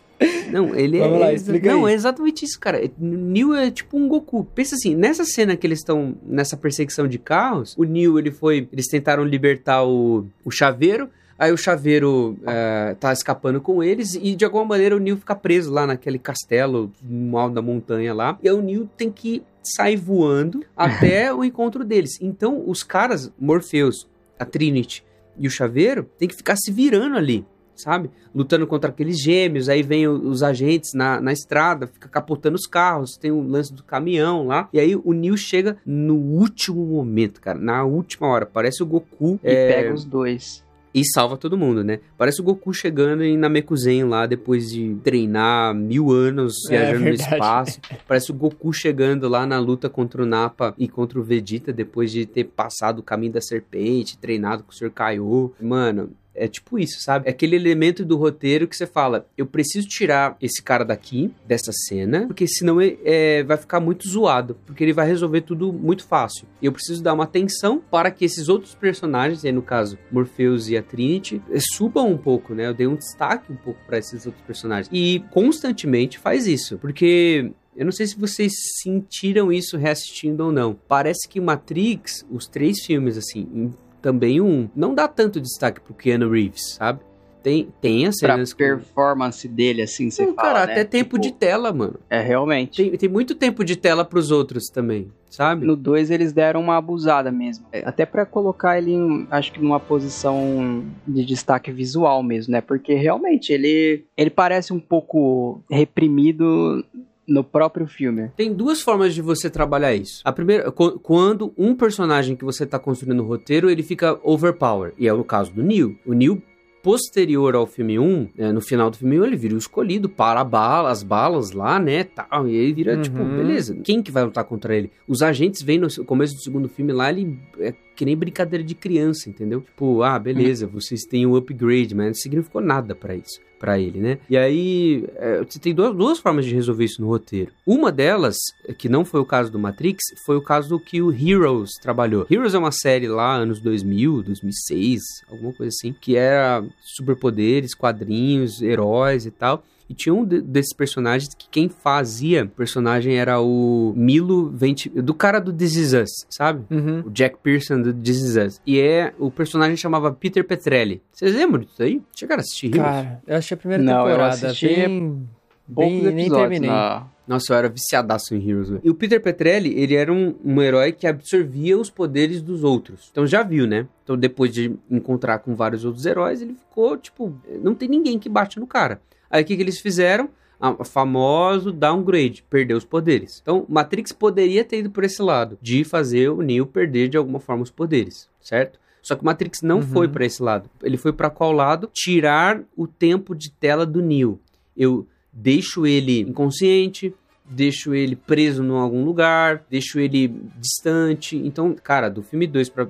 Não, 0.53 0.75
ele 0.75 0.99
Vamos 0.99 1.17
é. 1.17 1.21
Lá, 1.21 1.33
explica 1.33 1.73
não, 1.73 1.87
aí. 1.87 1.93
é 1.93 1.97
exatamente 1.97 2.45
isso, 2.45 2.61
cara. 2.61 2.79
Neo 2.99 3.55
é 3.55 3.71
tipo 3.71 3.97
um 3.97 4.07
Goku. 4.07 4.45
Pensa 4.45 4.75
assim, 4.75 4.95
nessa 4.95 5.25
cena 5.25 5.57
que 5.57 5.67
eles 5.67 5.79
estão 5.79 6.15
nessa 6.23 6.59
perseguição 6.59 7.09
de 7.09 7.19
carros, 7.19 7.75
o 7.79 7.85
Neo 7.85 8.19
ele 8.19 8.31
foi. 8.31 8.69
Eles 8.71 8.87
tentaram 8.87 9.25
libertar 9.25 9.83
o, 9.83 10.27
o 10.45 10.51
chaveiro. 10.51 11.09
Aí 11.41 11.51
o 11.51 11.57
chaveiro 11.57 12.37
é, 12.47 12.95
tá 13.01 13.15
escapando 13.15 13.63
com 13.63 13.83
eles 13.83 14.15
e 14.15 14.37
de 14.37 14.45
alguma 14.45 14.63
maneira 14.63 14.95
o 14.95 14.99
Neil 14.99 15.17
fica 15.17 15.35
preso 15.35 15.73
lá 15.73 15.87
naquele 15.87 16.19
castelo 16.19 16.93
no 17.03 17.39
alto 17.39 17.55
da 17.55 17.63
montanha 17.63 18.13
lá. 18.13 18.39
E 18.43 18.49
aí 18.51 18.55
o 18.55 18.61
Neil 18.61 18.87
tem 18.95 19.11
que 19.11 19.43
sair 19.63 19.97
voando 19.97 20.63
até 20.77 21.33
o 21.33 21.43
encontro 21.43 21.83
deles. 21.83 22.21
Então 22.21 22.63
os 22.69 22.83
caras, 22.83 23.33
Morpheus, 23.41 24.07
a 24.39 24.45
Trinity 24.45 25.03
e 25.39 25.47
o 25.47 25.51
chaveiro, 25.51 26.07
tem 26.19 26.29
que 26.29 26.37
ficar 26.37 26.57
se 26.57 26.71
virando 26.71 27.17
ali. 27.17 27.47
Sabe? 27.75 28.11
Lutando 28.35 28.67
contra 28.67 28.91
aqueles 28.91 29.19
gêmeos, 29.19 29.71
aí 29.71 29.83
vem 29.83 30.07
os 30.07 30.43
agentes 30.43 30.93
na, 30.93 31.23
na 31.23 31.33
estrada, 31.33 31.87
fica 31.87 32.07
capotando 32.07 32.57
os 32.57 32.67
carros, 32.67 33.17
tem 33.17 33.31
o 33.31 33.41
lance 33.41 33.73
do 33.73 33.83
caminhão 33.83 34.47
lá. 34.47 34.69
E 34.75 34.79
aí 34.79 34.95
o 34.95 35.15
Neil 35.15 35.39
chega 35.39 35.79
no 35.87 36.17
último 36.17 36.85
momento, 36.85 37.41
cara, 37.41 37.59
na 37.59 37.83
última 37.83 38.29
hora. 38.29 38.45
Parece 38.45 38.83
o 38.83 38.87
Goku. 38.87 39.41
E 39.43 39.49
é... 39.49 39.73
pega 39.73 39.95
os 39.95 40.05
dois 40.05 40.63
e 40.95 41.05
salva 41.05 41.37
todo 41.37 41.57
mundo, 41.57 41.85
né? 41.85 42.01
Parece 42.19 42.41
o 42.41 42.45
Goku 42.45 42.73
chegando 42.73 43.23
em 43.23 43.37
Namekuzen 43.37 44.05
lá 44.05 44.27
depois 44.27 44.71
de 44.71 44.97
treinar 45.03 45.75
mil 45.75 46.11
anos 46.11 46.69
é, 46.69 46.71
viajando 46.71 47.07
é 47.07 47.09
no 47.09 47.15
espaço. 47.15 47.81
Parece 48.07 48.31
o 48.31 48.35
Goku 48.35 48.73
chegando 48.73 49.29
lá 49.29 49.47
na 49.47 49.59
luta 49.59 49.89
contra 49.89 50.23
o 50.23 50.27
Nappa 50.27 50.75
e 50.77 50.89
contra 50.89 51.19
o 51.19 51.23
Vegeta 51.23 51.73
depois 51.73 52.11
de 52.11 52.27
ter 52.27 52.45
passado 52.45 52.99
o 52.99 53.03
caminho 53.03 53.33
da 53.33 53.41
serpente, 53.41 54.19
treinado 54.19 54.65
com 54.65 54.71
o 54.71 54.75
Sr. 54.75 54.91
Kaiô. 54.91 55.53
Mano, 55.61 56.11
é 56.41 56.49
tipo 56.49 56.79
isso, 56.79 57.01
sabe? 57.01 57.29
É 57.29 57.31
aquele 57.31 57.55
elemento 57.55 58.05
do 58.05 58.17
roteiro 58.17 58.67
que 58.67 58.77
você 58.77 58.87
fala: 58.87 59.27
eu 59.37 59.47
preciso 59.47 59.87
tirar 59.87 60.37
esse 60.41 60.63
cara 60.63 60.85
daqui, 60.85 61.31
dessa 61.47 61.71
cena, 61.73 62.27
porque 62.27 62.49
senão 62.49 62.81
é, 62.81 62.97
é, 63.05 63.43
vai 63.45 63.57
ficar 63.57 63.79
muito 63.79 64.09
zoado, 64.09 64.57
porque 64.67 64.83
ele 64.83 64.93
vai 64.93 65.07
resolver 65.07 65.43
tudo 65.43 65.73
muito 65.73 66.05
fácil. 66.05 66.47
E 66.63 66.67
eu 66.67 66.73
preciso 66.73 67.03
dar 67.03 67.13
uma 67.13 67.25
atenção 67.25 67.83
para 67.91 68.11
que 68.11 68.25
esses 68.25 68.49
outros 68.49 68.75
personagens, 68.75 69.45
aí 69.45 69.53
no 69.53 69.63
caso 69.63 69.99
Morpheus 70.11 70.69
e 70.69 70.77
a 70.77 70.83
Trinity, 70.83 71.43
eh, 71.51 71.59
subam 71.75 72.11
um 72.11 72.17
pouco, 72.17 72.55
né? 72.55 72.67
Eu 72.67 72.75
dei 72.75 72.87
um 72.87 72.97
destaque 72.97 73.53
um 73.53 73.57
pouco 73.57 73.81
para 73.87 73.99
esses 73.99 74.25
outros 74.25 74.45
personagens. 74.45 74.89
E 74.93 75.23
constantemente 75.31 76.19
faz 76.19 76.47
isso, 76.47 76.79
porque 76.79 77.53
Eu 77.77 77.85
não 77.85 77.93
sei 77.93 78.05
se 78.05 78.19
vocês 78.19 78.53
sentiram 78.83 79.51
isso 79.53 79.77
reassistindo 79.77 80.45
ou 80.45 80.53
não. 80.53 80.77
Parece 80.89 81.29
que 81.29 81.41
Matrix, 81.41 82.27
os 82.29 82.49
três 82.49 82.85
filmes, 82.85 83.17
assim, 83.17 83.73
também 84.01 84.41
um, 84.41 84.69
não 84.75 84.95
dá 84.95 85.07
tanto 85.07 85.41
destaque 85.41 85.81
pro 85.81 85.95
Keanu 85.95 86.31
Reeves, 86.31 86.75
sabe? 86.75 87.01
Tem, 87.43 87.69
tem 87.81 88.07
as 88.07 88.19
cenas. 88.19 88.53
Pra 88.53 88.67
performance 88.67 89.49
com... 89.49 89.55
dele, 89.55 89.83
assim, 89.83 90.11
você 90.11 90.27
não, 90.27 90.35
fala. 90.35 90.53
Cara, 90.53 90.67
né? 90.67 90.73
até 90.73 90.85
tempo 90.85 91.19
tipo, 91.19 91.21
de 91.21 91.33
tela, 91.33 91.73
mano. 91.73 91.99
É, 92.09 92.21
realmente. 92.21 92.83
Tem, 92.83 92.97
tem 92.97 93.09
muito 93.09 93.35
tempo 93.35 93.65
de 93.65 93.77
tela 93.77 94.05
pros 94.05 94.31
outros 94.31 94.69
também, 94.69 95.11
sabe? 95.29 95.65
No 95.65 95.75
2 95.75 96.11
eles 96.11 96.33
deram 96.33 96.61
uma 96.61 96.77
abusada 96.77 97.33
mesmo. 97.33 97.67
É, 97.73 97.83
até 97.87 98.05
para 98.05 98.27
colocar 98.27 98.77
ele, 98.77 98.93
em, 98.93 99.27
acho 99.31 99.53
que 99.53 99.61
numa 99.61 99.81
posição 99.81 100.85
de 101.07 101.25
destaque 101.25 101.73
visual 101.73 102.23
mesmo, 102.23 102.53
né? 102.53 102.61
Porque 102.61 102.95
realmente 102.95 103.53
ele, 103.53 104.05
ele 104.17 104.31
parece 104.31 104.73
um 104.73 104.81
pouco 104.81 105.63
reprimido 105.71 106.85
no 107.31 107.45
próprio 107.45 107.87
filme. 107.87 108.31
Tem 108.37 108.53
duas 108.53 108.83
formas 108.83 109.15
de 109.15 109.23
você 109.23 109.49
trabalhar 109.49 109.95
isso. 109.95 110.21
A 110.25 110.33
primeira, 110.33 110.71
quando 110.71 111.53
um 111.57 111.75
personagem 111.75 112.35
que 112.35 112.45
você 112.45 112.67
tá 112.67 112.79
construindo 112.79 113.19
no 113.19 113.25
roteiro, 113.25 113.71
ele 113.71 113.83
fica 113.83 114.19
overpower, 114.23 114.93
e 114.99 115.07
é 115.07 115.13
o 115.13 115.25
caso 115.25 115.53
do 115.53 115.63
Neil. 115.63 115.97
O 116.05 116.13
Neil 116.13 116.43
posterior 116.83 117.55
ao 117.55 117.67
filme 117.67 117.99
1, 117.99 118.29
né, 118.37 118.53
no 118.53 118.61
final 118.61 118.91
do 118.91 118.97
filme 118.97 119.21
1, 119.21 119.25
ele 119.27 119.37
vira 119.37 119.55
o 119.55 119.59
escolhido 119.59 120.09
para 120.09 120.43
bala, 120.43 120.91
as 120.91 121.03
balas 121.03 121.53
lá, 121.53 121.79
né, 121.79 122.05
tal, 122.05 122.49
e 122.49 122.57
ele 122.57 122.73
vira, 122.73 122.97
tipo, 122.97 123.19
uhum. 123.19 123.25
tipo, 123.25 123.37
beleza, 123.37 123.77
quem 123.85 124.03
que 124.03 124.11
vai 124.11 124.25
lutar 124.25 124.45
contra 124.45 124.75
ele? 124.75 124.91
Os 125.07 125.23
agentes 125.23 125.63
vêm 125.63 125.79
no 125.79 125.89
começo 126.05 126.35
do 126.35 126.41
segundo 126.41 126.69
filme 126.69 126.93
lá, 126.93 127.11
ele 127.11 127.39
é 127.59 127.75
que 128.01 128.05
nem 128.07 128.17
brincadeira 128.17 128.65
de 128.65 128.75
criança, 128.75 129.29
entendeu? 129.29 129.61
Tipo, 129.61 130.03
ah, 130.03 130.19
beleza, 130.19 130.67
vocês 130.67 131.03
têm 131.03 131.27
o 131.27 131.33
um 131.33 131.37
upgrade, 131.37 131.95
mas 131.95 132.07
não 132.07 132.15
significou 132.15 132.63
nada 132.63 132.95
para 132.95 133.15
isso 133.15 133.39
para 133.59 133.79
ele, 133.79 134.01
né? 134.01 134.19
E 134.31 134.39
aí, 134.39 135.05
é, 135.17 135.45
você 135.45 135.59
tem 135.59 135.75
duas, 135.75 135.95
duas 135.95 136.19
formas 136.19 136.47
de 136.47 136.55
resolver 136.55 136.83
isso 136.83 137.03
no 137.03 137.09
roteiro. 137.09 137.53
Uma 137.67 137.93
delas, 137.93 138.39
que 138.79 138.89
não 138.89 139.05
foi 139.05 139.21
o 139.21 139.27
caso 139.27 139.53
do 139.53 139.59
Matrix, 139.59 140.03
foi 140.25 140.35
o 140.39 140.43
caso 140.43 140.71
do 140.71 140.81
que 140.81 141.03
o 141.03 141.13
Heroes 141.13 141.73
trabalhou. 141.75 142.27
Heroes 142.31 142.55
é 142.55 142.59
uma 142.59 142.73
série 142.73 143.07
lá, 143.07 143.37
anos 143.37 143.61
2000, 143.61 144.23
2006, 144.23 145.03
alguma 145.31 145.53
coisa 145.53 145.69
assim, 145.69 145.93
que 145.93 146.17
era 146.17 146.65
superpoderes, 146.81 147.75
quadrinhos, 147.75 148.63
heróis 148.63 149.27
e 149.27 149.31
tal. 149.31 149.63
E 149.91 149.95
tinha 149.95 150.15
um 150.15 150.25
de, 150.25 150.41
desses 150.41 150.73
personagens 150.73 151.35
que 151.35 151.49
quem 151.51 151.69
fazia 151.69 152.47
personagem 152.47 153.17
era 153.17 153.41
o 153.41 153.93
Milo 153.97 154.49
Venti, 154.49 154.89
do 154.89 155.13
cara 155.13 155.41
do 155.41 155.53
This 155.53 155.75
Is 155.75 155.93
Us, 155.93 156.11
sabe? 156.31 156.65
Uhum. 156.71 157.01
O 157.07 157.11
Jack 157.11 157.39
Pearson 157.43 157.83
do 157.83 157.93
This 157.93 158.23
Is 158.23 158.37
Us. 158.37 158.63
E 158.65 158.79
é, 158.79 159.13
o 159.19 159.33
personagem 159.33 159.77
chamava 159.77 160.13
Peter 160.13 160.45
Petrelli. 160.45 161.03
Vocês 161.13 161.35
lembram 161.35 161.65
disso 161.65 161.83
aí? 161.83 162.01
Chegaram 162.15 162.39
a 162.39 162.43
assistir 162.43 162.67
Heroes? 162.69 162.83
Cara, 162.85 163.23
eu 163.27 163.37
achei 163.37 163.55
a 163.57 163.59
primeira 163.59 163.83
Não, 163.83 164.05
temporada. 164.05 164.23
eu 164.23 164.49
assisti 164.49 164.69
bem, 164.69 165.29
bem, 165.67 166.03
nem 166.13 166.31
terminei. 166.31 166.71
na... 166.71 167.09
Nossa, 167.27 167.53
eu 167.53 167.57
era 167.59 167.69
viciadaço 167.69 168.33
em 168.33 168.49
Heroes. 168.49 168.69
Véio. 168.69 168.81
E 168.85 168.91
o 168.91 168.95
Peter 168.95 169.21
Petrelli, 169.21 169.77
ele 169.77 169.97
era 169.97 170.13
um, 170.13 170.37
um 170.45 170.63
herói 170.63 170.93
que 170.93 171.07
absorvia 171.07 171.77
os 171.77 171.91
poderes 171.91 172.41
dos 172.43 172.63
outros. 172.63 173.09
Então 173.11 173.27
já 173.27 173.43
viu, 173.43 173.67
né? 173.67 173.89
Então 174.05 174.17
depois 174.17 174.55
de 174.55 174.73
encontrar 174.89 175.39
com 175.39 175.57
vários 175.57 175.85
outros 175.85 176.07
heróis, 176.07 176.41
ele 176.43 176.55
ficou, 176.55 176.97
tipo, 176.97 177.35
não 177.61 177.75
tem 177.75 177.89
ninguém 177.89 178.21
que 178.21 178.29
bate 178.29 178.61
no 178.61 178.69
cara. 178.69 179.01
Aí 179.31 179.43
o 179.43 179.47
que, 179.47 179.57
que 179.57 179.63
eles 179.63 179.79
fizeram? 179.79 180.29
A 180.61 180.85
famoso 180.85 181.73
downgrade, 181.73 182.45
perder 182.51 182.75
os 182.75 182.85
poderes. 182.85 183.41
Então, 183.41 183.65
Matrix 183.67 184.13
poderia 184.13 184.63
ter 184.63 184.81
ido 184.81 184.91
por 184.91 185.05
esse 185.05 185.23
lado, 185.23 185.57
de 185.63 185.85
fazer 185.85 186.29
o 186.29 186.43
Neo 186.43 186.67
perder 186.67 187.09
de 187.09 187.17
alguma 187.17 187.41
forma 187.41 187.63
os 187.63 187.71
poderes, 187.71 188.29
certo? 188.43 188.79
Só 189.01 189.17
que 189.17 189.25
Matrix 189.25 189.63
não 189.63 189.77
uhum. 189.77 189.83
foi 189.83 190.09
para 190.09 190.27
esse 190.27 190.43
lado. 190.43 190.69
Ele 190.83 190.99
foi 190.99 191.13
para 191.13 191.31
qual 191.31 191.53
lado? 191.53 191.89
Tirar 191.95 192.63
o 192.77 192.87
tempo 192.87 193.35
de 193.35 193.51
tela 193.51 193.87
do 193.87 194.03
Neo. 194.03 194.39
Eu 194.77 195.07
deixo 195.33 195.87
ele 195.87 196.21
inconsciente, 196.21 197.15
deixo 197.51 197.95
ele 197.95 198.15
preso 198.15 198.63
em 198.63 198.71
algum 198.71 199.05
lugar, 199.05 199.65
deixo 199.69 199.99
ele 199.99 200.29
distante. 200.59 201.37
Então, 201.37 201.75
cara, 201.75 202.09
do 202.09 202.23
filme 202.23 202.47
2 202.47 202.69
pra, 202.69 202.87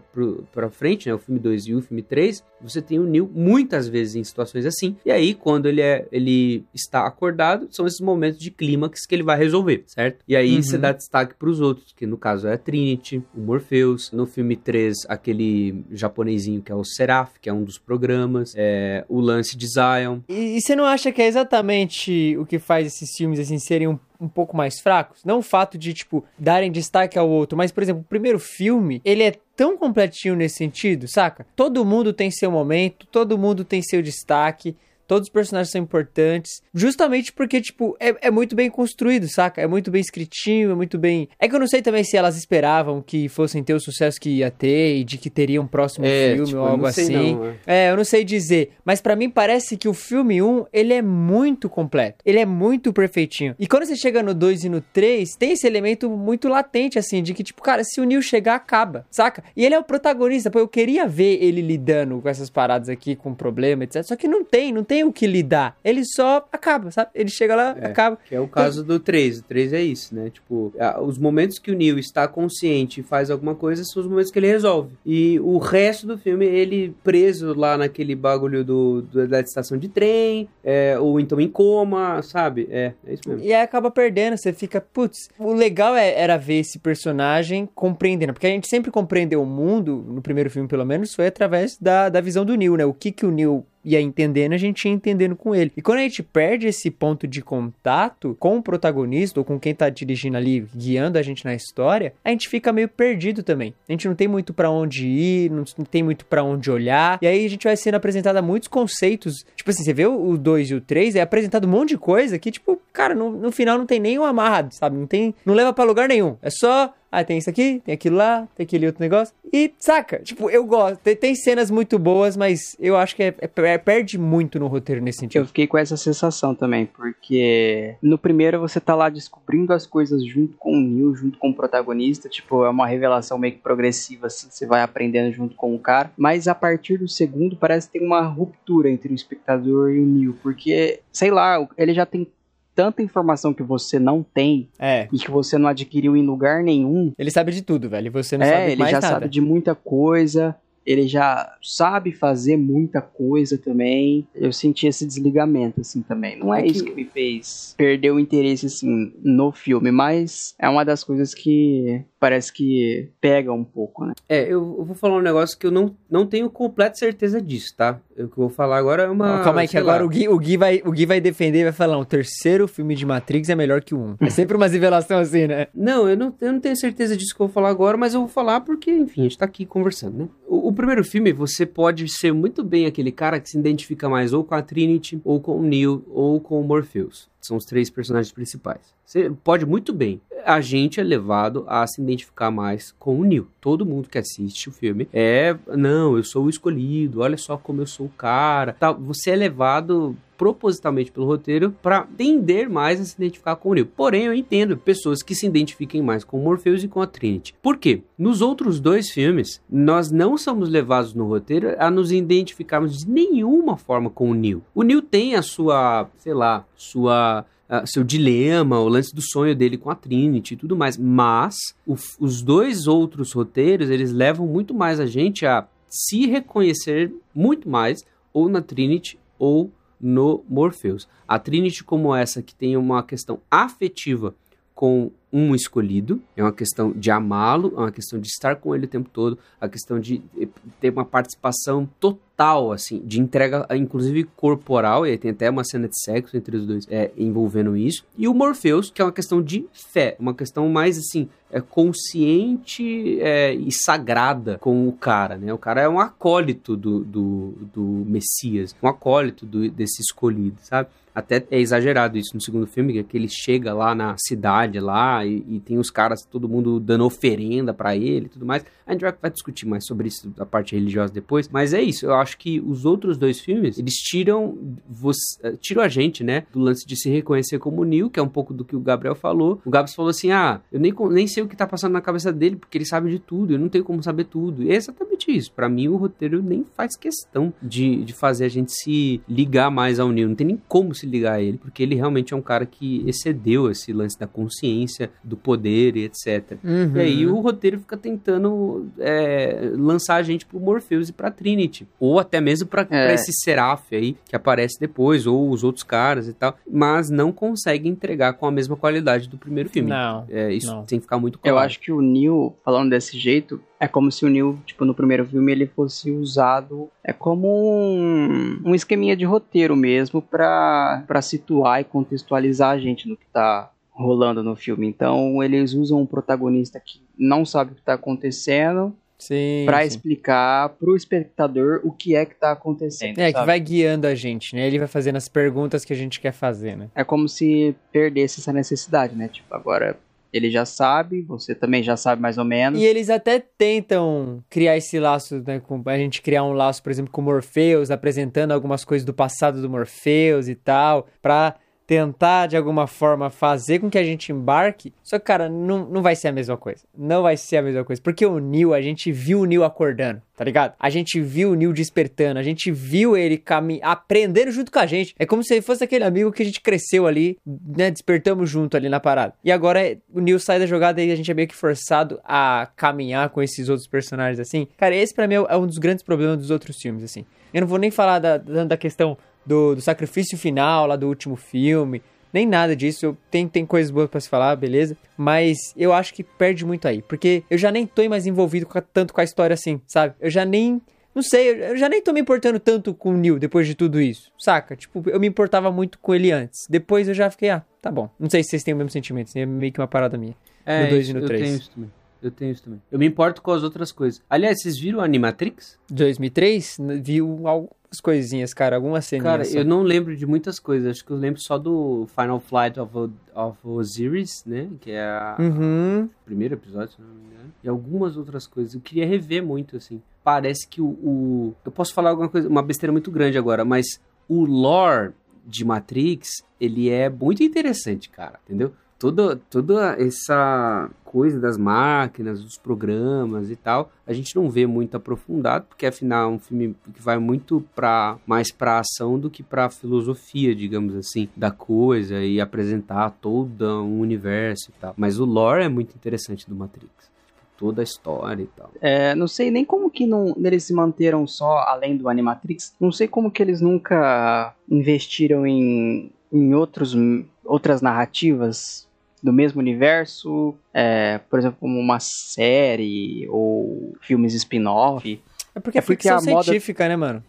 pra 0.53 0.71
frente, 0.71 1.09
né? 1.09 1.15
O 1.15 1.19
filme 1.19 1.41
2 1.41 1.67
e 1.67 1.75
o 1.75 1.83
filme 1.83 2.03
3, 2.03 2.45
você 2.61 2.83
tem 2.83 2.99
o 2.99 3.05
Neil 3.05 3.31
muitas 3.35 3.89
vezes 3.89 4.17
em 4.17 4.25
situações 4.25 4.67
assim. 4.67 4.97
E 5.05 5.11
aí, 5.11 5.35
quando 5.35 5.67
ele, 5.67 5.81
é, 5.81 6.07
ele 6.13 6.65
está 6.75 7.07
acordado, 7.07 7.69
são 7.71 7.87
esses 7.87 8.01
momentos 8.01 8.39
de 8.39 8.51
clímax 8.51 9.07
que 9.07 9.15
ele 9.15 9.23
vai 9.23 9.39
resolver, 9.39 9.85
certo? 9.87 10.25
E 10.29 10.37
aí 10.37 10.57
uhum. 10.57 10.63
você 10.63 10.77
dá 10.77 10.93
destaque 10.93 11.35
pros 11.35 11.61
outros, 11.61 11.93
que 11.97 12.07
no 12.07 12.19
caso 12.19 12.47
é 12.47 12.55
a 12.55 12.59
Trinity, 12.59 13.23
o 13.35 13.41
Morpheus. 13.41 14.13
No 14.13 14.27
filme 14.27 14.57
3, 14.57 15.07
aquele 15.09 15.85
japonesinho 15.91 16.61
que 16.63 16.71
é 16.71 16.75
o 16.75 16.85
Seraph, 16.85 17.39
que 17.41 17.49
é 17.49 17.53
um 17.53 17.65
dos 17.65 17.79
programas. 17.79 18.53
É, 18.57 19.05
o 19.09 19.21
lance 19.21 19.57
de 19.57 19.67
Zion. 19.67 20.21
E, 20.29 20.57
e 20.57 20.61
você 20.61 20.77
não 20.77 20.85
acha 20.85 21.11
que 21.13 21.23
é 21.23 21.27
exatamente 21.27 22.37
o 22.37 22.45
que 22.45 22.59
faz 22.59 22.87
esses 22.87 23.17
filmes 23.17 23.39
assim 23.39 23.59
serem 23.59 23.89
um 23.89 23.99
um 24.21 24.29
pouco 24.29 24.57
mais 24.57 24.81
fracos. 24.81 25.25
Não 25.25 25.39
o 25.39 25.43
fato 25.43 25.79
de, 25.79 25.95
tipo, 25.95 26.25
darem 26.39 26.71
destaque 26.71 27.19
ao 27.19 27.29
outro, 27.29 27.57
mas, 27.57 27.73
por 27.73 27.83
exemplo, 27.83 28.03
o 28.03 28.09
primeiro 28.09 28.39
filme, 28.39 29.01
ele 29.05 29.23
é 29.23 29.35
tão 29.57 29.77
completinho 29.77 30.37
nesse 30.37 30.57
sentido, 30.57 31.09
saca? 31.09 31.47
Todo 31.57 31.85
mundo 31.85 32.13
tem 32.13 32.31
seu 32.31 32.51
momento, 32.51 33.07
todo 33.07 33.39
mundo 33.39 33.65
tem 33.65 33.83
seu 33.83 34.03
destaque. 34.03 34.77
Todos 35.11 35.27
os 35.27 35.33
personagens 35.33 35.73
são 35.73 35.81
importantes. 35.81 36.63
Justamente 36.73 37.33
porque, 37.33 37.61
tipo, 37.61 37.97
é, 37.99 38.29
é 38.29 38.31
muito 38.31 38.55
bem 38.55 38.71
construído, 38.71 39.27
saca? 39.29 39.61
É 39.61 39.67
muito 39.67 39.91
bem 39.91 40.01
escritinho, 40.01 40.71
é 40.71 40.75
muito 40.77 40.97
bem. 40.97 41.29
É 41.37 41.49
que 41.49 41.55
eu 41.57 41.59
não 41.59 41.67
sei 41.67 41.83
também 41.83 42.05
se 42.05 42.17
elas 42.17 42.37
esperavam 42.37 43.03
que 43.03 43.29
fossem 43.29 43.61
ter 43.65 43.75
o 43.75 43.81
sucesso 43.81 44.21
que 44.21 44.31
ia 44.31 44.53
ter 44.53 44.99
e 44.99 45.03
de 45.03 45.19
que 45.19 45.29
teria 45.29 45.61
um 45.61 45.67
próximo 45.67 46.07
é, 46.07 46.35
filme 46.35 46.47
tipo, 46.47 46.61
ou 46.61 46.65
algo 46.65 46.87
assim. 46.87 47.35
Não, 47.35 47.45
é. 47.67 47.87
é, 47.87 47.91
eu 47.91 47.97
não 47.97 48.05
sei 48.05 48.23
dizer. 48.23 48.71
Mas 48.85 49.01
para 49.01 49.17
mim 49.17 49.29
parece 49.29 49.77
que 49.77 49.89
o 49.89 49.93
filme 49.93 50.41
1, 50.41 50.67
ele 50.73 50.95
é 50.95 51.03
muito 51.03 51.69
completo. 51.69 52.19
Ele 52.25 52.39
é 52.39 52.47
muito 52.47 52.93
perfeitinho. 52.93 53.57
E 53.59 53.67
quando 53.67 53.87
você 53.87 53.97
chega 53.97 54.23
no 54.23 54.33
2 54.33 54.63
e 54.63 54.69
no 54.69 54.81
3, 54.81 55.35
tem 55.35 55.51
esse 55.51 55.67
elemento 55.67 56.09
muito 56.09 56.49
latente, 56.49 57.01
assim, 57.01 57.21
de 57.21 57.35
que, 57.35 57.43
tipo, 57.43 57.61
cara, 57.63 57.83
se 57.83 58.01
o 58.01 58.05
Neil 58.05 58.23
chegar, 58.23 58.55
acaba, 58.55 59.05
saca? 59.11 59.43
E 59.57 59.65
ele 59.67 59.75
é 59.75 59.79
o 59.81 59.83
protagonista, 59.83 60.53
pô, 60.53 60.61
eu 60.61 60.69
queria 60.69 61.09
ver 61.09 61.43
ele 61.43 61.61
lidando 61.61 62.21
com 62.21 62.29
essas 62.29 62.49
paradas 62.49 62.89
aqui, 62.89 63.17
com 63.17 63.35
problema, 63.35 63.83
etc. 63.83 64.05
Só 64.05 64.15
que 64.15 64.29
não 64.29 64.45
tem, 64.45 64.73
não 64.73 64.85
tem 64.85 65.00
tem 65.01 65.05
o 65.05 65.13
que 65.13 65.27
lidar. 65.27 65.77
Ele 65.83 66.05
só 66.05 66.47
acaba, 66.53 66.91
sabe? 66.91 67.11
Ele 67.15 67.31
chega 67.31 67.57
lá, 67.57 67.77
é, 67.79 67.87
acaba. 67.87 68.19
Que 68.29 68.35
é 68.35 68.41
o 68.41 68.47
caso 68.47 68.85
do 68.85 69.01
3. 69.01 69.41
O 69.41 69.43
3 69.45 69.73
é 69.73 69.83
isso, 69.83 70.15
né? 70.15 70.31
Tipo, 70.31 70.73
os 71.03 71.19
momentos 71.19 71.59
que 71.59 71.71
o 71.71 71.75
Neil 71.75 71.99
está 71.99 72.29
consciente 72.29 73.01
e 73.01 73.03
faz 73.03 73.31
alguma 73.31 73.55
coisa 73.55 73.83
são 73.85 74.03
os 74.03 74.09
momentos 74.09 74.31
que 74.31 74.39
ele 74.39 74.47
resolve. 74.47 74.95
E 75.05 75.41
o 75.41 75.59
resto 75.59 76.07
do 76.07 76.19
filme, 76.19 76.45
ele 76.45 76.95
preso 77.03 77.55
lá 77.55 77.79
naquele 77.79 78.15
bagulho 78.15 78.65
do, 78.65 79.03
do 79.03 79.27
da 79.27 79.41
estação 79.41 79.79
de 79.79 79.89
trem, 79.89 80.49
é, 80.63 80.99
ou 80.99 81.19
então 81.19 81.41
em 81.41 81.49
coma, 81.49 82.23
sabe? 82.23 82.69
É, 82.71 82.93
é 83.07 83.15
isso 83.15 83.23
mesmo. 83.27 83.45
E 83.45 83.53
aí 83.53 83.63
acaba 83.63 83.91
perdendo, 83.91 84.37
você 84.37 84.53
fica, 84.53 84.81
putz, 84.81 85.29
o 85.39 85.53
legal 85.53 85.95
é, 85.95 86.13
era 86.21 86.37
ver 86.37 86.61
esse 86.61 86.79
personagem 86.79 87.69
compreendendo, 87.75 88.33
porque 88.33 88.47
a 88.47 88.51
gente 88.51 88.69
sempre 88.69 88.91
compreendeu 88.91 89.43
o 89.43 89.47
mundo, 89.47 90.05
no 90.07 90.21
primeiro 90.21 90.51
filme 90.51 90.69
pelo 90.69 90.85
menos, 90.85 91.15
foi 91.15 91.27
através 91.27 91.79
da, 91.79 92.09
da 92.09 92.21
visão 92.21 92.45
do 92.45 92.55
Neil, 92.55 92.77
né? 92.77 92.85
O 92.85 92.93
que 92.93 93.13
que 93.13 93.25
o 93.25 93.31
Neil 93.31 93.65
ia 93.85 94.01
entendendo, 94.01 94.53
a 94.53 94.59
gente 94.59 94.85
ia 94.87 94.93
entendendo 94.93 95.37
com 95.37 95.55
ele. 95.55 95.73
E 95.77 95.83
quando 95.83 95.99
a 95.99 96.03
gente 96.03 96.23
perde 96.23 96.67
esse 96.67 96.91
ponto 96.91 97.27
de 97.27 97.43
contato 97.43 98.37
com 98.39 98.59
o 98.59 98.63
protagonista 98.63 99.41
ou 99.41 99.45
com 99.45 99.59
quem 99.59 99.75
tá 99.75 99.89
dirigindo 99.89 100.37
ali, 100.37 100.67
guiando 100.75 101.19
a 101.19 101.23
gente 101.23 101.45
na 101.45 101.55
história, 101.55 102.13
a 102.25 102.31
gente 102.31 102.49
fica 102.49 102.73
meio 102.73 102.89
perdido 102.89 103.43
também. 103.43 103.75
A 103.89 103.93
gente 103.93 104.07
não 104.07 104.15
tem 104.15 104.29
muito 104.29 104.53
para 104.53 104.71
onde 104.71 105.07
ir, 105.07 105.51
não 105.51 105.65
tem 105.85 106.03
muito 106.03 106.25
para 106.25 106.43
onde 106.43 106.71
olhar. 106.71 107.19
E 107.23 107.27
aí 107.27 107.45
a 107.45 107.49
gente 107.49 107.65
vai 107.65 107.77
sendo 107.77 107.95
apresentado 107.95 108.37
a 108.37 108.43
muitos 108.43 108.69
conceitos. 108.69 109.45
Tipo 109.57 109.71
assim, 109.71 109.83
você 109.83 109.93
vê 109.93 110.07
o 110.07 110.37
2 110.37 110.71
e 110.71 110.75
o 110.75 110.81
3, 110.81 111.17
é 111.17 111.21
apresentado 111.21 111.67
um 111.67 111.71
monte 111.71 111.91
de 111.91 111.99
coisa 111.99 112.39
que, 112.39 112.51
tipo, 112.51 112.81
cara, 112.93 113.15
no, 113.15 113.31
no 113.31 113.53
final 113.53 113.79
não 113.79 113.87
tem 113.87 114.01
nenhum 114.01 114.25
amarrado, 114.25 114.75
sabe? 114.75 114.97
Não 114.97 115.07
tem. 115.07 115.35
Não 115.45 115.55
leva 115.55 115.73
para 115.73 115.85
lugar 115.85 116.09
nenhum. 116.09 116.37
É 116.43 116.51
só 116.51 116.93
ah, 117.11 117.25
tem 117.25 117.39
isso 117.39 117.51
aqui, 117.51 117.83
tem 117.85 117.95
aquilo 117.95 118.17
lá, 118.17 118.47
tem 118.55 118.65
aquele 118.65 118.87
outro 118.87 119.03
negócio. 119.03 119.35
E, 119.53 119.73
saca? 119.79 120.21
Tipo, 120.21 120.49
eu 120.49 120.65
gosto. 120.65 120.99
Tem, 120.99 121.17
tem 121.17 121.35
cenas 121.35 121.71
muito 121.71 121.99
boas, 121.99 122.37
mas 122.37 122.77
eu 122.79 122.97
acho 122.97 123.17
que 123.17 123.23
é, 123.25 123.35
é, 123.41 123.51
é, 123.63 123.79
perde 123.79 124.17
muito 124.17 124.61
no 124.61 124.69
roteiro 124.69 125.03
nesse 125.03 125.19
sentido. 125.19 125.43
Eu 125.43 125.47
fiquei 125.47 125.67
com 125.67 125.77
essa 125.77 125.97
sensação 125.97 126.55
também, 126.55 126.87
porque 126.87 127.97
no 128.01 128.17
primeiro 128.17 128.61
você 128.61 128.79
tá 128.79 128.95
lá 128.95 129.09
descobrindo 129.09 129.73
as 129.73 129.87
coisas 129.87 130.25
junto 130.25 130.57
com 130.57 130.73
o 130.73 130.81
Neil, 130.81 131.15
junto 131.17 131.37
com 131.39 131.51
o 131.51 131.55
protagonista. 131.55 132.29
Tipo, 132.29 132.65
é 132.65 132.71
uma 132.71 132.87
revelação 132.87 133.39
meio 133.39 133.55
que 133.55 133.61
progressiva, 133.61 134.29
assim, 134.29 134.49
você 134.49 134.65
vai 134.65 134.83
aprendendo 134.83 135.33
junto 135.33 135.57
com 135.57 135.75
o 135.75 135.79
cara. 135.81 136.13
Mas 136.17 136.47
a 136.47 136.55
partir 136.55 136.99
do 136.99 137.09
segundo, 137.09 137.57
parece 137.57 137.89
que 137.89 137.99
tem 137.99 138.07
uma 138.07 138.23
ruptura 138.23 138.89
entre 138.89 139.13
o 139.13 139.17
espectador 139.17 139.91
e 139.91 139.99
o 139.99 140.07
Neil, 140.07 140.37
porque, 140.43 141.01
sei 141.13 141.31
lá, 141.33 141.67
ele 141.77 141.93
já 141.93 142.07
tem 142.07 142.27
tanta 142.75 143.03
informação 143.03 143.53
que 143.53 143.63
você 143.63 143.99
não 143.99 144.23
tem 144.23 144.69
é. 144.79 145.09
e 145.13 145.19
que 145.19 145.31
você 145.31 145.59
não 145.59 145.69
adquiriu 145.69 146.17
em 146.17 146.25
lugar 146.25 146.63
nenhum. 146.63 147.13
Ele 147.19 147.31
sabe 147.31 147.53
de 147.53 147.63
tudo, 147.63 147.89
velho. 147.89 148.11
Você 148.13 148.39
não 148.39 148.47
é, 148.47 148.51
sabe 148.51 148.73
ele 148.73 148.81
mais 148.81 148.91
já 148.91 149.01
nada. 149.01 149.15
sabe 149.15 149.29
de 149.29 149.41
muita 149.41 149.75
coisa. 149.75 150.57
Ele 150.85 151.07
já 151.07 151.55
sabe 151.63 152.13
fazer 152.13 152.57
muita 152.57 153.01
coisa 153.01 153.57
também. 153.59 154.27
Eu 154.35 154.53
senti 154.53 154.87
esse 154.87 155.07
desligamento, 155.07 155.81
assim, 155.81 156.03
também. 156.03 156.39
Não 156.39 156.55
é, 156.55 156.63
É 156.63 156.67
isso 156.67 156.85
que- 156.85 156.95
me 156.95 157.05
fez 157.05 157.75
perder 157.77 158.11
o 158.11 158.19
interesse, 158.19 158.67
assim, 158.67 159.13
no 159.23 159.53
filme, 159.53 159.91
mas 159.91 160.55
é 160.59 160.69
uma 160.69 160.85
das 160.85 161.05
coisas 161.05 161.35
que 161.35 162.03
parece 162.19 162.53
que 162.53 163.09
pega 163.21 163.53
um 163.53 163.65
pouco, 163.65 164.05
né? 164.05 164.13
É, 164.29 164.43
eu, 164.45 164.77
eu 164.79 164.85
vou 164.85 164.95
falar 164.95 165.17
um 165.17 165.23
negócio 165.23 165.59
que 165.59 165.67
eu 165.67 165.71
não, 165.71 165.95
não 166.11 166.27
tenho 166.27 166.51
completa 166.51 166.97
certeza 166.97 167.41
disso, 167.41 167.75
tá? 167.77 167.99
O 168.13 168.15
que 168.15 168.23
eu 168.23 168.29
vou 168.37 168.51
falar 168.51 168.77
agora 168.79 169.05
é 169.05 169.09
uma. 169.09 169.43
Calma 169.43 169.63
aí, 169.63 169.69
que 169.69 169.79
agora 169.79 170.01
lá. 170.01 170.07
o 170.07 170.09
Gui, 170.09 170.29
o, 170.29 170.39
Gui 170.39 170.57
vai, 170.59 170.83
o 170.85 170.91
Gui 170.91 171.07
vai 171.07 171.21
defender 171.21 171.61
e 171.61 171.65
vai 171.65 171.73
falar: 171.73 171.97
o 171.99 172.05
terceiro 172.05 172.69
filme 172.69 172.95
de 172.95 173.07
Matrix 173.07 173.49
é 173.49 173.55
melhor 173.55 173.81
que 173.83 173.95
o 173.95 173.99
um. 173.99 174.17
É 174.21 174.29
sempre 174.29 174.57
umas 174.57 174.73
revelações 174.73 175.29
assim, 175.29 175.47
né? 175.47 175.69
Não, 175.75 176.07
eu 176.09 176.17
não, 176.17 176.35
eu 176.41 176.53
não 176.53 176.61
tenho 176.61 176.77
certeza 176.77 177.17
disso 177.17 177.35
que 177.35 177.41
eu 177.41 177.47
vou 177.47 177.55
falar 177.55 177.71
agora, 177.71 177.97
mas 177.97 178.13
eu 178.13 178.21
vou 178.21 178.29
falar 178.29 178.61
porque, 178.61 178.91
enfim, 178.91 179.23
a 179.23 179.25
gente 179.25 179.39
tá 179.39 179.47
aqui 179.47 179.65
conversando, 179.65 180.19
né? 180.19 180.29
O, 180.47 180.69
o 180.71 180.73
primeiro 180.73 181.05
filme, 181.05 181.33
você 181.33 181.67
pode 181.67 182.09
ser 182.09 182.33
muito 182.33 182.63
bem 182.63 182.87
aquele 182.87 183.11
cara 183.11 183.41
que 183.41 183.51
se 183.51 183.59
identifica 183.59 184.09
mais 184.09 184.33
ou 184.33 184.45
com 184.45 184.55
a 184.55 184.63
Trinity, 184.63 185.21
ou 185.25 185.41
com 185.41 185.59
o 185.59 185.63
Neo, 185.63 186.05
ou 186.09 186.41
com 186.41 186.61
o 186.61 186.65
Morpheus. 186.65 187.30
São 187.41 187.57
os 187.57 187.65
três 187.65 187.89
personagens 187.89 188.33
principais. 188.33 188.81
Você 189.05 189.31
pode 189.43 189.67
muito 189.67 189.93
bem. 189.93 190.21
A 190.45 190.61
gente 190.61 191.01
é 191.01 191.03
levado 191.03 191.65
a 191.67 191.87
se 191.87 192.01
identificar 192.01 192.51
mais 192.51 192.95
com 192.99 193.19
o 193.19 193.25
Neo. 193.25 193.49
Todo 193.61 193.85
mundo 193.85 194.09
que 194.09 194.19
assiste 194.19 194.69
o 194.69 194.73
filme 194.73 195.09
é, 195.13 195.57
não, 195.67 196.17
eu 196.17 196.23
sou 196.23 196.45
o 196.45 196.51
escolhido, 196.51 197.21
olha 197.21 197.37
só 197.37 197.57
como 197.57 197.83
eu 197.83 197.87
sou 197.87 198.07
o 198.07 198.11
cara. 198.11 198.77
Tal. 198.79 198.99
Você 199.01 199.31
é 199.31 199.37
levado 199.37 200.17
propositalmente 200.41 201.13
pelo 201.13 201.27
roteiro 201.27 201.71
para 201.83 202.07
tender 202.17 202.71
mais 202.71 202.99
a 202.99 203.05
se 203.05 203.15
identificar 203.15 203.57
com 203.57 203.69
o 203.69 203.75
Neo. 203.75 203.85
Porém, 203.85 204.25
eu 204.25 204.33
entendo 204.33 204.75
pessoas 204.75 205.23
que 205.23 205.35
se 205.35 205.47
identifiquem 205.47 206.01
mais 206.01 206.25
com 206.25 206.39
Morpheus 206.39 206.83
e 206.83 206.89
com 206.89 207.03
a 207.03 207.07
Trinity. 207.07 207.55
Por 207.61 207.77
quê? 207.77 208.03
Nos 208.17 208.41
outros 208.41 208.81
dois 208.81 209.11
filmes, 209.11 209.61
nós 209.69 210.11
não 210.11 210.39
somos 210.39 210.71
levados 210.71 211.13
no 211.13 211.27
roteiro 211.27 211.75
a 211.79 211.91
nos 211.91 212.11
identificarmos 212.11 213.01
de 213.01 213.11
nenhuma 213.11 213.77
forma 213.77 214.09
com 214.09 214.31
o 214.31 214.35
Neo. 214.35 214.63
O 214.75 214.83
Neo 214.83 215.03
tem 215.03 215.35
a 215.35 215.43
sua, 215.43 216.09
sei 216.17 216.33
lá, 216.33 216.65
sua 216.81 217.45
ah, 217.69 217.87
seu 217.87 218.03
dilema, 218.03 218.81
o 218.81 218.89
lance 218.89 219.15
do 219.15 219.23
sonho 219.23 219.55
dele 219.55 219.79
com 219.79 219.91
a 219.91 219.95
Trinity 219.95 220.55
e 220.55 220.57
tudo 220.57 220.77
mais. 220.77 220.97
Mas 220.97 221.57
o 221.87 221.95
os 222.19 222.43
dois 222.43 222.87
outros 222.87 223.33
roteiros, 223.33 223.91
eles 223.91 224.13
levam 224.13 224.47
muito 224.47 224.75
mais 224.75 224.99
a 224.99 225.07
gente 225.07 225.47
a 225.47 225.69
se 225.89 226.27
reconhecer 226.27 227.13
muito 227.35 227.69
mais 227.69 228.05
ou 228.33 228.49
na 228.49 228.63
Trinity 228.63 229.19
ou 229.39 229.71
no 230.01 230.45
Morpheus. 230.49 231.09
A 231.29 231.39
Trinity 231.39 231.85
como 231.85 232.15
essa 232.15 232.43
que 232.43 232.55
tem 232.55 232.77
uma 232.77 233.03
questão 233.03 233.41
afetiva 233.51 234.35
com 234.75 235.11
um 235.31 235.55
escolhido, 235.55 236.23
é 236.35 236.43
uma 236.43 236.53
questão 236.53 236.91
de 236.91 237.11
amá-lo, 237.11 237.73
é 237.77 237.81
uma 237.81 237.93
questão 237.93 238.19
de 238.19 238.27
estar 238.27 238.57
com 238.57 238.75
ele 238.75 238.87
o 238.87 238.89
tempo 238.89 239.11
todo, 239.13 239.39
a 239.61 239.69
questão 239.69 240.01
de 240.01 240.23
eh, 240.41 240.49
ter 240.81 240.91
uma 240.91 241.05
participação 241.05 241.89
total, 242.01 242.30
assim, 242.73 243.01
de 243.05 243.21
entrega, 243.21 243.67
inclusive 243.77 244.25
corporal, 244.37 245.07
e 245.07 245.11
aí 245.11 245.19
tem 245.19 245.31
até 245.31 245.51
uma 245.51 245.63
cena 245.65 245.87
de 245.89 246.01
sexo 246.03 246.37
entre 246.37 246.57
os 246.57 246.67
dois 246.67 246.87
é, 246.91 247.11
envolvendo 247.17 247.77
isso, 247.77 248.05
e 248.17 248.27
o 248.27 248.33
Morpheus, 248.35 248.91
que 248.91 249.03
é 249.03 249.05
uma 249.05 249.13
questão 249.13 249.43
de 249.43 249.67
fé, 249.73 250.17
uma 250.19 250.33
questão 250.35 250.69
mais, 250.69 250.97
assim, 250.99 251.29
é, 251.51 251.61
consciente 251.61 253.21
é, 253.21 253.53
e 253.55 253.71
sagrada 253.73 254.59
com 254.59 254.89
o 254.89 254.93
cara, 254.93 255.37
né? 255.37 255.53
O 255.53 255.59
cara 255.59 255.81
é 255.83 255.89
um 255.89 256.01
acólito 256.01 256.77
do, 256.77 257.01
do, 257.01 257.55
do 257.75 257.83
Messias, 258.07 258.75
um 258.83 258.89
acólito 258.89 259.45
do- 259.47 259.71
desse 259.71 260.01
escolhido, 260.01 260.57
sabe? 260.63 260.89
Até 261.13 261.45
é 261.51 261.59
exagerado 261.61 262.17
isso 262.17 262.31
no 262.35 262.41
segundo 262.41 262.69
filme, 262.69 262.93
que 262.93 262.99
é 263.01 263.03
que 263.03 263.17
ele 263.17 263.29
chega 263.29 263.75
lá 263.75 263.97
na 263.97 264.15
cidade 264.17 264.79
lá 264.79 265.27
e, 265.27 265.45
e 265.49 265.59
tem 265.61 265.77
os 265.77 265.91
caras, 265.91 266.25
todo 266.25 266.49
mundo 266.49 266.79
dando 266.79 267.05
oferenda 267.05 267.75
pra 267.75 267.97
ele 267.97 268.27
e 268.27 268.29
tudo 268.29 268.47
mais. 268.47 268.65
A 268.87 268.93
gente 268.93 269.01
vai, 269.01 269.13
vai 269.21 269.31
discutir 269.31 269.67
mais 269.67 269.85
sobre 269.85 270.07
isso, 270.07 270.33
a 270.39 270.47
parte 270.47 270.77
religiosa 270.77 271.13
depois. 271.13 271.49
Mas 271.49 271.75
é 271.75 271.83
isso, 271.83 272.07
eu 272.07 272.15
acho 272.15 272.30
que 272.39 272.61
os 272.61 272.85
outros 272.85 273.17
dois 273.17 273.41
filmes, 273.41 273.79
eles 273.79 273.95
tiram, 273.95 274.57
você, 274.89 275.39
eh, 275.43 275.57
tiram 275.61 275.83
a 275.83 275.89
gente, 275.89 276.23
né, 276.25 276.45
do 276.53 276.61
lance 276.61 276.87
de 276.87 276.97
se 276.97 277.11
reconhecer 277.11 277.59
como 277.59 277.85
Neo, 277.85 278.11
que 278.11 278.19
é 278.19 278.23
um 278.23 278.29
pouco 278.29 278.53
do 278.53 278.65
que 278.65 278.77
o 278.77 278.81
Gabriel 278.81 279.15
falou. 279.15 279.61
O 279.65 279.71
Gabs 279.71 279.95
falou 279.95 280.11
assim, 280.11 280.31
ah, 280.31 280.61
eu 280.73 280.81
nem, 280.81 280.95
nem 281.11 281.27
sei 281.27 281.43
o 281.43 281.49
que 281.49 281.57
tá 281.57 281.67
passando 281.67 281.93
na 281.93 282.01
cabeça 282.01 282.33
dele, 282.33 282.57
porque 282.57 282.79
ele 282.79 282.85
sabe 282.85 283.11
de 283.11 283.19
tudo, 283.19 283.53
eu 283.53 283.59
não 283.59 283.69
tenho 283.69 283.85
como 283.85 284.03
saber 284.03 284.25
tudo. 284.25 284.63
E 284.63 284.71
é 284.71 284.75
exatamente 284.75 285.31
isso. 285.31 285.53
Pra 285.53 285.69
mim, 285.69 285.89
o 285.89 285.97
roteiro 285.97 286.43
nem 286.43 286.65
faz 286.77 286.97
questão 286.97 287.53
de, 287.63 288.05
de 288.05 288.13
fazer 288.13 288.45
a 288.45 288.49
gente 288.49 288.73
se 288.73 289.21
ligar 289.29 289.71
mais 289.71 289.99
ao 290.01 290.11
Neo. 290.11 290.29
Não 290.29 290.35
tem 290.35 290.47
nem 290.47 290.61
como 290.69 290.95
se 290.95 291.07
ligar 291.07 291.35
a 291.35 291.43
ele, 291.43 291.59
porque 291.59 291.83
ele 291.83 291.95
realmente 291.95 292.35
é 292.35 292.37
um 292.37 292.43
cara 292.43 292.67
que 292.67 293.03
excedeu 293.07 293.71
esse 293.71 293.93
lance 293.93 294.19
da 294.19 294.27
consciência, 294.27 295.11
do 295.23 295.37
poder 295.37 295.97
e 295.97 296.05
etc. 296.05 296.59
Uhum. 296.63 296.97
E 296.97 297.01
aí 297.01 297.27
o 297.27 297.41
roteiro 297.41 297.79
fica 297.81 297.97
tentando 297.97 298.89
é, 298.99 299.71
lançar 299.77 300.17
a 300.17 300.23
gente 300.23 300.47
pro 300.47 300.61
Morpheus 300.61 301.09
e 301.09 301.13
pra 301.13 301.31
Trinity. 301.31 301.87
Ou 301.99 302.10
até 302.19 302.41
mesmo 302.41 302.67
pra, 302.67 302.85
pra 302.85 303.13
esse 303.13 303.33
Seraph 303.33 303.93
aí, 303.93 304.17
que 304.27 304.35
aparece 304.35 304.79
depois, 304.79 305.27
ou 305.27 305.51
os 305.51 305.63
outros 305.63 305.83
caras 305.83 306.29
e 306.29 306.33
tal. 306.33 306.57
Mas 306.71 307.11
não 307.11 307.33
consegue 307.33 307.89
entregar 307.89 308.35
com 308.35 308.47
a 308.47 308.51
mesma 308.51 308.77
qualidade 308.77 309.29
do 309.29 309.37
primeiro 309.37 309.69
filme. 309.69 309.91
Não. 309.91 310.25
É, 310.29 310.53
isso 310.53 310.75
não. 310.75 310.85
tem 310.85 310.99
que 310.99 311.05
ficar 311.05 311.19
muito 311.19 311.39
claro. 311.39 311.57
Eu 311.57 311.59
acho 311.59 311.79
que 311.81 311.93
o 311.93 312.01
Neil, 312.01 312.55
falando 312.65 312.91
desse 312.91 313.19
jeito, 313.19 313.61
é 313.79 313.87
como 313.87 314.11
se 314.11 314.25
o 314.25 314.29
Neil, 314.29 314.59
tipo, 314.67 314.85
no 314.85 314.95
primeiro 314.95 315.25
filme, 315.25 315.53
ele 315.53 315.67
fosse 315.67 316.11
usado. 316.11 316.89
É 317.05 317.13
como 317.13 317.49
um, 317.49 318.61
um 318.65 318.75
esqueminha 318.75 319.17
de 319.17 319.25
roteiro 319.25 319.77
mesmo 319.77 320.21
pra 320.21 321.23
situar 321.23 321.81
e 321.81 321.85
contextualizar 321.85 322.71
a 322.71 322.79
gente 322.79 323.09
no 323.09 323.17
que 323.17 323.27
tá 323.33 323.71
rolando 324.01 324.43
no 324.43 324.57
filme. 324.57 324.87
Então, 324.87 325.43
eles 325.43 325.75
usam 325.75 326.01
um 326.01 326.07
protagonista 326.07 326.81
que 326.81 327.03
não 327.19 327.45
sabe 327.45 327.73
o 327.73 327.75
que 327.75 327.83
tá 327.83 327.95
acontecendo 327.95 328.95
Sim. 329.21 329.67
explicar 329.85 330.71
pro 330.71 330.97
espectador 330.97 331.81
o 331.85 331.93
que 331.93 332.17
é 332.17 332.25
que 332.25 332.35
tá 332.35 332.53
acontecendo. 332.53 333.19
É, 333.19 333.27
que 333.27 333.33
sabe? 333.33 333.47
vai 333.47 333.61
guiando 333.61 334.07
a 334.07 334.15
gente, 334.15 334.57
né? 334.57 334.67
Ele 334.67 334.79
vai 334.79 334.89
fazendo 334.89 335.17
as 335.17 335.29
perguntas 335.29 335.85
que 335.85 335.93
a 335.93 335.97
gente 335.97 336.19
quer 336.19 336.33
fazer, 336.33 336.77
né? 336.77 336.89
É 336.95 337.05
como 337.05 337.29
se 337.29 337.77
perdesse 337.93 338.41
essa 338.41 338.53
necessidade, 338.53 339.15
né? 339.15 339.29
Tipo, 339.29 339.55
agora 339.55 339.97
ele 340.33 340.51
já 340.51 340.65
sabe, 340.65 341.23
você 341.23 341.55
também 341.55 341.83
já 341.83 341.97
sabe 341.97 342.23
mais 342.23 342.39
ou 342.39 342.45
menos. 342.45 342.81
E 342.81 342.85
eles 342.85 343.11
até 343.11 343.41
tentam 343.41 344.43
criar 344.49 344.77
esse 344.77 344.99
laço, 344.99 345.43
né? 345.47 345.61
Com, 345.61 345.83
a 345.87 345.99
gente 345.99 346.23
criar 346.23 346.45
um 346.45 346.53
laço, 346.53 346.83
por 346.83 346.91
exemplo, 346.91 347.11
com 347.13 347.21
o 347.21 347.25
Morpheus, 347.25 347.91
apresentando 347.91 348.53
algumas 348.53 348.85
coisas 348.85 349.05
do 349.05 349.13
passado 349.13 349.61
do 349.61 349.69
Morpheus 349.69 350.49
e 350.49 350.55
tal, 350.55 351.07
pra 351.21 351.57
tentar, 351.91 352.47
de 352.47 352.57
alguma 352.57 352.87
forma, 352.87 353.31
fazer 353.31 353.81
com 353.81 353.91
que 353.91 353.99
a 353.99 354.05
gente 354.05 354.31
embarque. 354.31 354.93
Só 355.03 355.19
que, 355.19 355.25
cara, 355.25 355.49
não, 355.49 355.85
não 355.87 356.03
vai 356.03 356.15
ser 356.15 356.29
a 356.29 356.33
mesma 356.33 356.57
coisa. 356.57 356.85
Não 356.97 357.23
vai 357.23 357.37
ser 357.37 357.57
a 357.57 357.63
mesma 357.63 357.83
coisa. 357.85 358.01
Porque 358.01 358.25
o 358.25 358.39
Neil, 358.39 358.73
a 358.73 358.81
gente 358.81 359.11
viu 359.11 359.41
o 359.41 359.45
Neil 359.45 359.65
acordando, 359.65 360.23
tá 360.37 360.45
ligado? 360.45 360.75
A 360.79 360.89
gente 360.89 361.21
viu 361.21 361.51
o 361.51 361.55
Neil 361.57 361.73
despertando, 361.73 362.39
a 362.39 362.45
gente 362.45 362.71
viu 362.71 363.17
ele 363.17 363.37
cami 363.37 363.81
aprendendo 363.83 364.53
junto 364.53 364.71
com 364.71 364.79
a 364.79 364.87
gente. 364.87 365.17
É 365.19 365.27
como 365.27 365.43
se 365.43 365.53
ele 365.53 365.63
fosse 365.63 365.83
aquele 365.83 366.05
amigo 366.05 366.31
que 366.31 366.43
a 366.45 366.47
gente 366.47 366.61
cresceu 366.61 367.09
ali, 367.09 367.37
né? 367.45 367.91
Despertamos 367.91 368.49
junto 368.49 368.77
ali 368.77 368.89
na 368.89 369.01
parada. 369.01 369.35
E 369.43 369.51
agora 369.51 369.85
é- 369.85 369.99
o 370.15 370.21
Neil 370.21 370.39
sai 370.39 370.61
da 370.61 370.67
jogada 370.67 371.03
e 371.03 371.11
a 371.11 371.17
gente 371.17 371.29
é 371.29 371.35
meio 371.35 371.49
que 371.49 371.57
forçado 371.57 372.21
a 372.25 372.69
caminhar 372.77 373.31
com 373.31 373.43
esses 373.43 373.69
outros 373.69 373.89
personagens 373.89 374.39
assim. 374.39 374.69
Cara, 374.77 374.95
esse 374.95 375.13
pra 375.13 375.27
mim 375.27 375.35
é 375.35 375.57
um 375.57 375.67
dos 375.67 375.79
grandes 375.79 376.05
problemas 376.05 376.37
dos 376.37 376.53
outros 376.53 376.77
filmes, 376.81 377.03
assim. 377.03 377.27
Eu 377.53 377.63
não 377.63 377.67
vou 377.69 377.79
nem 377.79 377.91
falar 377.91 378.21
da 378.21 378.39
da 378.39 378.77
questão 378.77 379.19
do, 379.45 379.75
do 379.75 379.81
sacrifício 379.81 380.37
final 380.39 380.87
lá 380.87 380.97
do 380.97 381.07
último 381.09 381.37
filme. 381.37 382.03
Nem 382.33 382.47
nada 382.47 382.77
disso, 382.77 383.05
eu 383.07 383.17
tem, 383.31 383.49
tem 383.49 383.67
coisas 383.67 383.91
boas 383.91 384.09
pra 384.09 384.21
se 384.21 384.29
falar, 384.29 384.55
beleza? 384.55 384.97
Mas 385.17 385.57
eu 385.77 385.93
acho 385.93 386.15
que 386.15 386.23
perde 386.23 386.65
muito 386.65 386.87
aí. 386.87 387.03
Porque 387.03 387.43
eu 387.51 387.59
já 387.59 387.73
nem 387.73 387.85
tô 387.87 388.09
mais 388.09 388.25
envolvido 388.27 388.67
com 388.67 388.79
a- 388.79 388.83
tanto 388.83 389.13
com 389.13 389.21
a 389.21 389.25
história 389.25 389.55
assim, 389.55 389.81
sabe? 389.87 390.15
Eu 390.21 390.31
já 390.31 390.45
nem. 390.45 390.81
Não 391.13 391.23
sei, 391.23 391.51
eu- 391.51 391.57
eu 391.71 391.77
já 391.77 391.89
nem 391.89 392.01
tô 392.01 392.13
me 392.13 392.21
importando 392.21 392.61
tanto 392.61 392.95
com 392.95 393.11
o 393.11 393.17
Neil 393.17 393.37
depois 393.37 393.67
de 393.67 393.75
tudo 393.75 394.01
isso, 394.01 394.31
saca? 394.39 394.77
Tipo, 394.77 395.03
eu 395.11 395.19
me 395.19 395.27
importava 395.27 395.73
muito 395.73 395.99
com 395.99 396.15
ele 396.15 396.31
antes. 396.31 396.67
Depois 396.71 397.09
eu 397.09 397.15
já 397.15 397.29
fiquei, 397.33 397.51
ah, 397.51 397.65
tá 397.83 397.91
bom. 397.91 398.09
Não 398.17 398.31
sei 398.31 398.45
se 398.45 398.51
vocês 398.51 398.63
têm 398.63 398.75
o 398.75 398.77
mesmo 398.77 398.91
sentimento, 398.91 399.27
assim, 399.29 399.41
é 399.41 399.47
meio 399.47 399.73
que 399.73 399.81
uma 399.81 399.89
parada 399.89 400.17
minha. 400.17 400.37
É, 400.65 400.85
no 400.85 400.91
dois 400.91 401.03
isso, 401.03 401.11
e 401.11 401.15
no 401.15 401.21
eu 401.23 401.27
três. 401.27 401.43
tenho 401.43 401.57
isso 401.57 401.71
também. 401.75 401.91
Eu 402.23 402.31
tenho 402.31 402.53
isso 402.53 402.63
também. 402.65 402.81
Eu 402.91 402.99
me 402.99 403.07
importo 403.07 403.41
com 403.43 403.51
as 403.51 403.63
outras 403.63 403.91
coisas. 403.93 404.23
Aliás, 404.29 404.61
vocês 404.61 404.79
viram 404.79 405.01
a 405.01 405.05
Animatrix? 405.05 405.79
2003, 405.91 406.79
n- 406.79 407.01
viu 407.01 407.47
algumas 407.49 408.01
coisinhas, 408.03 408.53
cara, 408.55 408.77
algumas 408.77 409.05
cenas. 409.07 409.25
Cara, 409.25 409.47
eu 409.49 409.65
não 409.65 409.83
lembro 409.83 410.17
de 410.17 410.27
muitas 410.27 410.59
coisas. 410.59 410.91
Acho 410.91 411.05
que 411.05 411.11
eu 411.11 411.17
lembro 411.17 411.41
só 411.41 411.59
do 411.59 412.07
Final 412.15 412.41
Flight 412.41 412.79
of, 412.79 412.93
of 413.35 413.59
Osiris, 413.65 414.45
né? 414.47 414.69
Que 414.81 414.93
é 414.93 415.03
a- 415.03 415.37
Uhum. 415.39 416.05
o 416.05 416.25
primeiro 416.25 416.55
episódio, 416.55 416.95
se 416.95 417.01
não 417.01 417.09
me 417.09 417.21
engano. 417.25 417.53
E 417.65 417.69
algumas 417.69 418.17
outras 418.17 418.47
coisas. 418.47 418.75
Eu 418.75 418.81
queria 418.81 419.07
rever 419.07 419.43
muito, 419.45 419.77
assim. 419.77 420.01
Parece 420.23 420.69
que 420.69 420.81
o... 420.81 420.87
o- 420.87 421.55
Eu 421.65 421.73
posso 421.73 421.93
falar 421.95 422.11
alguma 422.11 422.29
coisa, 422.29 422.49
uma 422.49 422.63
besteira 422.63 422.93
muito 422.93 423.11
grande 423.11 423.39
agora, 423.39 423.65
mas 423.65 424.01
o 424.29 424.45
lore 424.45 425.13
de 425.47 425.65
Matrix, 425.65 426.43
ele 426.61 426.91
é 426.91 427.09
muito 427.09 427.43
interessante, 427.43 428.09
cara. 428.11 428.39
Entendeu? 428.47 428.73
Toda, 429.01 429.35
toda 429.35 429.97
essa 429.99 430.91
coisa 431.07 431.41
das 431.41 431.57
máquinas, 431.57 432.45
dos 432.45 432.59
programas 432.59 433.51
e 433.51 433.57
tal, 433.57 433.91
a 434.07 434.13
gente 434.13 434.37
não 434.37 434.51
vê 434.51 434.67
muito 434.67 434.95
aprofundado, 434.95 435.65
porque 435.71 435.87
afinal 435.87 436.31
é 436.31 436.35
um 436.35 436.39
filme 436.39 436.77
que 436.93 437.01
vai 437.01 437.19
muito 437.19 437.65
pra, 437.75 438.19
mais 438.27 438.53
pra 438.53 438.79
ação 438.79 439.19
do 439.19 439.31
que 439.31 439.43
pra 439.43 439.71
filosofia, 439.71 440.55
digamos 440.55 440.95
assim, 440.95 441.31
da 441.35 441.51
coisa 441.51 442.23
e 442.23 442.43
apresentar 442.43 443.17
todo 443.23 443.83
um 443.83 444.01
universo 444.01 444.71
e 444.71 444.79
tal. 444.79 444.93
Mas 444.99 445.19
o 445.19 445.25
lore 445.25 445.65
é 445.65 445.69
muito 445.69 445.95
interessante 445.95 446.47
do 446.47 446.55
Matrix. 446.55 446.93
Tipo, 447.27 447.41
toda 447.57 447.81
a 447.81 447.85
história 447.85 448.43
e 448.43 448.49
tal. 448.49 448.71
É, 448.83 449.15
não 449.15 449.27
sei 449.27 449.51
nem 449.51 449.65
como 449.65 449.91
que 449.91 450.07
não, 450.07 450.37
eles 450.45 450.65
se 450.65 450.75
manteram 450.75 451.27
só 451.27 451.65
além 451.67 451.97
do 451.97 452.07
Animatrix. 452.07 452.75
Não 452.79 452.93
sei 452.93 453.09
como 453.09 453.31
que 453.31 453.43
eles 453.43 453.63
nunca 453.63 454.55
investiram 454.71 455.47
em, 455.47 456.13
em 456.31 456.55
outros, 456.55 456.95
outras 457.43 457.81
narrativas 457.81 458.90
do 459.23 459.33
mesmo 459.33 459.61
universo, 459.61 460.55
é, 460.73 461.19
por 461.31 461.39
exemplo, 461.39 461.59
como 461.61 461.79
uma 461.79 461.99
série 462.01 463.27
ou 463.29 463.95
filmes 464.01 464.35
spin-off. 464.35 465.23
É 465.55 465.61
porque 465.61 465.79
é, 465.79 465.81
é 465.81 465.83
porque 465.83 466.09
ficção 466.09 466.17
a 466.17 466.21
científica, 466.21 466.85
moda... 466.85 466.89
né, 466.89 466.97
mano? 466.97 467.25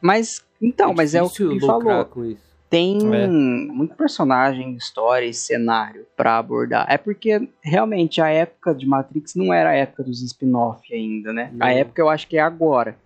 Mas, 0.00 0.44
então, 0.60 0.90
é 0.90 0.94
mas 0.94 1.14
é 1.14 1.22
o 1.22 1.30
que 1.30 1.42
ele 1.42 1.60
falou. 1.60 2.04
Com 2.06 2.24
isso 2.24 2.54
tem 2.74 2.98
é. 3.14 3.28
muito 3.28 3.94
personagem, 3.94 4.74
história 4.74 5.26
e 5.26 5.32
cenário 5.32 6.04
para 6.16 6.38
abordar. 6.38 6.84
É 6.88 6.98
porque 6.98 7.48
realmente 7.62 8.20
a 8.20 8.28
época 8.28 8.74
de 8.74 8.84
Matrix 8.84 9.36
não 9.36 9.54
era 9.54 9.70
a 9.70 9.74
época 9.74 10.02
dos 10.02 10.20
spin-off 10.22 10.92
ainda, 10.92 11.32
né? 11.32 11.50
Não. 11.52 11.64
A 11.64 11.70
época 11.70 12.02
eu 12.02 12.08
acho 12.08 12.26
que 12.26 12.36
é 12.36 12.40
agora. 12.40 12.96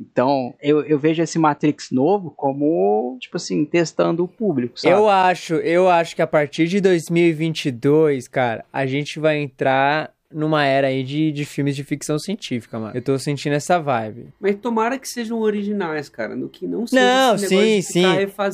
Então, 0.00 0.54
eu, 0.62 0.82
eu 0.84 0.98
vejo 0.98 1.22
esse 1.22 1.38
Matrix 1.38 1.90
novo 1.90 2.30
como, 2.30 3.18
tipo 3.20 3.36
assim, 3.36 3.66
testando 3.66 4.24
o 4.24 4.28
público, 4.28 4.80
sabe? 4.80 4.94
Eu 4.94 5.08
acho, 5.08 5.54
eu 5.56 5.90
acho 5.90 6.16
que 6.16 6.22
a 6.22 6.26
partir 6.26 6.66
de 6.68 6.80
2022, 6.80 8.26
cara, 8.26 8.64
a 8.72 8.86
gente 8.86 9.20
vai 9.20 9.36
entrar 9.36 10.10
numa 10.32 10.64
era 10.64 10.88
aí 10.88 11.02
de, 11.02 11.32
de 11.32 11.44
filmes 11.44 11.74
de 11.74 11.84
ficção 11.84 12.18
científica, 12.18 12.78
mano. 12.78 12.92
Eu 12.94 13.02
tô 13.02 13.18
sentindo 13.18 13.54
essa 13.54 13.78
vibe. 13.78 14.28
Mas 14.38 14.56
tomara 14.56 14.98
que 14.98 15.08
sejam 15.08 15.40
originais, 15.40 16.08
cara. 16.08 16.36
No 16.36 16.48
que 16.48 16.66
não 16.66 16.86
seja 16.86 17.02
Não, 17.02 17.38
sim, 17.38 17.82
sim. 17.82 18.04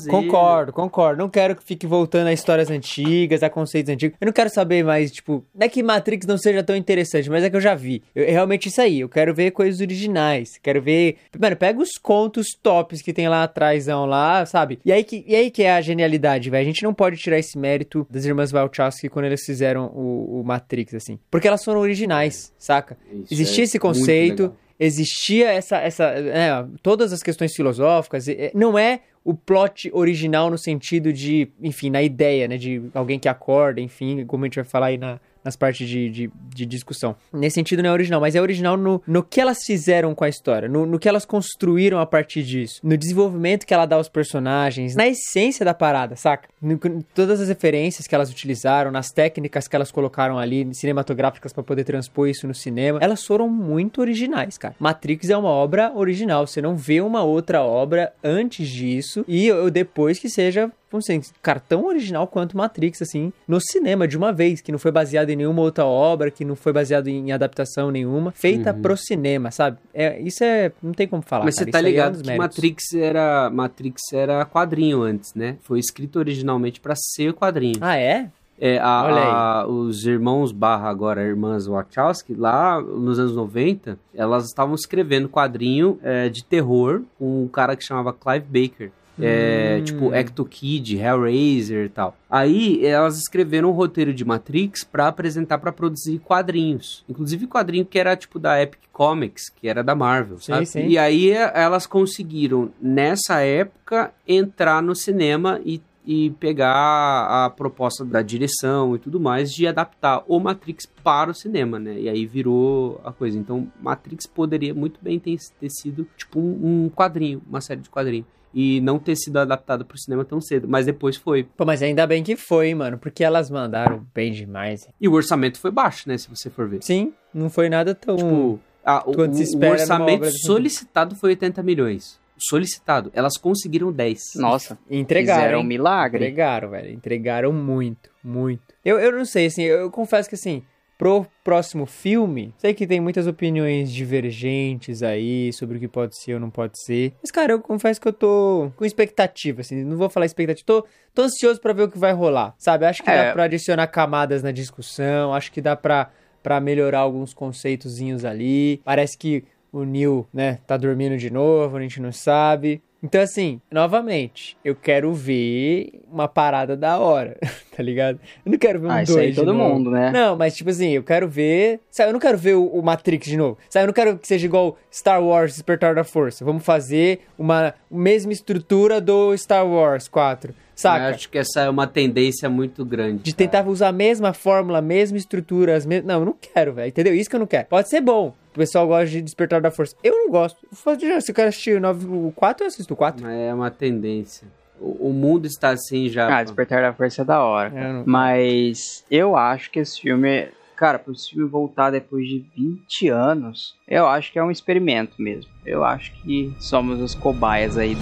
Concordo, 0.09 0.73
concordo. 0.73 1.23
Não 1.23 1.29
quero 1.29 1.55
que 1.55 1.65
fique 1.65 1.87
voltando 1.87 2.29
a 2.29 2.33
histórias 2.33 2.71
antigas, 2.71 3.43
a 3.43 3.51
conceitos 3.51 3.93
antigos. 3.93 4.17
Eu 4.21 4.27
não 4.27 4.33
quero 4.33 4.51
saber 4.51 4.85
mais, 4.85 5.11
tipo, 5.11 5.45
não 5.55 5.67
é 5.67 5.69
que 5.69 5.83
Matrix 5.83 6.27
não 6.27 6.39
seja 6.39 6.63
tão 6.63 6.75
interessante, 6.75 7.29
mas 7.29 7.45
é 7.45 7.51
que 7.51 7.57
eu 7.57 7.61
já 7.61 7.75
vi. 7.75 8.03
Eu, 8.15 8.25
é 8.25 8.31
realmente 8.31 8.69
isso 8.69 8.81
aí. 8.81 9.01
Eu 9.01 9.09
quero 9.09 9.35
ver 9.35 9.51
coisas 9.51 9.81
originais. 9.81 10.59
Quero 10.63 10.81
ver. 10.81 11.17
Mano, 11.39 11.57
pega 11.57 11.81
os 11.81 11.93
contos 12.01 12.49
tops 12.63 13.03
que 13.03 13.13
tem 13.13 13.29
lá 13.29 13.43
atrás, 13.43 13.87
lá, 13.87 14.45
sabe? 14.47 14.79
E 14.85 14.93
aí 14.93 15.05
que, 15.05 15.25
e 15.27 15.35
aí 15.35 15.51
que 15.51 15.63
é 15.63 15.73
a 15.73 15.81
genialidade, 15.81 16.51
velho. 16.51 16.63
A 16.63 16.65
gente 16.65 16.83
não 16.83 16.95
pode 16.95 17.17
tirar 17.17 17.39
esse 17.39 17.59
mérito 17.59 18.07
das 18.11 18.25
irmãs 18.25 18.51
Wachowski 18.51 19.09
quando 19.09 19.27
elas 19.27 19.43
fizeram 19.45 19.87
o, 19.95 20.41
o 20.41 20.45
Matrix, 20.45 20.95
assim. 20.95 21.19
Porque 21.31 21.47
elas 21.47 21.63
foram 21.67 21.81
originais, 21.81 22.53
saca? 22.59 22.97
Isso 23.13 23.35
Existia 23.35 23.63
é 23.63 23.65
esse 23.65 23.79
conceito, 23.79 24.55
existia 24.81 25.51
essa, 25.51 25.77
essa 25.77 26.05
é, 26.05 26.65
todas 26.83 27.13
as 27.13 27.23
questões 27.23 27.55
filosóficas. 27.55 28.25
Não 28.55 28.79
é 28.79 29.01
o 29.23 29.35
plot 29.35 29.91
original 29.93 30.49
no 30.49 30.57
sentido 30.57 31.13
de, 31.13 31.49
enfim, 31.61 31.91
na 31.91 32.03
ideia, 32.03 32.47
né, 32.47 32.57
de 32.57 32.83
alguém 32.95 33.19
que 33.19 33.29
acorda, 33.29 33.81
enfim, 33.81 34.25
como 34.25 34.45
a 34.45 34.47
gente 34.47 34.55
vai 34.55 34.65
falar 34.65 34.87
aí 34.87 34.97
na, 34.97 35.21
nas 35.47 35.57
partes 35.57 35.89
de, 35.89 36.11
de, 36.11 36.31
de, 36.53 36.67
discussão. 36.67 37.15
Nesse 37.33 37.55
sentido 37.55 37.83
não 37.83 37.91
é 37.91 37.93
original, 37.93 38.21
mas 38.21 38.35
é 38.35 38.43
original 38.43 38.77
no, 38.77 39.01
no 39.07 39.23
que 39.23 39.41
elas 39.41 39.59
fizeram 39.65 40.13
com 40.13 40.25
a 40.25 40.29
história, 40.29 40.69
no, 40.69 40.85
no 40.85 40.99
que 40.99 41.09
elas 41.09 41.25
construíram 41.25 42.01
a 42.01 42.05
partir 42.05 42.43
disso, 42.43 42.81
no 42.83 42.97
desenvolvimento 42.97 43.65
que 43.65 43.73
ela 43.73 43.87
dá 43.87 43.95
aos 43.95 44.09
personagens, 44.09 44.97
na 44.97 45.07
essência 45.07 45.65
da 45.65 45.73
parada, 45.73 46.17
saca? 46.17 46.49
No, 46.61 46.77
todas 47.15 47.41
as 47.41 47.49
referências 47.49 48.09
que 48.09 48.15
elas 48.15 48.29
utilizaram, 48.29 48.91
nas 48.91 49.13
técnicas 49.13 49.69
que 49.69 49.77
elas 49.77 49.93
colocaram 49.93 50.37
ali, 50.37 50.69
cinematográficas 50.75 51.53
para 51.53 51.63
poder 51.63 51.85
transpor 51.85 52.29
isso 52.29 52.49
no 52.49 52.55
cinema, 52.55 52.99
elas 53.01 53.25
foram 53.25 53.49
muito 53.49 54.01
originais, 54.01 54.59
cara. 54.59 54.75
Matrix 54.81 55.31
é 55.31 55.37
uma 55.37 55.49
obra 55.49 55.93
original, 55.95 56.45
você 56.45 56.61
não 56.61 56.77
vê 56.77 57.01
uma 57.01 57.23
outra 57.23 57.63
obra 57.63 58.13
antes 58.23 58.69
disso 58.69 59.25
e 59.29 59.49
depois 59.71 60.19
que 60.19 60.29
seja 60.29 60.73
como 60.97 60.99
assim, 60.99 61.21
cara, 61.43 61.61
tão 61.61 61.87
original 61.87 62.27
quanto 62.27 62.57
Matrix, 62.57 63.03
assim, 63.03 63.33
no 63.47 63.61
cinema, 63.61 64.09
de 64.09 64.17
uma 64.17 64.33
vez, 64.33 64.61
que 64.61 64.73
não 64.73 64.79
foi 64.79 64.91
baseado 64.91 65.31
em 65.31 65.37
nenhuma 65.37 65.63
outra 65.63 65.85
obra, 65.85 66.31
que 66.31 66.45
não 66.45 66.57
foi 66.57 66.73
baseado 66.73 67.09
em 67.09 67.33
adaptação 67.33 67.91
nenhuma, 67.91 68.33
feita 68.33 68.73
uhum. 68.73 68.83
pro 68.83 68.97
cinema, 68.97 69.51
sabe? 69.51 69.79
É, 69.93 70.21
isso 70.21 70.43
é. 70.43 70.73
Não 70.83 70.93
tem 70.93 71.07
como 71.07 71.23
falar. 71.23 71.45
Mas 71.45 71.57
cara, 71.57 71.67
você 71.67 71.71
tá 71.71 71.79
é 71.79 71.83
ligado 71.83 72.21
é 72.21 72.23
que 72.23 72.39
Matrix 72.39 72.95
era. 72.95 73.51
Matrix 73.51 74.01
era 74.13 74.45
quadrinho 74.47 75.03
antes, 75.03 75.35
né? 75.35 75.57
Foi 75.63 75.79
escrito 75.79 76.19
originalmente 76.19 76.81
para 76.81 76.95
ser 76.97 77.33
quadrinho. 77.33 77.79
Ah, 77.81 77.97
é? 77.97 78.31
É, 78.59 78.79
a, 78.79 79.61
a, 79.61 79.67
os 79.67 80.07
irmãos 80.07 80.51
barra 80.51 80.89
agora 80.89 81.23
irmãs 81.23 81.67
Wachowski, 81.67 82.35
lá 82.35 82.81
nos 82.81 83.19
anos 83.19 83.37
90, 83.37 83.99
elas 84.15 84.47
estavam 84.47 84.75
escrevendo 84.75 85.29
quadrinho 85.29 85.99
é, 86.03 86.31
de 86.31 86.43
terror 86.43 87.03
com 87.19 87.45
um 87.45 87.49
cara 87.49 87.77
que 87.77 87.85
chamava 87.85 88.15
Clive 88.15 88.47
Baker. 88.47 88.91
É, 89.21 89.79
hum. 89.81 89.85
Tipo, 89.85 90.15
Ecto 90.15 90.45
Kid, 90.45 90.97
Hellraiser 90.97 91.87
e 91.87 91.89
tal. 91.89 92.17
Aí 92.31 92.85
elas 92.85 93.19
escreveram 93.19 93.71
um 93.71 93.73
roteiro 93.73 94.13
de 94.13 94.25
Matrix 94.25 94.85
para 94.85 95.09
apresentar 95.09 95.59
para 95.59 95.73
produzir 95.73 96.19
quadrinhos. 96.19 97.05
Inclusive 97.09 97.47
quadrinho 97.47 97.85
que 97.85 97.99
era 97.99 98.17
tipo 98.17 98.39
da 98.39 98.61
Epic 98.61 98.81
Comics, 98.93 99.49
que 99.49 99.69
era 99.69 99.83
da 99.83 99.95
Marvel, 99.95 100.39
sim, 100.39 100.53
sabe? 100.53 100.67
Sim. 100.67 100.87
E 100.87 100.99
aí 100.99 101.31
elas 101.31 101.87
conseguiram, 101.87 102.71
nessa 102.81 103.41
época, 103.41 104.13
entrar 104.27 104.83
no 104.83 104.95
cinema 104.95 105.61
e 105.65 105.81
e 106.07 106.31
pegar 106.31 107.27
a 107.27 107.51
proposta 107.51 108.05
da 108.05 108.23
direção 108.23 108.95
e 108.95 108.99
tudo 108.99 109.19
mais 109.19 109.53
de 109.53 109.67
adaptar 109.67 110.23
o 110.29 110.39
Matrix 110.39 110.87
para 110.87 111.33
o 111.33 111.35
cinema, 111.35 111.81
né? 111.81 111.99
E 111.99 112.09
aí 112.09 112.25
virou 112.25 113.01
a 113.05 113.13
coisa. 113.13 113.37
Então, 113.37 113.67
Matrix 113.83 114.25
poderia 114.25 114.73
muito 114.73 115.01
bem 115.03 115.19
ter, 115.19 115.37
ter 115.59 115.69
sido 115.69 116.07
tipo 116.17 116.39
um, 116.39 116.85
um 116.85 116.89
quadrinho, 116.89 117.43
uma 117.49 117.61
série 117.61 117.81
de 117.81 117.91
quadrinhos 117.91 118.27
e 118.59 118.81
não 118.81 118.99
ter 118.99 119.15
sido 119.17 119.37
adaptado 119.37 119.85
pro 119.85 119.99
cinema 119.99 120.25
tão 120.25 120.41
cedo, 120.41 120.67
mas 120.67 120.87
depois 120.87 121.15
foi. 121.15 121.45
Pô, 121.45 121.67
mas 121.67 121.83
ainda 121.83 122.07
bem 122.07 122.25
que 122.25 122.37
foi, 122.37 122.75
mano, 122.75 122.97
porque 122.97 123.23
elas 123.23 123.51
mandaram 123.51 124.07
bem 124.15 124.33
demais. 124.33 124.89
E 124.99 125.07
o 125.07 125.13
orçamento 125.13 125.61
foi 125.61 125.71
baixo, 125.71 126.09
né, 126.09 126.17
se 126.17 126.27
você 126.31 126.49
for 126.49 126.67
ver. 126.67 126.83
Sim, 126.83 127.13
não 127.35 127.51
foi 127.51 127.69
nada 127.69 127.95
tão... 127.95 128.17
Tipo, 128.17 128.59
a, 128.83 129.07
o, 129.07 129.11
o, 129.11 129.71
orçamento 129.71 130.31
solicitado 130.39 131.15
foi 131.15 131.31
80 131.31 131.63
milhões. 131.63 132.19
Solicitado. 132.39 133.11
Elas 133.13 133.37
conseguiram 133.37 133.93
10. 133.93 134.21
Nossa. 134.37 134.79
Entregaram. 134.91 135.43
Fizeram 135.43 135.61
um 135.61 135.65
milagre. 135.65 136.25
Entregaram, 136.25 136.71
velho. 136.71 136.91
Entregaram 136.91 137.53
muito, 137.53 138.09
muito. 138.25 138.63
Eu, 138.83 138.99
eu 138.99 139.13
não 139.13 139.27
sei, 139.27 139.47
assim, 139.47 139.65
eu, 139.65 139.81
eu 139.81 139.91
confesso 139.91 140.31
que, 140.31 140.35
assim, 140.35 140.63
pro 140.99 141.27
próximo 141.45 141.87
filme, 141.87 142.55
sei 142.59 142.73
que 142.73 142.87
tem 142.87 143.01
muitas 143.01 143.27
opiniões 143.27 143.93
divergentes 143.93 145.03
aí 145.03 145.53
sobre 145.53 145.77
o 145.77 145.81
que 145.81 145.89
pode 145.89 146.17
ser 146.17 146.35
ou 146.35 146.41
não 146.41 146.51
pode 146.51 146.83
ser. 146.83 147.13
Mas, 147.23 147.31
cara, 147.31 147.53
eu 147.53 147.61
confesso 147.61 148.01
que 148.01 148.09
eu 148.09 148.13
tô 148.13 148.71
com 148.77 148.85
expectativa, 148.85 149.61
assim, 149.61 149.85
não 149.85 149.97
vou 149.97 150.09
falar 150.09 150.27
expectativa, 150.27 150.65
tô, 150.65 150.87
tô 151.15 151.23
ansioso 151.23 151.61
para 151.61 151.73
ver 151.73 151.83
o 151.83 151.91
que 151.91 151.99
vai 151.99 152.13
rolar, 152.13 152.55
sabe? 152.59 152.87
Acho 152.87 153.03
que 153.03 153.11
é. 153.11 153.27
dá 153.27 153.33
pra 153.33 153.45
adicionar 153.45 153.87
camadas 153.89 154.43
na 154.43 154.51
discussão, 154.51 155.35
acho 155.35 155.53
que 155.53 155.61
dá 155.61 155.77
pra, 155.77 156.11
pra 156.43 156.61
melhorar 156.61 157.01
alguns 157.01 157.35
conceitozinhos 157.35 158.25
ali. 158.25 158.81
Parece 158.85 159.19
que 159.19 159.45
o 159.73 159.85
Neil, 159.85 160.27
né, 160.33 160.59
tá 160.67 160.77
dormindo 160.77 161.19
de 161.19 161.31
novo, 161.31 161.77
a 161.77 161.81
gente 161.81 162.01
não 162.01 162.13
sabe. 162.13 162.83
Então, 163.03 163.21
assim, 163.21 163.61
novamente, 163.71 164.57
eu 164.65 164.75
quero 164.75 165.13
ver 165.13 166.01
uma 166.11 166.27
parada 166.27 166.77
da 166.77 166.99
hora, 166.99 167.37
tá 167.77 167.83
ligado? 167.83 168.19
Eu 168.45 168.53
não 168.53 168.59
quero 168.59 168.81
ver 168.81 168.87
um 168.87 168.91
ah, 168.91 169.03
dois 169.05 169.35
todo 169.35 169.53
novo. 169.53 169.75
mundo, 169.75 169.91
né? 169.91 170.11
Não, 170.11 170.37
mas 170.37 170.57
tipo 170.57 170.71
assim, 170.71 170.91
eu 170.91 171.03
quero 171.03 171.29
ver. 171.29 171.81
Sabe, 171.91 172.09
eu 172.09 172.13
não 172.13 172.21
quero 172.21 172.39
ver 172.39 172.55
o, 172.55 172.67
o, 172.67 172.83
Matrix 172.83 173.27
de 173.27 173.37
novo. 173.37 173.59
Sabe, 173.69 173.85
eu 173.85 173.87
não 173.89 173.95
quero 173.95 174.19
que 174.19 174.27
seja 174.27 174.47
igual 174.47 174.77
Star 174.93 175.23
Wars 175.23 175.53
Despertar 175.53 175.95
da 175.95 176.05
Força. 176.05 176.45
Vamos 176.45 176.65
fazer 176.65 177.21
uma 177.39 177.75
mesma 177.97 178.33
estrutura 178.33 179.01
do 179.01 179.37
Star 179.37 179.67
Wars 179.67 180.09
4. 180.09 180.55
Saca? 180.77 181.05
Eu 181.05 181.15
acho 181.15 181.31
que 181.31 181.39
essa 181.39 181.63
é 181.63 181.71
uma 181.71 181.87
tendência 181.87 182.51
muito 182.51 182.85
grande. 182.85 183.23
De 183.23 183.35
tentar 183.35 183.59
cara. 183.61 183.71
usar 183.71 183.89
a 183.89 183.93
mesma 183.93 184.35
fórmula, 184.35 184.79
a 184.79 184.83
mesma 184.83 185.17
estrutura, 185.17 185.75
as 185.75 185.87
mesmas. 185.87 186.07
Não, 186.07 186.21
eu 186.21 186.27
não 186.27 186.37
quero, 186.39 186.75
velho. 186.75 186.89
Entendeu? 186.89 187.15
Isso 187.15 187.31
que 187.31 187.37
eu 187.37 187.41
não 187.41 187.47
quero. 187.47 187.67
Pode 187.67 187.89
ser 187.89 188.03
bom. 188.03 188.35
O 188.53 188.59
pessoal 188.59 188.87
gosta 188.87 189.07
de 189.07 189.23
Despertar 189.23 189.61
da 189.61 189.71
Força. 189.71 189.97
Eu 190.05 190.15
não 190.15 190.31
gosto. 190.31 190.59
Se 190.71 191.31
eu 191.31 191.35
quero 191.35 191.49
assistir 191.49 191.83
o 191.83 192.33
4, 192.33 192.65
eu 192.65 192.69
assisto 192.69 192.93
o 192.93 192.97
4. 192.97 193.23
Mas 193.23 193.39
é 193.39 193.55
uma 193.55 193.71
tendência. 193.71 194.47
O, 194.79 195.09
o 195.09 195.13
mundo 195.15 195.47
está 195.47 195.71
assim 195.71 196.11
já. 196.11 196.39
Ah, 196.39 196.43
Despertar 196.43 196.83
da 196.83 196.93
Força 196.93 197.23
é 197.23 197.25
da 197.25 197.43
hora. 197.43 197.73
É, 197.75 197.93
não... 197.93 198.05
Mas 198.05 199.03
eu 199.11 199.35
acho 199.35 199.71
que 199.71 199.79
esse 199.79 199.99
filme. 200.01 200.49
Cara, 200.77 200.99
filme 201.31 201.49
voltar 201.49 201.91
depois 201.91 202.29
de 202.29 202.45
20 202.55 203.09
anos, 203.09 203.75
eu 203.89 204.07
acho 204.07 204.31
que 204.31 204.39
é 204.39 204.45
um 204.45 204.51
experimento 204.51 205.15
mesmo. 205.21 205.51
Eu 205.65 205.83
acho 205.83 206.13
que 206.23 206.53
somos 206.59 207.01
os 207.01 207.15
cobaias 207.15 207.79
aí. 207.79 207.97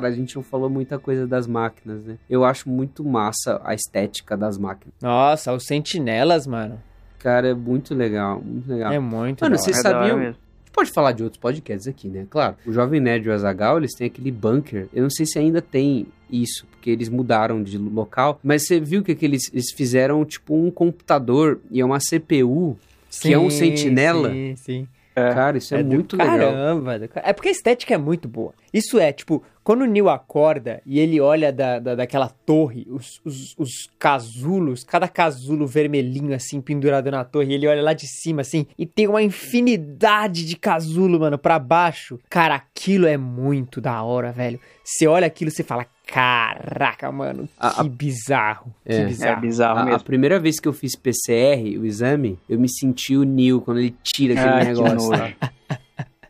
Cara, 0.00 0.08
a 0.08 0.16
gente 0.16 0.34
não 0.34 0.42
falou 0.42 0.70
muita 0.70 0.98
coisa 0.98 1.26
das 1.26 1.46
máquinas, 1.46 2.02
né? 2.04 2.16
Eu 2.28 2.44
acho 2.44 2.68
muito 2.68 3.04
massa 3.04 3.60
a 3.64 3.74
estética 3.74 4.36
das 4.36 4.56
máquinas. 4.56 4.94
Nossa, 5.00 5.52
os 5.52 5.64
sentinelas, 5.66 6.46
mano. 6.46 6.80
Cara, 7.18 7.48
é 7.48 7.54
muito 7.54 7.94
legal, 7.94 8.40
muito 8.42 8.68
legal. 8.68 8.92
É 8.92 8.98
muito 8.98 9.44
Mano, 9.44 9.58
vocês 9.58 9.76
é 9.76 9.82
sabiam... 9.82 10.18
gente 10.18 10.38
pode 10.72 10.90
falar 10.90 11.12
de 11.12 11.22
outros 11.22 11.38
podcasts 11.38 11.86
aqui, 11.86 12.08
né? 12.08 12.26
Claro, 12.30 12.56
o 12.66 12.72
Jovem 12.72 13.00
Nerd 13.00 13.26
e 13.26 13.30
o 13.30 13.34
Azagal, 13.34 13.76
eles 13.76 13.92
têm 13.92 14.06
aquele 14.06 14.30
bunker. 14.30 14.88
Eu 14.94 15.02
não 15.02 15.10
sei 15.10 15.26
se 15.26 15.38
ainda 15.38 15.60
tem 15.60 16.06
isso, 16.30 16.66
porque 16.70 16.88
eles 16.88 17.10
mudaram 17.10 17.62
de 17.62 17.76
local. 17.76 18.40
Mas 18.42 18.66
você 18.66 18.80
viu 18.80 19.02
que, 19.02 19.14
que 19.14 19.24
eles, 19.24 19.50
eles 19.52 19.70
fizeram 19.72 20.24
tipo 20.24 20.54
um 20.54 20.70
computador 20.70 21.60
e 21.70 21.80
é 21.80 21.84
uma 21.84 21.98
CPU 21.98 22.78
que 23.10 23.32
é 23.34 23.38
um 23.38 23.50
sentinela. 23.50 24.30
Sim, 24.30 24.54
sim. 24.56 24.88
Cara, 25.14 25.58
isso 25.58 25.74
é, 25.74 25.82
do 25.82 25.88
muito 25.96 26.16
legal. 26.16 26.38
Caramba, 26.38 26.98
do 26.98 27.08
ca- 27.08 27.22
é 27.24 27.32
porque 27.32 27.48
a 27.48 27.52
estética 27.52 27.94
é 27.94 27.98
muito 27.98 28.28
boa. 28.28 28.52
Isso 28.72 28.98
é, 28.98 29.12
tipo, 29.12 29.42
quando 29.64 29.82
o 29.82 29.86
Neil 29.86 30.08
acorda 30.08 30.80
e 30.86 30.98
ele 31.00 31.20
olha 31.20 31.52
da, 31.52 31.78
da, 31.78 31.94
daquela 31.96 32.28
torre, 32.28 32.86
os, 32.88 33.20
os, 33.24 33.54
os 33.58 33.70
casulos, 33.98 34.84
cada 34.84 35.08
casulo 35.08 35.66
vermelhinho 35.66 36.34
assim, 36.34 36.60
pendurado 36.60 37.10
na 37.10 37.24
torre, 37.24 37.50
e 37.50 37.54
ele 37.54 37.66
olha 37.66 37.82
lá 37.82 37.92
de 37.92 38.06
cima 38.06 38.40
assim, 38.42 38.66
e 38.78 38.86
tem 38.86 39.08
uma 39.08 39.22
infinidade 39.22 40.46
de 40.46 40.56
casulo, 40.56 41.20
mano, 41.20 41.38
pra 41.38 41.58
baixo. 41.58 42.18
Cara, 42.28 42.54
aquilo 42.54 43.06
é 43.06 43.16
muito 43.16 43.80
da 43.80 44.02
hora, 44.02 44.32
velho. 44.32 44.60
Você 44.84 45.06
olha 45.06 45.26
aquilo 45.26 45.48
e 45.50 45.52
você 45.52 45.62
fala, 45.62 45.86
caraca, 46.12 47.10
mano, 47.12 47.44
que 47.46 47.52
A- 47.58 47.80
a- 47.80 47.84
bizarro, 47.84 48.74
que 48.84 48.92
É. 48.92 49.00
É 49.02 49.04
bizarro. 49.06 49.40
bizarro 49.40 49.78
A, 49.78 49.82
a 49.82 49.84
mesmo. 49.86 50.04
primeira 50.04 50.38
vez 50.38 50.58
que 50.60 50.66
eu 50.68 50.72
fiz 50.72 50.96
PCR, 50.96 51.78
o 51.78 51.86
exame, 51.86 52.38
eu 52.48 52.58
me 52.58 52.68
senti 52.68 53.16
o 53.16 53.22
Neil 53.24 53.60
quando 53.60 53.78
ele 53.78 53.94
tira 54.02 54.34
aquele 54.34 54.58
que 54.74 54.82
negócio. 54.82 55.10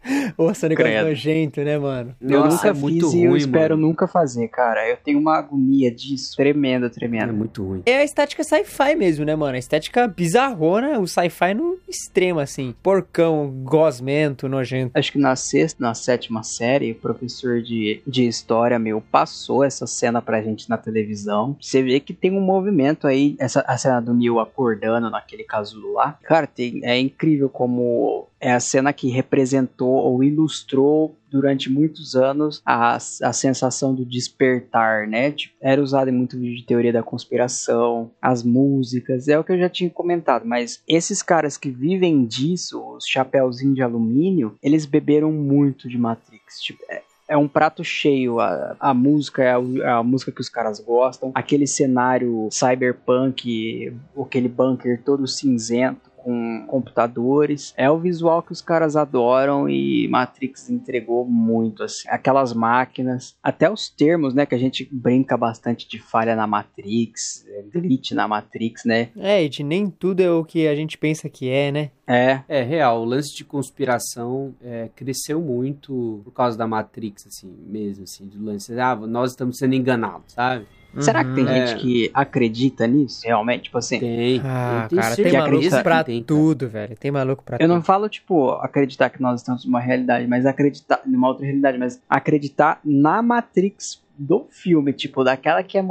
nojo. 0.05 0.35
Ô, 0.39 0.51
esse 0.51 0.69
negócio 0.69 0.91
Credo. 0.93 1.09
nojento, 1.09 1.61
né, 1.63 1.79
mano? 1.79 2.15
Eu 2.21 2.41
Nossa, 2.41 2.57
nunca 2.57 2.69
é 2.69 2.73
muito 2.73 3.07
fiz 3.11 3.15
e 3.15 3.25
eu 3.25 3.31
ruim, 3.31 3.39
espero 3.39 3.77
mano. 3.77 3.89
nunca 3.89 4.07
fazer, 4.07 4.49
cara. 4.49 4.89
Eu 4.89 4.97
tenho 4.97 5.19
uma 5.19 5.37
agonia 5.37 5.91
disso. 5.95 6.35
Tremenda, 6.37 6.87
É 6.87 6.89
tremenda. 6.89 7.33
muito 7.33 7.63
ruim. 7.65 7.83
É 7.87 7.97
a 7.99 8.05
estética 8.05 8.43
sci-fi 8.43 8.95
mesmo, 8.95 9.25
né, 9.25 9.35
mano? 9.37 9.55
A 9.55 9.59
estética 9.59 10.07
bizarrona, 10.09 10.99
o 10.99 11.07
sci-fi 11.07 11.55
no 11.55 11.79
extremo, 11.89 12.41
assim. 12.41 12.75
Porcão, 12.83 13.51
gosmento, 13.63 14.49
nojento. 14.49 14.93
Acho 14.95 15.13
que 15.13 15.19
na 15.19 15.37
sexta, 15.37 15.83
na 15.83 15.95
sétima 15.95 16.43
série, 16.43 16.93
o 16.93 16.95
professor 16.97 17.61
de, 17.63 18.01
de 18.07 18.27
história, 18.27 18.79
meu, 18.79 19.01
passou 19.01 19.63
essa 19.65 19.87
cena 19.87 20.23
pra 20.23 20.43
gente 20.43 20.69
na 20.69 20.77
televisão. 20.79 21.57
Você 21.61 21.83
vê 21.83 22.01
que 22.01 22.13
tem 22.15 22.31
um 22.31 22.41
movimento 22.41 23.07
aí, 23.07 23.37
essa 23.39 23.61
a 23.67 23.77
cena 23.77 24.01
do 24.01 24.15
Neil 24.15 24.39
acordando 24.41 25.11
naquele 25.11 25.45
casulo 25.45 25.93
lá. 25.95 26.19
Cara, 26.23 26.47
tem, 26.47 26.81
é 26.85 26.99
incrível 26.99 27.49
como 27.49 28.27
é 28.41 28.53
a 28.53 28.61
cena 28.61 28.93
que 28.93 29.09
representou 29.11 29.91
ou 29.91 30.25
ilustrou 30.25 31.15
durante 31.31 31.71
muitos 31.71 32.17
anos 32.17 32.63
a, 32.65 32.97
a 32.97 33.33
sensação 33.33 33.95
do 33.95 34.05
despertar, 34.05 35.07
né? 35.07 35.31
Tipo, 35.31 35.55
era 35.61 35.81
usado 35.81 36.09
em 36.09 36.13
muito 36.13 36.39
vídeo 36.39 36.57
de 36.57 36.65
teoria 36.65 36.93
da 36.93 37.03
conspiração, 37.03 38.11
as 38.21 38.43
músicas, 38.43 39.29
é 39.29 39.39
o 39.39 39.45
que 39.45 39.53
eu 39.53 39.59
já 39.59 39.69
tinha 39.69 39.91
comentado, 39.91 40.47
mas 40.47 40.83
esses 40.89 41.23
caras 41.23 41.57
que 41.57 41.71
vivem 41.71 42.25
disso, 42.25 42.83
os 42.97 43.07
chapéuzinhos 43.07 43.77
de 43.77 43.83
alumínio, 43.83 44.57
eles 44.63 44.87
beberam 44.87 45.31
muito 45.31 45.89
de 45.89 45.99
Matrix. 45.99 46.61
Tipo, 46.61 46.83
é, 46.89 47.03
é 47.29 47.37
um 47.37 47.47
prato 47.47 47.85
cheio. 47.85 48.41
A, 48.41 48.77
a 48.81 48.93
música 48.93 49.43
é 49.43 49.53
a, 49.53 49.61
é 49.85 49.91
a 49.91 50.03
música 50.03 50.33
que 50.33 50.41
os 50.41 50.49
caras 50.49 50.81
gostam. 50.81 51.31
Aquele 51.33 51.67
cenário 51.67 52.49
cyberpunk, 52.51 53.95
aquele 54.21 54.49
bunker 54.49 55.01
todo 55.05 55.27
cinzento 55.29 56.10
com 56.23 56.65
computadores. 56.67 57.73
É 57.77 57.91
o 57.91 57.99
visual 57.99 58.43
que 58.43 58.53
os 58.53 58.61
caras 58.61 58.97
adoram 58.97 59.69
e 59.69 60.09
Matrix 60.09 60.71
entregou 60.71 61.25
muito 61.25 61.83
assim. 61.83 62.09
Aquelas 62.09 62.53
máquinas, 62.53 63.35
até 63.43 63.71
os 63.71 63.89
termos, 63.89 64.35
né, 64.35 64.47
que 64.47 64.55
a 64.55 64.59
gente 64.59 64.89
brinca 64.91 65.37
bastante 65.37 65.89
de 65.89 65.99
falha 65.99 66.37
na 66.37 66.47
Matrix, 66.47 67.45
glitch 67.73 68.13
na 68.13 68.27
Matrix, 68.27 68.85
né? 68.85 69.09
É, 69.17 69.43
Ed, 69.43 69.63
nem 69.63 69.89
tudo 69.91 70.21
é 70.21 70.31
o 70.31 70.45
que 70.45 70.67
a 70.67 70.75
gente 70.75 70.99
pensa 70.99 71.29
que 71.29 71.49
é, 71.49 71.71
né? 71.71 71.91
É, 72.07 72.41
É 72.49 72.63
real, 72.63 73.03
o 73.03 73.05
lance 73.05 73.35
de 73.37 73.45
conspiração 73.45 74.55
é, 74.63 74.89
cresceu 74.95 75.41
muito 75.41 76.21
por 76.25 76.33
causa 76.33 76.59
da 76.59 76.67
Matrix, 76.67 77.27
assim, 77.27 77.55
mesmo, 77.67 78.05
assim, 78.05 78.27
do 78.27 78.45
lance. 78.45 78.79
Ah, 78.79 78.97
nós 78.97 79.31
estamos 79.31 79.59
sendo 79.59 79.75
enganados, 79.75 80.33
sabe? 80.33 80.67
Será 80.99 81.23
que 81.25 81.35
tem 81.35 81.47
É. 81.49 81.67
gente 81.67 81.81
que 81.81 82.11
acredita 82.13 82.87
nisso? 82.87 83.21
Realmente, 83.25 83.65
tipo 83.65 83.79
assim. 83.79 84.01
Tem. 84.01 84.41
Ah, 84.45 84.81
eu 84.85 84.89
tenho 84.89 85.01
cara, 85.03 85.15
tem 85.17 85.25
certeza 85.25 85.39
maluco 85.39 85.57
acredita 85.57 85.83
pra 85.83 86.05
tem, 86.05 86.23
cara. 86.23 86.27
tudo, 86.27 86.69
velho. 86.69 86.97
Tem 86.97 87.11
maluco 87.11 87.43
pra 87.45 87.57
Eu 87.61 87.69
não 87.69 87.77
tudo. 87.77 87.85
falo, 87.85 88.09
tipo, 88.09 88.51
acreditar 88.53 89.11
que 89.11 89.23
nós 89.23 89.41
estamos 89.41 89.65
numa 89.65 89.81
realidade, 89.81 90.27
mas 90.27 90.45
acreditar 90.47 91.01
numa 91.07 91.29
outra 91.29 91.45
realidade, 91.45 91.79
mas 91.79 92.01
acreditar 92.09 92.81
na 92.85 93.23
Matrix 93.23 94.03
do 94.19 94.47
filme, 94.51 94.93
tipo, 94.93 95.25
daquela 95.25 95.63
que 95.63 95.79
é 95.79 95.85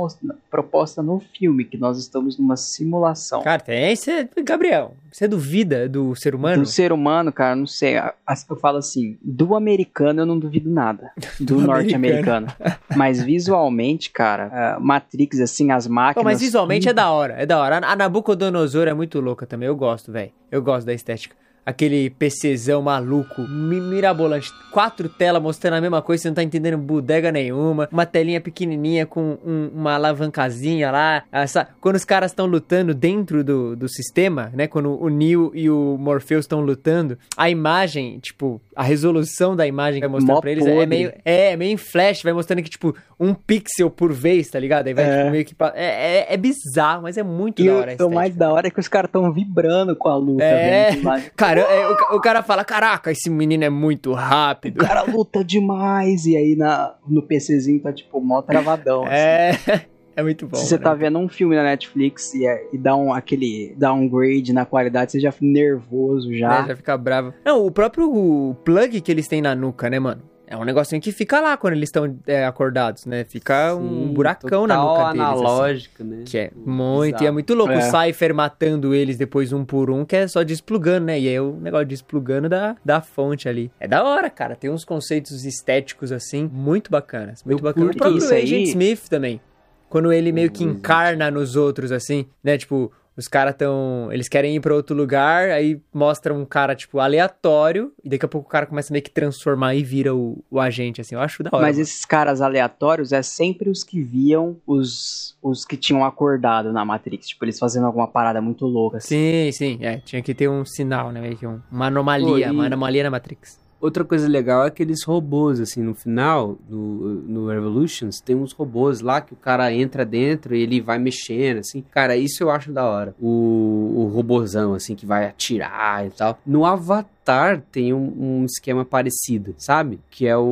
proposta 0.49 1.01
no 1.01 1.19
filme, 1.19 1.65
que 1.65 1.77
nós 1.77 1.97
estamos 1.97 2.37
numa 2.37 2.55
simulação. 2.55 3.41
Cara, 3.41 3.59
tem. 3.59 3.95
Você, 3.95 4.29
Gabriel, 4.43 4.93
você 5.11 5.27
duvida 5.27 5.89
do 5.89 6.15
ser 6.15 6.35
humano? 6.35 6.61
Do 6.61 6.67
ser 6.67 6.91
humano, 6.91 7.31
cara, 7.31 7.55
não 7.55 7.65
sei. 7.65 7.97
Eu 7.97 8.55
falo 8.57 8.77
assim, 8.77 9.17
do 9.21 9.55
americano 9.55 10.21
eu 10.21 10.25
não 10.25 10.37
duvido 10.37 10.69
nada. 10.69 11.11
Do, 11.39 11.55
Do 11.55 11.61
norte-americano. 11.61 12.47
Mas 12.95 13.21
visualmente, 13.21 14.11
cara, 14.11 14.77
Matrix, 14.79 15.39
assim, 15.39 15.71
as 15.71 15.87
Pô, 15.87 15.93
máquinas. 15.93 16.25
mas 16.25 16.39
visualmente 16.41 16.87
é 16.87 16.93
da 16.93 17.09
hora, 17.11 17.33
é 17.33 17.45
da 17.45 17.59
hora. 17.59 17.77
A 17.77 17.95
Nabucodonosor 17.95 18.87
é 18.87 18.93
muito 18.93 19.19
louca 19.19 19.45
também, 19.45 19.67
eu 19.67 19.75
gosto, 19.75 20.11
velho. 20.11 20.31
Eu 20.51 20.61
gosto 20.61 20.85
da 20.85 20.93
estética. 20.93 21.35
Aquele 21.65 22.09
PCzão 22.09 22.81
maluco, 22.81 23.41
mi- 23.41 23.79
mirabolante. 23.79 24.51
Quatro 24.71 25.07
telas 25.09 25.41
mostrando 25.41 25.75
a 25.75 25.81
mesma 25.81 26.01
coisa, 26.01 26.23
você 26.23 26.27
não 26.29 26.35
tá 26.35 26.43
entendendo 26.43 26.77
bodega 26.77 27.31
nenhuma. 27.31 27.87
Uma 27.91 28.05
telinha 28.05 28.41
pequenininha 28.41 29.05
com 29.05 29.37
um- 29.45 29.69
uma 29.73 29.93
alavancazinha 29.95 30.91
lá. 30.91 31.23
Essa, 31.31 31.67
quando 31.81 31.95
os 31.95 32.05
caras 32.05 32.31
estão 32.31 32.45
lutando 32.45 32.93
dentro 32.93 33.43
do, 33.43 33.75
do 33.75 33.87
sistema, 33.87 34.51
né? 34.53 34.67
Quando 34.67 35.01
o 35.01 35.09
Neo 35.09 35.51
e 35.53 35.69
o 35.69 35.97
Morpheus 35.99 36.45
estão 36.45 36.61
lutando, 36.61 37.17
a 37.37 37.49
imagem, 37.49 38.19
tipo, 38.19 38.61
a 38.75 38.83
resolução 38.83 39.55
da 39.55 39.65
imagem 39.67 40.01
que 40.01 40.07
vai 40.07 40.11
mostrando 40.13 40.35
Mó 40.35 40.41
pra 40.41 40.51
eles 40.51 40.65
é 40.65 40.71
podre. 40.73 40.87
meio, 40.87 41.13
é, 41.25 41.55
meio 41.55 41.73
em 41.73 41.77
flash, 41.77 42.23
vai 42.23 42.33
mostrando 42.33 42.63
que, 42.63 42.69
tipo, 42.69 42.95
um 43.19 43.33
pixel 43.33 43.89
por 43.89 44.11
vez, 44.13 44.49
tá 44.49 44.59
ligado? 44.59 44.87
Aí 44.87 44.93
vai, 44.93 45.05
É. 45.05 45.17
tipo, 45.19 45.31
meio 45.31 45.45
que. 45.45 45.55
É, 45.75 45.85
é, 46.29 46.33
é 46.33 46.37
bizarro, 46.37 47.03
mas 47.03 47.17
é 47.17 47.23
muito 47.23 47.61
E 47.61 47.65
da 47.67 47.73
hora 47.75 47.95
a 47.99 48.05
o 48.05 48.13
mais 48.13 48.35
da 48.35 48.51
hora 48.51 48.67
é 48.67 48.71
que 48.71 48.79
os 48.79 48.87
caras 48.87 49.09
estão 49.09 49.31
vibrando 49.31 49.95
com 49.95 50.09
a 50.09 50.15
luta. 50.15 50.43
É. 50.43 50.91
que 50.91 50.97
vai- 51.01 51.23
Cara, 51.55 51.61
é, 51.61 51.87
o, 51.87 51.93
o 52.17 52.21
cara 52.21 52.43
fala: 52.43 52.63
Caraca, 52.63 53.11
esse 53.11 53.29
menino 53.29 53.63
é 53.63 53.69
muito 53.69 54.11
O 54.11 54.13
rápido. 54.13 54.79
cara 54.85 55.01
luta 55.03 55.43
demais. 55.43 56.25
E 56.25 56.35
aí 56.37 56.55
na, 56.55 56.95
no 57.07 57.21
PCzinho 57.23 57.79
tá 57.81 57.91
tipo 57.91 58.19
mó 58.21 58.41
travadão. 58.41 59.03
assim. 59.03 59.13
É. 59.13 59.51
É 60.15 60.21
muito 60.21 60.47
bom. 60.47 60.57
Se 60.57 60.65
você 60.65 60.75
né? 60.75 60.83
tá 60.83 60.93
vendo 60.93 61.17
um 61.17 61.29
filme 61.29 61.55
na 61.55 61.63
Netflix 61.63 62.33
e, 62.33 62.45
é- 62.45 62.67
e 62.73 62.77
dá 62.77 62.93
um, 62.93 63.13
aquele 63.13 63.73
downgrade 63.77 64.51
na 64.51 64.65
qualidade, 64.65 65.13
você 65.13 65.19
já 65.21 65.31
fica 65.31 65.45
nervoso 65.45 66.33
já. 66.35 66.63
É, 66.65 66.67
já 66.67 66.75
fica 66.75 66.97
bravo. 66.97 67.33
Não, 67.45 67.65
o 67.65 67.71
próprio 67.71 68.53
plug 68.65 68.99
que 68.99 69.09
eles 69.09 69.29
têm 69.29 69.41
na 69.41 69.55
nuca, 69.55 69.89
né, 69.89 69.97
mano? 69.97 70.21
É 70.51 70.57
um 70.57 70.63
negocinho 70.63 70.99
que 70.99 71.11
fica 71.11 71.39
lá 71.39 71.55
quando 71.57 71.73
eles 71.73 71.89
estão 71.89 72.17
é, 72.25 72.43
acordados, 72.43 73.05
né? 73.05 73.23
Fica 73.23 73.75
um 73.75 74.07
Sim, 74.07 74.13
buracão 74.13 74.65
na 74.65 74.77
nuca 74.77 75.11
deles. 75.11 75.21
assim. 75.21 75.21
analógico, 75.39 76.03
né? 76.03 76.23
Que 76.25 76.37
é 76.39 76.51
muito, 76.65 77.23
e 77.23 77.27
é 77.27 77.31
muito 77.31 77.53
louco 77.53 77.71
É. 77.71 77.77
o 77.77 77.81
Cypher 77.83 78.33
matando 78.33 78.95
eles 78.95 79.15
depois 79.15 79.53
um 79.53 79.63
por 79.63 79.91
um, 79.91 80.03
que 80.03 80.15
é 80.15 80.27
só 80.27 80.41
desplugando, 80.41 81.05
né? 81.05 81.19
E 81.19 81.27
aí 81.29 81.39
o 81.39 81.51
negócio 81.61 81.85
de 81.85 81.89
desplugando 81.93 82.49
da, 82.49 82.75
da 82.83 82.99
fonte 82.99 83.47
ali. 83.47 83.71
É 83.79 83.87
da 83.87 84.03
hora, 84.03 84.27
cara. 84.27 84.55
Tem 84.55 84.71
uns 84.71 84.83
conceitos 84.83 85.45
estéticos 85.45 86.11
assim, 86.11 86.49
muito 86.51 86.89
bacanas. 86.89 87.43
Muito 87.43 87.59
Eu 87.59 87.63
bacana. 87.63 87.91
O 87.91 87.95
próprio 87.95 88.17
isso 88.17 88.33
aí. 88.33 88.41
Agent 88.41 88.69
Smith 88.69 89.07
também. 89.07 89.39
Quando 89.87 90.11
ele 90.11 90.31
meio 90.31 90.49
que 90.49 90.65
O 90.65 90.69
encarna 90.69 91.29
nos 91.29 91.55
outros, 91.55 91.91
assim, 91.91 92.25
né? 92.43 92.57
Tipo, 92.57 92.91
os 93.19 93.27
caras 93.27 93.53
tão. 93.55 94.09
Eles 94.11 94.27
querem 94.27 94.55
ir 94.55 94.59
pra 94.59 94.73
outro 94.73 94.95
lugar, 94.95 95.49
aí 95.49 95.79
mostra 95.93 96.33
um 96.33 96.45
cara, 96.45 96.73
tipo, 96.75 96.99
aleatório, 96.99 97.91
e 98.03 98.09
daqui 98.09 98.25
a 98.25 98.27
pouco 98.27 98.47
o 98.47 98.51
cara 98.51 98.65
começa 98.65 98.91
meio 98.93 99.03
que 99.03 99.11
transformar 99.11 99.75
e 99.75 99.83
vira 99.83 100.15
o, 100.15 100.43
o 100.49 100.59
agente, 100.59 101.01
assim. 101.01 101.15
Eu 101.15 101.21
acho 101.21 101.43
da 101.43 101.49
hora. 101.53 101.61
Mas 101.61 101.75
mano. 101.75 101.83
esses 101.83 102.05
caras 102.05 102.41
aleatórios 102.41 103.11
é 103.11 103.21
sempre 103.21 103.69
os 103.69 103.83
que 103.83 104.01
viam 104.01 104.57
os, 104.65 105.37
os 105.41 105.65
que 105.65 105.75
tinham 105.77 106.03
acordado 106.03 106.71
na 106.73 106.83
Matrix. 106.85 107.27
Tipo, 107.27 107.45
eles 107.45 107.59
fazendo 107.59 107.85
alguma 107.85 108.07
parada 108.07 108.41
muito 108.41 108.65
louca. 108.65 108.97
Assim. 108.97 109.07
Sim, 109.09 109.51
sim. 109.51 109.77
É, 109.85 109.97
tinha 109.97 110.21
que 110.21 110.33
ter 110.33 110.49
um 110.49 110.65
sinal, 110.65 111.11
né? 111.11 111.21
Meio 111.21 111.37
que 111.37 111.45
um- 111.45 111.59
uma 111.71 111.87
anomalia, 111.87 112.27
Pô, 112.27 112.37
e- 112.37 112.55
uma 112.55 112.65
anomalia 112.65 113.03
na 113.03 113.09
Matrix. 113.11 113.59
Outra 113.81 114.03
coisa 114.03 114.27
legal 114.27 114.63
é 114.63 114.67
aqueles 114.67 115.03
robôs, 115.05 115.59
assim, 115.59 115.81
no 115.81 115.95
final, 115.95 116.57
no, 116.67 117.13
no 117.21 117.47
Revolutions, 117.47 118.19
tem 118.19 118.35
uns 118.35 118.51
robôs 118.51 118.99
lá 118.99 119.21
que 119.21 119.33
o 119.33 119.37
cara 119.37 119.71
entra 119.73 120.05
dentro 120.05 120.53
e 120.53 120.61
ele 120.61 120.81
vai 120.81 120.99
mexendo, 120.99 121.59
assim. 121.59 121.83
Cara, 121.89 122.17
isso 122.17 122.43
eu 122.43 122.49
acho 122.49 122.73
da 122.73 122.85
hora. 122.85 123.15
O, 123.19 123.93
o 123.95 124.11
robôzão, 124.13 124.73
assim, 124.73 124.95
que 124.95 125.05
vai 125.05 125.27
atirar 125.27 126.05
e 126.05 126.09
tal. 126.09 126.37
No 126.45 126.65
Avatar 126.65 127.63
tem 127.71 127.93
um, 127.93 128.41
um 128.41 128.45
esquema 128.45 128.83
parecido, 128.83 129.55
sabe? 129.57 129.99
Que 130.09 130.27
é 130.27 130.35
o, 130.35 130.43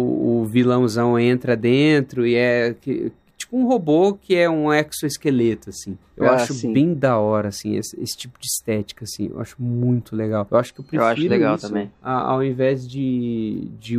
o 0.41 0.45
vilãozão 0.45 1.20
entra 1.20 1.56
dentro 1.56 2.26
e 2.26 2.36
é... 2.36 2.76
Que, 2.80 3.12
tipo 3.48 3.57
um 3.57 3.65
robô 3.68 4.14
que 4.14 4.36
é 4.36 4.49
um 4.49 4.72
exoesqueleto, 4.74 5.69
assim. 5.69 5.98
Eu 6.15 6.26
Ah, 6.30 6.34
acho 6.36 6.53
sim. 6.53 6.74
bem 6.74 6.94
da 6.95 7.18
hora, 7.19 7.49
assim, 7.49 7.76
esse, 7.76 7.99
esse 8.02 8.18
tipo 8.18 8.40
de 8.40 8.48
estética, 8.48 9.03
assim. 9.03 9.30
Eu 9.32 9.40
acho 9.40 9.56
muito 9.60 10.15
legal. 10.15 10.48
Eu 10.49 10.57
acho 10.57 10.74
que 10.74 10.80
eu 10.80 10.84
prefiro 10.84 11.06
acho 11.06 11.28
legal 11.30 11.56
isso 11.56 11.68
também. 11.68 11.91
a- 12.02 12.32
ao 12.32 12.44
invés 12.44 12.88
de, 12.88 13.68
de, 13.80 13.95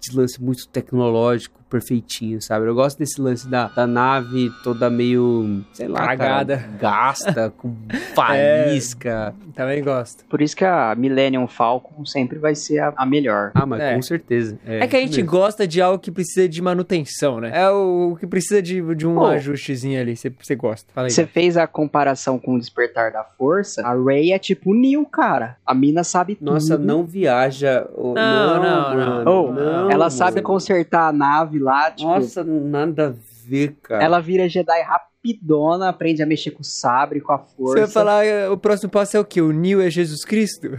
de 0.00 0.14
lance 0.16 0.42
muito 0.42 0.68
tecnológico, 0.68 1.56
perfeitinho, 1.70 2.40
sabe? 2.42 2.66
Eu 2.66 2.74
gosto 2.74 2.98
desse 2.98 3.20
lance 3.20 3.48
da, 3.48 3.68
da 3.68 3.86
nave 3.86 4.50
toda 4.62 4.88
meio, 4.90 5.64
sei 5.72 5.88
lá, 5.88 6.06
Cagada. 6.06 6.58
cara, 6.58 6.68
gasta, 6.78 7.50
com 7.56 7.74
faísca. 8.14 9.34
Também 9.54 9.82
gosto. 9.82 10.24
Por 10.26 10.40
isso 10.42 10.54
que 10.54 10.64
a 10.64 10.94
Millennium 10.94 11.46
Falcon 11.48 12.04
sempre 12.04 12.38
vai 12.38 12.54
ser 12.54 12.78
a, 12.80 12.92
a 12.96 13.06
melhor. 13.06 13.50
Ah, 13.54 13.64
mas 13.66 13.80
É. 13.80 13.94
com 13.94 14.02
certeza. 14.02 14.58
É, 14.66 14.86
que 14.86 14.96
a 14.96 15.00
gente 15.00 15.16
mesmo. 15.16 15.30
gosta 15.30 15.66
de 15.66 15.80
algo 15.80 15.98
que 15.98 16.10
precisa 16.10 16.48
de 16.48 16.60
manutenção, 16.60 17.40
né? 17.40 17.50
É 17.54 17.70
o, 17.70 18.12
o 18.12 18.16
que 18.16 18.26
precisa 18.26 18.60
de, 18.60 18.75
de 18.94 19.06
um 19.06 19.14
Pô. 19.16 19.26
ajustezinho 19.26 20.00
ali. 20.00 20.16
Você 20.16 20.30
você 20.30 20.54
gosta. 20.54 20.92
Fala 20.92 21.06
aí. 21.06 21.10
Você 21.10 21.26
fez 21.26 21.56
a 21.56 21.66
comparação 21.66 22.38
com 22.38 22.54
o 22.54 22.58
Despertar 22.58 23.12
da 23.12 23.24
Força, 23.24 23.86
a 23.86 23.94
Rey 23.94 24.32
é 24.32 24.38
tipo 24.38 24.70
o 24.70 24.74
Neo, 24.74 25.04
cara. 25.06 25.56
A 25.64 25.74
mina 25.74 26.02
sabe 26.04 26.34
tudo. 26.36 26.52
Nossa, 26.52 26.76
não 26.78 27.04
viaja. 27.04 27.86
Não, 27.96 28.14
não, 28.14 28.94
mano, 28.94 29.24
não. 29.24 29.44
Oh, 29.44 29.52
não, 29.52 29.90
ela 29.90 30.10
sabe 30.10 30.36
mano. 30.36 30.46
consertar 30.46 31.08
a 31.08 31.12
nave 31.12 31.58
lá, 31.58 31.90
tipo, 31.90 32.08
Nossa, 32.08 32.42
nada 32.44 33.08
a 33.08 33.48
ver, 33.48 33.76
cara. 33.82 34.02
ela 34.02 34.20
vira 34.20 34.48
Jedi 34.48 34.80
rapidona, 34.82 35.88
aprende 35.88 36.22
a 36.22 36.26
mexer 36.26 36.50
com 36.52 36.60
o 36.62 36.64
sabre, 36.64 37.20
com 37.20 37.32
a 37.32 37.38
Você 37.38 37.54
força. 37.56 37.80
vai 37.80 37.88
falar, 37.88 38.24
eh, 38.24 38.48
o 38.48 38.56
próximo 38.56 38.90
passo 38.90 39.16
é 39.16 39.20
o 39.20 39.24
quê? 39.24 39.40
O 39.40 39.52
Neo 39.52 39.80
é 39.80 39.90
Jesus 39.90 40.24
Cristo? 40.24 40.70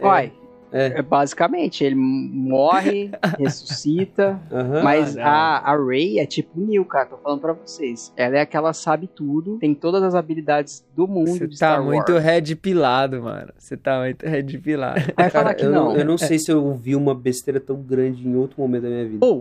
Vai. 0.00 0.32
É. 0.72 0.98
É, 0.98 1.02
basicamente, 1.02 1.82
ele 1.84 1.94
morre, 1.94 3.10
ressuscita. 3.38 4.40
Aham. 4.52 4.82
Mas 4.82 5.14
não. 5.14 5.24
a, 5.24 5.58
a 5.58 5.76
Rey 5.76 6.18
é 6.18 6.26
tipo 6.26 6.60
o 6.60 6.66
Neo, 6.66 6.84
cara. 6.84 7.06
Tô 7.06 7.16
falando 7.18 7.40
pra 7.40 7.52
vocês. 7.52 8.12
Ela 8.16 8.36
é 8.38 8.40
aquela 8.40 8.72
sabe 8.72 9.06
tudo, 9.06 9.58
tem 9.58 9.74
todas 9.74 10.02
as 10.02 10.14
habilidades 10.14 10.84
do 10.94 11.06
mundo 11.06 11.30
Você 11.30 11.48
tá 11.48 11.54
Star 11.54 11.82
muito 11.82 12.12
Wars. 12.12 12.24
red 12.24 12.54
pilado, 12.56 13.22
mano. 13.22 13.52
Você 13.58 13.76
tá 13.76 14.00
muito 14.00 14.26
red 14.26 14.44
pilado. 14.58 15.00
Vai 15.00 15.14
Cara, 15.14 15.30
falar 15.30 15.54
que 15.54 15.64
eu 15.64 15.70
não. 15.70 15.96
eu 15.96 16.04
não 16.04 16.18
sei 16.18 16.38
se 16.38 16.50
eu 16.50 16.64
ouvi 16.64 16.94
uma 16.94 17.14
besteira 17.14 17.60
tão 17.60 17.76
grande 17.76 18.26
em 18.26 18.36
outro 18.36 18.60
momento 18.60 18.82
da 18.82 18.88
minha 18.88 19.08
vida. 19.08 19.24
Ou, 19.26 19.38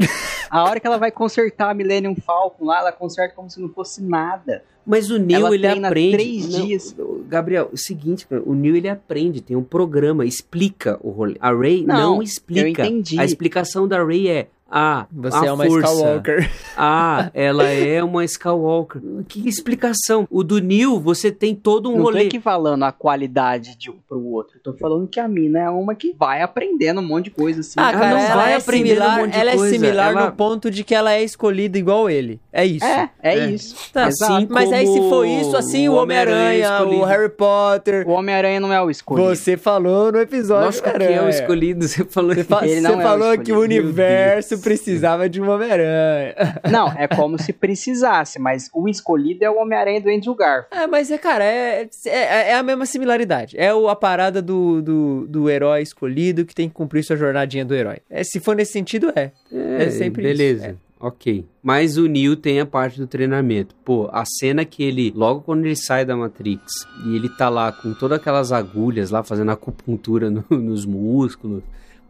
a 0.49 0.63
hora 0.63 0.79
que 0.79 0.87
ela 0.87 0.97
vai 0.97 1.11
consertar 1.11 1.69
a 1.69 1.73
Millennium 1.73 2.15
Falcon 2.15 2.65
lá, 2.65 2.79
ela 2.79 2.91
conserta 2.91 3.35
como 3.35 3.49
se 3.49 3.59
não 3.61 3.69
fosse 3.69 4.01
nada. 4.03 4.63
Mas 4.87 5.11
o 5.11 5.19
Neil, 5.19 5.53
ele 5.53 5.67
aprende. 5.67 6.15
três 6.17 6.49
Não, 6.49 6.65
dias. 6.65 6.95
Gabriel, 7.27 7.69
o 7.73 7.77
seguinte, 7.77 8.25
cara, 8.25 8.41
o 8.45 8.55
Neil 8.55 8.77
ele 8.77 8.87
aprende, 8.87 9.41
tem 9.41 9.57
um 9.57 9.63
programa, 9.63 10.25
explica 10.25 10.97
o 11.03 11.09
rolê. 11.09 11.35
A 11.41 11.51
Ray 11.53 11.83
não, 11.85 12.15
Não, 12.15 12.23
explica. 12.23 12.61
eu 12.83 12.87
entendi. 12.87 13.19
A 13.19 13.25
explicação 13.25 13.85
da 13.85 14.01
Ray 14.01 14.29
é. 14.29 14.47
Ah, 14.69 15.05
Você 15.11 15.37
a 15.37 15.45
é 15.45 15.51
uma 15.51 15.65
força. 15.65 15.87
Skywalker. 15.93 16.51
Ah, 16.79 17.31
ela 17.33 17.63
é 17.63 18.03
uma 18.03 18.23
Skywalker. 18.25 19.01
Que 19.27 19.47
explicação? 19.49 20.27
O 20.29 20.43
do 20.43 20.59
Neil, 20.61 20.99
você 20.99 21.31
tem 21.31 21.55
todo 21.55 21.89
um 21.89 21.93
não 21.93 21.97
tô 21.99 22.03
rolê. 22.11 22.23
equivalando 22.25 22.85
a 22.85 22.91
qualidade 22.91 23.75
de 23.75 23.89
um 23.89 23.95
pro 24.07 24.23
outro. 24.23 24.59
Tô 24.63 24.73
falando 24.73 25.07
que 25.07 25.19
a 25.19 25.27
mina 25.27 25.59
é 25.59 25.69
uma 25.69 25.95
que 25.95 26.13
vai 26.17 26.41
aprendendo 26.43 26.99
um 27.01 27.03
monte 27.03 27.25
de 27.25 27.31
coisa 27.31 27.61
assim. 27.61 27.73
Ah, 27.77 27.89
Ela 27.91 27.99
cara, 27.99 28.09
não 28.13 28.19
ela, 28.19 28.35
vai 28.35 28.53
é 28.53 28.55
aprendendo 28.57 28.87
similar, 28.89 29.17
um 29.17 29.21
monte 29.21 29.31
de 29.33 29.39
ela 29.39 29.51
é 29.51 29.55
coisa. 29.55 29.73
similar 29.73 30.11
Ela- 30.11 30.25
no 30.27 30.31
ponto 30.33 30.69
de 30.69 30.83
que 30.83 30.93
ela 30.93 31.13
é 31.13 31.23
escolhida 31.23 31.77
igual 31.79 32.09
ele. 32.09 32.39
É 32.53 32.63
isso. 32.65 32.85
É, 32.85 33.09
é, 33.23 33.37
É. 33.39 33.49
isso. 33.49 33.75
Tá, 33.91 34.07
Exato. 34.07 34.33
Assim 34.33 34.47
Mas 34.49 34.71
aí 34.71 34.85
se 34.85 34.99
for 35.09 35.25
isso, 35.25 35.57
assim, 35.57 35.89
o 35.89 35.93
o 35.93 35.95
Homem-Aranha 35.95 36.69
o 36.69 36.73
escolhido. 36.83 37.05
Harry 37.05 37.29
Potter, 37.29 38.07
O 38.07 38.11
Homem-Aranha 38.11 38.59
não 38.59 38.71
é 38.71 38.81
o 38.81 38.89
escolhido. 38.91 39.29
você 39.35 39.57
falou 39.57 40.11
no 40.11 40.19
episódio 40.19 40.65
Lógico 40.65 40.89
do 40.91 40.97
que 40.99 41.03
é 41.05 41.21
o 41.23 41.29
escolhido, 41.29 41.87
você 41.87 42.03
falou 42.05 42.35
Você, 42.35 42.43
fa- 42.43 42.65
Ele 42.67 42.75
você 42.75 42.81
não 42.81 42.91
é 42.91 42.97
o 42.97 43.01
falou 43.01 43.27
escolhido. 43.33 43.43
que 43.43 43.51
o 43.53 43.59
universo 43.61 44.56
Precisava 44.61 45.29
de 45.29 45.41
um 45.41 45.49
Homem-Aranha. 45.49 46.35
Não, 46.71 46.87
é 46.89 47.07
como 47.07 47.37
se 47.41 47.51
precisasse, 47.53 48.39
mas 48.39 48.69
o 48.73 48.87
escolhido 48.87 49.43
é 49.43 49.49
o 49.49 49.57
Homem-Aranha 49.61 50.01
do 50.01 50.09
Andrew 50.09 50.35
Garfield. 50.35 50.67
É, 50.83 50.87
mas 50.87 51.09
é, 51.11 51.17
cara, 51.17 51.43
é, 51.43 51.87
é, 52.05 52.49
é 52.51 52.55
a 52.55 52.63
mesma 52.63 52.85
similaridade. 52.85 53.55
É 53.57 53.73
o, 53.73 53.87
a 53.89 53.95
parada 53.95 54.41
do, 54.41 54.81
do, 54.81 55.27
do 55.27 55.49
herói 55.49 55.81
escolhido 55.81 56.45
que 56.45 56.55
tem 56.55 56.67
que 56.69 56.75
cumprir 56.75 57.03
sua 57.03 57.15
jornadinha 57.15 57.63
do 57.65 57.73
herói. 57.73 57.97
É, 58.09 58.23
se 58.23 58.39
for 58.39 58.55
nesse 58.55 58.71
sentido, 58.73 59.11
é. 59.15 59.31
É 59.51 59.89
sempre 59.89 60.23
beleza. 60.23 60.69
isso, 60.69 60.77
Ok. 60.99 61.45
Mas 61.61 61.95
o 61.97 62.07
Neo 62.07 62.35
tem 62.35 62.59
a 62.59 62.65
parte 62.65 62.97
do 62.99 63.05
treinamento. 63.05 63.75
Pô, 63.85 64.09
a 64.11 64.23
cena 64.25 64.65
que 64.65 64.83
ele, 64.83 65.13
logo 65.15 65.41
quando 65.41 65.63
ele 65.63 65.75
sai 65.75 66.03
da 66.03 66.17
Matrix, 66.17 66.63
e 67.05 67.15
ele 67.15 67.29
tá 67.29 67.49
lá 67.49 67.71
com 67.71 67.93
todas 67.93 68.17
aquelas 68.19 68.51
agulhas 68.51 69.11
lá, 69.11 69.21
fazendo 69.23 69.51
acupuntura 69.51 70.31
no- 70.31 70.43
nos 70.49 70.85
músculos. 70.85 71.61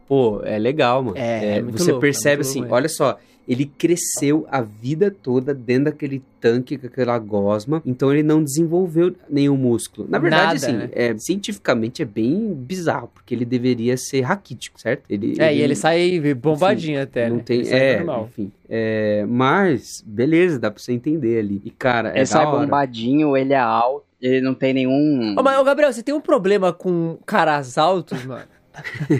Pô, 0.08 0.40
é 0.42 0.58
legal, 0.58 1.02
mano. 1.02 1.16
É, 1.18 1.58
é 1.58 1.62
muito 1.62 1.78
você 1.78 1.92
louco, 1.92 2.04
é 2.04 2.08
percebe 2.08 2.36
muito 2.36 2.48
assim, 2.48 2.58
louco, 2.60 2.74
é. 2.74 2.76
olha 2.78 2.88
só, 2.88 3.18
ele 3.46 3.64
cresceu 3.78 4.46
a 4.50 4.60
vida 4.60 5.10
toda 5.10 5.54
dentro 5.54 5.84
daquele 5.84 6.22
tanque 6.38 6.76
com 6.76 6.86
aquela 6.86 7.18
gosma, 7.18 7.82
então 7.84 8.12
ele 8.12 8.22
não 8.22 8.42
desenvolveu 8.44 9.14
nenhum 9.28 9.56
músculo. 9.56 10.06
Na 10.10 10.18
verdade, 10.18 10.44
Nada, 10.44 10.54
assim, 10.56 10.72
né? 10.72 10.90
é, 10.92 11.16
cientificamente 11.16 12.02
é 12.02 12.04
bem 12.04 12.52
bizarro, 12.52 13.10
porque 13.14 13.34
ele 13.34 13.46
deveria 13.46 13.96
ser 13.96 14.20
raquítico, 14.20 14.78
certo? 14.78 15.04
Ele, 15.08 15.34
É, 15.38 15.54
e 15.54 15.62
ele 15.62 15.74
sai 15.74 16.20
bombadinho 16.34 17.02
até, 17.02 17.28
não 17.30 17.36
né? 17.36 17.42
tem, 17.44 17.60
Ele 17.60 17.70
é, 17.70 17.96
normal. 17.98 18.28
enfim. 18.30 18.52
É, 18.68 19.24
mas, 19.26 20.04
beleza, 20.06 20.58
dá 20.58 20.70
pra 20.70 20.82
você 20.82 20.92
entender 20.92 21.38
ali. 21.38 21.62
E, 21.64 21.70
cara, 21.70 22.10
é 22.12 22.18
ele 22.18 22.26
sai 22.26 22.44
bombadinho, 22.44 23.34
ele 23.34 23.54
é 23.54 23.58
alto, 23.58 24.04
ele 24.20 24.42
não 24.42 24.52
tem 24.52 24.74
nenhum. 24.74 25.34
Ô, 25.38 25.42
mas, 25.42 25.58
ô, 25.58 25.64
Gabriel, 25.64 25.90
você 25.90 26.02
tem 26.02 26.14
um 26.14 26.20
problema 26.20 26.70
com 26.70 27.16
caras 27.24 27.78
altos, 27.78 28.26
mano? 28.26 28.44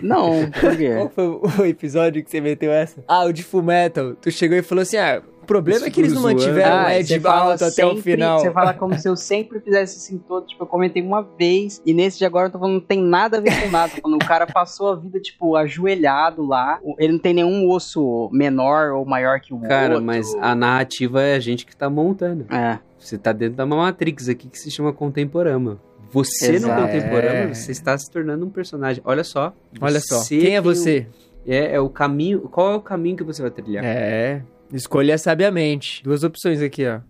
Não, 0.02 0.50
por 0.50 0.76
quê? 0.76 0.94
Qual 0.94 1.08
foi 1.10 1.26
o- 1.26 1.64
episódio 1.66 2.22
que 2.24 2.30
você 2.30 2.40
meteu 2.40 2.70
essa? 2.72 3.02
Ah, 3.06 3.24
o 3.24 3.32
de 3.32 3.42
Full 3.42 3.62
Metal. 3.62 4.14
Tu 4.14 4.30
chegou 4.30 4.56
e 4.56 4.62
falou 4.62 4.82
assim, 4.82 4.96
ah, 4.96 5.22
o 5.42 5.46
problema 5.46 5.86
é 5.86 5.90
que 5.90 6.00
eles 6.00 6.12
não 6.12 6.20
Zoando. 6.22 6.36
mantiveram 6.40 6.76
o 6.76 6.78
Ah, 6.86 6.98
Ed 6.98 7.08
você 7.08 7.20
fala 7.20 7.52
alto 7.52 7.64
até 7.64 7.86
o 7.86 7.96
final. 7.96 8.38
Você 8.38 8.50
fala 8.50 8.74
como 8.74 8.98
se 8.98 9.08
eu 9.08 9.16
sempre 9.16 9.60
fizesse 9.60 9.96
assim 9.96 10.18
todo. 10.18 10.46
Tipo, 10.46 10.64
eu 10.64 10.66
comentei 10.66 11.02
uma 11.02 11.22
vez. 11.22 11.80
E 11.86 11.94
nesse 11.94 12.18
de 12.18 12.26
agora 12.26 12.48
eu 12.48 12.52
tô 12.52 12.58
falando, 12.58 12.74
não 12.74 12.80
tem 12.80 13.00
nada 13.02 13.38
a 13.38 13.40
ver 13.40 13.58
com 13.62 13.70
nada. 13.70 13.88
Falando, 14.02 14.22
o 14.22 14.26
cara 14.26 14.46
passou 14.46 14.90
a 14.92 14.96
vida, 14.96 15.18
tipo, 15.18 15.56
ajoelhado 15.56 16.44
lá. 16.46 16.78
Ele 16.98 17.12
não 17.14 17.18
tem 17.18 17.32
nenhum 17.32 17.66
osso 17.70 18.28
menor 18.30 18.90
ou 18.92 19.06
maior 19.06 19.40
que 19.40 19.54
o 19.54 19.60
Cara, 19.60 19.94
outro. 19.94 20.04
mas 20.06 20.34
a 20.40 20.54
narrativa 20.54 21.22
é 21.22 21.34
a 21.34 21.40
gente 21.40 21.64
que 21.64 21.74
tá 21.74 21.88
montando. 21.88 22.44
É. 22.54 22.78
Você 22.98 23.16
tá 23.16 23.32
dentro 23.32 23.56
da 23.56 23.64
Matrix 23.64 24.28
aqui 24.28 24.48
que 24.48 24.58
se 24.58 24.70
chama 24.70 24.92
Contemporama. 24.92 25.80
Você 26.10 26.52
Exato. 26.52 26.74
no 26.74 26.86
Contemporama, 26.86 27.38
É. 27.50 27.54
você 27.54 27.70
está 27.72 27.96
se 27.98 28.10
tornando 28.10 28.46
um 28.46 28.50
personagem. 28.50 29.02
Olha 29.04 29.22
só. 29.24 29.52
Olha 29.80 30.00
só, 30.00 30.24
quem 30.26 30.56
é 30.56 30.60
você? 30.60 31.06
o- 31.46 31.50
é, 31.50 31.74
é 31.74 31.80
o 31.80 31.88
caminho. 31.88 32.40
Qual 32.42 32.72
é 32.72 32.76
o 32.76 32.80
caminho 32.80 33.16
que 33.16 33.24
você 33.24 33.42
vai 33.42 33.50
trilhar? 33.50 33.84
É, 33.84 34.42
escolha 34.72 35.16
sabiamente. 35.18 36.02
Duas 36.02 36.22
opções 36.24 36.60
aqui, 36.62 36.86
ó. 36.86 37.00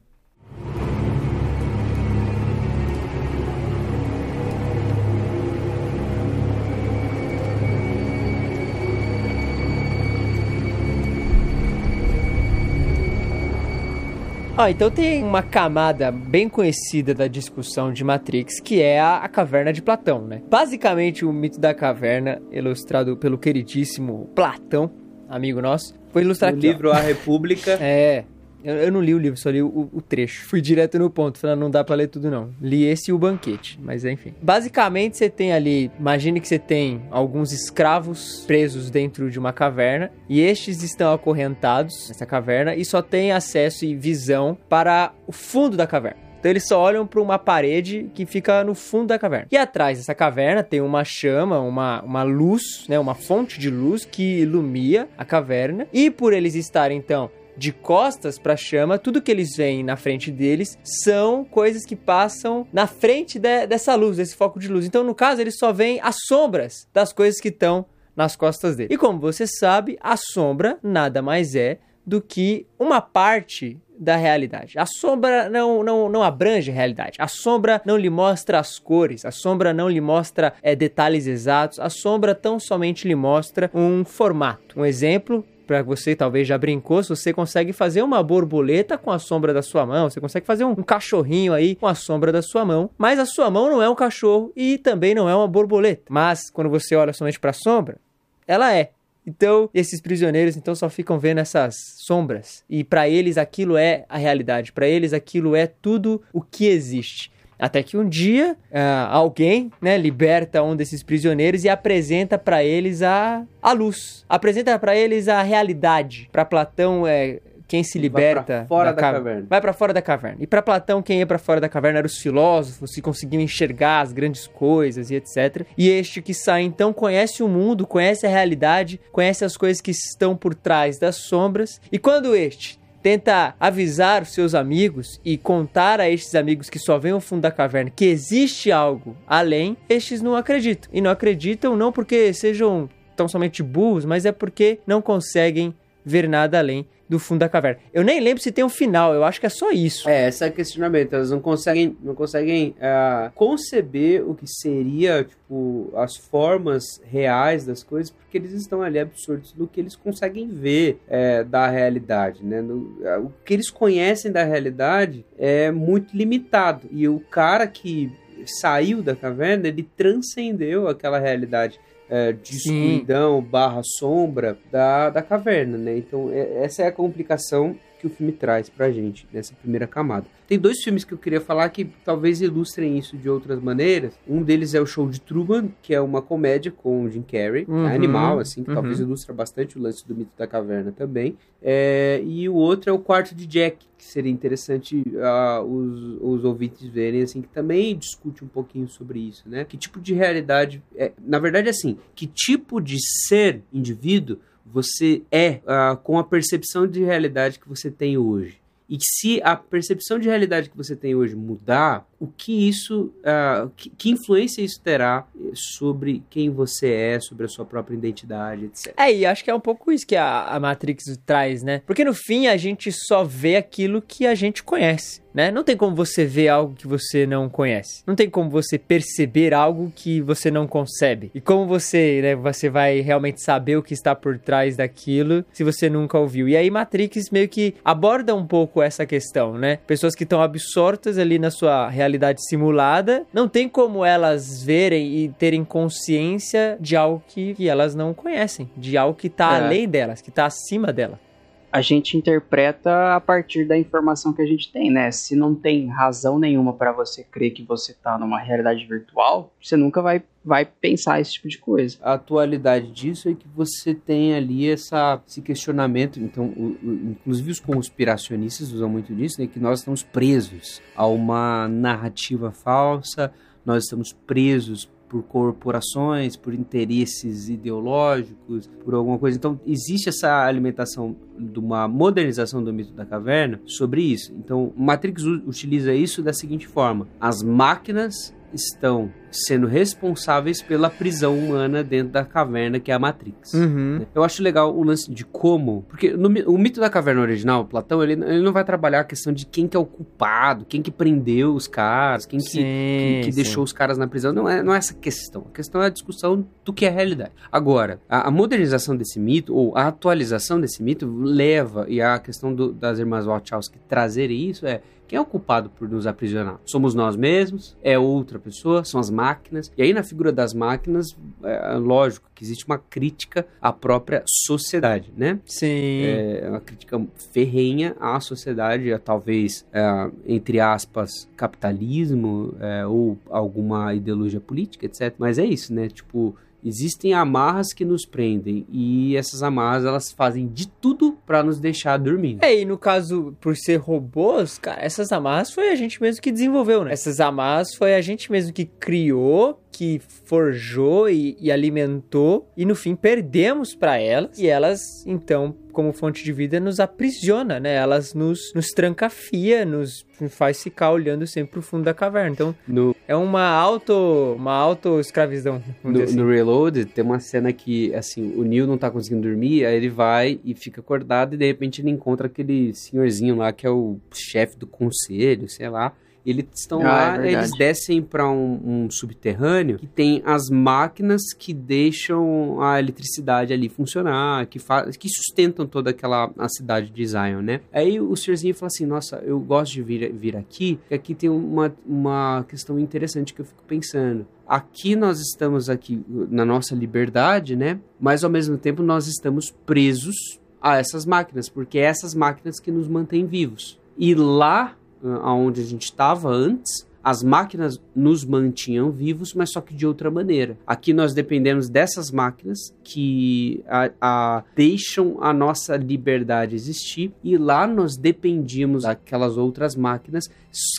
Ó, 14.58 14.66
então 14.66 14.90
tem 14.90 15.22
uma 15.22 15.40
camada 15.40 16.10
bem 16.10 16.48
conhecida 16.48 17.14
da 17.14 17.28
discussão 17.28 17.92
de 17.92 18.02
Matrix, 18.02 18.58
que 18.58 18.82
é 18.82 18.98
a, 18.98 19.18
a 19.18 19.28
caverna 19.28 19.72
de 19.72 19.80
Platão, 19.80 20.26
né? 20.26 20.42
Basicamente, 20.50 21.24
o 21.24 21.32
mito 21.32 21.60
da 21.60 21.72
caverna, 21.72 22.42
ilustrado 22.50 23.16
pelo 23.16 23.38
queridíssimo 23.38 24.28
Platão, 24.34 24.90
amigo 25.28 25.62
nosso, 25.62 25.94
foi 26.10 26.22
ilustrado 26.22 26.54
No 26.54 26.58
aqui, 26.58 26.66
ó. 26.66 26.72
livro 26.72 26.90
A 26.90 26.98
República. 26.98 27.78
É. 27.80 28.24
Eu, 28.62 28.74
eu 28.76 28.92
não 28.92 29.00
li 29.00 29.14
o 29.14 29.18
livro, 29.18 29.38
só 29.38 29.50
li 29.50 29.62
o, 29.62 29.88
o 29.92 30.00
trecho. 30.00 30.46
Fui 30.46 30.60
direto 30.60 30.98
no 30.98 31.10
ponto, 31.10 31.38
falando, 31.38 31.60
não 31.60 31.70
dá 31.70 31.84
pra 31.84 31.96
ler 31.96 32.08
tudo 32.08 32.30
não. 32.30 32.50
Li 32.60 32.84
esse 32.84 33.10
e 33.10 33.14
o 33.14 33.18
banquete, 33.18 33.78
mas 33.82 34.04
enfim. 34.04 34.34
Basicamente, 34.42 35.16
você 35.16 35.30
tem 35.30 35.52
ali, 35.52 35.90
imagine 35.98 36.40
que 36.40 36.48
você 36.48 36.58
tem 36.58 37.02
alguns 37.10 37.52
escravos 37.52 38.44
presos 38.46 38.90
dentro 38.90 39.30
de 39.30 39.38
uma 39.38 39.52
caverna, 39.52 40.10
e 40.28 40.40
estes 40.40 40.82
estão 40.82 41.12
acorrentados 41.12 42.08
nessa 42.08 42.26
caverna 42.26 42.74
e 42.74 42.84
só 42.84 43.02
têm 43.02 43.32
acesso 43.32 43.84
e 43.84 43.94
visão 43.94 44.56
para 44.68 45.12
o 45.26 45.32
fundo 45.32 45.76
da 45.76 45.86
caverna. 45.86 46.28
Então 46.38 46.50
eles 46.50 46.68
só 46.68 46.80
olham 46.80 47.06
para 47.06 47.20
uma 47.20 47.38
parede 47.38 48.10
que 48.14 48.24
fica 48.24 48.62
no 48.62 48.74
fundo 48.74 49.08
da 49.08 49.18
caverna. 49.18 49.48
E 49.50 49.56
atrás 49.56 49.98
dessa 49.98 50.14
caverna 50.14 50.62
tem 50.62 50.80
uma 50.80 51.04
chama, 51.04 51.58
uma, 51.58 52.00
uma 52.02 52.22
luz, 52.22 52.86
né, 52.88 52.98
uma 52.98 53.14
fonte 53.14 53.58
de 53.58 53.68
luz 53.68 54.04
que 54.04 54.40
ilumina 54.40 55.08
a 55.18 55.24
caverna. 55.24 55.86
E 55.92 56.10
por 56.10 56.32
eles 56.32 56.54
estarem 56.54 56.98
então 56.98 57.30
de 57.58 57.72
costas 57.72 58.38
para 58.38 58.52
a 58.54 58.56
chama, 58.56 58.98
tudo 58.98 59.20
que 59.20 59.30
eles 59.30 59.56
veem 59.56 59.82
na 59.82 59.96
frente 59.96 60.30
deles 60.30 60.78
são 61.02 61.44
coisas 61.44 61.84
que 61.84 61.96
passam 61.96 62.66
na 62.72 62.86
frente 62.86 63.38
de- 63.38 63.66
dessa 63.66 63.94
luz, 63.96 64.16
desse 64.16 64.36
foco 64.36 64.60
de 64.60 64.68
luz. 64.68 64.86
Então, 64.86 65.02
no 65.02 65.14
caso, 65.14 65.40
eles 65.40 65.58
só 65.58 65.72
veem 65.72 65.98
as 66.00 66.16
sombras 66.26 66.86
das 66.94 67.12
coisas 67.12 67.40
que 67.40 67.48
estão 67.48 67.84
nas 68.14 68.36
costas 68.36 68.76
dele. 68.76 68.94
E 68.94 68.96
como 68.96 69.18
você 69.18 69.46
sabe, 69.46 69.98
a 70.00 70.16
sombra 70.16 70.78
nada 70.82 71.20
mais 71.20 71.54
é 71.54 71.78
do 72.06 72.22
que 72.22 72.66
uma 72.78 73.00
parte 73.00 73.76
da 73.98 74.16
realidade. 74.16 74.78
A 74.78 74.86
sombra 74.86 75.50
não, 75.50 75.82
não, 75.82 76.08
não 76.08 76.22
abrange 76.22 76.70
a 76.70 76.74
realidade. 76.74 77.18
A 77.20 77.26
sombra 77.26 77.82
não 77.84 77.96
lhe 77.96 78.08
mostra 78.08 78.60
as 78.60 78.78
cores. 78.78 79.24
A 79.24 79.30
sombra 79.32 79.74
não 79.74 79.88
lhe 79.88 80.00
mostra 80.00 80.54
é, 80.62 80.76
detalhes 80.76 81.26
exatos. 81.26 81.80
A 81.80 81.90
sombra 81.90 82.34
tão 82.34 82.60
somente 82.60 83.06
lhe 83.08 83.16
mostra 83.16 83.68
um 83.74 84.04
formato. 84.04 84.78
Um 84.80 84.84
exemplo 84.86 85.44
para 85.68 85.82
você 85.82 86.16
talvez 86.16 86.48
já 86.48 86.56
brincou, 86.56 87.02
se 87.02 87.10
você 87.10 87.30
consegue 87.30 87.74
fazer 87.74 88.02
uma 88.02 88.22
borboleta 88.22 88.96
com 88.96 89.10
a 89.10 89.18
sombra 89.18 89.52
da 89.52 89.60
sua 89.60 89.84
mão, 89.84 90.08
você 90.08 90.18
consegue 90.18 90.46
fazer 90.46 90.64
um, 90.64 90.70
um 90.70 90.82
cachorrinho 90.82 91.52
aí 91.52 91.76
com 91.76 91.86
a 91.86 91.94
sombra 91.94 92.32
da 92.32 92.40
sua 92.40 92.64
mão, 92.64 92.88
mas 92.96 93.18
a 93.18 93.26
sua 93.26 93.50
mão 93.50 93.68
não 93.68 93.82
é 93.82 93.88
um 93.88 93.94
cachorro 93.94 94.50
e 94.56 94.78
também 94.78 95.14
não 95.14 95.28
é 95.28 95.36
uma 95.36 95.46
borboleta. 95.46 96.04
Mas 96.08 96.50
quando 96.50 96.70
você 96.70 96.96
olha 96.96 97.12
somente 97.12 97.38
para 97.38 97.50
a 97.50 97.52
sombra, 97.52 97.98
ela 98.46 98.74
é. 98.74 98.92
Então, 99.26 99.68
esses 99.74 100.00
prisioneiros 100.00 100.56
então 100.56 100.74
só 100.74 100.88
ficam 100.88 101.18
vendo 101.18 101.36
essas 101.36 101.74
sombras 101.98 102.64
e 102.68 102.82
para 102.82 103.06
eles 103.06 103.36
aquilo 103.36 103.76
é 103.76 104.06
a 104.08 104.16
realidade, 104.16 104.72
para 104.72 104.88
eles 104.88 105.12
aquilo 105.12 105.54
é 105.54 105.66
tudo 105.66 106.22
o 106.32 106.40
que 106.40 106.64
existe. 106.64 107.30
Até 107.58 107.82
que 107.82 107.96
um 107.96 108.08
dia 108.08 108.56
uh, 108.70 109.08
alguém 109.10 109.70
né, 109.80 109.98
liberta 109.98 110.62
um 110.62 110.76
desses 110.76 111.02
prisioneiros 111.02 111.64
e 111.64 111.68
apresenta 111.68 112.38
para 112.38 112.62
eles 112.62 113.02
a, 113.02 113.44
a 113.60 113.72
luz, 113.72 114.24
apresenta 114.28 114.78
para 114.78 114.96
eles 114.96 115.28
a 115.28 115.42
realidade. 115.42 116.28
Para 116.30 116.44
Platão 116.44 117.06
é 117.06 117.40
quem 117.68 117.84
se 117.84 117.98
liberta 117.98 118.60
vai 118.60 118.66
fora 118.66 118.92
da, 118.92 119.00
ca... 119.00 119.12
caverna. 119.12 119.46
Vai 119.48 119.60
para 119.60 119.72
fora 119.74 119.92
da 119.92 120.00
caverna. 120.00 120.38
E 120.40 120.46
para 120.46 120.62
Platão, 120.62 121.02
quem 121.02 121.18
ia 121.18 121.26
para 121.26 121.38
fora 121.38 121.60
da 121.60 121.68
caverna 121.68 121.98
eram 121.98 122.06
os 122.06 122.16
filósofos, 122.16 122.94
que 122.94 123.02
conseguiam 123.02 123.42
enxergar 123.42 124.00
as 124.00 124.12
grandes 124.12 124.46
coisas 124.46 125.10
e 125.10 125.16
etc. 125.16 125.66
E 125.76 125.90
este 125.90 126.22
que 126.22 126.32
sai 126.32 126.62
então 126.62 126.94
conhece 126.94 127.42
o 127.42 127.48
mundo, 127.48 127.86
conhece 127.86 128.26
a 128.26 128.30
realidade, 128.30 128.98
conhece 129.12 129.44
as 129.44 129.56
coisas 129.56 129.82
que 129.82 129.90
estão 129.90 130.34
por 130.34 130.54
trás 130.54 130.98
das 130.98 131.16
sombras. 131.16 131.78
E 131.92 131.98
quando 131.98 132.34
este 132.34 132.80
tenta 133.02 133.54
avisar 133.58 134.22
os 134.22 134.32
seus 134.32 134.54
amigos 134.54 135.20
e 135.24 135.36
contar 135.36 136.00
a 136.00 136.08
estes 136.08 136.34
amigos 136.34 136.68
que 136.68 136.78
só 136.78 136.98
vêm 136.98 137.12
ao 137.12 137.20
fundo 137.20 137.42
da 137.42 137.50
caverna 137.50 137.90
que 137.90 138.04
existe 138.04 138.72
algo 138.72 139.16
além, 139.26 139.76
estes 139.88 140.20
não 140.20 140.34
acreditam. 140.34 140.90
E 140.92 141.00
não 141.00 141.10
acreditam 141.10 141.76
não 141.76 141.92
porque 141.92 142.32
sejam 142.32 142.88
tão 143.16 143.28
somente 143.28 143.62
burros, 143.62 144.04
mas 144.04 144.24
é 144.24 144.32
porque 144.32 144.78
não 144.86 145.02
conseguem 145.02 145.74
ver 146.08 146.28
nada 146.28 146.58
além 146.58 146.86
do 147.08 147.18
fundo 147.18 147.40
da 147.40 147.48
caverna. 147.48 147.80
Eu 147.92 148.04
nem 148.04 148.20
lembro 148.20 148.42
se 148.42 148.52
tem 148.52 148.64
um 148.64 148.68
final, 148.68 149.14
eu 149.14 149.24
acho 149.24 149.40
que 149.40 149.46
é 149.46 149.48
só 149.48 149.70
isso. 149.70 150.08
É, 150.08 150.28
esse 150.28 150.44
é 150.44 150.48
o 150.48 150.52
questionamento. 150.52 151.14
Elas 151.14 151.30
não 151.30 151.40
conseguem, 151.40 151.96
não 152.02 152.14
conseguem 152.14 152.74
uh, 152.78 153.32
conceber 153.34 154.28
o 154.28 154.34
que 154.34 154.46
seria, 154.46 155.24
tipo, 155.24 155.90
as 155.96 156.16
formas 156.16 157.00
reais 157.04 157.64
das 157.64 157.82
coisas, 157.82 158.10
porque 158.10 158.36
eles 158.36 158.52
estão 158.52 158.82
ali 158.82 158.98
absurdos 158.98 159.54
no 159.56 159.66
que 159.66 159.80
eles 159.80 159.96
conseguem 159.96 160.48
ver 160.48 161.00
é, 161.08 161.42
da 161.42 161.66
realidade, 161.68 162.44
né? 162.44 162.60
No, 162.60 162.76
uh, 162.76 163.24
o 163.24 163.32
que 163.44 163.54
eles 163.54 163.70
conhecem 163.70 164.30
da 164.30 164.44
realidade 164.44 165.24
é 165.38 165.70
muito 165.70 166.14
limitado. 166.14 166.86
E 166.90 167.08
o 167.08 167.20
cara 167.20 167.66
que 167.66 168.12
saiu 168.60 169.02
da 169.02 169.16
caverna, 169.16 169.68
ele 169.68 169.88
transcendeu 169.96 170.88
aquela 170.88 171.18
realidade 171.18 171.80
é, 172.08 172.32
de 172.32 172.56
escuridão 172.56 173.42
barra 173.42 173.82
sombra 173.84 174.58
da, 174.70 175.10
da 175.10 175.22
caverna, 175.22 175.76
né? 175.76 175.96
Então, 175.98 176.30
é, 176.32 176.64
essa 176.64 176.82
é 176.82 176.86
a 176.86 176.92
complicação 176.92 177.76
que 177.98 178.06
o 178.06 178.10
filme 178.10 178.32
traz 178.32 178.68
pra 178.68 178.90
gente 178.90 179.26
nessa 179.32 179.54
primeira 179.54 179.86
camada. 179.86 180.26
Tem 180.46 180.58
dois 180.58 180.82
filmes 180.82 181.04
que 181.04 181.12
eu 181.12 181.18
queria 181.18 181.40
falar 181.40 181.68
que 181.68 181.84
talvez 182.04 182.40
ilustrem 182.40 182.96
isso 182.98 183.16
de 183.16 183.28
outras 183.28 183.60
maneiras. 183.60 184.14
Um 184.26 184.42
deles 184.42 184.74
é 184.74 184.80
o 184.80 184.86
Show 184.86 185.08
de 185.08 185.20
Truman, 185.20 185.68
que 185.82 185.92
é 185.92 186.00
uma 186.00 186.22
comédia 186.22 186.72
com 186.72 187.04
o 187.04 187.10
Jim 187.10 187.22
Carrey, 187.22 187.66
uhum, 187.68 187.86
animal, 187.86 188.38
assim, 188.38 188.62
que 188.62 188.70
uhum. 188.70 188.74
talvez 188.74 188.98
ilustra 188.98 189.34
bastante 189.34 189.76
o 189.76 189.82
lance 189.82 190.06
do 190.06 190.14
mito 190.14 190.30
da 190.38 190.46
caverna 190.46 190.90
também. 190.90 191.36
É, 191.60 192.22
e 192.24 192.48
o 192.48 192.54
outro 192.54 192.88
é 192.88 192.92
o 192.92 192.98
Quarto 192.98 193.34
de 193.34 193.46
Jack, 193.46 193.84
que 193.98 194.04
seria 194.04 194.30
interessante 194.32 194.96
uh, 194.96 195.62
os, 195.64 196.18
os 196.20 196.44
ouvintes 196.44 196.86
verem, 196.88 197.22
assim, 197.22 197.42
que 197.42 197.48
também 197.48 197.96
discute 197.96 198.44
um 198.44 198.48
pouquinho 198.48 198.88
sobre 198.88 199.18
isso, 199.18 199.42
né? 199.46 199.64
Que 199.64 199.76
tipo 199.76 200.00
de 200.00 200.14
realidade... 200.14 200.82
É, 200.96 201.12
na 201.22 201.38
verdade, 201.38 201.68
assim, 201.68 201.98
que 202.14 202.26
tipo 202.26 202.80
de 202.80 202.96
ser 203.26 203.62
indivíduo 203.72 204.38
você 204.72 205.22
é 205.30 205.60
uh, 205.64 205.96
com 205.98 206.18
a 206.18 206.24
percepção 206.24 206.86
de 206.86 207.02
realidade 207.02 207.58
que 207.58 207.68
você 207.68 207.90
tem 207.90 208.16
hoje. 208.16 208.60
E 208.88 208.96
se 209.00 209.40
a 209.42 209.54
percepção 209.54 210.18
de 210.18 210.28
realidade 210.28 210.70
que 210.70 210.76
você 210.76 210.96
tem 210.96 211.14
hoje 211.14 211.36
mudar, 211.36 212.07
o 212.20 212.26
que 212.26 212.68
isso, 212.68 213.12
uh, 213.20 213.70
que, 213.76 213.90
que, 213.90 214.10
influência 214.10 214.60
isso 214.60 214.80
terá 214.80 215.26
sobre 215.54 216.22
quem 216.28 216.50
você 216.50 216.90
é, 216.90 217.20
sobre 217.20 217.46
a 217.46 217.48
sua 217.48 217.64
própria 217.64 217.94
identidade, 217.94 218.66
etc. 218.66 218.92
É, 218.96 219.12
e 219.12 219.24
acho 219.24 219.44
que 219.44 219.50
é 219.50 219.54
um 219.54 219.60
pouco 219.60 219.92
isso 219.92 220.06
que 220.06 220.16
a, 220.16 220.46
a 220.46 220.58
Matrix 220.58 221.04
traz, 221.24 221.62
né? 221.62 221.82
Porque 221.86 222.04
no 222.04 222.14
fim 222.14 222.48
a 222.48 222.56
gente 222.56 222.90
só 222.92 223.22
vê 223.22 223.56
aquilo 223.56 224.02
que 224.02 224.26
a 224.26 224.34
gente 224.34 224.62
conhece 224.62 225.22
né? 225.38 225.52
Não 225.52 225.62
tem 225.62 225.76
como 225.76 225.94
você 225.94 226.24
ver 226.24 226.48
algo 226.48 226.74
que 226.74 226.86
você 226.86 227.24
não 227.24 227.48
conhece. 227.48 228.02
Não 228.04 228.16
tem 228.16 228.28
como 228.28 228.50
você 228.50 228.76
perceber 228.76 229.54
algo 229.54 229.92
que 229.94 230.20
você 230.20 230.50
não 230.50 230.66
concebe. 230.66 231.30
E 231.32 231.40
como 231.40 231.64
você, 231.64 232.20
né, 232.20 232.34
você 232.34 232.68
vai 232.68 233.00
realmente 233.00 233.40
saber 233.44 233.76
o 233.76 233.82
que 233.82 233.94
está 233.94 234.16
por 234.16 234.36
trás 234.36 234.76
daquilo 234.76 235.44
se 235.52 235.62
você 235.62 235.88
nunca 235.88 236.18
ouviu. 236.18 236.48
E 236.48 236.56
aí 236.56 236.68
Matrix 236.70 237.30
meio 237.30 237.48
que 237.48 237.76
aborda 237.84 238.34
um 238.34 238.44
pouco 238.44 238.82
essa 238.82 239.06
questão, 239.06 239.56
né? 239.56 239.78
Pessoas 239.86 240.16
que 240.16 240.24
estão 240.24 240.42
absortas 240.42 241.18
ali 241.18 241.38
na 241.38 241.52
sua 241.52 241.88
realidade 241.88 242.07
simulada, 242.48 243.26
não 243.32 243.48
tem 243.48 243.68
como 243.68 244.04
elas 244.04 244.62
verem 244.62 245.16
e 245.16 245.28
terem 245.30 245.64
consciência 245.64 246.76
de 246.80 246.96
algo 246.96 247.22
que, 247.28 247.54
que 247.54 247.68
elas 247.68 247.94
não 247.94 248.14
conhecem, 248.14 248.70
de 248.76 248.96
algo 248.96 249.18
que 249.18 249.26
está 249.26 249.58
é. 249.58 249.64
além 249.64 249.88
delas, 249.88 250.22
que 250.22 250.30
está 250.30 250.46
acima 250.46 250.92
delas 250.92 251.27
a 251.70 251.82
gente 251.82 252.16
interpreta 252.16 253.14
a 253.14 253.20
partir 253.20 253.66
da 253.66 253.76
informação 253.76 254.32
que 254.32 254.40
a 254.40 254.46
gente 254.46 254.72
tem, 254.72 254.90
né? 254.90 255.10
Se 255.10 255.36
não 255.36 255.54
tem 255.54 255.86
razão 255.88 256.38
nenhuma 256.38 256.72
para 256.72 256.92
você 256.92 257.22
crer 257.22 257.50
que 257.50 257.62
você 257.62 257.92
tá 257.92 258.18
numa 258.18 258.38
realidade 258.38 258.86
virtual, 258.86 259.52
você 259.62 259.76
nunca 259.76 260.00
vai, 260.00 260.22
vai 260.42 260.64
pensar 260.64 261.20
esse 261.20 261.34
tipo 261.34 261.48
de 261.48 261.58
coisa. 261.58 261.98
A 262.02 262.14
atualidade 262.14 262.90
disso 262.90 263.28
é 263.28 263.34
que 263.34 263.46
você 263.48 263.94
tem 263.94 264.34
ali 264.34 264.68
essa, 264.68 265.22
esse 265.28 265.42
questionamento, 265.42 266.18
então, 266.18 266.46
o, 266.46 266.76
o, 266.82 266.94
inclusive 267.10 267.50
os 267.50 267.60
conspiracionistas 267.60 268.72
usam 268.72 268.88
muito 268.88 269.14
disso, 269.14 269.40
né? 269.40 269.46
Que 269.46 269.60
nós 269.60 269.80
estamos 269.80 270.02
presos 270.02 270.80
a 270.96 271.06
uma 271.06 271.68
narrativa 271.68 272.50
falsa, 272.50 273.32
nós 273.64 273.84
estamos 273.84 274.12
presos 274.26 274.88
por 275.08 275.22
corporações, 275.22 276.36
por 276.36 276.52
interesses 276.52 277.48
ideológicos, 277.48 278.68
por 278.84 278.94
alguma 278.94 279.18
coisa. 279.18 279.36
Então, 279.36 279.58
existe 279.66 280.08
essa 280.08 280.44
alimentação 280.44 281.16
de 281.38 281.58
uma 281.58 281.88
modernização 281.88 282.62
do 282.62 282.72
mito 282.72 282.92
da 282.92 283.06
caverna 283.06 283.60
sobre 283.64 284.02
isso. 284.02 284.32
Então, 284.34 284.72
Matrix 284.76 285.22
utiliza 285.24 285.94
isso 285.94 286.22
da 286.22 286.32
seguinte 286.32 286.66
forma: 286.66 287.08
as 287.20 287.42
máquinas 287.42 288.34
estão 288.52 289.10
sendo 289.30 289.66
responsáveis 289.66 290.62
pela 290.62 290.88
prisão 290.88 291.38
humana 291.38 291.84
dentro 291.84 292.12
da 292.12 292.24
caverna 292.24 292.80
que 292.80 292.90
é 292.90 292.94
a 292.94 292.98
Matrix. 292.98 293.52
Uhum. 293.54 294.06
Eu 294.14 294.24
acho 294.24 294.42
legal 294.42 294.74
o 294.74 294.82
lance 294.82 295.12
de 295.12 295.24
como, 295.24 295.84
porque 295.88 296.12
no, 296.12 296.28
o 296.50 296.58
mito 296.58 296.80
da 296.80 296.88
caverna 296.88 297.20
original, 297.20 297.64
Platão, 297.64 298.02
ele, 298.02 298.14
ele 298.14 298.42
não 298.42 298.52
vai 298.52 298.64
trabalhar 298.64 299.00
a 299.00 299.04
questão 299.04 299.32
de 299.32 299.46
quem 299.46 299.68
que 299.68 299.76
é 299.76 299.80
o 299.80 299.84
culpado, 299.84 300.64
quem 300.64 300.80
que 300.80 300.90
prendeu 300.90 301.54
os 301.54 301.66
caras, 301.66 302.26
quem 302.26 302.38
que, 302.38 302.50
sim, 302.50 302.58
que, 302.58 303.20
que 303.24 303.30
deixou 303.32 303.62
os 303.62 303.72
caras 303.72 303.98
na 303.98 304.06
prisão. 304.06 304.32
Não 304.32 304.48
é, 304.48 304.62
não 304.62 304.74
é 304.74 304.78
essa 304.78 304.94
questão. 304.94 305.46
A 305.48 305.54
questão 305.54 305.82
é 305.82 305.86
a 305.86 305.90
discussão 305.90 306.46
do 306.64 306.72
que 306.72 306.86
é 306.86 306.88
a 306.88 306.92
realidade. 306.92 307.32
Agora, 307.52 308.00
a, 308.08 308.28
a 308.28 308.30
modernização 308.30 308.96
desse 308.96 309.20
mito, 309.20 309.54
ou 309.54 309.76
a 309.76 309.88
atualização 309.88 310.60
desse 310.60 310.82
mito, 310.82 311.06
leva, 311.06 311.86
e 311.88 312.00
a 312.00 312.18
questão 312.18 312.54
do, 312.54 312.72
das 312.72 312.98
irmãs 312.98 313.26
Wachowski 313.26 313.78
trazerem 313.88 314.48
isso 314.48 314.66
é 314.66 314.80
quem 315.08 315.16
é 315.16 315.20
o 315.20 315.24
culpado 315.24 315.70
por 315.70 315.88
nos 315.88 316.06
aprisionar? 316.06 316.60
Somos 316.66 316.94
nós 316.94 317.16
mesmos? 317.16 317.74
É 317.82 317.98
outra 317.98 318.38
pessoa? 318.38 318.84
São 318.84 319.00
as 319.00 319.08
máquinas? 319.08 319.72
E 319.76 319.82
aí, 319.82 319.94
na 319.94 320.02
figura 320.02 320.30
das 320.30 320.52
máquinas, 320.52 321.16
é 321.42 321.72
lógico 321.76 322.28
que 322.34 322.44
existe 322.44 322.66
uma 322.66 322.76
crítica 322.76 323.46
à 323.60 323.72
própria 323.72 324.22
sociedade, 324.46 325.10
né? 325.16 325.40
Sim. 325.46 326.02
É 326.04 326.46
uma 326.50 326.60
crítica 326.60 327.02
ferrenha 327.32 327.96
à 327.98 328.20
sociedade, 328.20 328.92
a, 328.92 328.98
talvez, 328.98 329.66
é, 329.72 330.10
entre 330.26 330.60
aspas, 330.60 331.10
capitalismo 331.34 332.54
é, 332.60 332.86
ou 332.86 333.18
alguma 333.30 333.94
ideologia 333.94 334.40
política, 334.40 334.84
etc. 334.84 335.14
Mas 335.18 335.38
é 335.38 335.44
isso, 335.44 335.72
né? 335.72 335.88
Tipo, 335.88 336.36
Existem 336.64 337.14
amarras 337.14 337.72
que 337.72 337.84
nos 337.84 338.04
prendem 338.04 338.66
e 338.70 339.16
essas 339.16 339.42
amarras 339.42 339.84
elas 339.84 340.10
fazem 340.10 340.48
de 340.48 340.66
tudo 340.68 341.16
para 341.24 341.42
nos 341.42 341.60
deixar 341.60 341.96
dormindo. 341.98 342.42
É, 342.42 342.60
e 342.60 342.64
no 342.64 342.76
caso, 342.76 343.36
por 343.40 343.56
ser 343.56 343.76
robôs, 343.76 344.58
cara, 344.58 344.82
essas 344.82 345.12
amarras 345.12 345.52
foi 345.52 345.70
a 345.70 345.76
gente 345.76 346.00
mesmo 346.02 346.20
que 346.20 346.32
desenvolveu, 346.32 346.84
né? 346.84 346.92
Essas 346.92 347.20
amarras 347.20 347.74
foi 347.74 347.94
a 347.94 348.00
gente 348.00 348.30
mesmo 348.30 348.52
que 348.52 348.64
criou, 348.64 349.60
que 349.70 350.00
forjou 350.24 351.08
e, 351.08 351.36
e 351.40 351.52
alimentou 351.52 352.50
e 352.56 352.64
no 352.64 352.74
fim 352.74 352.96
perdemos 352.96 353.74
para 353.74 353.98
elas 353.98 354.38
e 354.38 354.46
elas 354.46 355.04
então 355.06 355.54
como 355.72 355.92
fonte 355.92 356.24
de 356.24 356.32
vida 356.32 356.58
nos 356.58 356.80
aprisiona, 356.80 357.60
né? 357.60 357.76
Elas 357.76 358.12
nos, 358.12 358.52
nos 358.52 358.68
trancafia, 358.70 359.64
nos 359.64 360.04
faz 360.28 360.60
ficar 360.60 360.90
olhando 360.90 361.24
sempre 361.24 361.52
pro 361.52 361.62
fundo 361.62 361.84
da 361.84 361.94
caverna. 361.94 362.30
Então, 362.30 362.54
no, 362.66 362.96
é 363.06 363.14
uma 363.14 363.46
auto 363.46 364.34
uma 364.36 364.52
auto 364.52 364.98
escravidão. 364.98 365.62
No, 365.84 366.02
assim. 366.02 366.16
no 366.16 366.28
Reload 366.28 366.86
tem 366.86 367.04
uma 367.04 367.20
cena 367.20 367.52
que 367.52 367.94
assim, 367.94 368.34
o 368.34 368.42
Neil 368.42 368.66
não 368.66 368.76
tá 368.76 368.90
conseguindo 368.90 369.28
dormir, 369.28 369.64
aí 369.64 369.76
ele 369.76 369.88
vai 369.88 370.40
e 370.44 370.52
fica 370.54 370.80
acordado 370.80 371.34
e 371.34 371.36
de 371.36 371.46
repente 371.46 371.80
ele 371.80 371.90
encontra 371.90 372.26
aquele 372.26 372.74
senhorzinho 372.74 373.36
lá 373.36 373.52
que 373.52 373.66
é 373.66 373.70
o 373.70 373.98
chefe 374.12 374.56
do 374.56 374.66
conselho, 374.66 375.48
sei 375.48 375.68
lá 375.68 375.94
Eles 376.26 376.44
estão 376.54 376.80
Ah, 376.80 376.82
é 376.82 376.86
lá, 376.86 377.10
verdade. 377.16 377.34
eles 377.36 377.50
descem 377.58 378.02
para 378.02 378.28
um, 378.30 378.60
um 378.84 378.90
subterrâneo 378.90 379.78
que 379.78 379.86
tem 379.86 380.22
as 380.24 380.50
máquinas 380.50 381.22
que 381.38 381.52
deixam 381.54 382.60
a 382.60 382.78
eletricidade 382.78 383.52
ali 383.52 383.68
funcionar, 383.68 384.46
que, 384.46 384.58
que 384.98 385.08
sustentam 385.08 385.66
toda 385.66 385.90
aquela 385.90 386.30
a 386.38 386.48
cidade 386.48 386.90
de 386.90 387.06
Zion, 387.06 387.40
né? 387.42 387.60
Aí 387.72 388.00
o 388.00 388.14
senhorzinho 388.16 388.54
fala 388.54 388.68
assim: 388.68 388.86
Nossa, 388.86 389.16
eu 389.24 389.38
gosto 389.40 389.72
de 389.72 389.82
vir, 389.82 390.12
vir 390.12 390.36
aqui, 390.36 390.76
porque 390.76 390.94
aqui 390.94 391.14
tem 391.14 391.30
uma, 391.30 391.74
uma 391.86 392.44
questão 392.48 392.78
interessante 392.78 393.32
que 393.32 393.40
eu 393.40 393.44
fico 393.46 393.62
pensando. 393.66 394.26
Aqui 394.46 394.96
nós 394.96 395.20
estamos 395.20 395.68
aqui 395.68 396.02
na 396.08 396.44
nossa 396.44 396.74
liberdade, 396.74 397.54
né? 397.54 397.78
Mas 398.00 398.24
ao 398.24 398.30
mesmo 398.30 398.56
tempo 398.56 398.82
nós 398.82 399.06
estamos 399.06 399.50
presos 399.66 400.14
a 400.60 400.76
essas 400.76 401.06
máquinas, 401.06 401.48
porque 401.48 401.78
é 401.78 401.82
essas 401.82 402.14
máquinas 402.14 402.58
que 402.58 402.70
nos 402.70 402.88
mantêm 402.88 403.26
vivos. 403.26 403.78
E 403.96 404.14
lá 404.14 404.74
ah, 405.04 405.32
onde 405.32 405.60
a 405.60 405.64
gente 405.64 405.84
estava 405.84 406.28
antes, 406.30 406.86
as 407.02 407.22
máquinas 407.22 407.80
nos 407.94 408.24
mantinham 408.24 408.90
vivos, 408.90 409.32
mas 409.32 409.50
só 409.52 409.60
que 409.60 409.72
de 409.72 409.86
outra 409.86 410.10
maneira. 410.10 410.58
Aqui 410.66 410.92
nós 410.92 411.14
dependemos 411.14 411.68
dessas 411.68 412.10
máquinas 412.10 412.58
que 412.84 413.62
a, 413.66 413.90
a- 414.00 414.44
deixam 414.54 415.16
a 415.22 415.32
nossa 415.32 415.76
liberdade 415.76 416.54
existir, 416.54 417.12
e 417.24 417.38
lá 417.38 417.66
nós 417.66 417.96
dependíamos 417.96 418.82
daquelas 418.82 419.36
outras 419.38 419.74
máquinas 419.74 420.24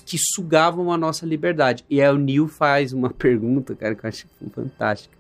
que 0.06 0.18
sugavam 0.36 0.92
a 0.92 0.98
nossa 0.98 1.26
liberdade. 1.26 1.84
E 1.90 2.00
aí 2.02 2.14
o 2.14 2.18
Neil 2.18 2.48
faz 2.48 2.94
uma 2.94 3.10
pergunta, 3.14 3.74
cara, 3.74 3.96
que 3.96 4.06
eu 4.06 4.10
acho 4.10 4.28
fantástica. 4.54 5.19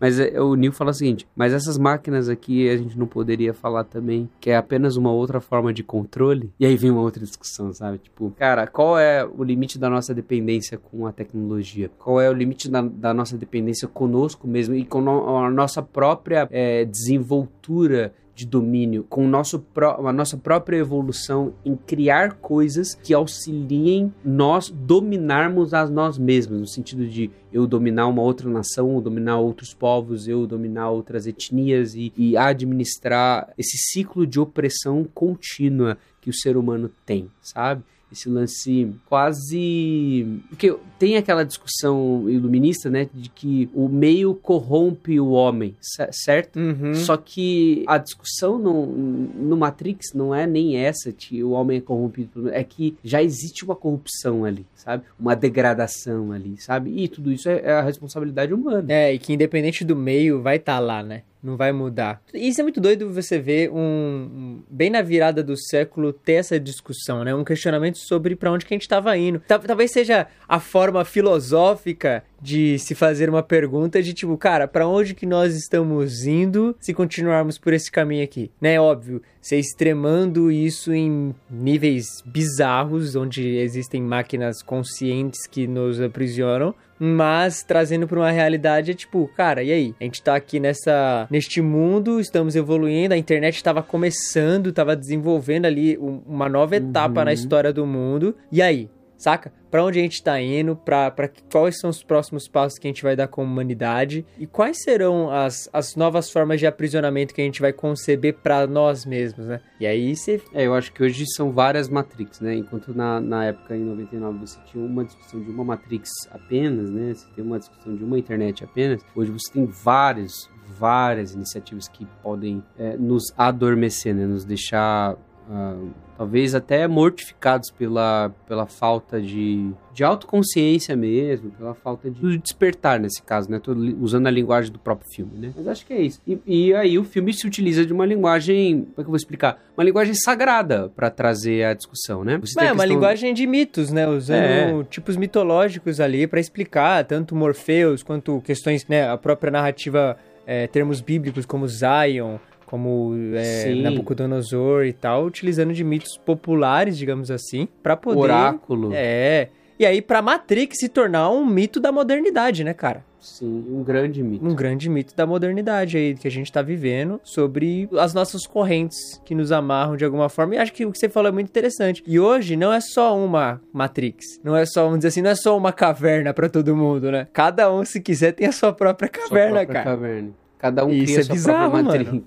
Mas 0.00 0.18
é, 0.18 0.40
o 0.40 0.54
Neil 0.54 0.72
fala 0.72 0.90
o 0.90 0.94
seguinte: 0.94 1.26
mas 1.34 1.52
essas 1.52 1.78
máquinas 1.78 2.28
aqui 2.28 2.68
a 2.68 2.76
gente 2.76 2.98
não 2.98 3.06
poderia 3.06 3.52
falar 3.52 3.84
também 3.84 4.28
que 4.40 4.50
é 4.50 4.56
apenas 4.56 4.96
uma 4.96 5.10
outra 5.10 5.40
forma 5.40 5.72
de 5.72 5.82
controle? 5.82 6.52
E 6.58 6.66
aí 6.66 6.76
vem 6.76 6.90
uma 6.90 7.02
outra 7.02 7.24
discussão, 7.24 7.72
sabe? 7.72 7.98
Tipo, 7.98 8.32
cara, 8.38 8.66
qual 8.66 8.98
é 8.98 9.24
o 9.24 9.42
limite 9.42 9.78
da 9.78 9.90
nossa 9.90 10.14
dependência 10.14 10.78
com 10.78 11.06
a 11.06 11.12
tecnologia? 11.12 11.90
Qual 11.98 12.20
é 12.20 12.30
o 12.30 12.32
limite 12.32 12.70
da, 12.70 12.82
da 12.82 13.12
nossa 13.12 13.36
dependência 13.36 13.88
conosco 13.88 14.46
mesmo 14.46 14.74
e 14.74 14.84
com 14.84 14.98
a 15.38 15.50
nossa 15.50 15.82
própria 15.82 16.48
é, 16.50 16.84
desenvoltura? 16.84 18.12
De 18.38 18.46
domínio, 18.46 19.04
com 19.08 19.24
o 19.24 19.28
nosso 19.28 19.66
a 20.06 20.12
nossa 20.12 20.36
própria 20.36 20.76
evolução 20.76 21.54
em 21.64 21.74
criar 21.74 22.34
coisas 22.34 22.94
que 22.94 23.12
auxiliem 23.12 24.14
nós 24.24 24.70
dominarmos 24.70 25.74
a 25.74 25.84
nós 25.88 26.16
mesmos, 26.16 26.60
no 26.60 26.66
sentido 26.68 27.08
de 27.08 27.32
eu 27.52 27.66
dominar 27.66 28.06
uma 28.06 28.22
outra 28.22 28.48
nação, 28.48 28.94
eu 28.94 29.00
dominar 29.00 29.38
outros 29.38 29.74
povos, 29.74 30.28
eu 30.28 30.46
dominar 30.46 30.88
outras 30.90 31.26
etnias 31.26 31.96
e, 31.96 32.12
e 32.16 32.36
administrar 32.36 33.52
esse 33.58 33.76
ciclo 33.76 34.24
de 34.24 34.38
opressão 34.38 35.02
contínua 35.12 35.98
que 36.20 36.30
o 36.30 36.32
ser 36.34 36.56
humano 36.56 36.88
tem, 37.04 37.28
sabe? 37.42 37.82
Esse 38.12 38.28
lance 38.28 38.94
quase. 39.08 40.40
Porque 40.48 40.76
tem 40.98 41.16
aquela 41.16 41.44
discussão 41.44 42.24
iluminista, 42.28 42.90
né? 42.90 43.08
De 43.14 43.28
que 43.28 43.68
o 43.74 43.88
meio 43.88 44.34
corrompe 44.34 45.18
o 45.20 45.30
homem, 45.30 45.74
ce- 45.80 46.08
certo? 46.12 46.58
Uhum. 46.58 46.94
Só 46.94 47.16
que 47.16 47.84
a 47.86 47.98
discussão 47.98 48.58
no, 48.58 48.86
no 48.86 49.56
Matrix 49.56 50.12
não 50.14 50.34
é 50.34 50.46
nem 50.46 50.76
essa 50.76 51.12
que 51.12 51.42
o 51.42 51.50
homem 51.50 51.78
é 51.78 51.80
corrompido, 51.80 52.50
é 52.50 52.62
que 52.64 52.96
já 53.04 53.22
existe 53.22 53.64
uma 53.64 53.76
corrupção 53.76 54.44
ali, 54.44 54.66
sabe? 54.74 55.04
Uma 55.18 55.34
degradação 55.36 56.32
ali, 56.32 56.56
sabe? 56.60 56.90
E 56.96 57.08
tudo 57.08 57.30
isso 57.32 57.48
é, 57.48 57.60
é 57.64 57.72
a 57.72 57.82
responsabilidade 57.82 58.52
humana. 58.52 58.84
É, 58.92 59.12
e 59.14 59.18
que 59.18 59.32
independente 59.32 59.84
do 59.84 59.94
meio, 59.96 60.40
vai 60.42 60.56
estar 60.56 60.78
lá, 60.78 61.02
né? 61.02 61.22
Não 61.40 61.56
vai 61.56 61.70
mudar. 61.70 62.20
Isso 62.34 62.60
é 62.60 62.64
muito 62.64 62.80
doido 62.80 63.12
você 63.12 63.38
ver 63.38 63.70
um, 63.72 64.58
bem 64.68 64.90
na 64.90 65.00
virada 65.02 65.40
do 65.40 65.56
século 65.56 66.12
ter 66.12 66.32
essa 66.32 66.58
discussão, 66.58 67.22
né? 67.22 67.32
Um 67.32 67.44
questionamento 67.44 67.96
sobre 67.98 68.34
pra 68.34 68.50
onde 68.50 68.66
que 68.66 68.74
a 68.74 68.76
gente 68.76 68.82
estava 68.82 69.16
indo. 69.16 69.40
Tal- 69.46 69.60
Talvez 69.60 69.92
seja 69.92 70.26
a 70.48 70.58
forma 70.58 70.87
filosófica 71.04 72.22
de 72.40 72.78
se 72.78 72.94
fazer 72.94 73.28
uma 73.28 73.42
pergunta 73.42 74.02
de 74.02 74.12
tipo, 74.14 74.36
cara, 74.36 74.68
pra 74.68 74.86
onde 74.86 75.14
que 75.14 75.26
nós 75.26 75.54
estamos 75.56 76.24
indo 76.26 76.74
se 76.78 76.94
continuarmos 76.94 77.58
por 77.58 77.72
esse 77.72 77.90
caminho 77.90 78.22
aqui? 78.24 78.50
Né? 78.60 78.80
Óbvio, 78.80 79.20
você 79.40 79.56
extremando 79.58 80.50
isso 80.50 80.92
em 80.92 81.34
níveis 81.50 82.22
bizarros, 82.24 83.16
onde 83.16 83.56
existem 83.56 84.00
máquinas 84.02 84.62
conscientes 84.62 85.46
que 85.46 85.66
nos 85.66 86.00
aprisionam, 86.00 86.74
mas 86.98 87.62
trazendo 87.62 88.06
para 88.08 88.18
uma 88.18 88.30
realidade 88.30 88.90
é 88.90 88.94
tipo, 88.94 89.28
cara, 89.36 89.62
e 89.62 89.70
aí? 89.72 89.94
A 90.00 90.04
gente 90.04 90.22
tá 90.22 90.34
aqui 90.34 90.58
nessa 90.58 91.26
neste 91.30 91.60
mundo, 91.60 92.20
estamos 92.20 92.56
evoluindo, 92.56 93.14
a 93.14 93.18
internet 93.18 93.54
estava 93.56 93.82
começando, 93.82 94.70
estava 94.70 94.96
desenvolvendo 94.96 95.66
ali 95.66 95.96
um- 95.98 96.20
uma 96.26 96.48
nova 96.48 96.76
etapa 96.76 97.24
na 97.24 97.32
história 97.32 97.72
do 97.72 97.86
mundo. 97.86 98.34
E 98.50 98.60
aí? 98.60 98.88
Saca? 99.16 99.52
Pra 99.70 99.84
onde 99.84 99.98
a 99.98 100.02
gente 100.02 100.22
tá 100.22 100.40
indo? 100.40 100.74
Que- 100.76 101.42
quais 101.50 101.78
são 101.78 101.90
os 101.90 102.02
próximos 102.02 102.48
passos 102.48 102.78
que 102.78 102.86
a 102.86 102.90
gente 102.90 103.02
vai 103.02 103.14
dar 103.14 103.28
como 103.28 103.50
humanidade? 103.50 104.24
E 104.38 104.46
quais 104.46 104.82
serão 104.82 105.30
as, 105.30 105.68
as 105.72 105.94
novas 105.94 106.30
formas 106.30 106.58
de 106.58 106.66
aprisionamento 106.66 107.34
que 107.34 107.40
a 107.40 107.44
gente 107.44 107.60
vai 107.60 107.72
conceber 107.72 108.34
pra 108.42 108.66
nós 108.66 109.04
mesmos, 109.04 109.46
né? 109.46 109.60
E 109.78 109.86
aí 109.86 110.16
você 110.16 110.40
É, 110.54 110.66
eu 110.66 110.74
acho 110.74 110.92
que 110.92 111.02
hoje 111.02 111.24
são 111.34 111.52
várias 111.52 111.88
Matrix, 111.88 112.40
né? 112.40 112.54
Enquanto 112.54 112.94
na, 112.94 113.20
na 113.20 113.44
época, 113.46 113.76
em 113.76 113.84
99, 113.84 114.38
você 114.38 114.58
tinha 114.70 114.84
uma 114.84 115.04
discussão 115.04 115.40
de 115.42 115.50
uma 115.50 115.64
Matrix 115.64 116.10
apenas, 116.30 116.90
né? 116.90 117.12
Você 117.14 117.26
tem 117.34 117.44
uma 117.44 117.58
discussão 117.58 117.94
de 117.94 118.02
uma 118.04 118.18
internet 118.18 118.64
apenas. 118.64 119.02
Hoje 119.14 119.30
você 119.30 119.52
tem 119.52 119.66
vários, 119.66 120.50
várias 120.78 121.34
iniciativas 121.34 121.88
que 121.88 122.06
podem 122.22 122.62
é, 122.78 122.96
nos 122.96 123.24
adormecer, 123.36 124.14
né? 124.14 124.24
Nos 124.26 124.44
deixar... 124.44 125.16
ah, 125.50 125.76
talvez 126.18 126.52
até 126.52 126.88
mortificados 126.88 127.70
pela, 127.70 128.30
pela 128.48 128.66
falta 128.66 129.20
de, 129.22 129.70
de 129.94 130.02
autoconsciência 130.02 130.96
mesmo, 130.96 131.50
pela 131.52 131.74
falta 131.74 132.10
de 132.10 132.36
despertar 132.38 132.98
nesse 132.98 133.22
caso, 133.22 133.48
né? 133.48 133.60
Tô 133.60 133.72
usando 134.00 134.26
a 134.26 134.30
linguagem 134.30 134.72
do 134.72 134.80
próprio 134.80 135.08
filme, 135.14 135.38
né? 135.38 135.52
Mas 135.56 135.68
acho 135.68 135.86
que 135.86 135.92
é 135.92 136.00
isso. 136.02 136.20
E, 136.26 136.36
e 136.44 136.74
aí 136.74 136.98
o 136.98 137.04
filme 137.04 137.32
se 137.32 137.46
utiliza 137.46 137.86
de 137.86 137.92
uma 137.92 138.04
linguagem, 138.04 138.80
como 138.80 138.90
é 138.92 138.94
que 138.96 139.00
eu 139.02 139.06
vou 139.06 139.16
explicar? 139.16 139.62
Uma 139.76 139.84
linguagem 139.84 140.12
sagrada 140.12 140.88
para 140.94 141.08
trazer 141.08 141.64
a 141.64 141.72
discussão, 141.72 142.24
né? 142.24 142.36
Você 142.38 142.58
tem 142.58 142.64
É, 142.66 142.72
uma 142.72 142.78
questão- 142.82 142.94
linguagem 142.96 143.32
de 143.32 143.46
mitos, 143.46 143.92
né? 143.92 144.08
Usando 144.08 144.80
É. 144.80 144.84
tipos 144.90 145.16
mitológicos 145.16 146.00
ali 146.00 146.26
pra 146.26 146.40
explicar 146.40 147.04
tanto 147.04 147.36
Morpheus 147.36 148.02
quanto 148.02 148.40
questões, 148.40 148.84
né? 148.88 149.08
A 149.08 149.16
própria 149.16 149.52
narrativa, 149.52 150.16
é, 150.44 150.66
termos 150.66 151.00
bíblicos 151.00 151.46
como 151.46 151.68
Zion, 151.68 152.38
como 152.68 153.12
é. 153.34 153.74
Nabucodonosor 153.74 154.84
e 154.84 154.92
tal, 154.92 155.24
utilizando 155.24 155.72
de 155.72 155.82
mitos 155.82 156.18
populares, 156.18 156.98
digamos 156.98 157.30
assim, 157.30 157.66
pra 157.82 157.96
poder. 157.96 158.20
oráculo. 158.20 158.90
É. 158.92 159.48
E 159.78 159.86
aí, 159.86 160.02
pra 160.02 160.20
Matrix 160.20 160.78
se 160.80 160.88
tornar 160.88 161.30
um 161.30 161.46
mito 161.46 161.80
da 161.80 161.90
modernidade, 161.90 162.62
né, 162.64 162.74
cara? 162.74 163.04
Sim, 163.20 163.64
um 163.70 163.82
grande 163.82 164.22
mito. 164.22 164.44
Um 164.46 164.54
grande 164.54 164.88
mito 164.88 165.14
da 165.16 165.26
modernidade 165.26 165.96
aí 165.96 166.14
que 166.14 166.28
a 166.28 166.30
gente 166.30 166.52
tá 166.52 166.62
vivendo 166.62 167.20
sobre 167.24 167.88
as 167.98 168.12
nossas 168.12 168.46
correntes 168.46 169.20
que 169.24 169.34
nos 169.34 169.50
amarram 169.50 169.96
de 169.96 170.04
alguma 170.04 170.28
forma. 170.28 170.54
E 170.56 170.58
acho 170.58 170.72
que 170.72 170.84
o 170.84 170.92
que 170.92 170.98
você 170.98 171.08
falou 171.08 171.28
é 171.28 171.32
muito 171.32 171.48
interessante. 171.48 172.02
E 172.06 172.18
hoje 172.20 172.54
não 172.56 172.72
é 172.72 172.80
só 172.80 173.16
uma 173.16 173.60
Matrix. 173.72 174.38
Não 174.44 174.54
é 174.54 174.66
só, 174.66 174.84
vamos 174.84 174.98
dizer 174.98 175.08
assim, 175.08 175.22
não 175.22 175.30
é 175.30 175.34
só 175.34 175.56
uma 175.56 175.72
caverna 175.72 176.34
pra 176.34 176.48
todo 176.48 176.76
mundo, 176.76 177.10
né? 177.10 177.26
Cada 177.32 177.72
um, 177.72 177.84
se 177.84 178.00
quiser, 178.00 178.32
tem 178.32 178.46
a 178.46 178.52
sua 178.52 178.72
própria 178.72 179.10
Sua 179.12 179.28
caverna, 179.28 179.56
própria 179.56 179.74
cara. 179.82 179.96
caverna. 179.96 180.30
Cada 180.58 180.84
um 180.84 180.90
Isso 180.90 181.04
cria 181.04 181.20
é 181.20 181.22
sua 181.22 181.34
bizarro, 181.34 181.70
própria 181.70 182.04
mano. 182.04 182.24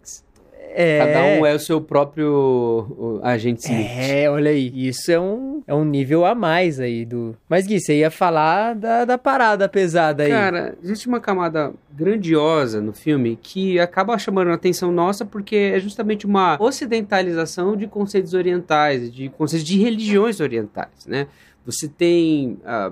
É. 0.74 1.00
Cada 1.00 1.26
um 1.26 1.46
é 1.46 1.54
o 1.54 1.60
seu 1.60 1.82
próprio 1.82 3.20
agente 3.24 3.62
Smith. 3.62 3.88
É, 3.98 4.30
olha 4.30 4.52
aí, 4.52 4.72
isso 4.88 5.12
é 5.12 5.20
um, 5.20 5.62
é 5.68 5.74
um 5.74 5.84
nível 5.84 6.26
a 6.26 6.34
mais 6.34 6.80
aí 6.80 7.06
do. 7.06 7.36
Mas 7.48 7.68
Gui, 7.68 7.80
você 7.80 8.00
ia 8.00 8.12
falar 8.12 8.76
da, 8.76 9.06
da 9.06 9.18
parada 9.18 9.68
pesada 9.68 10.24
aí. 10.24 10.30
Cara, 10.30 10.76
existe 10.84 11.08
uma 11.08 11.20
camada 11.20 11.74
grandiosa 11.92 12.82
no 12.82 12.94
filme 12.94 13.38
que 13.42 13.80
acaba 13.80 14.18
chamando 14.18 14.50
a 14.50 14.54
atenção 14.54 14.92
nossa 14.92 15.26
porque 15.26 15.74
é 15.76 15.80
justamente 15.80 16.26
uma 16.26 16.58
ocidentalização 16.60 17.76
de 17.76 17.88
conceitos 17.88 18.34
orientais, 18.34 19.14
de 19.14 19.30
conceitos 19.30 19.68
de 19.68 19.78
religiões 19.78 20.40
orientais, 20.40 21.06
né? 21.06 21.28
Você 21.66 21.88
tem, 21.88 22.58
ah, 22.66 22.92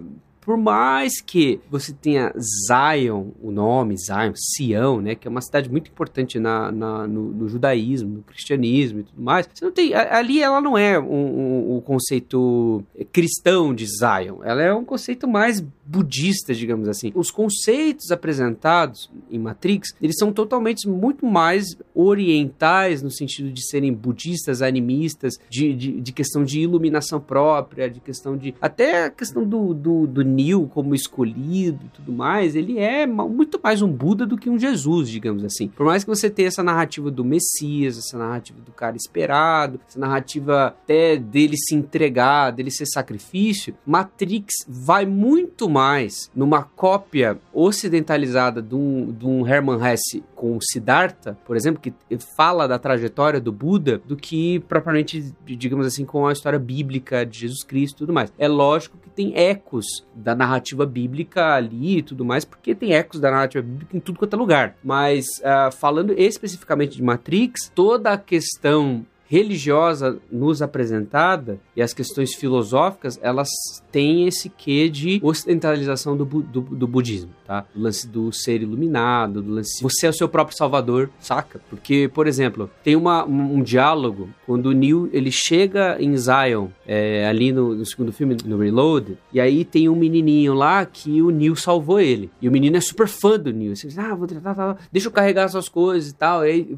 por 0.50 0.58
mais 0.58 1.22
que 1.22 1.60
você 1.70 1.94
tenha 1.94 2.34
Zion, 2.36 3.28
o 3.40 3.52
nome 3.52 3.96
Zion, 4.00 4.34
Sião, 4.34 5.00
né? 5.00 5.14
Que 5.14 5.28
é 5.28 5.30
uma 5.30 5.42
cidade 5.42 5.70
muito 5.70 5.92
importante 5.92 6.40
na, 6.40 6.72
na- 6.72 7.06
no, 7.08 7.26
no 7.32 7.48
judaísmo, 7.48 8.16
no 8.16 8.24
cristianismo 8.24 9.02
e 9.02 9.04
tudo 9.04 9.22
mais. 9.22 9.48
Você 9.54 9.64
não 9.64 9.72
tem, 9.72 9.94
ali 9.94 10.42
ela 10.42 10.60
não 10.60 10.76
é 10.76 10.98
um, 10.98 11.04
um- 11.06 11.76
um 11.78 11.82
conceito 11.82 12.84
cristão 13.12 13.76
de 13.76 13.86
Zion. 13.86 14.44
Ela 14.44 14.64
é 14.64 14.74
um 14.74 14.84
conceito 14.84 15.28
mais 15.28 15.64
budistas, 15.86 16.58
digamos 16.58 16.88
assim. 16.88 17.12
Os 17.14 17.30
conceitos 17.30 18.10
apresentados 18.12 19.10
em 19.30 19.38
Matrix, 19.38 19.90
eles 20.02 20.16
são 20.18 20.32
totalmente 20.34 20.88
muito 20.90 21.26
mais 21.28 21.66
orientais 21.94 23.02
no 23.02 23.10
sentido 23.12 23.52
de 23.52 23.68
serem 23.68 23.94
budistas, 23.94 24.62
animistas, 24.62 25.34
de, 25.50 25.74
de, 25.76 26.02
de 26.02 26.12
questão 26.12 26.44
de 26.44 26.60
iluminação 26.62 27.20
própria, 27.20 27.90
de 27.90 28.00
questão 28.00 28.36
de. 28.38 28.54
Até 28.62 29.06
a 29.06 29.10
questão 29.10 29.44
do, 29.48 29.74
do, 29.74 30.06
do 30.08 30.24
Como 30.70 30.96
escolhido 30.96 31.86
e 31.86 31.90
tudo 31.90 32.14
mais, 32.14 32.56
ele 32.56 32.80
é 32.80 33.06
muito 33.06 33.60
mais 33.62 33.82
um 33.82 33.92
Buda 33.92 34.26
do 34.26 34.38
que 34.38 34.50
um 34.50 34.58
Jesus, 34.58 35.10
digamos 35.10 35.44
assim. 35.44 35.68
Por 35.68 35.86
mais 35.86 36.04
que 36.04 36.10
você 36.10 36.30
tenha 36.30 36.48
essa 36.48 36.64
narrativa 36.64 37.12
do 37.12 37.26
Messias, 37.26 37.98
essa 37.98 38.18
narrativa 38.18 38.60
do 38.66 38.72
cara 38.72 38.96
esperado, 38.96 39.80
essa 39.88 40.00
narrativa 40.00 40.68
até 40.68 41.18
dele 41.18 41.58
se 41.58 41.76
entregar, 41.76 42.52
dele 42.52 42.72
ser 42.72 42.86
sacrifício, 42.86 43.76
Matrix 43.86 44.66
vai 44.68 45.06
muito 45.06 45.70
mais 45.70 46.32
numa 46.34 46.64
cópia 46.64 47.38
ocidentalizada 47.54 48.62
de 48.62 48.76
um, 48.76 49.12
de 49.12 49.26
um 49.26 49.46
Hermann 49.46 49.86
Hesse 49.86 50.24
com 50.36 50.58
Siddhartha, 50.62 51.38
por 51.46 51.58
exemplo, 51.58 51.82
que 51.82 51.94
fala 52.36 52.68
da 52.68 52.80
trajetória 52.80 53.42
do 53.42 53.52
Buda, 53.52 54.02
do 54.06 54.16
que 54.16 54.60
propriamente, 54.62 55.34
digamos 55.46 55.86
assim, 55.86 56.06
com 56.06 56.26
a 56.26 56.32
história 56.32 56.58
bíblica 56.58 57.26
de 57.26 57.40
Jesus 57.40 57.64
Cristo 57.64 57.98
e 57.98 58.00
tudo 58.00 58.14
mais. 58.14 58.32
É 58.38 58.48
lógico 58.48 58.98
que 58.98 59.10
tem 59.10 59.38
ecos 59.38 60.06
da 60.20 60.36
narrativa 60.36 60.86
bíblica 60.86 61.56
ali 61.56 61.98
e 61.98 62.02
tudo 62.02 62.26
mais, 62.26 62.46
porque 62.46 62.76
tem 62.76 62.94
ecos 62.94 63.20
da 63.20 63.32
narrativa 63.32 63.64
bíblica 63.64 63.96
em 63.96 64.00
tudo 64.00 64.20
quanto 64.20 64.36
é 64.36 64.38
lugar. 64.38 64.76
Mas 64.84 65.26
uh, 65.40 65.72
falando 65.72 66.14
especificamente 66.18 66.96
de 66.96 67.04
Matrix, 67.04 67.72
toda 67.74 68.12
a 68.12 68.18
questão 68.18 69.06
religiosa 69.30 70.20
nos 70.32 70.60
apresentada 70.60 71.60
e 71.76 71.84
as 71.84 71.94
questões 71.94 72.34
filosóficas, 72.34 73.20
elas 73.22 73.48
têm 73.92 74.28
esse 74.28 74.50
quê 74.50 74.90
de 74.90 75.20
ocidentalização 75.24 76.18
do, 76.18 76.26
do, 76.26 76.62
do 76.62 76.88
budismo, 76.88 77.30
tá? 77.46 77.64
O 77.76 77.80
lance 77.80 78.08
do 78.08 78.32
ser 78.34 78.64
iluminado, 78.64 79.42
do 79.42 79.54
lance... 79.54 79.84
Você 79.84 80.08
é 80.08 80.10
o 80.10 80.14
seu 80.14 80.28
próprio 80.28 80.58
salvador, 80.58 81.12
saca? 81.20 81.62
Porque, 81.70 82.10
por 82.12 82.26
exemplo, 82.26 82.72
tem 82.84 82.96
uma, 82.96 83.24
um, 83.24 83.58
um 83.58 83.62
diálogo 83.62 84.30
quando 84.48 84.68
o 84.68 84.72
Neo, 84.72 85.08
ele 85.14 85.32
chega 85.32 86.02
em 86.02 86.18
Zion, 86.18 86.70
é, 86.88 87.28
ali 87.28 87.52
no, 87.52 87.76
no, 87.76 87.86
segundo 87.86 88.12
filme, 88.12 88.36
no 88.44 88.58
Reload, 88.58 89.16
e 89.32 89.40
aí 89.40 89.64
tem 89.64 89.88
um 89.88 89.96
menininho 89.96 90.56
lá 90.56 90.84
que 90.88 91.22
o 91.22 91.30
Neo 91.30 91.56
salvou 91.56 92.00
ele. 92.00 92.32
E 92.42 92.50
o 92.50 92.52
menino 92.52 92.78
é 92.78 92.82
super 92.82 93.08
fã 93.08 93.38
do 93.38 93.54
Neo. 93.54 93.76
Você 93.76 93.88
diz, 93.88 94.00
ah, 94.00 94.16
vou 94.16 94.26
tratar, 94.26 94.56
tá, 94.56 94.74
tá, 94.74 94.82
deixa 94.92 95.08
eu 95.08 95.12
carregar 95.12 95.48
suas 95.50 95.70
coisas 95.70 96.10
e 96.10 96.16
tal. 96.16 96.44
E 96.44 96.50
aí 96.50 96.78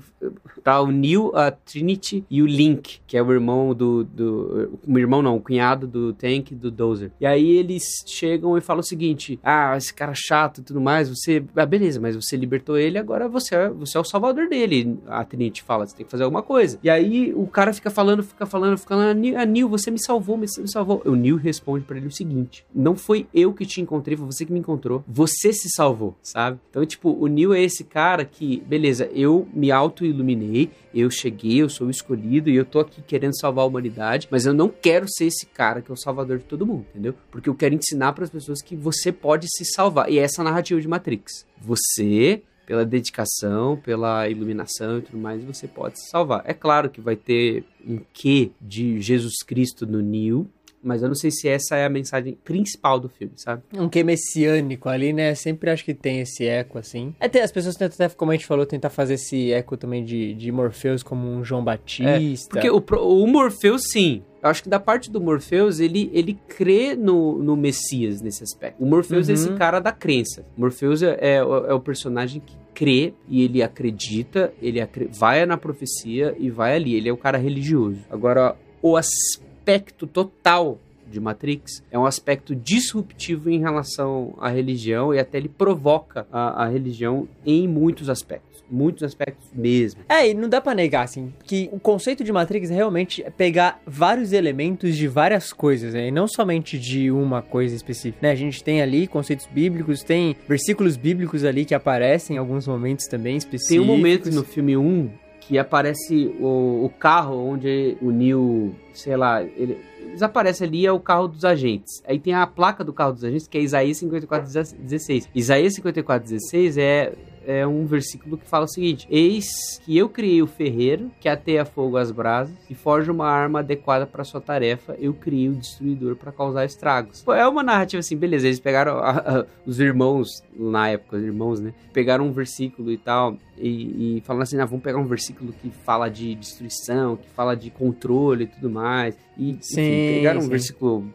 tá 0.62 0.82
o 0.82 0.92
Neo, 0.92 1.32
a 1.34 1.50
Trinity 1.50 2.26
e 2.30 2.41
o 2.42 2.48
Link, 2.48 3.00
que 3.06 3.18
é 3.18 3.24
o 3.24 3.32
irmão 3.32 3.74
do. 3.74 4.04
do 4.04 4.80
o 4.88 5.00
irmão 5.00 5.22
não, 5.22 5.38
o 5.38 5.42
cunhado 5.42 5.88
do 5.88 6.14
Tank 6.14 6.52
do 6.52 6.72
Dozer. 6.72 7.12
E 7.20 7.26
aí 7.26 7.50
eles 7.52 7.84
chegam 8.06 8.58
e 8.58 8.62
falam 8.62 8.82
o 8.82 8.86
seguinte: 8.86 9.40
Ah, 9.44 9.76
esse 9.78 9.94
cara 9.94 10.14
chato 10.16 10.60
e 10.60 10.64
tudo 10.64 10.82
mais, 10.82 11.10
você. 11.10 11.44
Ah, 11.56 11.66
beleza, 11.66 12.00
mas 12.00 12.16
você 12.16 12.36
libertou 12.36 12.78
ele, 12.78 12.98
agora 12.98 13.28
você 13.28 13.56
é, 13.56 13.70
você 13.70 13.98
é 13.98 14.00
o 14.00 14.06
salvador 14.06 14.48
dele. 14.48 14.98
A 15.08 15.24
Trinity 15.24 15.62
fala, 15.62 15.86
você 15.86 15.96
tem 15.96 16.06
que 16.06 16.12
fazer 16.12 16.24
alguma 16.24 16.44
coisa. 16.44 16.80
E 16.84 16.90
aí 16.90 17.34
o 17.36 17.48
cara 17.48 17.74
fica 17.74 17.90
falando, 17.90 18.24
fica 18.24 18.46
falando, 18.46 18.78
fica 18.78 18.96
falando, 18.96 19.38
ah, 19.38 19.46
Nil, 19.46 19.70
você 19.70 19.92
me 19.92 20.02
salvou, 20.02 20.38
me 20.38 20.48
salvou. 20.48 21.02
O 21.06 21.16
Nil 21.16 21.36
responde 21.36 21.86
para 21.86 21.98
ele 21.98 22.08
o 22.08 22.12
seguinte: 22.12 22.66
Não 22.74 22.96
foi 22.96 23.28
eu 23.34 23.54
que 23.54 23.66
te 23.66 23.82
encontrei, 23.82 24.18
foi 24.18 24.26
você 24.26 24.46
que 24.46 24.54
me 24.54 24.60
encontrou. 24.60 25.04
Você 25.08 25.54
se 25.54 25.70
salvou, 25.70 26.16
sabe? 26.22 26.60
Então, 26.70 26.86
tipo, 26.86 27.12
o 27.12 27.28
Nil 27.28 27.54
é 27.54 27.62
esse 27.62 27.84
cara 27.84 28.26
que, 28.26 28.64
beleza, 28.66 29.10
eu 29.14 29.48
me 29.54 29.72
auto-iluminei, 29.72 30.70
eu 30.94 31.10
cheguei, 31.10 31.62
eu 31.62 31.70
sou 31.70 31.88
o 31.88 31.92
escolhido 31.92 32.31
e 32.38 32.56
eu 32.56 32.66
tô 32.66 32.80
aqui 32.80 33.02
querendo 33.02 33.38
salvar 33.40 33.64
a 33.64 33.68
humanidade, 33.68 34.28
mas 34.32 34.46
eu 34.46 34.54
não 34.54 34.70
quero 34.70 35.06
ser 35.10 35.26
esse 35.26 35.46
cara 35.46 35.82
que 35.82 35.92
é 35.92 35.94
o 35.94 35.98
salvador 35.98 36.38
de 36.38 36.46
todo 36.46 36.66
mundo, 36.66 36.86
entendeu? 36.90 37.14
Porque 37.30 37.50
eu 37.50 37.56
quero 37.56 37.76
ensinar 37.76 38.14
para 38.14 38.24
as 38.24 38.30
pessoas 38.30 38.62
que 38.62 38.76
você 38.76 39.12
pode 39.12 39.48
se 39.50 39.66
salvar. 39.66 40.10
E 40.10 40.20
é 40.20 40.24
essa 40.24 40.42
a 40.42 40.46
narrativa 40.46 40.80
de 40.80 40.88
Matrix. 40.88 41.46
Você 41.60 42.44
pela 42.66 42.86
dedicação, 42.86 43.76
pela 43.76 44.30
iluminação 44.30 45.00
e 45.00 45.02
tudo 45.02 45.18
mais, 45.18 45.44
você 45.44 45.68
pode 45.68 46.00
se 46.00 46.10
salvar. 46.10 46.42
É 46.46 46.54
claro 46.54 46.90
que 46.90 47.02
vai 47.02 47.18
ter 47.18 47.66
um 47.86 48.00
quê 48.14 48.52
de 48.62 49.02
Jesus 49.02 49.44
Cristo 49.46 49.86
no 49.86 50.02
Neo, 50.02 50.48
mas 50.84 51.02
eu 51.02 51.08
não 51.08 51.16
sei 51.16 51.32
se 51.32 51.48
essa 51.48 51.76
é 51.76 51.86
a 51.86 51.90
mensagem 51.90 52.38
principal 52.44 53.00
do 53.00 53.10
filme, 53.10 53.34
sabe? 53.36 53.62
Um 53.74 53.88
que 53.88 54.04
messiânico 54.04 54.90
ali, 54.90 55.14
né? 55.14 55.36
Sempre 55.36 55.70
acho 55.70 55.86
que 55.86 55.94
tem 55.94 56.22
esse 56.22 56.46
eco, 56.46 56.78
assim. 56.78 57.16
Até 57.20 57.42
as 57.42 57.52
pessoas 57.52 57.76
tentam, 57.76 58.06
até, 58.06 58.16
como 58.16 58.32
a 58.32 58.36
gente 58.36 58.46
falou, 58.46 58.66
tentar 58.66 58.90
fazer 58.90 59.16
esse 59.16 59.52
eco 59.52 59.78
também 59.78 60.04
de, 60.04 60.34
de 60.34 60.52
Morpheus 60.52 61.04
como 61.04 61.28
um 61.28 61.44
João 61.44 61.64
Batista. 61.64 62.60
É, 62.60 62.62
porque 62.62 62.70
o, 62.70 63.24
o 63.24 63.28
Morpheus, 63.28 63.84
sim, 63.92 64.24
eu 64.42 64.50
acho 64.50 64.64
que 64.64 64.70
da 64.70 64.80
parte 64.80 65.12
do 65.12 65.22
Morpheus, 65.22 65.80
ele, 65.80 66.10
ele 66.14 66.38
crê 66.48 66.96
no, 66.96 67.38
no 67.38 67.56
Messias 67.56 68.22
nesse 68.22 68.44
aspecto. 68.44 68.84
O 68.84 68.88
Morpheus 68.88 69.28
uhum. 69.28 69.32
é 69.32 69.34
esse 69.36 69.50
uhum. 69.50 69.58
cara 69.58 69.80
da 69.80 69.92
crença. 69.92 70.44
Morpheus 70.58 71.04
é, 71.04 71.18
é, 71.20 71.36
é, 71.36 71.44
o 71.44 71.80
personagem 71.80 72.42
que 72.42 72.56
crê 72.74 73.14
e 73.30 73.44
ele 73.44 73.62
acredita, 73.62 74.52
ele 74.62 74.82
acre... 74.82 75.10
vai 75.12 75.46
na 75.46 75.58
profecia 75.58 76.36
e 76.40 76.50
vai 76.50 76.76
ali. 76.76 76.96
Ele 76.96 77.10
é 77.10 77.14
o 77.14 77.18
cara 77.18 77.38
religioso. 77.38 78.00
Agora, 78.10 78.56
o 78.82 78.98
aspecto 78.98 79.51
aspecto 79.72 80.06
total 80.06 80.80
de 81.10 81.20
Matrix 81.20 81.84
é 81.92 81.98
um 81.98 82.06
aspecto 82.06 82.56
disruptivo 82.56 83.50
em 83.50 83.60
relação 83.60 84.34
à 84.40 84.50
religião 84.50 85.14
e 85.14 85.20
até 85.20 85.38
ele 85.38 85.50
provoca 85.50 86.26
a, 86.32 86.64
a 86.64 86.68
religião 86.68 87.28
em 87.46 87.68
muitos 87.68 88.10
aspectos 88.10 88.52
muitos 88.72 89.04
aspectos 89.04 89.50
mesmo. 89.54 90.02
É, 90.08 90.30
e 90.30 90.34
não 90.34 90.48
dá 90.48 90.62
para 90.62 90.74
negar, 90.74 91.04
assim, 91.04 91.34
que 91.44 91.70
o 91.74 91.80
conceito 91.80 92.24
de 92.24 92.32
Matrix 92.32 92.72
é 92.72 92.76
realmente 92.76 93.24
pegar 93.36 93.82
vários 93.86 94.32
elementos 94.32 94.96
de 94.96 95.08
várias 95.10 95.52
coisas, 95.52 95.94
né? 95.94 96.08
E 96.08 96.12
não 96.12 96.26
somente 96.26 96.80
de 96.80 97.12
uma 97.12 97.42
coisa 97.42 97.76
específica, 97.76 98.20
né? 98.22 98.32
A 98.32 98.36
gente 98.36 98.64
tem 98.64 98.82
ali 98.82 99.08
conceitos 99.08 99.46
bíblicos, 99.46 100.04
tem 100.04 100.38
versículos 100.48 100.96
bíblicos 100.96 101.44
ali 101.44 101.66
que 101.66 101.76
aparecem 101.76 102.38
em 102.38 102.40
alguns 102.40 102.66
momentos 102.66 103.08
também 103.08 103.36
específicos. 103.36 103.68
Tem 103.68 103.80
um 103.80 103.86
momento 103.86 104.32
no 104.32 104.46
filme 104.46 104.78
1 104.78 105.10
que 105.42 105.58
aparece 105.58 106.34
o, 106.40 106.86
o 106.86 106.90
carro 106.98 107.36
onde 107.36 107.98
o 108.02 108.12
Neil, 108.12 108.74
sei 108.94 109.18
lá, 109.18 109.44
ele 109.44 109.84
desaparece 110.14 110.64
ali 110.64 110.86
é 110.86 110.92
o 110.92 111.00
carro 111.00 111.28
dos 111.28 111.44
agentes. 111.44 112.02
Aí 112.08 112.20
tem 112.20 112.34
a 112.34 112.46
placa 112.48 112.84
do 112.84 112.94
carro 112.94 113.14
dos 113.14 113.24
agentes 113.24 113.48
que 113.48 113.58
é 113.58 113.62
Isaías 113.62 114.00
54:16. 114.02 115.28
Isaías 115.34 115.74
54:16 115.76 116.78
é 116.78 117.14
é 117.46 117.66
um 117.66 117.86
versículo 117.86 118.38
que 118.38 118.48
fala 118.48 118.66
o 118.66 118.68
seguinte: 118.68 119.08
Eis 119.10 119.80
que 119.84 119.98
eu 119.98 120.10
criei 120.10 120.42
o 120.42 120.48
ferreiro 120.48 121.12
que 121.20 121.28
ateia 121.28 121.66
fogo 121.66 121.98
às 121.98 122.12
brasas 122.12 122.56
e 122.70 122.76
forja 122.76 123.12
uma 123.12 123.28
arma 123.28 123.60
adequada 123.60 124.06
para 124.06 124.24
sua 124.24 124.42
tarefa. 124.42 124.96
Eu 125.00 125.14
criei 125.14 125.50
o 125.50 125.56
destruidor 125.56 126.16
para 126.16 126.32
causar 126.32 126.66
estragos. 126.66 127.24
É 127.28 127.48
uma 127.48 127.64
narrativa 127.64 128.00
assim, 128.00 128.16
beleza. 128.16 128.48
Eles 128.48 128.60
pegaram 128.60 128.98
a, 129.00 129.12
a, 129.12 129.46
os 129.66 129.80
irmãos, 129.80 130.44
na 130.56 130.90
época, 130.90 131.18
os 131.18 131.24
irmãos, 131.24 131.60
né? 131.60 131.74
Pegaram 131.94 132.26
um 132.26 132.32
versículo 132.32 132.92
e 132.92 132.98
tal 132.98 133.38
e, 133.58 134.18
e 134.18 134.22
falando 134.22 134.44
assim: 134.44 134.60
ah, 134.60 134.66
vamos 134.66 134.84
pegar 134.84 135.00
um 135.00 135.06
versículo 135.06 135.54
que 135.54 135.70
fala 135.70 136.10
de 136.10 136.36
destruição, 136.36 137.16
que 137.16 137.30
fala 137.30 137.56
de 137.56 137.70
controle 137.70 138.46
e 138.46 138.48
tudo 138.48 138.70
mais. 138.70 139.16
E 139.38 139.58
sim, 139.62 139.82
enfim, 139.82 140.16
pegaram 140.18 140.40
um 140.40 140.44
sim. 140.44 140.50
versículo 140.50 141.06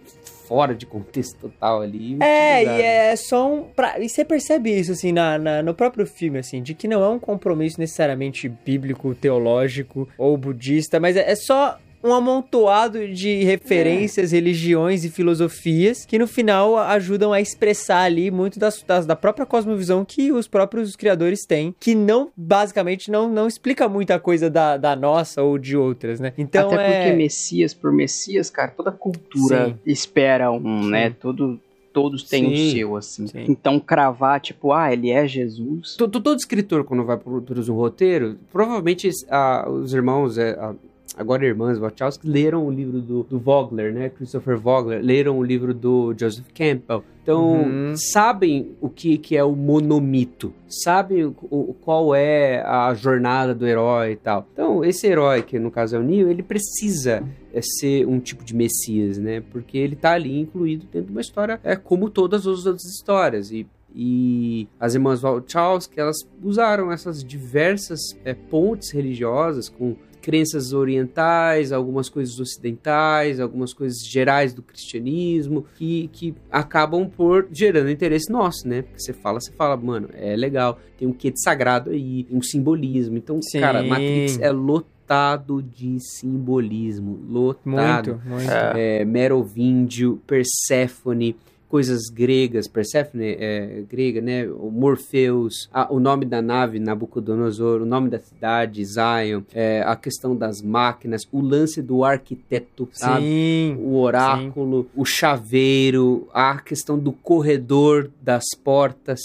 fora 0.47 0.75
de 0.75 0.87
contexto 0.87 1.39
total 1.39 1.83
ali. 1.83 2.17
É, 2.21 2.63
e 2.63 2.83
é 2.83 3.17
só 3.17 3.53
um. 3.53 3.63
Pra... 3.65 3.99
E 3.99 4.09
você 4.09 4.25
percebe 4.25 4.71
isso, 4.71 4.93
assim, 4.93 5.13
na, 5.13 5.39
na, 5.39 5.63
no 5.63 5.75
próprio 5.75 6.07
filme, 6.07 6.39
assim, 6.39 6.63
de 6.63 6.75
que 6.75 6.89
não 6.89 7.03
é 7.03 7.09
um 7.09 7.19
compromisso 7.19 7.81
necessariamente 7.81 8.49
bíblico, 8.49 9.15
teológico 9.15 10.09
ou 10.17 10.37
budista, 10.37 11.01
mas 11.01 11.17
é, 11.17 11.31
é 11.31 11.35
só 11.35 11.79
um 12.07 12.15
amontoado 12.15 13.09
de 13.09 13.43
referências, 13.43 14.33
é. 14.33 14.37
religiões 14.37 15.05
e 15.05 15.11
filosofias 15.11 16.07
que 16.07 16.19
no 16.19 16.27
final 16.27 16.79
ajudam 16.79 17.33
a 17.33 17.41
expressar 17.41 18.03
ali 18.03 18.31
muito 18.31 18.59
das, 18.59 18.83
das, 18.83 19.05
da 19.05 19.17
própria 19.17 19.45
cosmovisão 19.45 20.05
que 20.05 20.31
os 20.31 20.47
próprios 20.47 20.95
criadores 20.95 21.45
têm, 21.45 21.75
que 21.81 21.95
não, 21.95 22.31
basicamente, 22.37 23.11
não, 23.11 23.29
não 23.29 23.47
explica 23.49 23.89
muita 23.89 24.21
coisa 24.21 24.49
da, 24.49 24.77
da 24.77 24.95
nossa 24.95 25.43
ou 25.43 25.59
de 25.59 25.77
outras, 25.77 26.21
né? 26.21 26.33
Então 26.39 26.71
Até 26.71 26.77
é... 26.77 27.01
porque 27.01 27.17
Messias 27.17 27.75
por 27.75 27.93
Messias, 27.93 28.51
cara, 28.51 28.71
toda 28.71 28.93
cultura 28.93 29.69
Sim. 29.69 29.79
espera 29.85 30.51
um, 30.53 30.83
Sim. 30.83 30.91
né? 30.91 31.11
Todo, 31.11 31.61
todos 31.93 32.25
têm 32.25 32.53
o 32.53 32.71
seu, 32.73 32.97
assim. 32.97 33.27
Sim. 33.27 33.47
Então, 33.49 33.81
cravar, 33.81 34.39
tipo, 34.39 34.73
ah, 34.73 34.93
ele 34.93 35.11
é 35.11 35.27
Jesus. 35.27 35.97
Todo, 35.97 36.21
todo 36.21 36.39
escritor, 36.39 36.85
quando 36.85 37.05
vai 37.05 37.17
produzir 37.17 37.71
um 37.71 37.75
roteiro, 37.75 38.39
provavelmente 38.53 39.09
ah, 39.31 39.67
os 39.69 39.95
irmãos, 39.95 40.37
é, 40.37 40.51
ah, 40.61 40.75
agora 41.17 41.47
irmãs 41.47 41.79
Wachowski, 41.79 42.29
leram 42.29 42.67
o 42.67 42.71
livro 42.71 43.01
do, 43.01 43.23
do 43.23 43.39
Vogler, 43.39 43.93
né? 43.93 44.11
Christopher 44.11 44.59
Vogler, 44.59 45.03
leram 45.03 45.39
o 45.39 45.43
livro 45.43 45.73
do 45.73 46.15
Joseph 46.17 46.47
Campbell. 46.55 47.03
Então, 47.23 47.63
uhum. 47.63 47.95
sabem 47.97 48.77
o 48.81 48.89
que, 48.89 49.19
que 49.19 49.37
é 49.37 49.43
o 49.43 49.57
monomito, 49.57 50.53
sabem 50.69 51.25
o, 51.25 51.35
o, 51.51 51.75
qual 51.75 52.15
é 52.15 52.63
a 52.63 52.95
jornada 52.95 53.53
do 53.53 53.67
herói 53.67 54.13
e 54.13 54.17
tal. 54.17 54.47
Então, 54.53 54.85
esse 54.85 55.09
herói, 55.09 55.43
que 55.43 55.59
no 55.59 55.71
caso 55.71 55.97
é 55.97 55.99
o 55.99 56.05
Neo, 56.05 56.31
ele 56.31 56.43
precisa 56.43 57.25
é, 57.53 57.61
ser 57.61 58.07
um 58.07 58.21
tipo 58.21 58.45
de 58.45 58.55
messias, 58.55 59.19
né? 59.19 59.43
Porque 59.51 59.77
ele 59.77 59.97
tá 59.97 60.13
ali 60.13 60.39
incluído 60.39 60.87
dentro 60.87 61.09
de 61.09 61.13
uma 61.13 61.21
história 61.21 61.59
é 61.65 61.75
como 61.75 62.09
todas 62.09 62.47
as 62.47 62.65
outras 62.65 62.85
histórias. 62.85 63.51
E 63.51 63.67
e 63.99 64.69
as 64.79 64.95
irmãs 64.95 65.23
Wachowski, 65.23 65.99
elas 65.99 66.19
usaram 66.43 66.93
essas 66.93 67.25
diversas 67.25 67.99
é, 68.27 68.35
pontes 68.35 68.93
religiosas 68.93 69.71
com 69.71 69.97
crenças 70.27 70.73
orientais, 70.73 71.71
algumas 71.71 72.09
coisas 72.09 72.41
ocidentais, 72.41 73.39
algumas 73.39 73.73
coisas 73.73 74.05
gerais 74.05 74.53
do 74.53 74.61
cristianismo, 74.61 75.65
que, 75.77 76.11
que 76.13 76.35
acabam 76.51 77.09
por 77.09 77.47
gerando 77.53 77.89
interesse 77.89 78.29
nosso, 78.29 78.67
né? 78.67 78.83
Porque 78.83 78.99
você 78.99 79.13
fala, 79.13 79.41
você 79.41 79.53
fala, 79.53 79.77
mano, 79.77 80.09
é 80.15 80.35
legal, 80.35 80.81
tem 80.99 81.07
um 81.07 81.13
quê 81.13 81.31
de 81.31 81.41
sagrado 81.41 81.91
aí, 81.91 82.27
um 82.29 82.43
simbolismo. 82.43 83.17
Então, 83.17 83.39
Sim. 83.41 83.61
cara, 83.61 83.85
Matrix 83.85 84.41
é 84.41 84.51
lotado 84.51 85.63
de 85.63 85.97
simbolismo, 86.01 87.21
lotado. 87.29 88.21
Muito, 88.25 88.29
muito. 88.29 88.51
É, 88.51 89.05
Merovíndio, 89.05 90.21
Perséfone, 90.27 91.37
coisas 91.69 92.09
gregas, 92.09 92.69
Perséfone 92.69 93.37
é 93.39 93.83
grega, 93.89 94.21
né? 94.21 94.47
O 94.49 94.71
Morpheus, 94.71 95.69
a- 95.73 95.93
o 95.93 95.99
nome 96.01 96.25
da 96.25 96.41
nave 96.41 96.79
Nabucodonosor, 96.79 97.83
o 97.83 97.87
nome 97.87 98.09
da 98.09 98.19
cidade 98.19 98.85
Zion, 98.85 99.43
é, 99.53 99.83
a 99.83 99.97
questão 99.97 100.37
das 100.37 100.63
máquinas, 100.63 101.23
o 101.33 101.41
lance 101.41 101.83
do 101.83 102.05
arquiteto, 102.05 102.89
sabe? 102.93 103.25
Sim. 103.25 103.77
O 103.81 103.97
oráculo, 103.99 104.87
o 104.95 105.05
chaveiro, 105.05 106.29
a 106.33 106.59
questão 106.59 106.99
do 106.99 107.13
corredor 107.13 108.11
das 108.23 108.45
portas, 108.63 109.21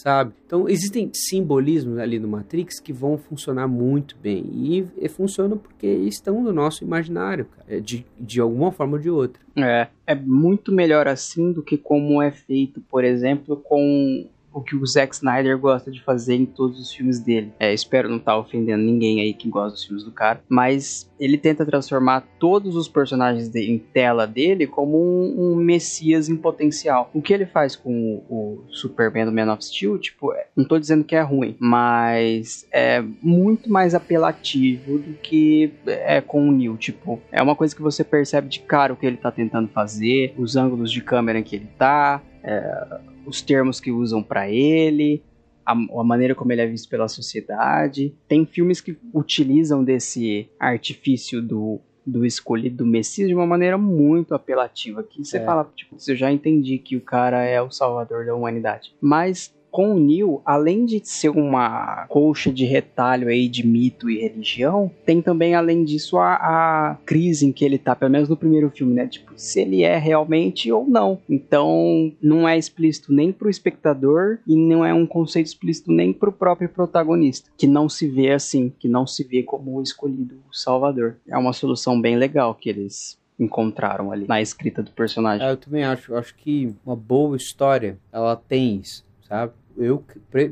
sabe? 0.00 0.32
Então 0.46 0.68
existem 0.68 1.10
simbolismos 1.12 1.98
ali 1.98 2.18
no 2.18 2.26
Matrix 2.26 2.80
que 2.80 2.92
vão 2.92 3.18
funcionar 3.18 3.68
muito 3.68 4.16
bem 4.20 4.44
e, 4.52 4.86
e 4.98 5.08
funcionam 5.08 5.58
porque 5.58 5.86
estão 5.86 6.42
no 6.42 6.52
nosso 6.52 6.82
imaginário, 6.82 7.44
cara, 7.44 7.80
de, 7.80 8.06
de 8.18 8.40
alguma 8.40 8.72
forma 8.72 8.94
ou 8.94 8.98
de 8.98 9.10
outra. 9.10 9.42
É, 9.56 9.88
é 10.06 10.14
muito 10.14 10.72
melhor 10.72 11.06
assim 11.06 11.52
do 11.52 11.62
que 11.62 11.76
como 11.76 12.22
é 12.22 12.30
feito, 12.30 12.80
por 12.80 13.04
exemplo, 13.04 13.56
com 13.56 14.26
o 14.52 14.60
que 14.60 14.74
o 14.74 14.84
Zack 14.86 15.14
Snyder 15.14 15.58
gosta 15.58 15.90
de 15.90 16.02
fazer 16.02 16.34
em 16.34 16.46
todos 16.46 16.80
os 16.80 16.92
filmes 16.92 17.20
dele. 17.20 17.52
É, 17.58 17.72
espero 17.72 18.08
não 18.08 18.16
estar 18.16 18.36
ofendendo 18.36 18.82
ninguém 18.82 19.20
aí 19.20 19.32
que 19.32 19.48
gosta 19.48 19.72
dos 19.72 19.84
filmes 19.84 20.04
do 20.04 20.10
cara, 20.10 20.42
mas 20.48 21.08
ele 21.18 21.36
tenta 21.38 21.64
transformar 21.66 22.22
todos 22.38 22.74
os 22.76 22.88
personagens 22.88 23.48
de- 23.48 23.70
em 23.70 23.78
tela 23.78 24.26
dele 24.26 24.66
como 24.66 24.96
um, 24.98 25.52
um 25.52 25.54
messias 25.56 26.28
em 26.28 26.36
potencial. 26.36 27.10
O 27.14 27.20
que 27.22 27.32
ele 27.32 27.46
faz 27.46 27.76
com 27.76 28.22
o, 28.28 28.64
o 28.68 28.72
Superman 28.72 29.26
do 29.26 29.32
Man 29.32 29.52
of 29.52 29.64
Steel, 29.64 29.98
tipo, 29.98 30.32
é- 30.32 30.46
não 30.56 30.64
tô 30.64 30.78
dizendo 30.78 31.04
que 31.04 31.14
é 31.14 31.20
ruim, 31.22 31.56
mas 31.58 32.66
é 32.72 33.02
muito 33.22 33.70
mais 33.70 33.94
apelativo 33.94 34.98
do 34.98 35.12
que 35.14 35.72
é 35.86 36.20
com 36.20 36.48
o 36.48 36.52
Neil. 36.52 36.76
Tipo, 36.76 37.20
é 37.30 37.42
uma 37.42 37.54
coisa 37.54 37.74
que 37.76 37.82
você 37.82 38.02
percebe 38.02 38.48
de 38.48 38.60
cara 38.60 38.92
o 38.92 38.96
que 38.96 39.06
ele 39.06 39.16
tá 39.16 39.30
tentando 39.30 39.68
fazer, 39.68 40.34
os 40.38 40.56
ângulos 40.56 40.90
de 40.90 41.00
câmera 41.02 41.38
em 41.38 41.42
que 41.42 41.56
ele 41.56 41.68
tá, 41.78 42.20
é, 42.42 43.00
os 43.26 43.40
termos 43.42 43.80
que 43.80 43.90
usam 43.90 44.22
pra 44.22 44.48
ele, 44.50 45.22
a, 45.64 45.72
a 45.72 46.04
maneira 46.04 46.34
como 46.34 46.52
ele 46.52 46.60
é 46.62 46.66
visto 46.66 46.88
pela 46.88 47.08
sociedade. 47.08 48.14
Tem 48.28 48.44
filmes 48.46 48.80
que 48.80 48.96
utilizam 49.14 49.82
desse 49.84 50.48
artifício 50.58 51.40
do 51.42 51.80
do 52.06 52.24
escolhido 52.24 52.78
do 52.78 52.86
Messias 52.86 53.28
de 53.28 53.34
uma 53.34 53.46
maneira 53.46 53.76
muito 53.76 54.34
apelativa. 54.34 55.02
Que 55.02 55.22
você 55.22 55.36
É. 55.36 55.44
fala, 55.44 55.70
tipo, 55.76 55.96
eu 56.08 56.16
já 56.16 56.32
entendi 56.32 56.78
que 56.78 56.96
o 56.96 57.00
cara 57.00 57.44
é 57.44 57.60
o 57.60 57.70
salvador 57.70 58.24
da 58.24 58.34
humanidade. 58.34 58.96
Mas 59.00 59.54
com 59.70 59.94
o 59.94 59.98
Neil, 59.98 60.42
além 60.44 60.84
de 60.84 61.00
ser 61.04 61.30
uma 61.30 62.06
colcha 62.08 62.52
de 62.52 62.64
retalho 62.64 63.28
aí 63.28 63.48
de 63.48 63.66
mito 63.66 64.10
e 64.10 64.20
religião, 64.20 64.90
tem 65.04 65.22
também, 65.22 65.54
além 65.54 65.84
disso, 65.84 66.18
a, 66.18 66.34
a 66.34 66.98
crise 67.06 67.46
em 67.46 67.52
que 67.52 67.64
ele 67.64 67.78
tá, 67.78 67.94
pelo 67.94 68.10
menos 68.10 68.28
no 68.28 68.36
primeiro 68.36 68.70
filme, 68.70 68.94
né? 68.94 69.06
Tipo, 69.06 69.32
se 69.36 69.60
ele 69.60 69.82
é 69.82 69.96
realmente 69.96 70.70
ou 70.70 70.86
não. 70.86 71.18
Então, 71.28 72.12
não 72.22 72.48
é 72.48 72.58
explícito 72.58 73.12
nem 73.12 73.32
pro 73.32 73.50
espectador 73.50 74.38
e 74.46 74.56
não 74.56 74.84
é 74.84 74.92
um 74.92 75.06
conceito 75.06 75.46
explícito 75.46 75.92
nem 75.92 76.12
pro 76.12 76.32
próprio 76.32 76.68
protagonista, 76.68 77.50
que 77.56 77.66
não 77.66 77.88
se 77.88 78.08
vê 78.08 78.32
assim, 78.32 78.72
que 78.78 78.88
não 78.88 79.06
se 79.06 79.24
vê 79.24 79.42
como 79.42 79.78
o 79.78 79.82
escolhido 79.82 80.36
salvador. 80.52 81.16
É 81.28 81.36
uma 81.36 81.52
solução 81.52 82.00
bem 82.00 82.16
legal 82.16 82.54
que 82.54 82.68
eles 82.68 83.18
encontraram 83.38 84.12
ali 84.12 84.26
na 84.26 84.40
escrita 84.40 84.82
do 84.82 84.90
personagem. 84.90 85.46
É, 85.46 85.50
eu 85.50 85.56
também 85.56 85.82
acho. 85.82 86.14
Acho 86.14 86.34
que 86.34 86.74
uma 86.84 86.94
boa 86.94 87.36
história, 87.36 87.98
ela 88.12 88.36
tem 88.36 88.76
isso, 88.76 89.04
sabe? 89.26 89.52
Eu, 89.80 90.04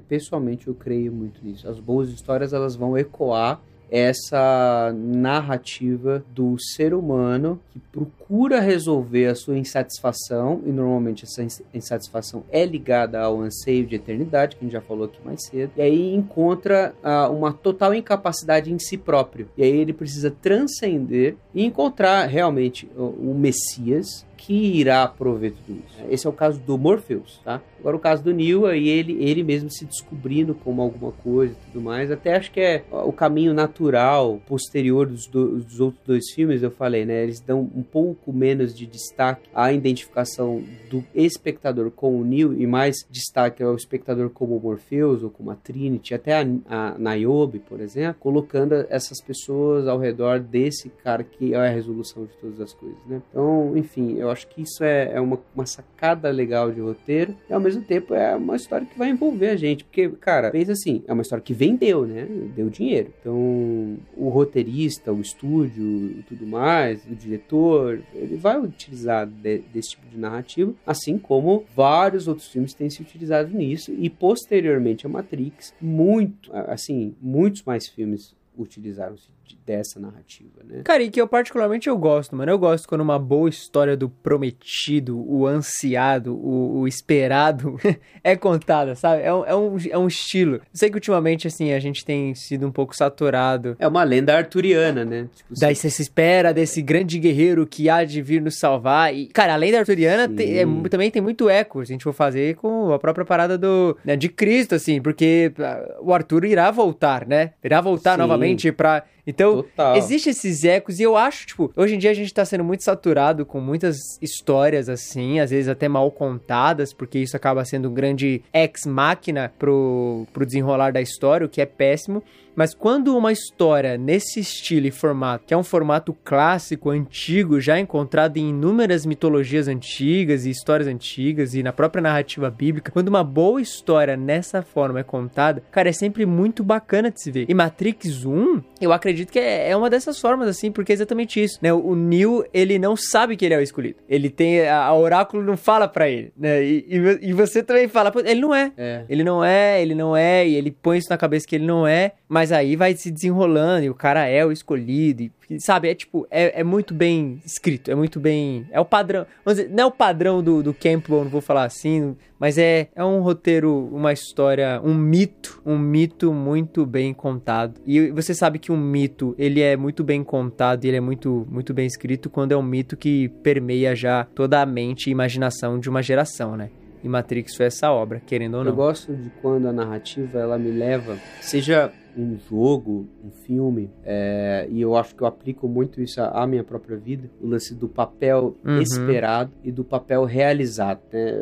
pessoalmente, 0.08 0.68
eu 0.68 0.74
creio 0.74 1.12
muito 1.12 1.44
nisso. 1.44 1.68
As 1.68 1.78
boas 1.78 2.08
histórias, 2.08 2.52
elas 2.52 2.74
vão 2.74 2.96
ecoar 2.96 3.60
essa 3.90 4.92
narrativa 4.94 6.22
do 6.34 6.58
ser 6.58 6.92
humano 6.92 7.58
que 7.70 7.78
procura 7.78 8.60
resolver 8.60 9.26
a 9.26 9.34
sua 9.34 9.56
insatisfação, 9.56 10.60
e 10.66 10.70
normalmente 10.70 11.24
essa 11.24 11.42
ins- 11.42 11.62
insatisfação 11.72 12.44
é 12.50 12.66
ligada 12.66 13.18
ao 13.18 13.40
anseio 13.40 13.86
de 13.86 13.96
eternidade, 13.96 14.56
que 14.56 14.62
a 14.62 14.66
gente 14.66 14.72
já 14.72 14.82
falou 14.82 15.06
aqui 15.06 15.18
mais 15.24 15.42
cedo, 15.44 15.72
e 15.76 15.80
aí 15.80 16.14
encontra 16.14 16.94
ah, 17.02 17.30
uma 17.30 17.52
total 17.52 17.94
incapacidade 17.94 18.70
em 18.70 18.78
si 18.78 18.98
próprio. 18.98 19.48
E 19.56 19.62
aí 19.62 19.76
ele 19.76 19.94
precisa 19.94 20.30
transcender 20.30 21.36
e 21.54 21.64
encontrar 21.64 22.26
realmente 22.26 22.86
o, 22.96 23.04
o 23.04 23.34
Messias 23.34 24.26
que 24.38 24.54
irá 24.54 25.06
prover 25.06 25.52
tudo 25.52 25.78
isso. 25.86 25.98
Esse 26.08 26.26
é 26.26 26.30
o 26.30 26.32
caso 26.32 26.58
do 26.60 26.78
Morpheus, 26.78 27.40
tá? 27.44 27.60
Agora 27.80 27.96
o 27.96 28.00
caso 28.00 28.22
do 28.24 28.32
Neo, 28.32 28.64
aí 28.66 28.88
ele, 28.88 29.12
ele 29.22 29.42
mesmo 29.42 29.70
se 29.70 29.84
descobrindo 29.84 30.54
como 30.54 30.80
alguma 30.80 31.12
coisa 31.12 31.52
e 31.52 31.70
tudo 31.72 31.82
mais. 31.84 32.10
Até 32.10 32.34
acho 32.36 32.50
que 32.50 32.60
é 32.60 32.82
o 32.90 33.12
caminho 33.12 33.52
natural, 33.52 34.40
posterior 34.46 35.06
dos, 35.06 35.26
do- 35.26 35.58
dos 35.58 35.78
outros 35.80 36.02
dois 36.06 36.30
filmes, 36.34 36.62
eu 36.62 36.70
falei, 36.70 37.04
né? 37.04 37.22
Eles 37.22 37.40
dão 37.40 37.68
um 37.74 37.82
pouco 37.82 38.32
menos 38.32 38.74
de 38.74 38.86
destaque 38.86 39.48
à 39.54 39.72
identificação 39.72 40.62
do 40.90 41.04
espectador 41.14 41.90
com 41.90 42.18
o 42.20 42.24
Neo 42.24 42.52
e 42.58 42.66
mais 42.66 42.96
destaque 43.10 43.62
ao 43.62 43.74
espectador 43.74 44.30
como 44.30 44.58
Morpheus 44.58 45.22
ou 45.22 45.30
como 45.30 45.50
a 45.50 45.54
Trinity, 45.54 46.14
até 46.14 46.34
a, 46.40 46.46
a 46.68 46.98
Niobe, 46.98 47.58
por 47.58 47.80
exemplo, 47.80 48.16
colocando 48.20 48.74
essas 48.88 49.20
pessoas 49.20 49.86
ao 49.86 49.98
redor 49.98 50.40
desse 50.40 50.88
cara 50.88 51.22
que 51.22 51.54
é 51.54 51.56
a 51.56 51.68
resolução 51.70 52.24
de 52.24 52.32
todas 52.40 52.60
as 52.60 52.72
coisas, 52.72 52.98
né? 53.06 53.20
Então, 53.30 53.76
enfim, 53.76 54.16
eu 54.16 54.27
acho 54.30 54.46
que 54.48 54.62
isso 54.62 54.82
é, 54.84 55.12
é 55.14 55.20
uma, 55.20 55.38
uma 55.54 55.66
sacada 55.66 56.30
legal 56.30 56.70
de 56.70 56.80
roteiro 56.80 57.34
e 57.48 57.52
ao 57.52 57.60
mesmo 57.60 57.82
tempo 57.82 58.14
é 58.14 58.34
uma 58.34 58.56
história 58.56 58.86
que 58.86 58.98
vai 58.98 59.10
envolver 59.10 59.48
a 59.50 59.56
gente, 59.56 59.84
porque, 59.84 60.08
cara, 60.08 60.50
fez 60.50 60.68
assim, 60.70 61.02
é 61.06 61.12
uma 61.12 61.22
história 61.22 61.42
que 61.42 61.52
vendeu, 61.54 62.06
né? 62.06 62.26
Deu 62.54 62.68
dinheiro. 62.70 63.12
Então, 63.20 63.96
o 64.16 64.28
roteirista, 64.28 65.12
o 65.12 65.20
estúdio 65.20 66.10
e 66.18 66.24
tudo 66.28 66.46
mais, 66.46 67.04
o 67.06 67.14
diretor, 67.14 68.00
ele 68.14 68.36
vai 68.36 68.58
utilizar 68.60 69.26
de- 69.26 69.58
desse 69.72 69.90
tipo 69.90 70.06
de 70.08 70.18
narrativa, 70.18 70.72
assim 70.86 71.18
como 71.18 71.64
vários 71.74 72.28
outros 72.28 72.48
filmes 72.48 72.74
têm 72.74 72.90
se 72.90 73.02
utilizado 73.02 73.50
nisso 73.56 73.92
e 73.96 74.08
posteriormente 74.10 75.06
a 75.06 75.08
Matrix, 75.08 75.74
muito, 75.80 76.50
assim, 76.52 77.14
muitos 77.20 77.62
mais 77.62 77.86
filmes 77.88 78.34
utilizaram-se 78.56 79.28
dessa 79.56 80.00
narrativa, 80.00 80.60
né? 80.64 80.82
Cara, 80.84 81.02
e 81.02 81.10
que 81.10 81.20
eu 81.20 81.28
particularmente 81.28 81.88
eu 81.88 81.96
gosto, 81.96 82.34
mano. 82.36 82.50
Eu 82.50 82.58
gosto 82.58 82.88
quando 82.88 83.00
uma 83.00 83.18
boa 83.18 83.48
história 83.48 83.96
do 83.96 84.08
prometido, 84.08 85.18
o 85.18 85.46
ansiado, 85.46 86.34
o, 86.34 86.80
o 86.80 86.88
esperado 86.88 87.78
é 88.24 88.36
contada, 88.36 88.94
sabe? 88.94 89.22
É 89.22 89.32
um, 89.32 89.44
é, 89.44 89.54
um, 89.54 89.76
é 89.90 89.98
um 89.98 90.06
estilo. 90.06 90.56
Eu 90.56 90.62
sei 90.72 90.90
que 90.90 90.96
ultimamente, 90.96 91.46
assim, 91.46 91.72
a 91.72 91.78
gente 91.80 92.04
tem 92.04 92.34
sido 92.34 92.66
um 92.66 92.72
pouco 92.72 92.96
saturado. 92.96 93.76
É 93.78 93.86
uma 93.86 94.02
lenda 94.04 94.36
arturiana, 94.36 95.04
né? 95.04 95.28
Tipo, 95.34 95.54
Daí 95.58 95.74
você 95.74 95.90
se 95.90 96.02
espera 96.02 96.52
desse 96.52 96.80
grande 96.82 97.18
guerreiro 97.18 97.66
que 97.66 97.88
há 97.88 98.04
de 98.04 98.22
vir 98.22 98.40
nos 98.40 98.58
salvar. 98.58 99.14
E, 99.14 99.26
cara, 99.26 99.54
a 99.54 99.56
lenda 99.56 99.78
arturiana 99.78 100.28
tem- 100.28 100.58
é 100.58 100.66
também 100.88 101.10
tem 101.10 101.22
muito 101.22 101.48
eco. 101.48 101.80
A 101.80 101.84
gente 101.84 102.04
for 102.04 102.12
fazer 102.12 102.56
com 102.56 102.92
a 102.92 102.98
própria 102.98 103.24
parada 103.24 103.58
do 103.58 103.96
né, 104.04 104.16
de 104.16 104.28
Cristo, 104.28 104.74
assim, 104.74 105.00
porque 105.00 105.52
ah, 105.58 105.98
o 106.00 106.12
Arthur 106.12 106.44
irá 106.44 106.70
voltar, 106.70 107.26
né? 107.26 107.52
Irá 107.62 107.80
voltar 107.80 108.12
Sim. 108.12 108.18
novamente 108.18 108.72
pra. 108.72 109.04
Então, 109.28 109.62
Total. 109.62 109.94
Existem 109.98 110.30
esses 110.30 110.64
ecos 110.64 110.98
e 110.98 111.02
eu 111.02 111.14
acho, 111.14 111.46
tipo, 111.48 111.70
hoje 111.76 111.94
em 111.94 111.98
dia 111.98 112.10
a 112.10 112.14
gente 112.14 112.32
tá 112.32 112.46
sendo 112.46 112.64
muito 112.64 112.82
saturado 112.82 113.44
com 113.44 113.60
muitas 113.60 113.98
histórias 114.22 114.88
assim, 114.88 115.38
às 115.38 115.50
vezes 115.50 115.68
até 115.68 115.86
mal 115.86 116.10
contadas, 116.10 116.94
porque 116.94 117.18
isso 117.18 117.36
acaba 117.36 117.62
sendo 117.62 117.90
um 117.90 117.92
grande 117.92 118.42
ex-máquina 118.54 119.52
pro, 119.58 120.26
pro 120.32 120.46
desenrolar 120.46 120.92
da 120.92 121.02
história, 121.02 121.46
o 121.46 121.50
que 121.50 121.60
é 121.60 121.66
péssimo. 121.66 122.22
Mas 122.58 122.74
quando 122.74 123.16
uma 123.16 123.30
história 123.30 123.96
nesse 123.96 124.40
estilo 124.40 124.88
e 124.88 124.90
formato, 124.90 125.44
que 125.46 125.54
é 125.54 125.56
um 125.56 125.62
formato 125.62 126.12
clássico, 126.24 126.90
antigo, 126.90 127.60
já 127.60 127.78
encontrado 127.78 128.36
em 128.36 128.48
inúmeras 128.48 129.06
mitologias 129.06 129.68
antigas 129.68 130.44
e 130.44 130.50
histórias 130.50 130.88
antigas 130.88 131.54
e 131.54 131.62
na 131.62 131.72
própria 131.72 132.02
narrativa 132.02 132.50
bíblica, 132.50 132.90
quando 132.90 133.10
uma 133.10 133.22
boa 133.22 133.62
história 133.62 134.16
nessa 134.16 134.60
forma 134.60 134.98
é 134.98 135.04
contada, 135.04 135.62
cara, 135.70 135.88
é 135.88 135.92
sempre 135.92 136.26
muito 136.26 136.64
bacana 136.64 137.12
de 137.12 137.22
se 137.22 137.30
ver. 137.30 137.46
E 137.48 137.54
Matrix 137.54 138.24
1, 138.24 138.60
eu 138.80 138.92
acredito 138.92 139.30
que 139.30 139.38
é, 139.38 139.70
é 139.70 139.76
uma 139.76 139.88
dessas 139.88 140.20
formas, 140.20 140.48
assim, 140.48 140.72
porque 140.72 140.90
é 140.90 140.94
exatamente 140.94 141.40
isso, 141.40 141.60
né? 141.62 141.72
O 141.72 141.94
Neo, 141.94 142.44
ele 142.52 142.76
não 142.76 142.96
sabe 142.96 143.36
que 143.36 143.44
ele 143.44 143.54
é 143.54 143.58
o 143.58 143.62
escolhido. 143.62 144.00
Ele 144.08 144.28
tem, 144.28 144.66
a, 144.66 144.82
a 144.82 144.96
oráculo 144.96 145.44
não 145.44 145.56
fala 145.56 145.86
pra 145.86 146.08
ele, 146.08 146.32
né? 146.36 146.60
E, 146.64 146.84
e, 146.88 147.28
e 147.28 147.32
você 147.32 147.62
também 147.62 147.86
fala, 147.86 148.10
"Pô, 148.10 148.18
ele 148.18 148.40
não 148.40 148.52
é. 148.52 148.72
É. 148.76 149.04
Ele 149.08 149.22
não 149.22 149.44
é, 149.44 149.80
ele 149.80 149.94
não 149.94 150.16
é, 150.16 150.44
e 150.44 150.56
ele 150.56 150.72
põe 150.72 150.98
isso 150.98 151.08
na 151.08 151.16
cabeça 151.16 151.46
que 151.46 151.54
ele 151.54 151.64
não 151.64 151.86
é, 151.86 152.14
mas 152.28 152.47
aí 152.52 152.76
vai 152.76 152.94
se 152.94 153.10
desenrolando 153.10 153.84
e 153.84 153.90
o 153.90 153.94
cara 153.94 154.26
é 154.26 154.44
o 154.44 154.52
escolhido. 154.52 155.30
E, 155.50 155.60
sabe, 155.60 155.88
é 155.88 155.94
tipo, 155.94 156.26
é, 156.30 156.60
é 156.60 156.64
muito 156.64 156.92
bem 156.92 157.40
escrito, 157.44 157.90
é 157.90 157.94
muito 157.94 158.20
bem. 158.20 158.66
É 158.70 158.78
o 158.80 158.84
padrão. 158.84 159.26
Vamos 159.44 159.58
dizer, 159.58 159.74
não 159.74 159.84
é 159.84 159.86
o 159.86 159.90
padrão 159.90 160.42
do, 160.42 160.62
do 160.62 160.74
Campbell, 160.74 161.24
não 161.24 161.30
vou 161.30 161.40
falar 161.40 161.64
assim, 161.64 162.16
mas 162.38 162.58
é, 162.58 162.88
é 162.94 163.04
um 163.04 163.20
roteiro, 163.20 163.88
uma 163.92 164.12
história, 164.12 164.80
um 164.84 164.94
mito, 164.94 165.60
um 165.64 165.78
mito 165.78 166.32
muito 166.32 166.84
bem 166.84 167.14
contado. 167.14 167.80
E 167.86 168.10
você 168.10 168.34
sabe 168.34 168.58
que 168.58 168.70
um 168.70 168.76
mito, 168.76 169.34
ele 169.38 169.60
é 169.60 169.76
muito 169.76 170.04
bem 170.04 170.22
contado 170.22 170.84
e 170.84 170.88
ele 170.88 170.98
é 170.98 171.00
muito, 171.00 171.46
muito 171.50 171.72
bem 171.72 171.86
escrito 171.86 172.28
quando 172.28 172.52
é 172.52 172.56
um 172.56 172.62
mito 172.62 172.96
que 172.96 173.28
permeia 173.42 173.94
já 173.94 174.24
toda 174.34 174.60
a 174.60 174.66
mente 174.66 175.08
e 175.08 175.10
imaginação 175.10 175.78
de 175.78 175.88
uma 175.88 176.02
geração, 176.02 176.56
né? 176.56 176.70
E 177.02 177.08
Matrix 177.08 177.54
foi 177.54 177.66
essa 177.66 177.90
obra, 177.92 178.20
querendo 178.24 178.56
ou 178.56 178.64
não. 178.64 178.72
Eu 178.72 178.76
gosto 178.76 179.14
de 179.14 179.30
quando 179.40 179.68
a 179.68 179.72
narrativa 179.72 180.38
ela 180.38 180.58
me 180.58 180.70
leva, 180.70 181.16
seja 181.40 181.92
um 182.16 182.36
jogo, 182.48 183.06
um 183.24 183.30
filme, 183.30 183.90
é, 184.04 184.66
e 184.70 184.80
eu 184.80 184.96
acho 184.96 185.14
que 185.14 185.22
eu 185.22 185.26
aplico 185.26 185.68
muito 185.68 186.00
isso 186.00 186.20
à 186.20 186.46
minha 186.46 186.64
própria 186.64 186.96
vida, 186.96 187.30
o 187.40 187.46
lance 187.46 187.74
do 187.74 187.88
papel 187.88 188.56
Uhum. 188.64 188.80
esperado 188.80 189.50
e 189.62 189.70
do 189.70 189.84
papel 189.84 190.24
realizado. 190.24 191.00
né? 191.12 191.32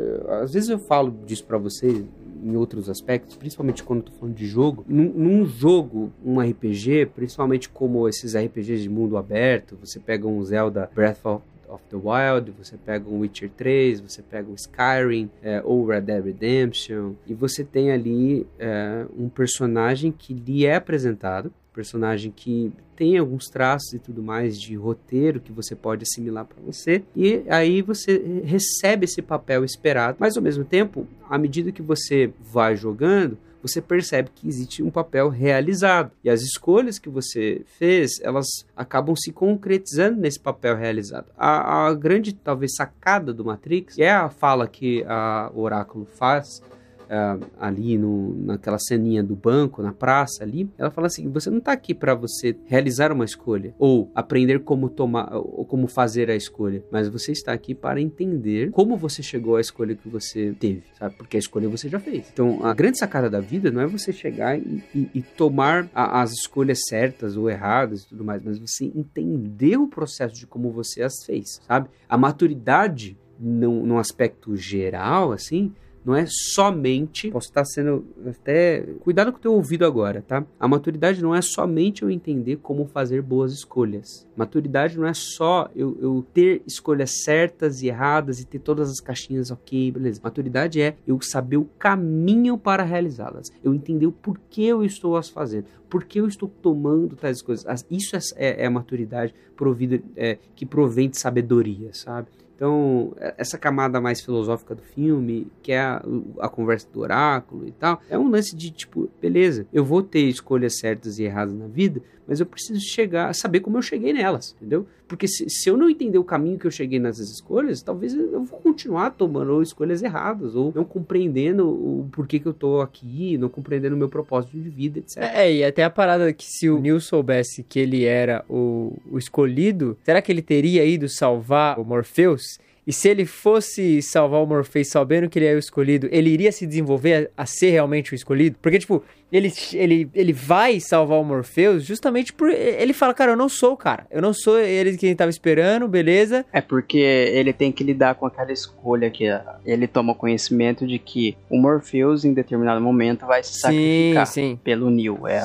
Às 0.43 0.53
vezes 0.53 0.69
eu 0.69 0.79
falo 0.79 1.11
disso 1.25 1.45
pra 1.45 1.57
vocês 1.57 2.03
em 2.43 2.55
outros 2.55 2.89
aspectos, 2.89 3.35
principalmente 3.35 3.83
quando 3.83 3.99
eu 3.99 4.05
tô 4.05 4.11
falando 4.13 4.35
de 4.35 4.45
jogo. 4.45 4.85
Num, 4.87 5.09
num 5.11 5.45
jogo, 5.45 6.11
um 6.23 6.39
RPG, 6.39 7.07
principalmente 7.07 7.67
como 7.67 8.07
esses 8.07 8.35
RPGs 8.35 8.83
de 8.83 8.89
mundo 8.89 9.17
aberto, 9.17 9.75
você 9.81 9.99
pega 9.99 10.27
um 10.27 10.41
Zelda 10.43 10.89
Breath 10.93 11.25
of 11.25 11.43
of 11.67 11.83
the 11.89 11.95
Wild, 11.95 12.51
você 12.51 12.77
pega 12.77 13.09
um 13.09 13.19
Witcher 13.19 13.49
3, 13.55 13.99
você 14.01 14.21
pega 14.21 14.49
um 14.49 14.55
Skyrim 14.55 15.29
é, 15.41 15.61
ou 15.63 15.85
Red 15.85 16.01
Dead 16.01 16.23
Redemption, 16.23 17.13
e 17.25 17.33
você 17.33 17.63
tem 17.63 17.91
ali 17.91 18.45
é, 18.59 19.05
um 19.17 19.29
personagem 19.29 20.11
que 20.11 20.33
lhe 20.33 20.65
é 20.65 20.75
apresentado, 20.75 21.51
personagem 21.73 22.33
que 22.35 22.73
tem 22.95 23.19
alguns 23.19 23.45
traços 23.45 23.93
e 23.93 23.99
tudo 23.99 24.23
mais 24.23 24.59
de 24.59 24.75
roteiro 24.75 25.39
que 25.39 25.51
você 25.51 25.75
pode 25.75 26.01
assimilar 26.01 26.43
para 26.43 26.57
você, 26.65 27.03
e 27.15 27.43
aí 27.47 27.83
você 27.83 28.41
recebe 28.43 29.05
esse 29.05 29.21
papel 29.21 29.63
esperado, 29.63 30.17
mas 30.19 30.35
ao 30.35 30.41
mesmo 30.41 30.65
tempo, 30.65 31.05
à 31.29 31.37
medida 31.37 31.71
que 31.71 31.83
você 31.83 32.31
vai 32.41 32.75
jogando, 32.75 33.37
você 33.67 33.81
percebe 33.81 34.29
que 34.33 34.47
existe 34.47 34.81
um 34.81 34.89
papel 34.89 35.29
realizado. 35.29 36.11
E 36.23 36.29
as 36.29 36.41
escolhas 36.41 36.97
que 36.99 37.09
você 37.09 37.61
fez, 37.77 38.19
elas 38.21 38.47
acabam 38.75 39.15
se 39.15 39.31
concretizando 39.31 40.19
nesse 40.19 40.39
papel 40.39 40.75
realizado. 40.75 41.27
A, 41.37 41.87
a 41.87 41.93
grande, 41.93 42.33
talvez, 42.33 42.75
sacada 42.75 43.33
do 43.33 43.45
Matrix 43.45 43.97
é 43.97 44.09
a 44.09 44.29
fala 44.29 44.67
que 44.67 45.03
a 45.07 45.51
Oráculo 45.53 46.05
faz 46.05 46.61
uh, 47.07 47.45
ali 47.59 47.97
no, 47.97 48.35
naquela 48.35 48.79
ceninha 48.79 49.23
do 49.23 49.35
banco, 49.35 49.81
na 49.81 49.93
praça 49.93 50.43
ali, 50.43 50.69
ela 50.77 50.91
fala 50.91 51.07
assim: 51.07 51.29
você 51.29 51.49
não 51.49 51.57
está 51.57 51.71
aqui 51.71 51.93
para 51.93 52.13
você 52.13 52.55
realizar 52.65 53.11
uma 53.11 53.25
escolha 53.25 53.73
ou 53.77 54.11
aprender 54.13 54.59
como 54.59 54.89
tomar 54.89 55.35
ou 55.35 55.65
como 55.65 55.87
fazer 55.87 56.29
a 56.29 56.35
escolha, 56.35 56.83
mas 56.91 57.07
você 57.09 57.31
está 57.31 57.53
aqui 57.53 57.73
para 57.73 58.01
entender 58.01 58.71
como 58.71 58.97
você 58.97 59.23
chegou 59.23 59.55
à 59.55 59.61
escolha 59.61 59.95
que 59.95 60.07
você 60.07 60.53
teve, 60.59 60.83
sabe? 60.97 61.15
Porque 61.15 61.37
a 61.37 61.39
escolha 61.39 61.69
você 61.69 61.89
já 61.89 61.99
fez. 61.99 62.29
Então, 62.31 62.65
a 62.65 62.73
grande 62.73 62.97
sacada 62.97 63.29
da 63.29 63.39
vida 63.39 63.71
não 63.71 63.81
é 63.81 63.87
você 63.87 64.11
chegar 64.11 64.57
e, 64.57 64.83
e, 64.93 65.09
e 65.15 65.21
tomar 65.21 65.89
a, 65.93 66.21
as 66.21 66.31
escolhas 66.31 66.79
certas 66.87 67.37
ou 67.37 67.49
erradas 67.49 68.03
e 68.03 68.09
tudo 68.09 68.23
mais, 68.23 68.43
mas 68.43 68.59
você 68.59 68.85
entender 68.85 69.77
o 69.77 69.87
processo 69.87 70.35
de 70.35 70.47
como 70.47 70.71
você 70.71 71.01
as 71.01 71.23
fez, 71.25 71.59
sabe? 71.67 71.89
A 72.07 72.17
maturidade 72.17 73.17
num, 73.39 73.85
num 73.85 73.97
aspecto 73.97 74.55
geral, 74.55 75.31
assim, 75.31 75.73
não 76.07 76.15
é 76.15 76.25
somente. 76.25 77.29
Posso 77.29 77.49
estar 77.49 77.65
sendo 77.65 78.05
até. 78.25 78.81
Cuidado 79.01 79.29
com 79.33 79.37
o 79.37 79.41
teu 79.41 79.53
ouvido 79.53 79.85
agora, 79.85 80.23
tá? 80.25 80.45
A 80.57 80.65
maturidade 80.65 81.21
não 81.21 81.35
é 81.35 81.41
somente 81.41 82.01
eu 82.01 82.09
entender 82.09 82.55
como 82.57 82.85
fazer 82.85 83.21
boas 83.21 83.51
escolhas. 83.51 84.25
Maturidade 84.33 84.97
não 84.97 85.05
é 85.05 85.13
só 85.13 85.69
eu, 85.75 85.97
eu 85.99 86.25
ter 86.33 86.61
escolhas 86.65 87.23
certas 87.25 87.81
e 87.81 87.87
erradas 87.87 88.39
e 88.39 88.45
ter 88.45 88.59
todas 88.59 88.89
as 88.89 89.01
caixinhas 89.01 89.51
ok, 89.51 89.91
beleza. 89.91 90.21
Maturidade 90.23 90.81
é 90.81 90.95
eu 91.05 91.19
saber 91.21 91.57
o 91.57 91.65
caminho 91.77 92.57
para 92.57 92.83
realizá-las. 92.83 93.51
Eu 93.61 93.75
entender 93.75 94.05
o 94.05 94.11
porquê 94.13 94.61
eu 94.61 94.85
estou 94.85 95.17
as 95.17 95.27
fazendo. 95.27 95.65
Por 95.89 96.05
que 96.05 96.21
eu 96.21 96.27
estou 96.27 96.49
tomando 96.61 97.17
tais 97.17 97.41
coisas? 97.41 97.85
Isso 97.91 98.15
é, 98.15 98.19
é, 98.37 98.63
é 98.63 98.65
a 98.65 98.71
maturidade 98.71 99.35
provida, 99.57 100.01
é, 100.15 100.37
que 100.55 100.65
provém 100.65 101.09
de 101.09 101.17
sabedoria, 101.17 101.89
sabe? 101.93 102.29
Então, 102.57 103.13
essa 103.37 103.55
camada 103.55 104.01
mais 104.01 104.19
filosófica 104.19 104.73
do 104.73 104.81
filme, 104.81 105.45
que 105.61 105.71
é 105.71 105.79
a, 105.79 106.01
a, 106.39 106.49
conversa 106.49 106.87
do 106.91 107.01
oráculo 107.01 107.67
e 107.67 107.71
tal, 107.71 108.01
é 108.09 108.17
um 108.17 108.31
lance 108.31 108.55
de 108.55 108.71
tipo, 108.71 109.07
beleza, 109.21 109.67
eu 109.71 109.85
vou 109.85 110.01
ter 110.01 110.21
escolhas 110.21 110.79
certas 110.79 111.19
e 111.19 111.23
erradas 111.23 111.53
na 111.53 111.67
vida, 111.67 112.01
mas 112.27 112.39
eu 112.39 112.45
preciso 112.45 112.81
chegar, 112.81 113.33
saber 113.33 113.61
como 113.61 113.77
eu 113.77 113.81
cheguei 113.81 114.11
nelas, 114.11 114.55
entendeu? 114.57 114.85
Porque 115.07 115.27
se, 115.27 115.49
se 115.49 115.69
eu 115.69 115.77
não 115.77 115.89
entender 115.89 116.17
o 116.17 116.23
caminho 116.23 116.59
que 116.59 116.67
eu 116.67 116.71
cheguei 116.71 116.99
nessas 116.99 117.29
escolhas, 117.29 117.81
talvez 117.81 118.13
eu 118.13 118.43
vou 118.43 118.59
continuar 118.59 119.11
tomando 119.11 119.61
escolhas 119.61 120.03
erradas, 120.03 120.53
ou 120.53 120.73
não 120.75 120.83
compreendendo 120.83 121.65
o 121.69 122.09
porquê 122.11 122.39
que 122.39 122.45
eu 122.45 122.53
tô 122.53 122.81
aqui, 122.81 123.37
não 123.37 123.47
compreendendo 123.47 123.95
o 123.95 123.97
meu 123.97 124.09
propósito 124.09 124.57
de 124.57 124.69
vida, 124.69 124.99
etc. 124.99 125.17
É, 125.17 125.53
e 125.53 125.63
até 125.63 125.85
a 125.85 125.89
parada 125.89 126.33
que 126.33 126.45
se 126.45 126.69
o 126.69 126.79
Neil 126.79 126.99
soubesse 126.99 127.63
que 127.63 127.79
ele 127.79 128.03
era 128.03 128.43
o, 128.49 128.97
o 129.09 129.17
escolhido, 129.17 129.97
será 130.03 130.21
que 130.21 130.29
ele 130.29 130.41
teria 130.41 130.83
ido 130.83 131.07
salvar 131.07 131.79
o 131.79 131.85
Morpheus? 131.85 132.43
E 132.87 132.93
se 132.93 133.09
ele 133.09 133.25
fosse 133.25 134.01
salvar 134.01 134.41
o 134.41 134.45
Morpheus 134.45 134.87
sabendo 134.87 135.29
que 135.29 135.37
ele 135.37 135.45
é 135.45 135.53
o 135.53 135.59
escolhido, 135.59 136.07
ele 136.09 136.29
iria 136.29 136.53
se 136.53 136.65
desenvolver 136.65 137.29
a, 137.35 137.43
a 137.43 137.45
ser 137.45 137.71
realmente 137.71 138.13
o 138.13 138.15
escolhido? 138.15 138.57
Porque, 138.61 138.79
tipo, 138.79 139.03
ele, 139.31 139.51
ele, 139.73 140.09
ele 140.13 140.33
vai 140.33 140.79
salvar 140.79 141.19
o 141.19 141.23
Morpheus 141.23 141.83
justamente 141.83 142.31
por. 142.31 142.49
Ele 142.49 142.93
fala, 142.93 143.13
cara, 143.13 143.31
eu 143.31 143.37
não 143.37 143.49
sou 143.49 143.73
o 143.73 143.77
cara. 143.77 144.05
Eu 144.09 144.21
não 144.21 144.33
sou 144.33 144.59
ele 144.59 144.97
que 144.97 145.05
ele 145.05 145.15
tava 145.15 145.29
esperando, 145.29 145.87
beleza? 145.87 146.45
É 146.53 146.61
porque 146.61 146.97
ele 146.97 147.51
tem 147.51 147.71
que 147.71 147.83
lidar 147.83 148.15
com 148.15 148.25
aquela 148.25 148.51
escolha 148.51 149.09
que 149.09 149.25
ele 149.65 149.87
toma 149.87 150.15
conhecimento 150.15 150.87
de 150.87 150.97
que 150.97 151.37
o 151.49 151.57
Morpheus, 151.57 152.23
em 152.23 152.33
determinado 152.33 152.79
momento, 152.79 153.25
vai 153.25 153.43
se 153.43 153.59
sacrificar 153.59 154.27
sim, 154.27 154.59
pelo 154.63 154.89
Neo. 154.89 155.27
É, 155.27 155.41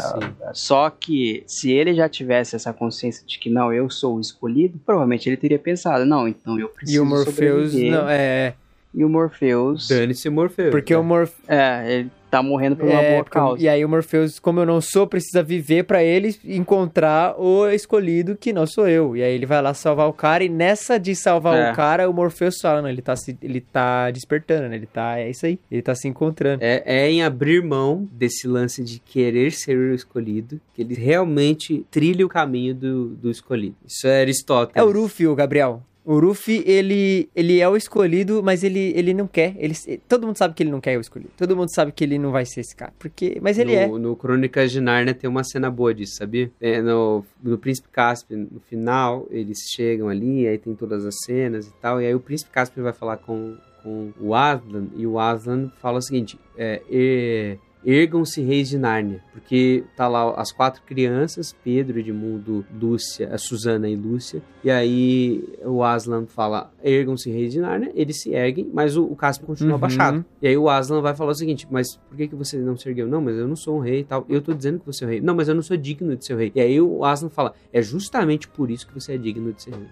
só 0.53 0.89
que 0.89 1.43
se 1.47 1.73
ele 1.73 1.95
já 1.95 2.09
tivesse 2.09 2.55
essa 2.55 2.73
consciência 2.73 3.27
de 3.27 3.39
que 3.39 3.51
não, 3.51 3.73
eu 3.73 3.91
sou 3.91 4.17
o 4.17 4.21
escolhido, 4.21 4.79
provavelmente 4.85 5.29
ele 5.29 5.37
teria 5.37 5.59
pensado, 5.59 6.05
não, 6.05 6.29
então 6.29 6.59
eu 6.59 6.69
preciso. 6.69 6.99
E 6.99 7.01
o 7.01 7.05
Morpheus 7.05 7.75
não, 7.75 8.09
é. 8.09 8.55
E 8.95 9.05
o 9.05 9.09
Morpheus. 9.09 9.89
Dane-se 9.89 10.29
o 10.29 10.33
Morpheus. 10.33 10.71
Porque 10.71 10.93
é. 10.93 10.99
o 10.99 11.03
Morpheus. 11.03 11.49
É, 11.49 12.01
ele 12.01 12.11
tá 12.33 12.43
morrendo 12.43 12.77
por 12.77 12.89
uma 12.89 13.01
é, 13.01 13.13
boa 13.13 13.25
causa. 13.25 13.63
E 13.63 13.69
aí 13.69 13.85
o 13.85 13.89
Morpheus, 13.89 14.39
como 14.39 14.59
eu 14.61 14.65
não 14.65 14.81
sou, 14.81 15.07
precisa 15.07 15.43
viver 15.43 15.85
para 15.85 16.03
ele 16.03 16.35
encontrar 16.47 17.39
o 17.39 17.69
escolhido 17.69 18.35
que 18.35 18.55
não 18.55 18.67
sou 18.67 18.89
eu. 18.89 19.15
E 19.15 19.23
aí 19.23 19.35
ele 19.35 19.45
vai 19.45 19.61
lá 19.61 19.75
salvar 19.75 20.09
o 20.09 20.15
cara 20.15 20.43
e 20.43 20.49
nessa 20.49 20.99
de 20.99 21.15
salvar 21.15 21.59
É. 21.59 21.71
o 21.71 21.75
cara, 21.75 22.09
o 22.09 22.13
Morpheus 22.13 22.59
fala, 22.59 22.81
não, 22.81 22.89
ele 22.89 23.03
tá 23.03 23.15
se, 23.17 23.37
ele 23.43 23.61
tá 23.61 24.11
despertando, 24.11 24.69
né? 24.69 24.77
Ele 24.77 24.87
tá, 24.87 25.19
é 25.19 25.29
isso 25.29 25.45
aí. 25.45 25.59
Ele 25.71 25.83
tá 25.83 25.95
se 25.95 26.09
encontrando. 26.09 26.65
É, 26.65 26.83
é 26.87 27.11
em 27.11 27.23
abrir 27.23 27.63
mão 27.63 28.09
desse 28.11 28.49
lance 28.49 28.83
de 28.83 28.99
querer 28.99 29.53
ser 29.53 29.77
o 29.77 29.95
escolhido 29.95 30.59
que 30.75 30.81
ele 30.81 30.95
realmente 30.95 31.85
trilha 31.91 32.25
o 32.25 32.31
caminho 32.31 32.75
do, 32.75 33.09
do 33.09 33.31
escolhido. 33.31 33.77
Isso 33.87 34.07
é 34.07 34.23
Aristóteles. 34.23 34.77
É 34.77 34.83
o 34.83 34.91
Ruffy, 34.91 35.27
o 35.27 35.35
Gabriel. 35.35 35.83
O 36.05 36.19
Ruffy, 36.19 36.65
ele, 36.67 37.29
ele 37.35 37.61
é 37.61 37.69
o 37.69 37.77
escolhido, 37.77 38.43
mas 38.43 38.65
ele, 38.65 38.93
ele 38.97 39.15
não 39.15 39.29
quer. 39.29 39.55
Ele, 39.57 39.75
todo 40.09 40.27
mundo 40.27 40.37
sabe 40.37 40.55
que 40.55 40.63
ele 40.63 40.71
não 40.71 40.81
quer 40.81 40.99
o 40.99 41.01
escolhido. 41.01 41.31
Todo 41.37 41.57
mundo 41.57 41.73
sabe 41.73 41.93
que 41.93 42.03
ele 42.03 42.19
não 42.19 42.33
vai 42.33 42.45
ser 42.45 42.61
esse 42.61 42.75
cara. 42.75 42.93
Porque, 42.99 43.39
mas 43.41 43.59
ele 43.59 43.73
no, 43.87 43.97
é. 43.97 44.01
No 44.01 44.17
Crônicas 44.17 44.73
de 44.73 44.81
Nárnia 44.81 45.15
tem 45.15 45.31
uma 45.31 45.45
cena 45.45 45.71
boa 45.71 45.95
disso, 45.95 46.17
sabia? 46.17 46.51
É, 46.61 46.83
no, 46.83 47.25
no 47.43 47.57
Príncipe 47.57 47.89
Caspian, 47.91 48.49
no 48.51 48.61
final, 48.61 49.29
eles 49.31 49.59
chegam 49.71 50.09
ali, 50.09 50.47
aí 50.47 50.59
tem 50.59 50.75
todas 50.75 51.07
as 51.07 51.15
cenas 51.25 51.69
e 51.69 51.73
tal, 51.81 52.01
e 52.01 52.07
aí 52.07 52.15
o 52.15 52.21
Príncipe 52.21 52.51
Caspian 52.51 52.83
vai 52.83 52.93
falar 52.93 53.19
com, 53.19 53.57
com 53.83 54.13
o 54.21 54.35
Aslan, 54.35 54.89
e 54.97 55.07
o 55.07 55.19
Aslan 55.19 55.71
fala 55.81 55.99
o 55.99 56.03
seguinte, 56.03 56.39
é, 56.57 56.83
é 56.91 57.59
Ergam-se 57.85 58.41
reis 58.41 58.69
de 58.69 58.79
Nárnia, 58.79 59.21
porque 59.33 59.83
tá 59.97 60.07
lá 60.07 60.33
as 60.35 60.53
quatro 60.53 60.83
crianças, 60.85 61.55
Pedro, 61.65 61.99
Edmundo, 61.99 62.65
Lúcia, 62.81 63.29
a 63.35 63.39
Susana 63.39 63.89
e 63.89 63.97
Lúcia, 63.97 64.41
e 64.63 64.71
aí 64.71 65.43
o 65.65 65.83
Aslan 65.83 66.27
fala, 66.27 66.73
ergam-se 66.83 67.31
reis 67.31 67.53
de 67.53 67.61
Nárnia, 67.61 67.91
eles 67.95 68.21
se 68.23 68.31
erguem, 68.35 68.71
mas 68.73 68.97
o, 68.97 69.05
o 69.05 69.17
Caspian 69.17 69.47
continua 69.47 69.71
Uhum. 69.73 69.77
abaixado. 69.77 70.25
E 70.41 70.47
aí 70.49 70.57
o 70.57 70.69
Aslan 70.69 71.01
vai 71.01 71.15
falar 71.15 71.33
o 71.33 71.35
seguinte, 71.35 71.67
mas 71.71 71.97
por 72.09 72.17
que, 72.17 72.29
que 72.29 72.35
você 72.37 72.57
não 72.59 72.77
se 72.77 72.89
ergueu? 72.89 73.07
Não, 73.09 73.21
mas 73.21 73.37
eu 73.37 73.49
não 73.49 73.57
sou 73.57 73.77
um 73.77 73.81
rei 73.81 74.01
e 74.01 74.05
tal, 74.05 74.25
eu 74.29 74.41
tô 74.41 74.53
dizendo 74.55 74.79
que 74.79 74.87
você 74.87 75.05
é 75.05 75.07
um 75.07 75.11
rei. 75.11 75.21
Não, 75.21 75.35
mas 75.35 75.49
eu 75.49 75.55
não 75.55 75.63
sou 75.63 75.77
digno 75.77 76.17
de 76.17 76.25
ser 76.25 76.35
um 76.35 76.39
rei. 76.39 76.53
E 76.55 76.61
aí 76.61 76.81
o 76.81 77.05
Aslan 77.05 77.31
fala, 77.31 77.53
é 77.73 77.83
justamente 77.83 78.47
por 78.47 78.71
isso 78.71 78.87
que 78.87 78.95
você 78.95 79.15
é 79.15 79.19
digno 79.19 79.53
de 79.53 79.63
ser 79.63 79.71
rei. 79.71 79.87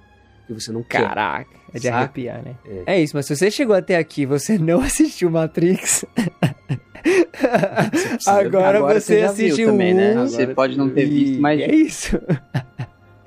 Que 0.50 0.60
você 0.60 0.72
não 0.72 0.82
quer. 0.82 1.06
Caraca, 1.06 1.46
é 1.72 1.78
de 1.78 1.84
Saca? 1.84 1.96
arrepiar, 1.96 2.42
né? 2.42 2.56
É. 2.84 3.00
isso, 3.00 3.16
mas 3.16 3.24
se 3.24 3.36
você 3.36 3.52
chegou 3.52 3.76
até 3.76 3.96
aqui 3.96 4.22
e 4.22 4.26
você 4.26 4.58
não 4.58 4.80
assistiu 4.82 5.30
Matrix, 5.30 6.04
agora, 8.26 8.78
Agora 8.78 9.00
você, 9.00 9.18
viu 9.20 9.26
assistiu 9.26 9.70
também, 9.70 9.94
né? 9.94 10.18
um 10.18 10.26
Você 10.26 10.48
pode 10.48 10.76
não 10.76 10.90
ter 10.90 11.06
e 11.06 11.08
visto, 11.08 11.40
mas 11.40 11.60
é 11.60 11.72
isso. 11.72 12.20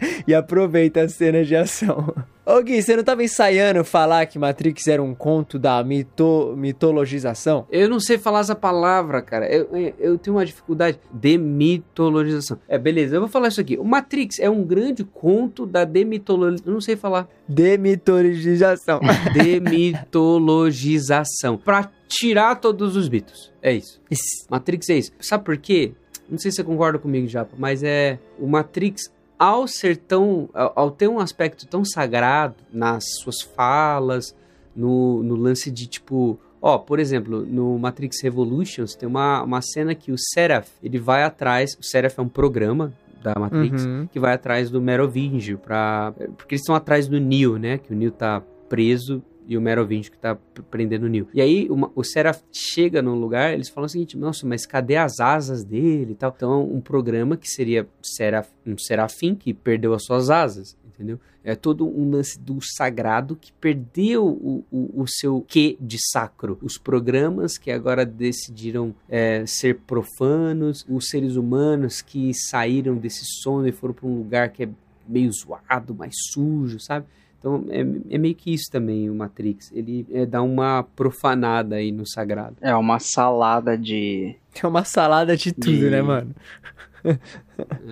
e 0.27 0.33
aproveita 0.33 1.01
as 1.01 1.13
cenas 1.13 1.47
de 1.47 1.55
ação. 1.55 2.13
Ô 2.45 2.61
Gui, 2.61 2.81
você 2.81 2.97
não 2.97 3.05
tava 3.05 3.23
ensaiando 3.23 3.85
falar 3.85 4.25
que 4.25 4.37
Matrix 4.37 4.85
era 4.87 5.01
um 5.01 5.15
conto 5.15 5.57
da 5.57 5.81
mito, 5.81 6.53
mitologização? 6.57 7.65
Eu 7.71 7.87
não 7.87 8.01
sei 8.01 8.17
falar 8.17 8.41
essa 8.41 8.53
palavra, 8.53 9.21
cara. 9.21 9.47
Eu, 9.47 9.69
eu, 9.71 9.93
eu 9.97 10.17
tenho 10.17 10.35
uma 10.35 10.45
dificuldade. 10.45 10.99
Demitologização. 11.09 12.59
É, 12.67 12.77
beleza, 12.77 13.15
eu 13.15 13.21
vou 13.21 13.29
falar 13.29 13.47
isso 13.47 13.61
aqui. 13.61 13.77
O 13.77 13.85
Matrix 13.85 14.39
é 14.39 14.49
um 14.49 14.61
grande 14.61 15.05
conto 15.05 15.65
da 15.65 15.85
demitologização. 15.85 16.69
Eu 16.69 16.73
não 16.73 16.81
sei 16.81 16.97
falar. 16.97 17.29
Demitologização. 17.47 18.99
Demitologização. 19.33 21.57
pra 21.57 21.89
tirar 22.09 22.55
todos 22.55 22.97
os 22.97 23.07
mitos. 23.07 23.53
É 23.61 23.71
isso. 23.71 24.01
Isso. 24.11 24.45
Matrix 24.49 24.89
é 24.89 24.97
isso. 24.97 25.11
Sabe 25.17 25.45
por 25.45 25.55
quê? 25.55 25.93
Não 26.29 26.37
sei 26.37 26.51
se 26.51 26.57
você 26.57 26.63
concorda 26.63 26.99
comigo, 26.99 27.27
Japa, 27.27 27.55
mas 27.57 27.83
é. 27.83 28.19
O 28.39 28.47
Matrix 28.47 29.11
ao 29.37 29.67
ser 29.67 29.97
tão. 29.97 30.49
Ao, 30.53 30.91
ter 30.91 31.07
um 31.07 31.19
aspecto 31.19 31.67
tão 31.67 31.83
sagrado 31.83 32.55
nas 32.71 33.03
suas 33.21 33.41
falas, 33.41 34.35
no, 34.75 35.21
no 35.23 35.35
lance 35.35 35.69
de 35.71 35.87
tipo. 35.87 36.39
Ó, 36.61 36.77
por 36.77 36.99
exemplo, 36.99 37.45
no 37.45 37.77
Matrix 37.77 38.21
Revolutions 38.23 38.95
tem 38.95 39.07
uma, 39.07 39.43
uma 39.43 39.61
cena 39.61 39.93
que 39.93 40.11
o 40.13 40.15
Seraph, 40.17 40.69
ele 40.81 40.97
vai 40.97 41.23
atrás. 41.23 41.75
O 41.77 41.83
Seraph 41.83 42.17
é 42.17 42.21
um 42.21 42.29
programa 42.29 42.93
da 43.21 43.33
Matrix 43.37 43.85
Uhum. 43.85 44.07
que 44.11 44.19
vai 44.19 44.33
atrás 44.33 44.69
do 44.69 44.81
Merovingio 44.81 45.57
pra. 45.57 46.13
Porque 46.37 46.55
eles 46.55 46.61
estão 46.61 46.75
atrás 46.75 47.07
do 47.07 47.19
Neo, 47.19 47.57
né? 47.57 47.77
Que 47.77 47.93
o 47.93 47.95
Neo 47.95 48.11
tá 48.11 48.41
preso 48.69 49.21
e 49.47 49.57
o 49.57 49.61
Merovingio 49.61 50.11
que 50.11 50.17
tá 50.17 50.37
prendendo 50.69 51.03
o 51.03 51.09
Neo. 51.09 51.27
E 51.33 51.41
aí 51.41 51.67
uma- 51.69 51.91
o 51.95 52.03
Seraph 52.03 52.41
chega 52.51 53.01
num 53.01 53.15
lugar, 53.15 53.53
eles 53.53 53.69
falam 53.69 53.85
o 53.85 53.89
seguinte: 53.89 54.17
nossa, 54.17 54.45
mas 54.45 54.65
cadê 54.65 54.95
as 54.95 55.19
asas 55.19 55.63
dele 55.63 56.13
e 56.13 56.15
tal? 56.15 56.33
Então, 56.35 56.63
um 56.71 56.81
programa 56.81 57.37
que 57.37 57.47
seria 57.47 57.87
Seraph, 58.01 58.49
um 58.65 58.77
serafim 58.77 59.35
que 59.35 59.53
perdeu 59.53 59.93
as 59.93 60.03
suas 60.03 60.29
asas, 60.29 60.77
entendeu? 60.85 61.19
É 61.43 61.55
todo 61.55 61.85
um 61.85 62.09
lance 62.09 62.39
do 62.39 62.59
sagrado 62.61 63.35
que 63.35 63.51
perdeu 63.51 64.25
o, 64.25 64.63
o, 64.71 65.01
o 65.01 65.07
seu 65.07 65.41
quê 65.45 65.75
de 65.79 65.97
sacro. 65.99 66.57
Os 66.61 66.77
programas 66.77 67.57
que 67.57 67.69
agora 67.69 68.05
decidiram 68.05 68.95
é, 69.09 69.45
ser 69.45 69.79
profanos, 69.79 70.85
os 70.87 71.09
seres 71.09 71.35
humanos 71.35 72.01
que 72.01 72.31
saíram 72.33 72.95
desse 72.95 73.25
sono 73.41 73.67
e 73.67 73.73
foram 73.73 73.93
para 73.93 74.07
um 74.07 74.17
lugar 74.19 74.49
que 74.49 74.63
é 74.63 74.69
meio 75.05 75.29
zoado, 75.33 75.93
mais 75.93 76.13
sujo, 76.31 76.79
sabe? 76.79 77.05
Então 77.43 77.65
é, 77.69 77.81
é 78.15 78.17
meio 78.17 78.33
que 78.35 78.53
isso 78.53 78.71
também 78.71 79.09
o 79.09 79.15
Matrix. 79.15 79.69
Ele 79.73 80.07
é, 80.13 80.25
dá 80.25 80.41
uma 80.41 80.81
profanada 80.95 81.75
aí 81.75 81.91
no 81.91 82.07
sagrado. 82.07 82.55
É 82.61 82.73
uma 82.73 82.99
salada 82.99 83.77
de. 83.77 84.35
É 84.63 84.67
uma 84.67 84.83
salada 84.85 85.35
de 85.35 85.51
tudo, 85.51 85.71
E- 85.87 85.89
né, 85.89 86.01
mano? 86.01 86.33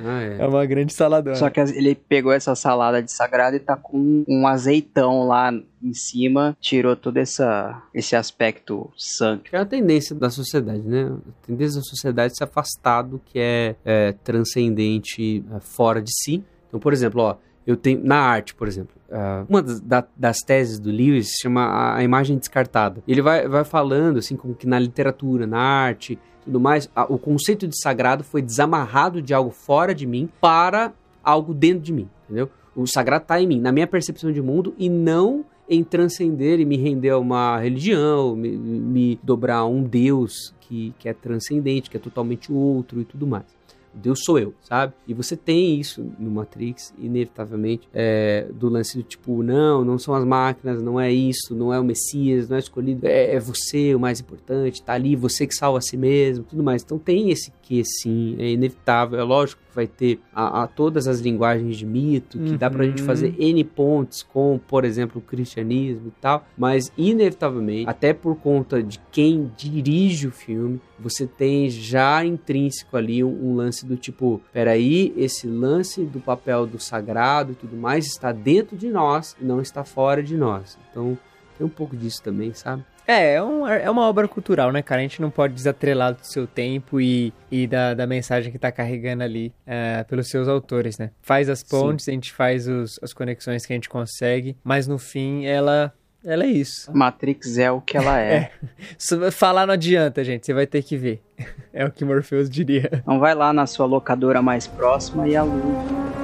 Ah, 0.05 0.21
É 0.21 0.37
é. 0.39 0.47
uma 0.47 0.65
grande 0.65 0.93
saladona. 0.93 1.35
Só 1.35 1.49
que 1.49 1.59
ele 1.59 1.95
pegou 1.95 2.31
essa 2.31 2.55
salada 2.55 3.01
de 3.01 3.11
sagrado 3.11 3.55
e 3.55 3.59
tá 3.59 3.75
com 3.75 4.23
um 4.27 4.47
azeitão 4.47 5.27
lá 5.27 5.51
em 5.51 5.93
cima, 5.93 6.55
tirou 6.61 6.95
todo 6.95 7.17
essa, 7.17 7.81
esse 7.93 8.15
aspecto 8.15 8.89
sangue. 8.95 9.43
É 9.51 9.57
a 9.57 9.65
tendência 9.65 10.15
da 10.15 10.29
sociedade, 10.29 10.81
né? 10.87 11.11
A 11.43 11.47
tendência 11.47 11.79
da 11.79 11.83
sociedade 11.83 12.33
é 12.33 12.35
se 12.35 12.43
afastar 12.43 13.01
do 13.01 13.19
que 13.19 13.39
é, 13.39 13.75
é, 13.83 14.11
transcendente 14.23 15.43
é, 15.51 15.59
fora 15.59 16.01
de 16.01 16.11
si. 16.13 16.43
Então, 16.67 16.79
por 16.79 16.93
exemplo, 16.93 17.21
ó, 17.21 17.35
eu 17.65 17.75
tenho 17.77 18.03
na 18.03 18.17
arte, 18.17 18.55
por 18.55 18.67
exemplo, 18.67 18.95
ah, 19.11 19.45
uma 19.47 19.61
das, 19.61 19.79
da- 19.79 20.07
das 20.15 20.37
teses 20.39 20.79
do 20.79 20.89
Lewis 20.89 21.29
se 21.35 21.41
chama 21.43 21.61
a, 21.63 21.97
a 21.97 22.03
imagem 22.03 22.37
descartada. 22.37 23.03
Ele 23.07 23.21
vai, 23.21 23.47
vai 23.47 23.63
falando 23.63 24.17
assim 24.19 24.35
como 24.35 24.55
que 24.55 24.67
na 24.67 24.79
literatura, 24.79 25.45
na 25.45 25.59
arte, 25.59 26.17
tudo 26.43 26.59
mais, 26.59 26.89
a- 26.95 27.05
o 27.11 27.17
conceito 27.19 27.67
de 27.67 27.79
sagrado 27.79 28.23
foi 28.23 28.41
desamarrado 28.41 29.21
de 29.21 29.33
algo 29.33 29.51
fora 29.51 29.93
de 29.93 30.07
mim 30.07 30.29
para 30.39 30.91
algo 31.23 31.53
dentro 31.53 31.81
de 31.83 31.93
mim, 31.93 32.09
entendeu? 32.25 32.49
O 32.75 32.87
sagrado 32.87 33.23
está 33.23 33.39
em 33.41 33.45
mim, 33.47 33.59
na 33.59 33.71
minha 33.71 33.85
percepção 33.85 34.31
de 34.31 34.41
mundo 34.41 34.73
e 34.77 34.89
não 34.89 35.45
em 35.69 35.83
transcender 35.83 36.59
e 36.59 36.65
me 36.65 36.75
render 36.77 37.09
a 37.09 37.17
uma 37.19 37.57
religião, 37.59 38.35
me, 38.35 38.57
me 38.57 39.19
dobrar 39.23 39.57
a 39.57 39.65
um 39.65 39.83
Deus 39.83 40.53
que, 40.61 40.93
que 40.99 41.07
é 41.07 41.13
transcendente, 41.13 41.89
que 41.89 41.95
é 41.97 41.99
totalmente 41.99 42.51
outro 42.51 42.99
e 43.01 43.05
tudo 43.05 43.25
mais. 43.27 43.45
Deus 43.93 44.23
sou 44.23 44.39
eu, 44.39 44.53
sabe? 44.61 44.93
E 45.07 45.13
você 45.13 45.35
tem 45.35 45.79
isso 45.79 46.05
no 46.17 46.31
Matrix, 46.31 46.93
inevitavelmente, 46.97 47.87
é, 47.93 48.47
do 48.53 48.69
lance 48.69 48.97
do 48.97 49.03
tipo, 49.03 49.43
não, 49.43 49.83
não 49.83 49.97
são 49.97 50.13
as 50.13 50.23
máquinas, 50.23 50.81
não 50.81 50.99
é 50.99 51.11
isso, 51.11 51.55
não 51.55 51.73
é 51.73 51.79
o 51.79 51.83
Messias, 51.83 52.49
não 52.49 52.57
é 52.57 52.59
escolhido, 52.59 53.05
é, 53.05 53.35
é 53.35 53.39
você 53.39 53.93
o 53.93 53.99
mais 53.99 54.19
importante, 54.19 54.81
tá 54.81 54.93
ali, 54.93 55.15
você 55.15 55.45
que 55.45 55.55
salva 55.55 55.79
a 55.79 55.81
si 55.81 55.97
mesmo, 55.97 56.43
tudo 56.43 56.63
mais. 56.63 56.83
Então 56.83 56.97
tem 56.97 57.29
esse 57.29 57.51
que 57.71 57.85
sim, 57.85 58.35
é 58.37 58.49
inevitável, 58.51 59.17
é 59.17 59.23
lógico 59.23 59.61
que 59.69 59.73
vai 59.73 59.87
ter 59.87 60.19
a, 60.35 60.63
a 60.63 60.67
todas 60.67 61.07
as 61.07 61.21
linguagens 61.21 61.77
de 61.77 61.85
mito, 61.85 62.37
que 62.37 62.57
dá 62.57 62.69
pra 62.69 62.83
gente 62.83 62.99
Uhum. 62.99 63.05
fazer 63.05 63.33
N 63.39 63.63
pontos 63.63 64.23
com, 64.23 64.59
por 64.67 64.83
exemplo, 64.83 65.19
o 65.19 65.21
cristianismo 65.21 66.09
e 66.09 66.21
tal, 66.21 66.45
mas 66.57 66.91
inevitavelmente, 66.97 67.89
até 67.89 68.13
por 68.13 68.35
conta 68.35 68.83
de 68.83 68.99
quem 69.09 69.49
dirige 69.55 70.27
o 70.27 70.31
filme, 70.31 70.81
você 70.99 71.25
tem 71.25 71.69
já 71.69 72.25
intrínseco 72.25 72.97
ali 72.97 73.23
um, 73.23 73.51
um 73.51 73.55
lance 73.55 73.85
do 73.85 73.95
tipo, 73.95 74.41
peraí, 74.51 75.13
esse 75.15 75.47
lance 75.47 76.03
do 76.03 76.19
papel 76.19 76.67
do 76.67 76.77
sagrado 76.77 77.53
e 77.53 77.55
tudo 77.55 77.77
mais 77.77 78.05
está 78.05 78.33
dentro 78.33 78.75
de 78.75 78.89
nós 78.89 79.33
e 79.39 79.45
não 79.45 79.61
está 79.61 79.85
fora 79.85 80.21
de 80.21 80.35
nós. 80.35 80.77
Então, 80.91 81.17
tem 81.57 81.65
um 81.65 81.69
pouco 81.69 81.95
disso 81.95 82.21
também, 82.21 82.53
sabe? 82.53 82.83
É, 83.07 83.33
é, 83.35 83.43
um- 83.43 83.67
é 83.67 83.89
uma 83.89 84.07
obra 84.07 84.27
cultural, 84.27 84.71
né, 84.71 84.81
cara? 84.81 84.99
A 84.99 85.03
gente 85.03 85.21
não 85.21 85.29
pode 85.29 85.53
desatrelar 85.53 86.13
do 86.13 86.23
seu 86.25 86.45
tempo 86.47 87.01
e, 87.01 87.33
e 87.51 87.67
da, 87.67 87.93
da 87.93 88.07
mensagem 88.07 88.51
que 88.51 88.59
tá 88.59 88.71
carregando 88.71 89.23
ali 89.23 89.53
é, 89.65 90.03
pelos 90.03 90.29
seus 90.29 90.47
autores, 90.47 90.97
né? 90.97 91.11
Faz 91.21 91.49
as 91.49 91.63
pontes, 91.63 92.07
a 92.07 92.11
gente 92.11 92.31
faz 92.31 92.67
os- 92.67 92.99
as 93.01 93.11
conexões 93.13 93.65
que 93.65 93.73
a 93.73 93.75
gente 93.75 93.89
consegue, 93.89 94.55
mas 94.63 94.87
no 94.87 94.97
fim 94.97 95.45
ela, 95.45 95.93
ela 96.23 96.43
é 96.43 96.47
isso. 96.47 96.95
Matrix 96.95 97.57
é 97.57 97.71
o 97.71 97.81
que 97.81 97.97
ela 97.97 98.19
é. 98.19 98.51
Só 98.97 99.29
Falar 99.31 99.65
não 99.65 99.73
adianta, 99.73 100.23
gente, 100.23 100.45
você 100.45 100.53
vai 100.53 100.67
ter 100.67 100.83
que 100.83 100.95
ver. 100.95 101.21
É 101.73 101.85
o 101.85 101.91
que 101.91 102.03
Morpheus 102.03 102.49
diria. 102.49 102.89
Então 102.93 103.17
vai 103.17 103.33
lá 103.33 103.53
na 103.53 103.65
sua 103.65 103.85
locadora 103.85 104.41
mais 104.41 104.67
próxima 104.67 105.25
e 105.29 105.37
aluga. 105.37 106.20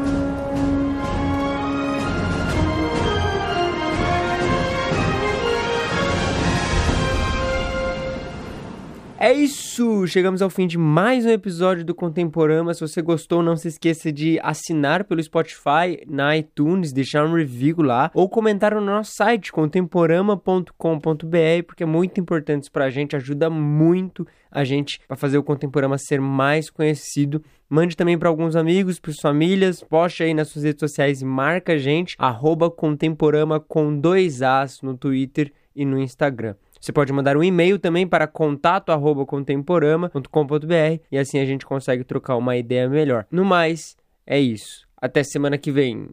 É 9.19 9.33
isso! 9.33 10.05
Chegamos 10.05 10.43
ao 10.43 10.49
fim 10.49 10.67
de 10.67 10.77
mais 10.77 11.25
um 11.25 11.31
episódio 11.31 11.83
do 11.83 11.95
Contemporama. 11.95 12.71
Se 12.71 12.81
você 12.81 13.01
gostou, 13.01 13.41
não 13.41 13.57
se 13.57 13.67
esqueça 13.67 14.11
de 14.11 14.39
assinar 14.43 15.05
pelo 15.05 15.23
Spotify, 15.23 16.05
na 16.07 16.37
iTunes, 16.37 16.93
deixar 16.93 17.25
um 17.25 17.33
review 17.33 17.81
lá 17.81 18.11
ou 18.13 18.29
comentar 18.29 18.75
no 18.75 18.81
nosso 18.81 19.13
site 19.15 19.51
contemporama.com.br, 19.51 21.63
porque 21.65 21.81
é 21.81 21.87
muito 21.87 22.21
importante 22.21 22.63
isso 22.63 22.71
pra 22.71 22.91
gente, 22.91 23.15
ajuda 23.15 23.49
muito 23.49 24.27
a 24.51 24.63
gente 24.63 24.99
para 25.07 25.17
fazer 25.17 25.39
o 25.39 25.43
Contemporama 25.43 25.97
ser 25.97 26.21
mais 26.21 26.69
conhecido. 26.69 27.43
Mande 27.67 27.97
também 27.97 28.19
para 28.19 28.29
alguns 28.29 28.55
amigos, 28.55 28.99
para 28.99 29.11
famílias, 29.19 29.81
poste 29.81 30.21
aí 30.21 30.35
nas 30.35 30.49
suas 30.49 30.63
redes 30.63 30.79
sociais 30.79 31.23
e 31.23 31.25
marca 31.25 31.73
a 31.73 31.77
gente, 31.79 32.15
arroba 32.19 32.69
Contemporama 32.69 33.59
com 33.59 33.99
dois 33.99 34.43
As 34.43 34.79
no 34.83 34.95
Twitter 34.95 35.51
e 35.75 35.85
no 35.85 35.99
Instagram. 35.99 36.53
Você 36.79 36.91
pode 36.91 37.11
mandar 37.11 37.35
um 37.35 37.43
e-mail 37.43 37.79
também 37.79 38.05
para 38.07 38.27
contato@contemporama.com.br 38.27 41.01
e 41.11 41.17
assim 41.17 41.39
a 41.39 41.45
gente 41.45 41.65
consegue 41.65 42.03
trocar 42.03 42.37
uma 42.37 42.55
ideia 42.55 42.87
melhor. 42.89 43.25
No 43.31 43.43
mais, 43.43 43.97
é 44.25 44.39
isso. 44.39 44.87
Até 44.95 45.23
semana 45.23 45.57
que 45.57 45.71
vem. 45.71 46.09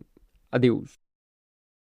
Adeus. 0.50 1.03